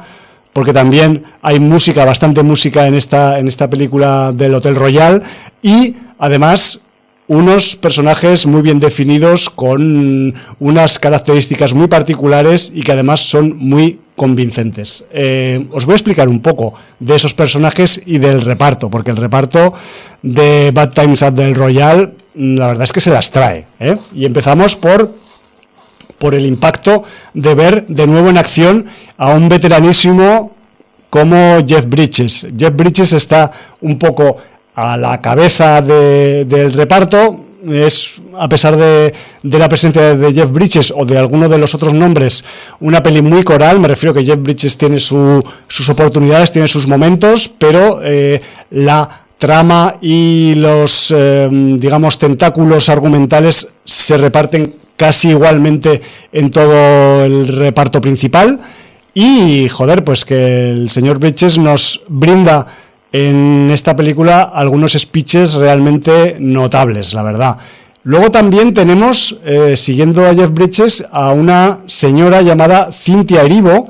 porque 0.53 0.73
también 0.73 1.25
hay 1.41 1.59
música, 1.59 2.05
bastante 2.05 2.43
música 2.43 2.87
en 2.87 2.95
esta, 2.95 3.39
en 3.39 3.47
esta 3.47 3.69
película 3.69 4.31
del 4.31 4.53
Hotel 4.53 4.75
Royal 4.75 5.23
y 5.61 5.95
además 6.17 6.81
unos 7.27 7.75
personajes 7.75 8.45
muy 8.45 8.61
bien 8.61 8.79
definidos 8.79 9.49
con 9.49 10.35
unas 10.59 10.99
características 10.99 11.73
muy 11.73 11.87
particulares 11.87 12.71
y 12.73 12.83
que 12.83 12.91
además 12.91 13.21
son 13.21 13.57
muy 13.57 13.99
convincentes. 14.15 15.07
Eh, 15.11 15.67
os 15.71 15.85
voy 15.85 15.93
a 15.93 15.95
explicar 15.97 16.27
un 16.27 16.41
poco 16.41 16.73
de 16.99 17.15
esos 17.15 17.33
personajes 17.33 18.01
y 18.05 18.17
del 18.17 18.41
reparto, 18.41 18.89
porque 18.89 19.11
el 19.11 19.17
reparto 19.17 19.73
de 20.21 20.71
Bad 20.71 20.91
Times 20.91 21.21
at 21.23 21.33
the 21.33 21.53
Royal, 21.53 22.13
la 22.35 22.67
verdad 22.67 22.83
es 22.83 22.93
que 22.93 23.01
se 23.01 23.11
las 23.11 23.31
trae. 23.31 23.65
¿eh? 23.79 23.97
Y 24.13 24.25
empezamos 24.25 24.75
por 24.75 25.25
por 26.17 26.33
el 26.33 26.45
impacto 26.45 27.03
de 27.33 27.55
ver 27.55 27.87
de 27.87 28.07
nuevo 28.07 28.29
en 28.29 28.37
acción 28.37 28.85
a 29.17 29.33
un 29.33 29.49
veteranísimo 29.49 30.53
como 31.09 31.57
Jeff 31.65 31.85
Bridges. 31.87 32.47
Jeff 32.57 32.75
Bridges 32.75 33.13
está 33.13 33.51
un 33.81 33.97
poco 33.97 34.37
a 34.75 34.97
la 34.97 35.21
cabeza 35.21 35.81
del 35.81 36.73
reparto. 36.73 37.45
Es, 37.71 38.21
a 38.37 38.47
pesar 38.47 38.75
de, 38.77 39.13
la 39.43 39.69
presencia 39.69 40.15
de 40.15 40.33
Jeff 40.33 40.51
Bridges 40.51 40.93
o 40.95 41.05
de 41.05 41.17
alguno 41.17 41.49
de 41.49 41.57
los 41.57 41.73
otros 41.75 41.93
nombres, 41.93 42.43
una 42.79 43.01
peli 43.01 43.21
muy 43.21 43.43
coral. 43.43 43.79
Me 43.79 43.87
refiero 43.87 44.13
que 44.13 44.23
Jeff 44.23 44.39
Bridges 44.39 44.77
tiene 44.77 44.99
sus 44.99 45.89
oportunidades, 45.89 46.51
tiene 46.51 46.67
sus 46.67 46.87
momentos, 46.87 47.51
pero 47.57 48.01
eh, 48.03 48.41
la 48.71 49.25
trama 49.37 49.95
y 50.01 50.55
los, 50.55 51.13
eh, 51.15 51.49
digamos, 51.51 52.17
tentáculos 52.17 52.89
argumentales 52.89 53.73
se 53.83 54.17
reparten 54.17 54.75
casi 54.97 55.29
igualmente 55.29 56.01
en 56.31 56.51
todo 56.51 57.23
el 57.25 57.47
reparto 57.47 58.01
principal. 58.01 58.59
Y, 59.13 59.69
joder, 59.69 60.03
pues 60.03 60.25
que 60.25 60.69
el 60.69 60.89
señor 60.89 61.19
Bridges 61.19 61.57
nos 61.57 62.03
brinda 62.07 62.67
en 63.15 63.71
esta 63.71 63.95
película 63.95 64.41
algunos 64.41 64.91
speeches 64.91 65.53
realmente 65.53 66.35
notables, 66.37 67.13
la 67.13 67.23
verdad. 67.23 67.57
Luego 68.03 68.29
también 68.29 68.73
tenemos, 68.73 69.39
eh, 69.45 69.77
siguiendo 69.77 70.27
a 70.27 70.35
Jeff 70.35 70.51
Bridges, 70.51 71.05
a 71.11 71.31
una 71.31 71.79
señora 71.85 72.41
llamada 72.41 72.91
Cynthia 72.91 73.43
Erivo, 73.43 73.89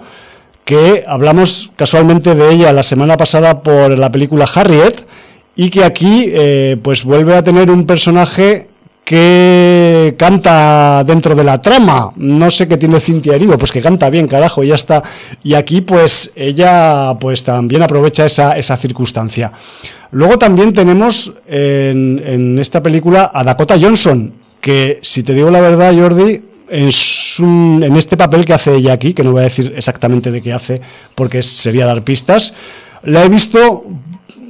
que 0.64 1.04
hablamos 1.08 1.72
casualmente 1.76 2.36
de 2.36 2.54
ella 2.54 2.72
la 2.72 2.84
semana 2.84 3.18
pasada 3.18 3.64
por 3.64 3.98
la 3.98 4.12
película 4.12 4.46
Harriet, 4.54 5.08
y 5.56 5.72
que 5.72 5.84
aquí 5.84 6.26
eh, 6.28 6.78
pues 6.84 7.04
vuelve 7.04 7.36
a 7.36 7.44
tener 7.44 7.72
un 7.72 7.88
personaje 7.88 8.70
que 9.06 10.16
canta 10.18 11.04
dentro 11.06 11.36
de 11.36 11.44
la 11.44 11.62
trama. 11.62 12.12
No 12.16 12.50
sé 12.50 12.68
qué 12.68 12.76
tiene 12.76 13.00
Cintia 13.00 13.36
Erivo, 13.36 13.58
pues 13.58 13.72
que 13.72 13.80
canta 13.80 14.10
bien, 14.10 14.28
carajo, 14.28 14.64
y 14.64 14.70
ya 14.70 14.76
está. 14.76 15.04
Y 15.44 15.54
aquí, 15.54 15.82
pues, 15.82 16.34
ella 16.36 17.16
pues 17.20 17.44
también 17.44 17.84
aprovecha 17.84 18.26
esa, 18.26 18.58
esa 18.58 18.76
circunstancia. 18.76 19.52
Luego 20.12 20.40
también 20.40 20.74
tenemos 20.74 21.34
en, 21.48 22.20
en, 22.26 22.58
esta 22.58 22.82
película 22.82 23.30
a 23.32 23.44
Dakota 23.44 23.78
Johnson, 23.80 24.34
que 24.60 25.00
si 25.04 25.22
te 25.22 25.36
digo 25.36 25.52
la 25.52 25.62
verdad, 25.62 25.94
Jordi, 25.96 26.42
es 26.68 27.36
en 27.40 27.96
este 27.96 28.18
papel 28.18 28.44
que 28.44 28.54
hace 28.54 28.76
ella 28.76 28.94
aquí, 28.94 29.14
que 29.14 29.24
no 29.24 29.34
voy 29.34 29.42
a 29.42 29.44
decir 29.44 29.72
exactamente 29.76 30.32
de 30.32 30.42
qué 30.42 30.52
hace, 30.52 30.82
porque 31.14 31.44
sería 31.44 31.86
dar 31.86 32.04
pistas, 32.04 32.56
la 33.04 33.24
he 33.24 33.30
visto 33.30 33.86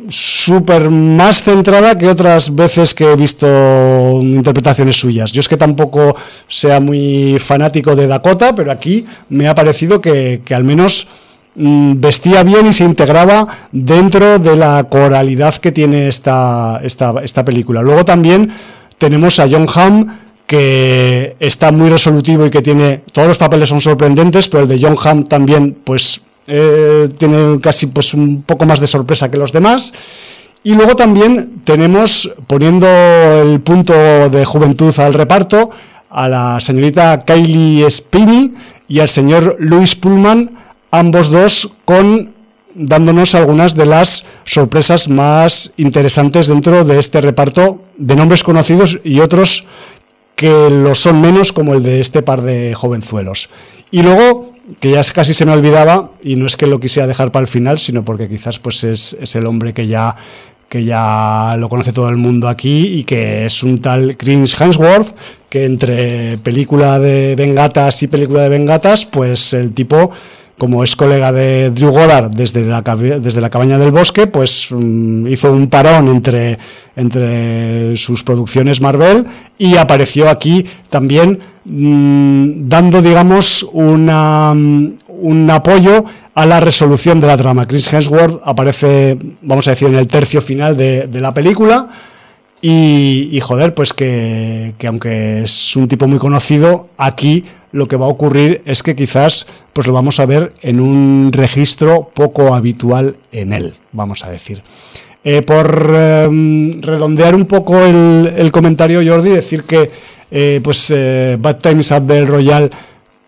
súper 0.09 0.89
más 0.89 1.43
centrada 1.43 1.97
que 1.97 2.07
otras 2.07 2.53
veces 2.53 2.93
que 2.93 3.11
he 3.11 3.15
visto 3.15 4.19
interpretaciones 4.21 4.97
suyas. 4.97 5.31
Yo 5.31 5.39
es 5.39 5.47
que 5.47 5.57
tampoco 5.57 6.15
sea 6.47 6.79
muy 6.79 7.37
fanático 7.39 7.95
de 7.95 8.07
Dakota, 8.07 8.55
pero 8.55 8.71
aquí 8.71 9.05
me 9.29 9.47
ha 9.47 9.55
parecido 9.55 10.01
que, 10.01 10.41
al 10.51 10.63
menos 10.63 11.07
mm, 11.55 11.99
vestía 11.99 12.43
bien 12.43 12.67
y 12.67 12.73
se 12.73 12.83
integraba 12.83 13.69
dentro 13.71 14.39
de 14.39 14.55
la 14.55 14.83
coralidad 14.89 15.55
que 15.55 15.71
tiene 15.71 16.07
esta, 16.07 16.79
esta, 16.83 17.13
esta 17.23 17.45
película. 17.45 17.81
Luego 17.81 18.05
también 18.05 18.51
tenemos 18.97 19.39
a 19.39 19.47
John 19.49 19.67
Hamm, 19.73 20.19
que 20.47 21.35
está 21.39 21.71
muy 21.71 21.89
resolutivo 21.89 22.45
y 22.45 22.51
que 22.51 22.61
tiene 22.61 23.01
todos 23.11 23.27
los 23.27 23.37
papeles 23.37 23.69
son 23.69 23.81
sorprendentes, 23.81 24.47
pero 24.47 24.63
el 24.63 24.69
de 24.69 24.79
John 24.79 24.95
Hamm 25.01 25.23
también 25.25 25.75
pues 25.83 26.21
eh, 26.47 27.09
tiene 27.17 27.59
casi 27.59 27.87
pues 27.87 28.13
un 28.13 28.43
poco 28.43 28.65
más 28.65 28.79
de 28.79 28.87
sorpresa 28.87 29.29
que 29.29 29.37
los 29.37 29.51
demás. 29.51 29.93
Y 30.63 30.73
luego 30.73 30.95
también 30.95 31.61
tenemos, 31.63 32.31
poniendo 32.47 32.87
el 32.87 33.61
punto 33.61 33.93
de 34.29 34.45
juventud 34.45 34.97
al 34.99 35.13
reparto, 35.13 35.69
a 36.09 36.27
la 36.27 36.59
señorita 36.59 37.23
Kylie 37.23 37.89
Spini 37.89 38.53
y 38.87 38.99
al 38.99 39.09
señor 39.09 39.57
Luis 39.59 39.95
Pullman, 39.95 40.57
ambos 40.91 41.29
dos 41.29 41.71
con 41.85 42.33
dándonos 42.73 43.35
algunas 43.35 43.75
de 43.75 43.85
las 43.85 44.25
sorpresas 44.43 45.07
más 45.07 45.71
interesantes 45.77 46.47
dentro 46.47 46.83
de 46.83 46.99
este 46.99 47.21
reparto 47.21 47.81
de 47.97 48.15
nombres 48.15 48.43
conocidos 48.43 48.99
y 49.03 49.19
otros 49.19 49.65
que 50.35 50.69
lo 50.69 50.95
son 50.95 51.21
menos, 51.21 51.53
como 51.53 51.73
el 51.73 51.83
de 51.83 51.99
este 51.99 52.21
par 52.21 52.41
de 52.41 52.73
jovenzuelos. 52.73 53.49
Y 53.91 54.01
luego, 54.01 54.54
que 54.79 54.91
ya 54.91 55.03
casi 55.03 55.33
se 55.33 55.45
me 55.45 55.51
olvidaba, 55.51 56.11
y 56.23 56.35
no 56.35 56.45
es 56.45 56.57
que 56.57 56.67
lo 56.67 56.79
quisiera 56.79 57.07
dejar 57.07 57.31
para 57.31 57.41
el 57.43 57.47
final, 57.47 57.79
sino 57.79 58.03
porque 58.03 58.27
quizás 58.27 58.59
pues 58.59 58.83
es, 58.83 59.15
es 59.19 59.35
el 59.35 59.45
hombre 59.45 59.73
que 59.73 59.87
ya 59.87 60.15
que 60.69 60.83
ya 60.83 61.55
lo 61.59 61.69
conoce 61.69 61.93
todo 61.93 62.09
el 62.09 62.17
mundo 62.17 62.49
aquí 62.49 62.87
y 62.87 63.03
que 63.03 63.45
es 63.45 63.63
un 63.63 63.81
tal 63.81 64.17
Chris 64.17 64.59
Hemsworth, 64.59 65.15
que 65.47 65.65
entre 65.65 66.37
película 66.39 66.99
de 66.99 67.35
Bengatas 67.35 68.01
y 68.03 68.07
película 68.07 68.41
de 68.41 68.49
Bengatas, 68.49 69.05
pues 69.05 69.53
el 69.53 69.73
tipo 69.73 70.11
como 70.57 70.83
es 70.83 70.95
colega 70.95 71.31
de 71.31 71.69
Drew 71.71 71.91
Goddard 71.91 72.31
desde 72.31 72.63
la, 72.63 72.81
desde 72.81 73.41
la 73.41 73.49
cabaña 73.49 73.77
del 73.77 73.91
bosque, 73.91 74.27
pues 74.27 74.67
mm, 74.71 75.27
hizo 75.27 75.51
un 75.51 75.67
parón 75.67 76.07
entre, 76.07 76.57
entre 76.95 77.97
sus 77.97 78.23
producciones 78.23 78.79
Marvel 78.79 79.25
y 79.57 79.75
apareció 79.75 80.29
aquí 80.29 80.65
también 80.89 81.39
mm, 81.65 82.69
dando, 82.69 83.01
digamos, 83.01 83.67
una, 83.73 84.53
mm, 84.53 84.93
un 85.21 85.49
apoyo 85.49 86.05
a 86.35 86.45
la 86.45 86.59
resolución 86.59 87.19
de 87.19 87.27
la 87.27 87.37
trama. 87.37 87.65
Chris 87.65 87.91
Hemsworth 87.91 88.41
aparece, 88.43 89.17
vamos 89.41 89.67
a 89.67 89.71
decir, 89.71 89.87
en 89.87 89.95
el 89.95 90.07
tercio 90.07 90.41
final 90.41 90.75
de, 90.75 91.07
la 91.13 91.33
película. 91.33 91.87
Y, 92.61 93.39
joder, 93.41 93.75
pues 93.75 93.93
que, 93.93 94.73
que 94.79 94.87
aunque 94.87 95.43
es 95.43 95.75
un 95.75 95.87
tipo 95.87 96.07
muy 96.07 96.17
conocido, 96.17 96.89
aquí 96.97 97.45
lo 97.71 97.87
que 97.87 97.97
va 97.97 98.05
a 98.05 98.09
ocurrir 98.09 98.61
es 98.65 98.81
que 98.81 98.95
quizás 98.95 99.45
pues 99.73 99.85
lo 99.85 99.93
vamos 99.93 100.19
a 100.19 100.25
ver 100.25 100.53
en 100.61 100.79
un 100.79 101.31
registro 101.33 102.09
poco 102.13 102.55
habitual 102.55 103.17
en 103.31 103.53
él, 103.53 103.73
vamos 103.91 104.23
a 104.23 104.31
decir. 104.31 104.63
Eh, 105.27 105.41
por 105.41 105.91
em, 105.93 106.81
redondear 106.83 107.33
un 107.33 107.45
poco 107.45 107.83
el, 107.83 108.51
comentario, 108.51 109.01
Jordi, 109.03 109.31
decir 109.31 109.63
que 109.63 109.89
eh, 110.29 110.61
pues 110.63 110.91
eh, 110.95 111.35
Bad 111.39 111.57
Times 111.57 111.91
at 111.91 112.03
the 112.03 112.25
Royal 112.25 112.69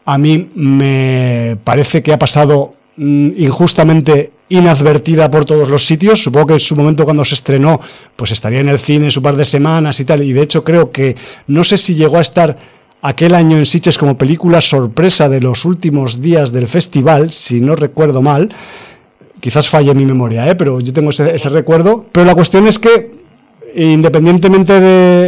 a 0.06 0.18
mí 0.20 0.50
me 0.54 1.58
parece 1.64 2.04
que 2.04 2.14
ha 2.14 2.20
pasado 2.20 2.76
injustamente 2.98 4.32
inadvertida 4.50 5.30
por 5.30 5.46
todos 5.46 5.70
los 5.70 5.86
sitios. 5.86 6.24
Supongo 6.24 6.48
que 6.48 6.54
en 6.54 6.60
su 6.60 6.76
momento 6.76 7.06
cuando 7.06 7.26
se 7.26 7.36
estrenó, 7.36 7.80
pues 8.16 8.32
estaría 8.32 8.60
en 8.60 8.70
el 8.70 8.80
cine 8.80 9.12
su 9.12 9.22
par 9.22 9.36
de 9.36 9.46
semanas 9.46 10.00
y 10.00 10.06
tal. 10.06 10.24
Y 10.24 10.34
de 10.34 10.42
hecho 10.42 10.64
creo 10.64 10.92
que 10.92 11.16
no 11.48 11.64
sé 11.64 11.78
si 11.78 11.96
llegó 11.96 12.18
a 12.18 12.22
estar 12.22 12.58
aquel 13.02 13.36
año 13.36 13.58
en 13.58 13.66
Sitges 13.66 13.98
como 13.98 14.18
película 14.18 14.62
sorpresa 14.62 15.30
de 15.30 15.42
los 15.42 15.66
últimos 15.66 16.22
días 16.22 16.52
del 16.52 16.68
festival, 16.68 17.32
si 17.32 17.62
no 17.62 17.76
recuerdo 17.76 18.22
mal. 18.22 18.50
Quizás 19.40 19.70
falle 19.70 19.94
mi 19.94 20.06
memoria, 20.06 20.48
¿eh? 20.50 20.56
pero 20.56 20.80
yo 20.80 20.92
tengo 20.94 21.12
ese, 21.12 21.50
recuerdo. 21.50 22.06
Pero 22.12 22.26
la 22.26 22.34
cuestión 22.34 22.68
es 22.68 22.80
que, 22.80 23.12
independientemente 23.76 24.80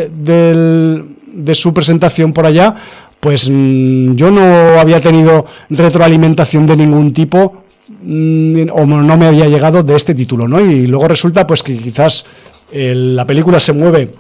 de, 0.09 1.53
su 1.53 1.73
presentación 1.73 2.33
por 2.33 2.47
allá, 2.47 2.75
pues 3.19 3.49
mm, 3.49 4.15
yo 4.15 4.31
no 4.31 4.79
había 4.79 4.99
tenido 4.99 5.45
retroalimentación 5.69 6.65
de 6.67 6.77
ningún 6.77 7.13
tipo 7.13 7.63
mm, 8.01 8.69
o 8.71 8.85
no 8.85 9.17
me 9.17 9.27
había 9.27 9.47
llegado 9.47 9.83
de 9.83 9.95
este 9.95 10.15
título, 10.15 10.47
¿no? 10.47 10.59
Y 10.59 10.87
luego 10.87 11.07
resulta 11.07 11.45
pues 11.45 11.63
que 11.63 11.75
quizás 11.75 12.25
la 12.71 13.25
película 13.25 13.59
se 13.59 13.73
mueve 13.73 14.13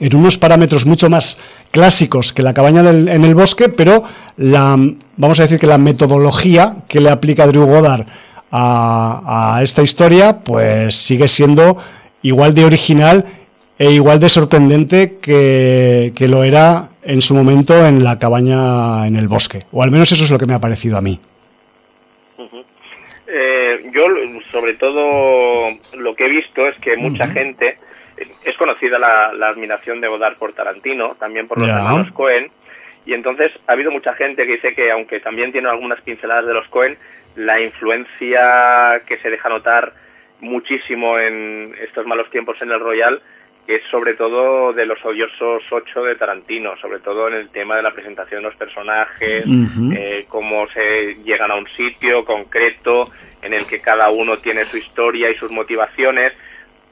en 0.00 0.16
unos 0.16 0.38
parámetros 0.38 0.86
mucho 0.86 1.10
más 1.10 1.38
clásicos 1.70 2.32
que 2.32 2.42
la 2.42 2.54
cabaña 2.54 2.88
en 2.88 3.24
el 3.24 3.34
bosque, 3.34 3.68
pero 3.68 4.04
vamos 4.36 5.38
a 5.38 5.42
decir 5.42 5.58
que 5.58 5.66
la 5.66 5.78
metodología 5.78 6.78
que 6.88 7.00
le 7.00 7.10
aplica 7.10 7.46
Drew 7.46 7.66
Goddard 7.66 8.06
a, 8.50 9.60
esta 9.62 9.82
historia, 9.82 10.40
pues 10.40 10.94
sigue 10.94 11.28
siendo 11.28 11.76
igual 12.22 12.54
de 12.54 12.64
original 12.64 13.24
e 13.78 13.92
igual 13.92 14.18
de 14.18 14.28
sorprendente 14.28 15.18
que, 15.20 16.12
lo 16.28 16.42
era 16.42 16.90
en 17.08 17.22
su 17.22 17.34
momento 17.34 17.86
en 17.86 18.04
la 18.04 18.18
cabaña 18.18 19.06
en 19.06 19.16
el 19.16 19.28
bosque. 19.28 19.64
O 19.72 19.82
al 19.82 19.90
menos 19.90 20.12
eso 20.12 20.24
es 20.24 20.30
lo 20.30 20.38
que 20.38 20.46
me 20.46 20.52
ha 20.52 20.60
parecido 20.60 20.98
a 20.98 21.00
mí. 21.00 21.18
Eh, 23.26 23.90
yo, 23.94 24.04
sobre 24.52 24.74
todo, 24.74 25.68
lo 25.96 26.14
que 26.14 26.24
he 26.24 26.28
visto 26.28 26.68
es 26.68 26.78
que 26.80 26.96
mucha 26.98 27.26
gente 27.28 27.78
es 28.44 28.56
conocida 28.58 28.98
la, 28.98 29.48
admiración 29.48 30.02
de 30.02 30.08
Godard 30.08 30.36
por 30.36 30.52
Tarantino, 30.52 31.16
también 31.18 31.46
por 31.46 31.58
los 31.58 31.68
hermanos 31.68 32.12
Cohen, 32.12 32.50
y 33.06 33.14
entonces 33.14 33.52
ha 33.66 33.72
habido 33.72 33.90
mucha 33.90 34.12
gente 34.12 34.44
que 34.44 34.52
dice 34.52 34.74
que 34.74 34.90
aunque 34.90 35.20
también 35.20 35.50
tiene 35.50 35.70
algunas 35.70 36.00
pinceladas 36.02 36.46
de 36.46 36.54
los 36.54 36.68
Cohen, 36.68 36.98
la 37.36 37.58
influencia 37.60 39.00
que 39.06 39.16
se 39.18 39.30
deja 39.30 39.48
notar 39.48 39.94
muchísimo 40.40 41.18
en 41.18 41.72
estos 41.82 42.06
malos 42.06 42.30
tiempos 42.30 42.60
en 42.60 42.70
el 42.70 42.80
Royal 42.80 43.22
es 43.68 43.82
sobre 43.90 44.14
todo 44.14 44.72
de 44.72 44.86
los 44.86 44.98
odiosos 45.04 45.62
ocho 45.70 46.02
de 46.02 46.16
Tarantino, 46.16 46.74
sobre 46.80 47.00
todo 47.00 47.28
en 47.28 47.34
el 47.34 47.50
tema 47.50 47.76
de 47.76 47.82
la 47.82 47.92
presentación 47.92 48.42
de 48.42 48.48
los 48.48 48.56
personajes, 48.56 49.44
eh, 49.94 50.24
cómo 50.26 50.66
se 50.68 51.18
llegan 51.22 51.50
a 51.50 51.56
un 51.56 51.68
sitio 51.76 52.24
concreto 52.24 53.04
en 53.42 53.52
el 53.52 53.66
que 53.66 53.78
cada 53.80 54.08
uno 54.08 54.38
tiene 54.38 54.64
su 54.64 54.78
historia 54.78 55.30
y 55.30 55.36
sus 55.36 55.50
motivaciones 55.50 56.32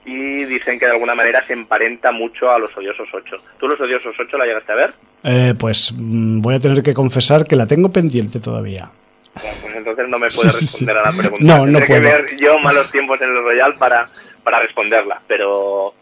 y 0.04 0.44
dicen 0.44 0.78
que 0.78 0.84
de 0.84 0.92
alguna 0.92 1.14
manera 1.14 1.42
se 1.46 1.54
emparenta 1.54 2.12
mucho 2.12 2.50
a 2.50 2.58
los 2.58 2.76
Odiosos 2.76 3.08
8. 3.10 3.36
¿Tú 3.58 3.68
los 3.68 3.80
Odiosos 3.80 4.14
8 4.20 4.36
la 4.36 4.44
llegaste 4.44 4.72
a 4.72 4.76
ver? 4.76 4.94
Eh, 5.24 5.54
pues 5.58 5.94
mm, 5.96 6.42
voy 6.42 6.56
a 6.56 6.60
tener 6.60 6.82
que 6.82 6.92
confesar 6.92 7.46
que 7.46 7.56
la 7.56 7.66
tengo 7.66 7.90
pendiente 7.90 8.38
todavía. 8.38 8.90
pues 9.32 9.74
entonces 9.74 10.08
no 10.10 10.18
me 10.18 10.28
puedes 10.36 10.60
responder 10.60 10.98
a 10.98 11.10
la 11.10 11.16
pregunta. 11.16 11.42
No, 11.42 11.66
no 11.66 11.78
puedo. 11.78 11.86
que 11.86 12.00
ver 12.00 12.36
yo 12.38 12.58
malos 12.58 12.92
tiempos 12.92 13.18
en 13.22 13.30
el 13.30 13.42
Royal 13.42 13.74
para, 13.78 14.06
para 14.44 14.60
responderla, 14.60 15.22
pero 15.26 15.94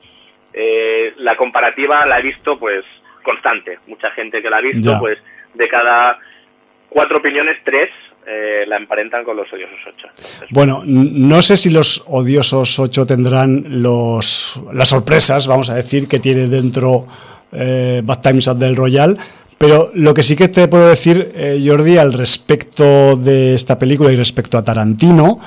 eh, 0.54 1.12
la 1.18 1.36
comparativa 1.36 2.06
la 2.06 2.18
he 2.18 2.22
visto 2.22 2.58
pues 2.58 2.84
constante. 3.22 3.80
Mucha 3.88 4.10
gente 4.12 4.40
que 4.40 4.48
la 4.48 4.58
ha 4.58 4.60
visto, 4.60 4.96
pues 5.00 5.18
de 5.54 5.68
cada 5.68 6.18
cuatro 6.88 7.18
opiniones, 7.18 7.58
tres 7.64 7.90
eh, 8.26 8.64
la 8.66 8.76
emparentan 8.78 9.22
con 9.22 9.36
los 9.36 9.52
odiosos 9.52 9.76
8. 9.86 10.48
bueno, 10.50 10.82
no 10.86 11.42
sé 11.42 11.58
si 11.58 11.68
los 11.68 12.02
odiosos 12.06 12.78
8 12.78 13.04
tendrán 13.04 13.82
los, 13.82 14.62
las 14.72 14.88
sorpresas, 14.88 15.46
vamos 15.46 15.68
a 15.68 15.74
decir, 15.74 16.08
que 16.08 16.20
tiene 16.20 16.46
dentro 16.46 17.06
eh, 17.52 18.00
Bad 18.02 18.22
Times 18.22 18.48
at 18.48 18.56
del 18.56 18.76
Royal, 18.76 19.18
pero 19.58 19.90
lo 19.94 20.14
que 20.14 20.22
sí 20.22 20.36
que 20.36 20.48
te 20.48 20.68
puedo 20.68 20.88
decir, 20.88 21.32
eh, 21.34 21.62
Jordi, 21.66 21.98
al 21.98 22.12
respecto 22.14 23.16
de 23.16 23.54
esta 23.54 23.78
película 23.78 24.10
y 24.10 24.16
respecto 24.16 24.56
a 24.56 24.64
Tarantino, 24.64 25.40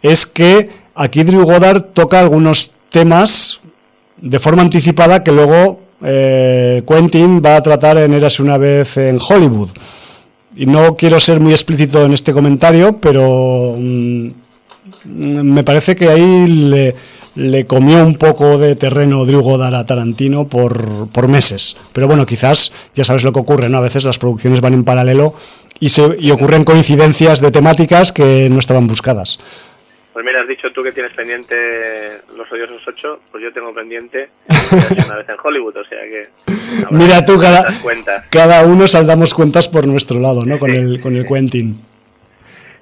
es 0.00 0.24
que 0.26 0.68
aquí 0.94 1.24
Drew 1.24 1.42
Goddard 1.42 1.92
toca 1.92 2.20
algunos 2.20 2.76
temas 2.88 3.61
de 4.22 4.38
forma 4.38 4.62
anticipada 4.62 5.22
que 5.22 5.32
luego 5.32 5.80
Quentin 6.00 7.42
va 7.44 7.56
a 7.56 7.62
tratar 7.62 7.98
en 7.98 8.14
Eras 8.14 8.40
una 8.40 8.56
vez 8.56 8.96
en 8.96 9.18
Hollywood 9.20 9.70
y 10.56 10.66
no 10.66 10.96
quiero 10.96 11.18
ser 11.18 11.40
muy 11.40 11.52
explícito 11.52 12.04
en 12.04 12.12
este 12.12 12.32
comentario, 12.32 12.98
pero 13.00 13.74
mm, 13.78 14.28
me 15.04 15.64
parece 15.64 15.96
que 15.96 16.08
ahí 16.08 16.94
le, 17.34 17.66
comió 17.66 18.04
un 18.04 18.16
poco 18.16 18.58
de 18.58 18.76
terreno 18.76 19.24
Drew 19.24 19.40
Goddard 19.40 19.74
a 19.74 19.84
Tarantino 19.84 20.46
por, 20.46 21.08
por, 21.08 21.28
meses. 21.28 21.76
Pero 21.92 22.06
bueno, 22.06 22.26
quizás 22.26 22.72
ya 22.94 23.04
sabes 23.04 23.24
lo 23.24 23.32
que 23.32 23.40
ocurre, 23.40 23.68
¿no? 23.68 23.78
A 23.78 23.82
veces 23.82 24.04
las 24.04 24.18
producciones 24.18 24.60
van 24.60 24.74
en 24.74 24.84
paralelo 24.84 25.34
y, 25.80 25.88
se, 25.88 26.16
y 26.20 26.30
ocurren 26.30 26.64
coincidencias 26.64 27.40
de 27.40 27.50
temáticas 27.50 28.12
que 28.12 28.48
no 28.50 28.58
estaban 28.58 28.86
buscadas. 28.86 29.38
Pues 30.12 30.24
mira, 30.24 30.42
has 30.42 30.48
dicho 30.48 30.70
tú 30.72 30.82
que 30.82 30.92
tienes 30.92 31.12
pendiente 31.14 31.56
Los 32.36 32.50
Odiosos 32.52 32.82
8, 32.86 33.20
pues 33.30 33.42
yo 33.42 33.52
tengo 33.52 33.72
pendiente 33.72 34.28
una 35.06 35.16
vez 35.16 35.28
en 35.28 35.36
Hollywood, 35.42 35.76
o 35.76 35.84
sea 35.84 36.00
que... 36.02 36.28
Mira 36.90 37.24
tú, 37.24 37.38
cada, 37.38 37.64
cada 38.30 38.66
uno 38.66 38.86
saldamos 38.86 39.32
cuentas 39.32 39.68
por 39.68 39.86
nuestro 39.86 40.20
lado, 40.20 40.44
¿no? 40.44 40.58
Con 40.58 40.70
el, 40.70 41.00
con 41.00 41.16
el 41.16 41.24
Quentin. 41.24 41.76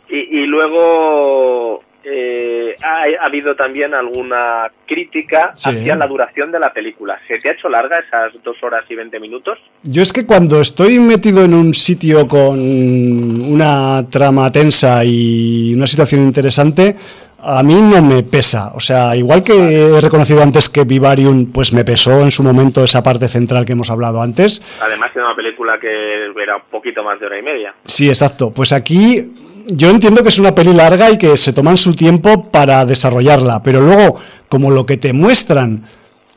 Y, 0.09 0.41
y 0.41 0.47
luego 0.47 1.85
eh, 2.03 2.77
ha, 2.83 3.27
habido 3.27 3.55
también 3.55 3.95
alguna 3.95 4.71
crítica 4.87 5.53
hacia 5.55 5.97
la 5.97 6.07
duración 6.07 6.51
de 6.51 6.59
la 6.59 6.73
película. 6.73 7.19
¿Se 7.29 7.39
te 7.39 7.51
ha 7.51 7.53
hecho 7.53 7.69
larga 7.69 7.99
esas 7.99 8.33
dos 8.43 8.57
horas 8.63 8.85
y 8.89 8.95
veinte 8.95 9.21
minutos? 9.21 9.59
Yo 9.83 10.03
es 10.03 10.13
que 10.13 10.27
cuando 10.27 10.61
estoy 10.61 10.99
metido 10.99 11.45
en 11.45 11.55
un 11.55 11.75
sitio 11.75 12.27
con 12.27 12.59
una 12.59 14.09
trama 14.11 14.51
tensa 14.51 15.05
y 15.05 15.75
una 15.75 15.87
situación 15.87 16.23
interesante, 16.23 16.97
a 17.43 17.63
mí 17.63 17.75
no 17.75 18.03
me 18.03 18.23
pesa. 18.23 18.73
O 18.75 18.81
sea, 18.81 19.17
igual 19.17 19.43
que 19.43 19.53
he 19.53 20.01
reconocido 20.01 20.43
antes 20.43 20.69
que 20.69 20.85
Vivarium, 20.85 21.53
pues 21.53 21.73
me 21.73 21.85
pesó 21.85 22.23
en 22.23 22.31
su 22.31 22.43
momento 22.43 22.85
esa 22.85 23.03
parte 23.03 23.29
central 23.29 23.65
que 23.65 23.73
hemos 23.73 23.91
hablado 23.91 24.21
antes. 24.21 24.63
Además, 24.83 25.11
es 25.11 25.17
una 25.17 25.35
película 25.35 25.79
que 25.81 26.33
era 26.43 26.57
un 26.57 26.63
poquito 26.71 27.03
más 27.03 27.19
de 27.21 27.27
hora 27.27 27.39
y 27.39 27.43
media. 27.43 27.75
Sí, 27.85 28.09
exacto. 28.09 28.53
Pues 28.53 28.73
aquí 28.73 29.33
yo 29.73 29.91
entiendo 29.91 30.23
que 30.23 30.29
es 30.29 30.39
una 30.39 30.55
peli 30.55 30.73
larga 30.73 31.11
y 31.11 31.19
que 31.19 31.37
se 31.37 31.53
toman 31.53 31.77
su 31.77 31.95
tiempo 31.95 32.51
para 32.51 32.85
desarrollarla, 32.85 33.63
pero 33.63 33.81
luego 33.81 34.17
como 34.49 34.71
lo 34.71 34.85
que 34.85 34.97
te 34.97 35.13
muestran, 35.13 35.87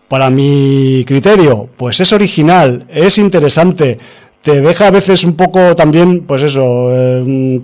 para 0.07 0.30
mi 0.30 1.03
criterio, 1.07 1.69
pues 1.76 1.99
es 1.99 2.14
original, 2.14 2.85
es 2.88 3.18
interesante, 3.18 3.97
te 4.43 4.61
deja 4.61 4.88
a 4.88 4.91
veces 4.91 5.23
un 5.23 5.34
poco 5.34 5.76
también, 5.76 6.26
pues 6.27 6.43
eso, 6.43 6.89
eh, 6.91 7.61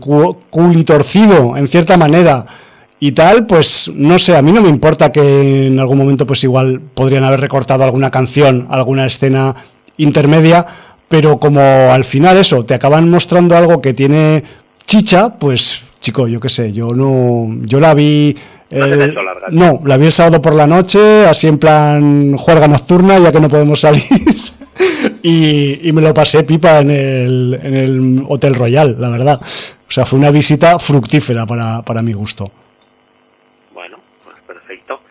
culitorcido 0.49 1.55
en 1.57 1.67
cierta 1.67 1.95
manera 1.95 2.47
y 2.99 3.11
tal, 3.11 3.45
pues 3.45 3.91
no 3.93 4.17
sé, 4.17 4.35
a 4.35 4.41
mí 4.41 4.51
no 4.51 4.61
me 4.61 4.69
importa 4.69 5.11
que 5.11 5.67
en 5.67 5.79
algún 5.79 5.99
momento 5.99 6.25
pues 6.25 6.43
igual 6.43 6.81
podrían 6.81 7.23
haber 7.23 7.39
recortado 7.39 7.83
alguna 7.83 8.09
canción, 8.09 8.65
alguna 8.71 9.05
escena 9.05 9.55
intermedia, 9.97 10.65
pero 11.07 11.39
como 11.39 11.61
al 11.61 12.03
final 12.03 12.37
eso, 12.37 12.65
te 12.65 12.73
acaban 12.73 13.09
mostrando 13.09 13.55
algo 13.57 13.79
que 13.79 13.93
tiene 13.93 14.43
chicha, 14.89 15.29
pues 15.37 15.83
chico, 15.99 16.27
yo 16.27 16.39
qué 16.39 16.49
sé, 16.49 16.73
yo 16.73 16.95
no, 16.95 17.47
yo 17.61 17.79
la 17.79 17.93
vi 17.93 18.35
no, 19.51 19.81
la 19.85 19.97
vi 19.97 20.05
el 20.07 20.11
sábado 20.11 20.41
por 20.41 20.55
la 20.55 20.65
noche, 20.65 21.27
así 21.27 21.45
en 21.45 21.59
plan 21.59 22.35
juerga 22.35 22.67
nocturna, 22.67 23.19
ya 23.19 23.31
que 23.31 23.39
no 23.39 23.49
podemos 23.49 23.79
salir. 23.81 24.01
y, 25.23 25.91
me 25.93 26.01
lo 26.01 26.11
pasé 26.11 26.43
pipa 26.43 26.79
en 26.79 26.89
el, 26.89 27.59
en 27.61 27.75
el 27.75 28.23
Hotel 28.27 28.55
Royal, 28.55 28.95
la 28.99 29.09
verdad. 29.09 29.39
O 29.41 29.91
sea, 29.91 30.07
fue 30.07 30.17
una 30.17 30.31
visita 30.31 30.79
fructífera 30.79 31.45
para, 31.45 31.83
para 31.83 32.01
mi 32.01 32.13
gusto. 32.13 32.51
Bueno, 33.73 33.99
pues 34.23 34.37
perfecto. 34.47 35.01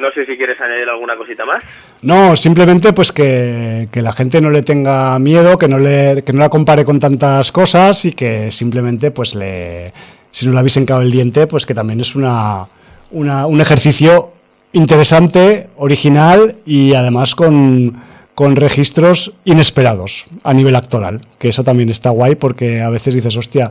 No 0.00 0.08
sé 0.14 0.26
si 0.26 0.36
quieres 0.36 0.60
añadir 0.60 0.88
alguna 0.88 1.16
cosita 1.16 1.44
más. 1.44 1.62
No, 2.02 2.34
simplemente 2.36 2.92
pues 2.92 3.12
que, 3.12 3.88
que, 3.92 4.02
la 4.02 4.12
gente 4.12 4.40
no 4.40 4.50
le 4.50 4.62
tenga 4.62 5.18
miedo, 5.18 5.58
que 5.58 5.68
no, 5.68 5.78
le, 5.78 6.24
que 6.24 6.32
no 6.32 6.40
la 6.40 6.48
compare 6.48 6.84
con 6.84 6.98
tantas 6.98 7.52
cosas 7.52 8.04
y 8.06 8.12
que 8.12 8.50
simplemente 8.50 9.10
pues 9.10 9.34
le... 9.34 9.92
Si 10.32 10.46
no 10.46 10.52
la 10.52 10.60
habéis 10.60 10.76
encado 10.76 11.02
el 11.02 11.10
diente, 11.10 11.46
pues 11.46 11.66
que 11.66 11.74
también 11.74 12.00
es 12.00 12.14
una 12.14 12.66
un 13.10 13.60
ejercicio 13.60 14.32
interesante, 14.72 15.68
original 15.76 16.56
y 16.64 16.94
además 16.94 17.34
con, 17.34 18.08
registros 18.54 19.34
inesperados 19.44 20.24
a 20.44 20.54
nivel 20.54 20.74
actoral, 20.74 21.26
que 21.38 21.50
eso 21.50 21.62
también 21.62 21.90
está 21.90 22.08
guay 22.08 22.36
porque 22.36 22.80
a 22.80 22.88
veces 22.88 23.14
dices, 23.14 23.36
hostia, 23.36 23.70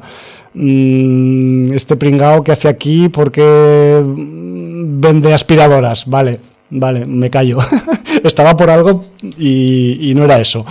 mm, 0.54 1.74
este 1.74 1.96
pringao 1.96 2.44
que 2.44 2.52
hace 2.52 2.68
aquí 2.68 3.10
porque 3.10 4.00
vende 5.00 5.34
aspiradoras, 5.34 6.08
vale, 6.08 6.40
vale, 6.70 7.06
me 7.06 7.30
callo. 7.30 7.58
Estaba 8.24 8.56
por 8.58 8.70
algo 8.70 9.06
y, 9.38 10.12
y 10.12 10.16
no 10.16 10.26
era 10.26 10.40
eso. 10.40 10.66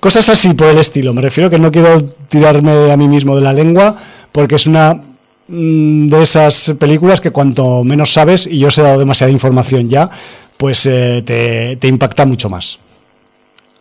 Cosas 0.00 0.28
así 0.28 0.54
por 0.54 0.68
el 0.68 0.78
estilo, 0.78 1.14
me 1.14 1.22
refiero 1.22 1.48
que 1.48 1.58
no 1.58 1.70
quiero 1.70 2.04
tirarme 2.28 2.90
a 2.90 2.96
mí 2.96 3.08
mismo 3.08 3.36
de 3.36 3.42
la 3.42 3.52
lengua 3.52 3.96
porque 4.32 4.56
es 4.56 4.66
una 4.66 5.00
Mm, 5.46 6.08
de 6.08 6.22
esas 6.22 6.74
películas 6.80 7.20
que 7.20 7.30
cuanto 7.30 7.84
menos 7.84 8.12
sabes, 8.12 8.46
y 8.46 8.60
yo 8.60 8.68
os 8.68 8.78
he 8.78 8.82
dado 8.82 8.98
demasiada 8.98 9.30
información 9.30 9.88
ya, 9.88 10.10
pues 10.56 10.86
eh, 10.86 11.22
te, 11.22 11.86
impacta 11.86 12.24
mucho 12.24 12.48
más. 12.48 12.80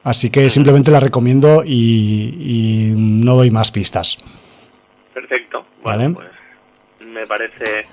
Así 0.04 0.30
que 0.30 0.50
simplemente 0.50 0.92
la 0.92 1.00
recomiendo 1.00 1.64
y, 1.66 2.92
no 2.96 3.36
doy 3.36 3.50
más 3.52 3.72
pistas. 3.72 4.18
Perfecto. 5.14 5.66
¿Vale? 5.84 6.10
Pues 6.10 6.30
me 7.08 7.26
parece, 7.26 7.86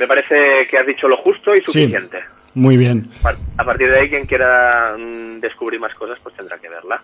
me 0.00 0.06
parece 0.06 0.66
que 0.66 0.78
has 0.78 0.86
dicho 0.86 1.06
lo 1.06 1.18
justo 1.18 1.54
y 1.54 1.60
suficiente. 1.60 2.20
muy 2.54 2.78
bien. 2.78 3.10
A 3.58 3.64
partir 3.64 3.92
de 3.92 4.00
ahí, 4.00 4.08
quien 4.08 4.26
quiera 4.26 4.96
mm, 4.98 5.40
descubrir 5.40 5.78
más 5.78 5.94
cosas, 5.94 6.18
pues 6.22 6.34
tendrá 6.34 6.58
que 6.58 6.70
verla. 6.70 7.02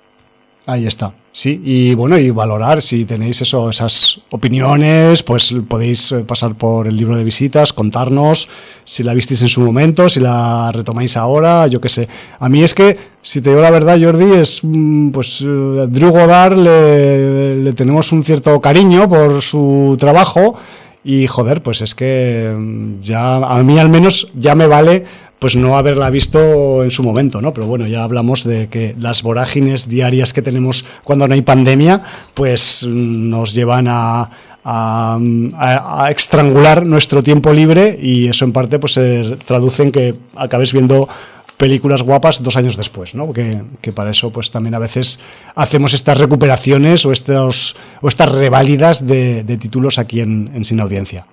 Ahí 0.68 0.84
está, 0.84 1.14
sí, 1.30 1.60
y 1.64 1.94
bueno, 1.94 2.18
y 2.18 2.30
valorar 2.30 2.82
si 2.82 3.04
tenéis 3.04 3.40
eso, 3.40 3.70
esas 3.70 4.20
opiniones, 4.30 5.22
pues 5.22 5.54
podéis 5.68 6.10
eh, 6.10 6.24
pasar 6.26 6.56
por 6.56 6.88
el 6.88 6.96
libro 6.96 7.16
de 7.16 7.22
visitas, 7.22 7.72
contarnos 7.72 8.48
si 8.82 9.04
la 9.04 9.14
visteis 9.14 9.42
en 9.42 9.48
su 9.48 9.60
momento, 9.60 10.08
si 10.08 10.18
la 10.18 10.72
retomáis 10.72 11.16
ahora, 11.16 11.68
yo 11.68 11.80
qué 11.80 11.88
sé. 11.88 12.08
A 12.40 12.48
mí 12.48 12.64
es 12.64 12.74
que, 12.74 12.98
si 13.22 13.40
te 13.40 13.50
digo 13.50 13.62
la 13.62 13.70
verdad, 13.70 13.96
Jordi, 14.02 14.32
es 14.32 14.58
mm, 14.64 15.10
pues 15.10 15.40
eh, 15.42 15.86
Drew 15.88 16.10
Goddard 16.10 16.56
le, 16.56 17.62
le 17.62 17.72
tenemos 17.74 18.10
un 18.10 18.24
cierto 18.24 18.60
cariño 18.60 19.08
por 19.08 19.42
su 19.42 19.96
trabajo 20.00 20.58
y 21.06 21.28
joder, 21.28 21.62
pues 21.62 21.82
es 21.82 21.94
que 21.94 22.52
mm, 22.52 23.00
ya 23.00 23.36
a 23.36 23.62
mí 23.62 23.78
al 23.78 23.88
menos 23.88 24.28
ya 24.34 24.56
me 24.56 24.66
vale 24.66 25.04
pues 25.38 25.54
no 25.54 25.76
haberla 25.76 26.10
visto 26.10 26.82
en 26.82 26.90
su 26.90 27.02
momento, 27.02 27.40
¿no? 27.40 27.52
Pero 27.54 27.66
bueno, 27.66 27.86
ya 27.86 28.02
hablamos 28.02 28.42
de 28.42 28.68
que 28.68 28.96
las 28.98 29.22
vorágines 29.22 29.88
diarias 29.88 30.32
que 30.32 30.42
tenemos 30.42 30.84
cuando 31.04 31.28
no 31.28 31.34
hay 31.34 31.42
pandemia, 31.42 32.00
pues 32.34 32.84
mm, 32.88 33.30
nos 33.30 33.54
llevan 33.54 33.86
a, 33.88 34.30
a, 34.64 36.10
estrangular 36.10 36.84
nuestro 36.84 37.22
tiempo 37.22 37.52
libre 37.52 37.96
y 38.00 38.26
eso 38.26 38.44
en 38.44 38.52
parte 38.52 38.80
pues 38.80 38.94
se 38.94 39.36
traduce 39.44 39.84
en 39.84 39.92
que 39.92 40.16
acabes 40.34 40.72
viendo 40.72 41.08
películas 41.56 42.02
guapas 42.02 42.42
dos 42.42 42.56
años 42.56 42.76
después, 42.76 43.14
¿no? 43.14 43.32
Que, 43.32 43.62
que, 43.80 43.92
para 43.92 44.10
eso 44.10 44.30
pues 44.30 44.50
también 44.50 44.74
a 44.74 44.78
veces 44.78 45.20
hacemos 45.54 45.94
estas 45.94 46.18
recuperaciones 46.18 47.06
o, 47.06 47.12
estos, 47.12 47.76
o 48.00 48.08
estas 48.08 48.34
reválidas 48.34 49.06
de, 49.06 49.44
títulos 49.60 49.98
aquí 49.98 50.20
en, 50.20 50.64
Sin 50.64 50.80
Audiencia. 50.80 51.26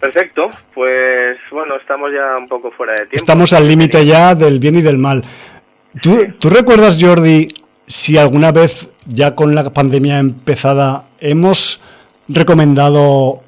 Perfecto, 0.00 0.48
pues 0.74 1.38
bueno, 1.50 1.74
estamos 1.76 2.12
ya 2.12 2.38
un 2.38 2.46
poco 2.46 2.70
fuera 2.70 2.92
de 2.92 2.98
tiempo. 2.98 3.16
Estamos 3.16 3.52
al 3.52 3.66
límite 3.66 4.06
ya 4.06 4.36
del 4.36 4.60
bien 4.60 4.76
y 4.76 4.82
del 4.82 4.96
mal. 4.96 5.24
¿Tú, 6.00 6.24
¿Tú 6.38 6.48
recuerdas, 6.50 6.98
Jordi, 7.00 7.48
si 7.88 8.16
alguna 8.16 8.52
vez 8.52 8.90
ya 9.06 9.34
con 9.34 9.56
la 9.56 9.72
pandemia 9.72 10.18
empezada 10.18 11.06
hemos 11.18 11.80
recomendado, 12.28 13.42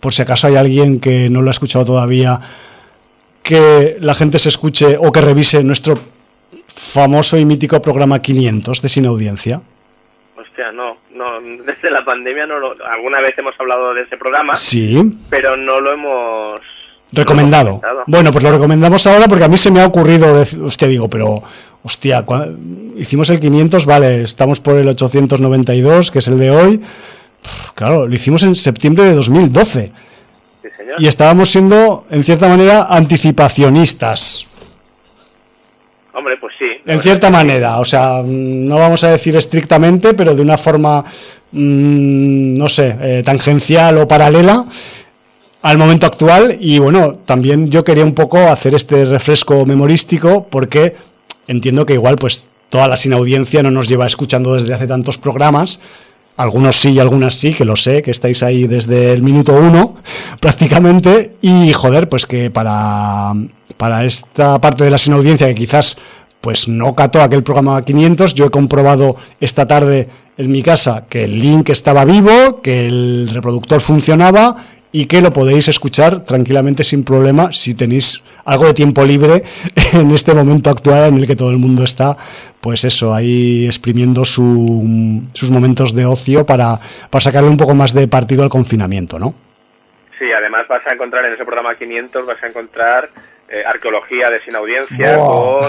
por 0.00 0.12
si 0.12 0.20
acaso 0.20 0.48
hay 0.48 0.56
alguien 0.56 1.00
que 1.00 1.30
no 1.30 1.40
lo 1.40 1.48
ha 1.48 1.52
escuchado 1.52 1.86
todavía, 1.86 2.40
que 3.46 3.96
la 4.00 4.14
gente 4.14 4.40
se 4.40 4.48
escuche 4.48 4.98
o 4.98 5.12
que 5.12 5.20
revise 5.20 5.62
nuestro 5.62 5.94
famoso 6.66 7.38
y 7.38 7.44
mítico 7.44 7.80
programa 7.80 8.20
500 8.20 8.82
de 8.82 8.88
Sin 8.88 9.06
Audiencia? 9.06 9.62
Hostia, 10.36 10.72
no, 10.72 10.96
no, 11.14 11.40
desde 11.64 11.90
la 11.90 12.04
pandemia 12.04 12.44
no 12.46 12.58
lo, 12.58 12.74
alguna 12.84 13.20
vez 13.20 13.38
hemos 13.38 13.54
hablado 13.60 13.94
de 13.94 14.02
ese 14.02 14.16
programa, 14.16 14.56
sí, 14.56 15.00
pero 15.30 15.56
no 15.56 15.80
lo 15.80 15.92
hemos 15.92 16.60
recomendado. 17.12 17.80
bueno, 18.08 18.32
pues 18.32 18.42
lo 18.42 18.50
recomendamos 18.50 19.06
ahora 19.06 19.26
porque 19.28 19.44
a 19.44 19.48
mí 19.48 19.56
se 19.56 19.70
me 19.70 19.80
ha 19.80 19.86
ocurrido, 19.86 20.42
usted 20.62 20.88
digo, 20.88 21.08
pero 21.08 21.42
hostia, 21.84 22.24
hicimos 22.96 23.30
el 23.30 23.38
500, 23.38 23.86
vale, 23.86 24.22
estamos 24.22 24.60
por 24.60 24.76
el 24.76 24.88
892, 24.88 26.10
que 26.10 26.18
es 26.18 26.26
el 26.26 26.38
de 26.38 26.50
hoy. 26.50 26.80
claro, 27.76 28.08
lo 28.08 28.14
hicimos 28.14 28.42
en 28.42 28.56
septiembre 28.56 29.04
de 29.04 29.14
2012. 29.14 29.92
Y 30.98 31.06
estábamos 31.06 31.50
siendo, 31.50 32.04
en 32.10 32.24
cierta 32.24 32.48
manera, 32.48 32.86
anticipacionistas. 32.88 34.46
Hombre, 36.14 36.36
pues 36.40 36.54
sí. 36.58 36.64
En 36.86 37.00
cierta 37.00 37.30
manera, 37.30 37.78
o 37.78 37.84
sea, 37.84 38.22
no 38.24 38.78
vamos 38.78 39.04
a 39.04 39.10
decir 39.10 39.36
estrictamente, 39.36 40.14
pero 40.14 40.34
de 40.34 40.42
una 40.42 40.56
forma, 40.56 41.04
mm, 41.52 42.56
no 42.56 42.68
sé, 42.68 42.96
eh, 43.00 43.22
tangencial 43.24 43.98
o 43.98 44.08
paralela 44.08 44.64
al 45.62 45.78
momento 45.78 46.06
actual. 46.06 46.56
Y 46.58 46.78
bueno, 46.78 47.16
también 47.24 47.70
yo 47.70 47.84
quería 47.84 48.04
un 48.04 48.14
poco 48.14 48.38
hacer 48.38 48.74
este 48.74 49.04
refresco 49.04 49.66
memorístico 49.66 50.46
porque 50.48 50.96
entiendo 51.46 51.84
que 51.84 51.94
igual 51.94 52.16
pues 52.16 52.46
toda 52.70 52.88
la 52.88 52.96
sin 52.96 53.12
audiencia 53.12 53.62
no 53.62 53.70
nos 53.70 53.88
lleva 53.88 54.06
escuchando 54.06 54.54
desde 54.54 54.72
hace 54.72 54.86
tantos 54.86 55.18
programas 55.18 55.80
algunos 56.36 56.76
sí 56.76 56.90
y 56.90 56.98
algunas 56.98 57.34
sí, 57.34 57.54
que 57.54 57.64
lo 57.64 57.76
sé, 57.76 58.02
que 58.02 58.10
estáis 58.10 58.42
ahí 58.42 58.66
desde 58.66 59.12
el 59.12 59.22
minuto 59.22 59.54
uno 59.54 59.96
prácticamente. 60.40 61.36
Y 61.40 61.72
joder, 61.72 62.08
pues 62.08 62.26
que 62.26 62.50
para, 62.50 63.32
para 63.76 64.04
esta 64.04 64.60
parte 64.60 64.84
de 64.84 64.90
la 64.90 64.98
sin 64.98 65.14
audiencia 65.14 65.46
que 65.48 65.54
quizás 65.54 65.96
pues 66.40 66.68
no 66.68 66.94
cató 66.94 67.22
aquel 67.22 67.42
programa 67.42 67.82
500, 67.82 68.34
yo 68.34 68.46
he 68.46 68.50
comprobado 68.50 69.16
esta 69.40 69.66
tarde 69.66 70.08
en 70.38 70.50
mi 70.50 70.62
casa 70.62 71.06
que 71.08 71.24
el 71.24 71.40
link 71.40 71.70
estaba 71.70 72.04
vivo, 72.04 72.60
que 72.62 72.86
el 72.86 73.28
reproductor 73.32 73.80
funcionaba 73.80 74.54
y 74.96 75.04
que 75.08 75.20
lo 75.20 75.30
podéis 75.30 75.68
escuchar 75.68 76.24
tranquilamente 76.24 76.82
sin 76.82 77.04
problema 77.04 77.52
si 77.52 77.74
tenéis 77.74 78.24
algo 78.46 78.64
de 78.64 78.72
tiempo 78.72 79.04
libre 79.04 79.42
en 79.92 80.10
este 80.10 80.32
momento 80.32 80.70
actual 80.70 81.08
en 81.08 81.18
el 81.18 81.26
que 81.26 81.36
todo 81.36 81.50
el 81.50 81.58
mundo 81.58 81.84
está, 81.84 82.16
pues 82.62 82.82
eso, 82.82 83.12
ahí 83.12 83.66
exprimiendo 83.66 84.24
sus 84.24 85.50
momentos 85.50 85.94
de 85.94 86.06
ocio 86.06 86.46
para, 86.46 86.80
para 87.10 87.20
sacarle 87.20 87.50
un 87.50 87.58
poco 87.58 87.74
más 87.74 87.92
de 87.92 88.08
partido 88.08 88.42
al 88.42 88.48
confinamiento, 88.48 89.18
¿no? 89.18 89.34
Sí, 90.18 90.32
además 90.32 90.66
vas 90.66 90.80
a 90.86 90.94
encontrar 90.94 91.26
en 91.26 91.34
ese 91.34 91.44
programa 91.44 91.76
500, 91.76 92.24
vas 92.24 92.42
a 92.42 92.46
encontrar 92.46 93.10
eh, 93.48 93.62
arqueología 93.64 94.28
de 94.28 94.40
sin 94.42 94.56
audiencia, 94.56 95.16
con 95.18 95.68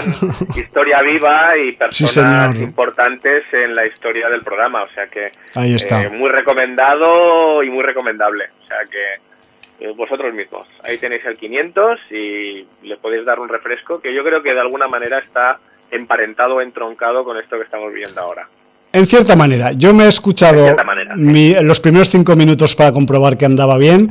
historia 0.56 1.00
viva 1.02 1.56
y 1.56 1.72
personas 1.72 2.58
importantes 2.58 3.44
en 3.52 3.74
la 3.74 3.86
historia 3.86 4.28
del 4.28 4.42
programa. 4.42 4.82
O 4.82 4.88
sea 4.88 5.06
que 5.06 5.32
Ahí 5.54 5.74
está. 5.74 6.02
Eh, 6.02 6.10
muy 6.10 6.28
recomendado 6.28 7.62
y 7.62 7.70
muy 7.70 7.84
recomendable. 7.84 8.50
O 8.64 8.66
sea 8.66 8.78
que 8.90 9.86
eh, 9.86 9.92
vosotros 9.96 10.34
mismos. 10.34 10.66
Ahí 10.84 10.98
tenéis 10.98 11.24
el 11.24 11.36
500 11.36 12.00
y 12.10 12.66
le 12.82 12.96
podéis 12.96 13.24
dar 13.24 13.38
un 13.38 13.48
refresco 13.48 14.00
que 14.00 14.12
yo 14.12 14.24
creo 14.24 14.42
que 14.42 14.52
de 14.52 14.60
alguna 14.60 14.88
manera 14.88 15.20
está 15.20 15.60
emparentado, 15.90 16.60
entroncado 16.60 17.24
con 17.24 17.38
esto 17.38 17.56
que 17.56 17.62
estamos 17.62 17.92
viendo 17.92 18.20
ahora. 18.20 18.48
En 18.92 19.06
cierta 19.06 19.36
manera, 19.36 19.72
yo 19.72 19.94
me 19.94 20.04
he 20.04 20.08
escuchado 20.08 20.74
los 21.62 21.80
primeros 21.80 22.08
cinco 22.08 22.34
minutos 22.34 22.74
para 22.74 22.90
comprobar 22.90 23.36
que 23.36 23.44
andaba 23.44 23.76
bien 23.76 24.10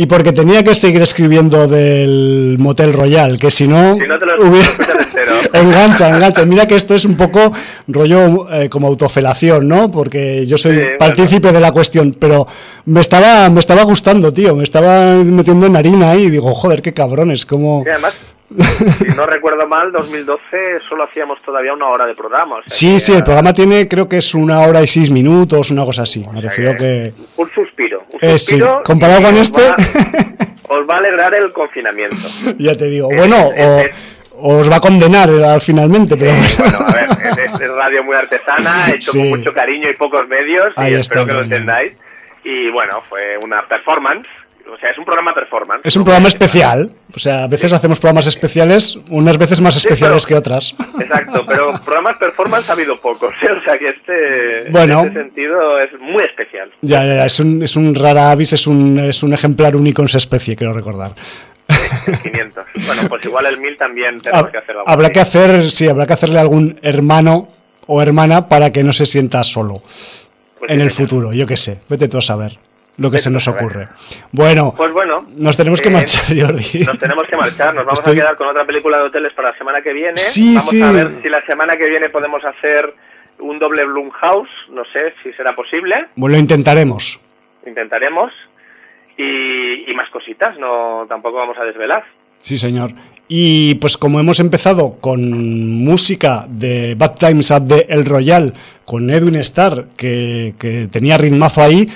Y 0.00 0.06
porque 0.06 0.32
tenía 0.32 0.62
que 0.62 0.76
seguir 0.76 1.02
escribiendo 1.02 1.66
del 1.66 2.54
Motel 2.60 2.92
Royal, 2.92 3.36
que 3.36 3.50
si 3.50 3.66
no... 3.66 3.96
Si 3.96 4.06
no 4.06 4.16
te 4.16 4.26
lo 4.26 4.48
hubiera- 4.48 4.68
engancha, 5.54 6.08
engancha. 6.10 6.44
Mira 6.46 6.66
que 6.68 6.76
esto 6.76 6.94
es 6.94 7.04
un 7.04 7.16
poco 7.16 7.52
rollo 7.88 8.48
eh, 8.52 8.68
como 8.68 8.86
autofelación, 8.86 9.66
¿no? 9.66 9.90
Porque 9.90 10.46
yo 10.46 10.56
soy 10.56 10.74
Sí, 10.74 10.78
bueno. 10.82 10.98
partícipe 11.00 11.50
de 11.50 11.58
la 11.58 11.72
cuestión, 11.72 12.14
pero 12.16 12.46
me 12.86 13.00
estaba, 13.00 13.50
me 13.50 13.58
estaba 13.58 13.82
gustando, 13.82 14.32
tío. 14.32 14.54
Me 14.54 14.62
estaba 14.62 15.14
metiendo 15.24 15.66
en 15.66 15.74
harina 15.74 16.10
ahí 16.12 16.26
y 16.26 16.30
digo, 16.30 16.54
joder, 16.54 16.80
qué 16.80 16.94
cabrones, 16.94 17.44
como... 17.44 17.82
Sí, 17.82 17.90
además, 17.90 18.16
si 18.98 19.16
no 19.16 19.26
recuerdo 19.26 19.66
mal, 19.66 19.90
2012 19.90 20.40
solo 20.88 21.04
hacíamos 21.10 21.38
todavía 21.44 21.72
una 21.74 21.88
hora 21.88 22.06
de 22.06 22.14
programa. 22.14 22.58
o 22.58 22.62
sea 22.62 22.72
Sí, 22.74 22.92
que 22.94 23.00
sí, 23.00 23.12
el 23.14 23.24
programa 23.24 23.52
tiene, 23.52 23.88
creo 23.88 24.08
que 24.08 24.18
es 24.18 24.32
una 24.34 24.60
hora 24.60 24.80
y 24.80 24.86
seis 24.86 25.10
minutos, 25.10 25.72
una 25.72 25.84
cosa 25.84 26.02
así. 26.02 26.24
Me 26.32 26.38
o 26.38 26.42
refiero 26.42 26.76
que... 26.76 27.12
Suspiro. 27.36 27.67
Eh, 28.20 28.38
sí, 28.38 28.60
comparado 28.84 29.22
con 29.22 29.36
este- 29.36 29.68
va- 29.68 29.76
os 30.68 30.88
va 30.88 30.94
a 30.96 30.98
alegrar 30.98 31.34
el 31.34 31.52
confinamiento. 31.52 32.16
Ya 32.58 32.76
te 32.76 32.86
digo, 32.88 33.10
Es- 33.10 33.16
bueno, 33.16 33.48
o, 33.48 33.52
es- 33.80 33.94
o 34.40 34.58
os 34.58 34.70
va 34.70 34.76
a 34.76 34.80
condenar 34.80 35.28
eh, 35.30 35.60
finalmente, 35.60 36.16
pero... 36.16 36.30
Eh, 36.32 36.40
bueno, 36.58 36.78
a 36.86 36.92
ver, 36.92 37.08
es, 37.44 37.60
es 37.60 37.70
radio 37.70 38.04
muy 38.04 38.14
artesana, 38.16 38.90
hecho 38.94 39.12
Sí. 39.12 39.18
con 39.18 39.40
mucho 39.40 39.52
cariño 39.52 39.88
y 39.90 39.94
pocos 39.94 40.26
medios, 40.28 40.68
Ahí 40.76 40.92
y 40.92 40.94
está 40.94 41.14
espero 41.14 41.26
que 41.26 41.32
lo 41.32 41.42
entendáis. 41.42 41.92
Y 42.44 42.70
bueno, 42.70 43.02
fue 43.08 43.36
una 43.42 43.66
performance, 43.66 44.26
o 44.72 44.78
sea, 44.78 44.90
es 44.90 44.98
un 44.98 45.04
programa 45.04 45.34
performance. 45.34 45.80
Es 45.84 45.96
un 45.96 46.04
programa 46.04 46.28
especial, 46.28 46.90
o 47.14 47.18
sea, 47.18 47.44
a 47.44 47.46
veces 47.48 47.72
hacemos 47.72 47.98
programas 47.98 48.26
especiales, 48.26 48.98
unas 49.10 49.38
veces 49.38 49.60
más 49.60 49.76
especiales 49.76 50.24
pero- 50.26 50.28
que 50.42 50.48
otras. 50.48 50.74
Exacto, 51.00 51.44
pero 51.46 51.72
programas 51.84 52.16
performance 52.18 52.68
ha 52.68 52.72
habido 52.72 53.00
pocos, 53.00 53.32
¿eh? 53.42 53.50
o 53.50 53.62
sea 53.64 53.78
que 53.78 53.88
este, 53.90 54.70
Bueno. 54.70 55.00
en 55.02 55.06
ese 55.10 55.14
sentido 55.22 55.78
es 55.78 55.90
muy 56.00 56.22
especial. 56.24 56.70
Ya, 56.82 57.04
ya, 57.04 57.14
ya, 57.16 57.26
es 57.26 57.40
un, 57.40 57.62
es 57.62 57.76
un 57.76 57.94
rara 57.94 58.30
avis, 58.30 58.52
es 58.52 58.66
un, 58.66 58.98
es 58.98 59.22
un 59.22 59.32
ejemplar 59.32 59.74
único 59.76 60.02
en 60.02 60.08
su 60.08 60.16
especie, 60.18 60.56
quiero 60.56 60.72
recordar. 60.72 61.14
500. 62.22 62.64
Bueno, 62.86 63.02
pues 63.08 63.24
igual 63.24 63.46
el 63.46 63.58
1000 63.58 63.76
también 63.76 64.20
tenemos 64.22 64.50
que 64.50 64.58
hacer 64.58 64.70
algo 64.76 64.88
habrá 64.88 65.10
que 65.10 65.20
hacer, 65.20 65.62
sí, 65.64 65.88
habrá 65.88 66.06
que 66.06 66.12
hacerle 66.14 66.38
algún 66.38 66.78
hermano 66.82 67.48
o 67.86 68.00
hermana 68.02 68.48
para 68.48 68.70
que 68.70 68.82
no 68.84 68.92
se 68.92 69.06
sienta 69.06 69.44
solo 69.44 69.82
Pues 70.58 70.70
en 70.70 70.78
sí, 70.78 70.82
el 70.84 70.90
futuro, 70.90 71.32
yo 71.32 71.46
qué 71.46 71.56
sé, 71.56 71.80
vete 71.88 72.08
tú 72.08 72.18
a 72.18 72.22
saber 72.22 72.58
lo 72.98 73.10
que 73.10 73.18
se 73.18 73.30
nos 73.30 73.48
ocurre. 73.48 73.88
Bueno, 74.32 74.74
Pues 74.76 74.92
bueno. 74.92 75.26
nos 75.36 75.56
tenemos 75.56 75.80
que 75.80 75.88
eh, 75.88 75.92
marchar, 75.92 76.24
Jordi. 76.38 76.84
Nos 76.84 76.98
tenemos 76.98 77.26
que 77.26 77.36
marchar, 77.36 77.74
nos 77.74 77.84
vamos 77.86 78.00
Estoy- 78.00 78.18
a 78.18 78.22
quedar 78.22 78.36
con 78.36 78.48
otra 78.48 78.66
película 78.66 78.98
de 78.98 79.04
hoteles 79.04 79.32
para 79.34 79.50
la 79.52 79.58
semana 79.58 79.80
que 79.82 79.92
viene. 79.92 80.18
Sí, 80.18 80.54
vamos 80.54 80.68
sí. 80.70 80.82
a 80.82 80.92
ver 80.92 81.20
si 81.22 81.28
la 81.28 81.44
semana 81.46 81.74
que 81.76 81.88
viene 81.88 82.10
podemos 82.10 82.42
hacer 82.44 82.94
un 83.40 83.58
doble 83.58 83.84
Blumhouse, 83.86 84.50
no 84.70 84.82
sé 84.92 85.14
si 85.22 85.32
será 85.34 85.54
posible, 85.54 85.94
Bueno, 86.16 86.34
lo 86.34 86.40
intentaremos. 86.40 87.20
intentaremos. 87.66 88.32
Y, 89.16 89.90
y 89.90 89.94
más 89.94 90.08
cositas, 90.10 90.56
no 90.58 91.04
tampoco 91.08 91.38
vamos 91.38 91.56
a 91.58 91.64
desvelar. 91.64 92.04
Sí, 92.38 92.56
señor. 92.56 92.92
Y 93.26 93.74
pues 93.76 93.96
como 93.96 94.20
hemos 94.20 94.38
empezado 94.40 94.98
con 95.00 95.84
música 95.84 96.46
de 96.48 96.94
Bad 96.96 97.16
Times 97.16 97.50
at 97.50 97.62
the 97.66 97.86
El 97.88 98.04
Royal, 98.06 98.54
con 98.84 99.10
Edwin 99.10 99.34
Starr, 99.36 99.86
que, 99.96 100.54
que 100.58 100.86
tenía 100.86 101.18
ritmazo 101.18 101.62
ahí, 101.62 101.88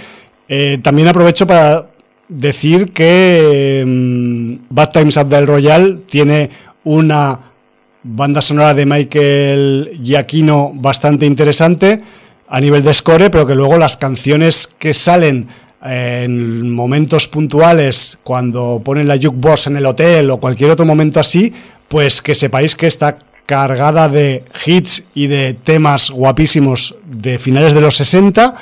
eh, 0.54 0.76
también 0.82 1.08
aprovecho 1.08 1.46
para 1.46 1.88
decir 2.28 2.92
que 2.92 3.82
mm, 3.86 4.66
Bad 4.68 4.90
Times 4.90 5.16
at 5.16 5.28
the 5.28 5.38
El 5.38 5.46
Royal 5.46 6.02
tiene 6.06 6.50
una 6.84 7.40
banda 8.02 8.42
sonora 8.42 8.74
de 8.74 8.84
Michael 8.84 9.98
Giacchino 9.98 10.72
bastante 10.74 11.24
interesante 11.24 12.02
a 12.48 12.60
nivel 12.60 12.82
de 12.82 12.92
score, 12.92 13.30
pero 13.30 13.46
que 13.46 13.54
luego 13.54 13.78
las 13.78 13.96
canciones 13.96 14.74
que 14.78 14.92
salen 14.92 15.48
eh, 15.86 16.24
en 16.26 16.70
momentos 16.70 17.28
puntuales, 17.28 18.18
cuando 18.22 18.82
ponen 18.84 19.08
la 19.08 19.16
jukebox 19.16 19.68
en 19.68 19.78
el 19.78 19.86
hotel 19.86 20.28
o 20.28 20.36
cualquier 20.36 20.70
otro 20.70 20.84
momento 20.84 21.18
así, 21.18 21.50
pues 21.88 22.20
que 22.20 22.34
sepáis 22.34 22.76
que 22.76 22.88
está 22.88 23.20
cargada 23.46 24.10
de 24.10 24.44
hits 24.66 25.04
y 25.14 25.28
de 25.28 25.54
temas 25.54 26.10
guapísimos 26.10 26.96
de 27.06 27.38
finales 27.38 27.72
de 27.72 27.80
los 27.80 27.96
60 27.96 28.54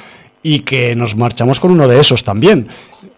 y 0.43 0.61
que 0.61 0.95
nos 0.97 1.17
marchamos 1.17 1.61
con 1.61 1.71
uno 1.71 1.87
de 1.87 2.01
esos 2.01 2.25
también. 2.25 2.69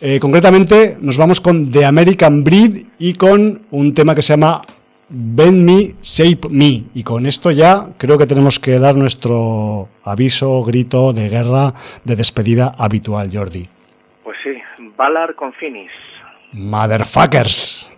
Eh, 0.01 0.19
concretamente 0.21 0.97
nos 1.01 1.19
vamos 1.19 1.41
con 1.41 1.71
The 1.71 1.85
American 1.85 2.43
Breed 2.45 2.87
y 2.99 3.15
con 3.15 3.63
un 3.71 3.95
tema 3.95 4.15
que 4.15 4.23
se 4.23 4.33
llama 4.33 4.63
Bend 5.09 5.65
Me, 5.65 5.95
Shape 6.03 6.49
Me. 6.49 6.85
Y 6.95 7.03
con 7.05 7.27
esto 7.27 7.51
ya 7.51 7.89
creo 7.99 8.19
que 8.19 8.27
tenemos 8.27 8.59
que 8.59 8.79
dar 8.79 8.97
nuestro 8.97 9.89
aviso, 10.05 10.63
grito 10.65 11.13
de 11.13 11.29
guerra, 11.29 11.75
de 12.05 12.17
despedida 12.17 12.73
habitual, 12.77 13.29
Jordi. 13.33 13.67
Pues 14.25 14.37
sí, 14.43 14.51
Valar 14.97 15.35
con 15.35 15.53
Finis. 15.53 15.91
Motherfuckers. 16.53 17.91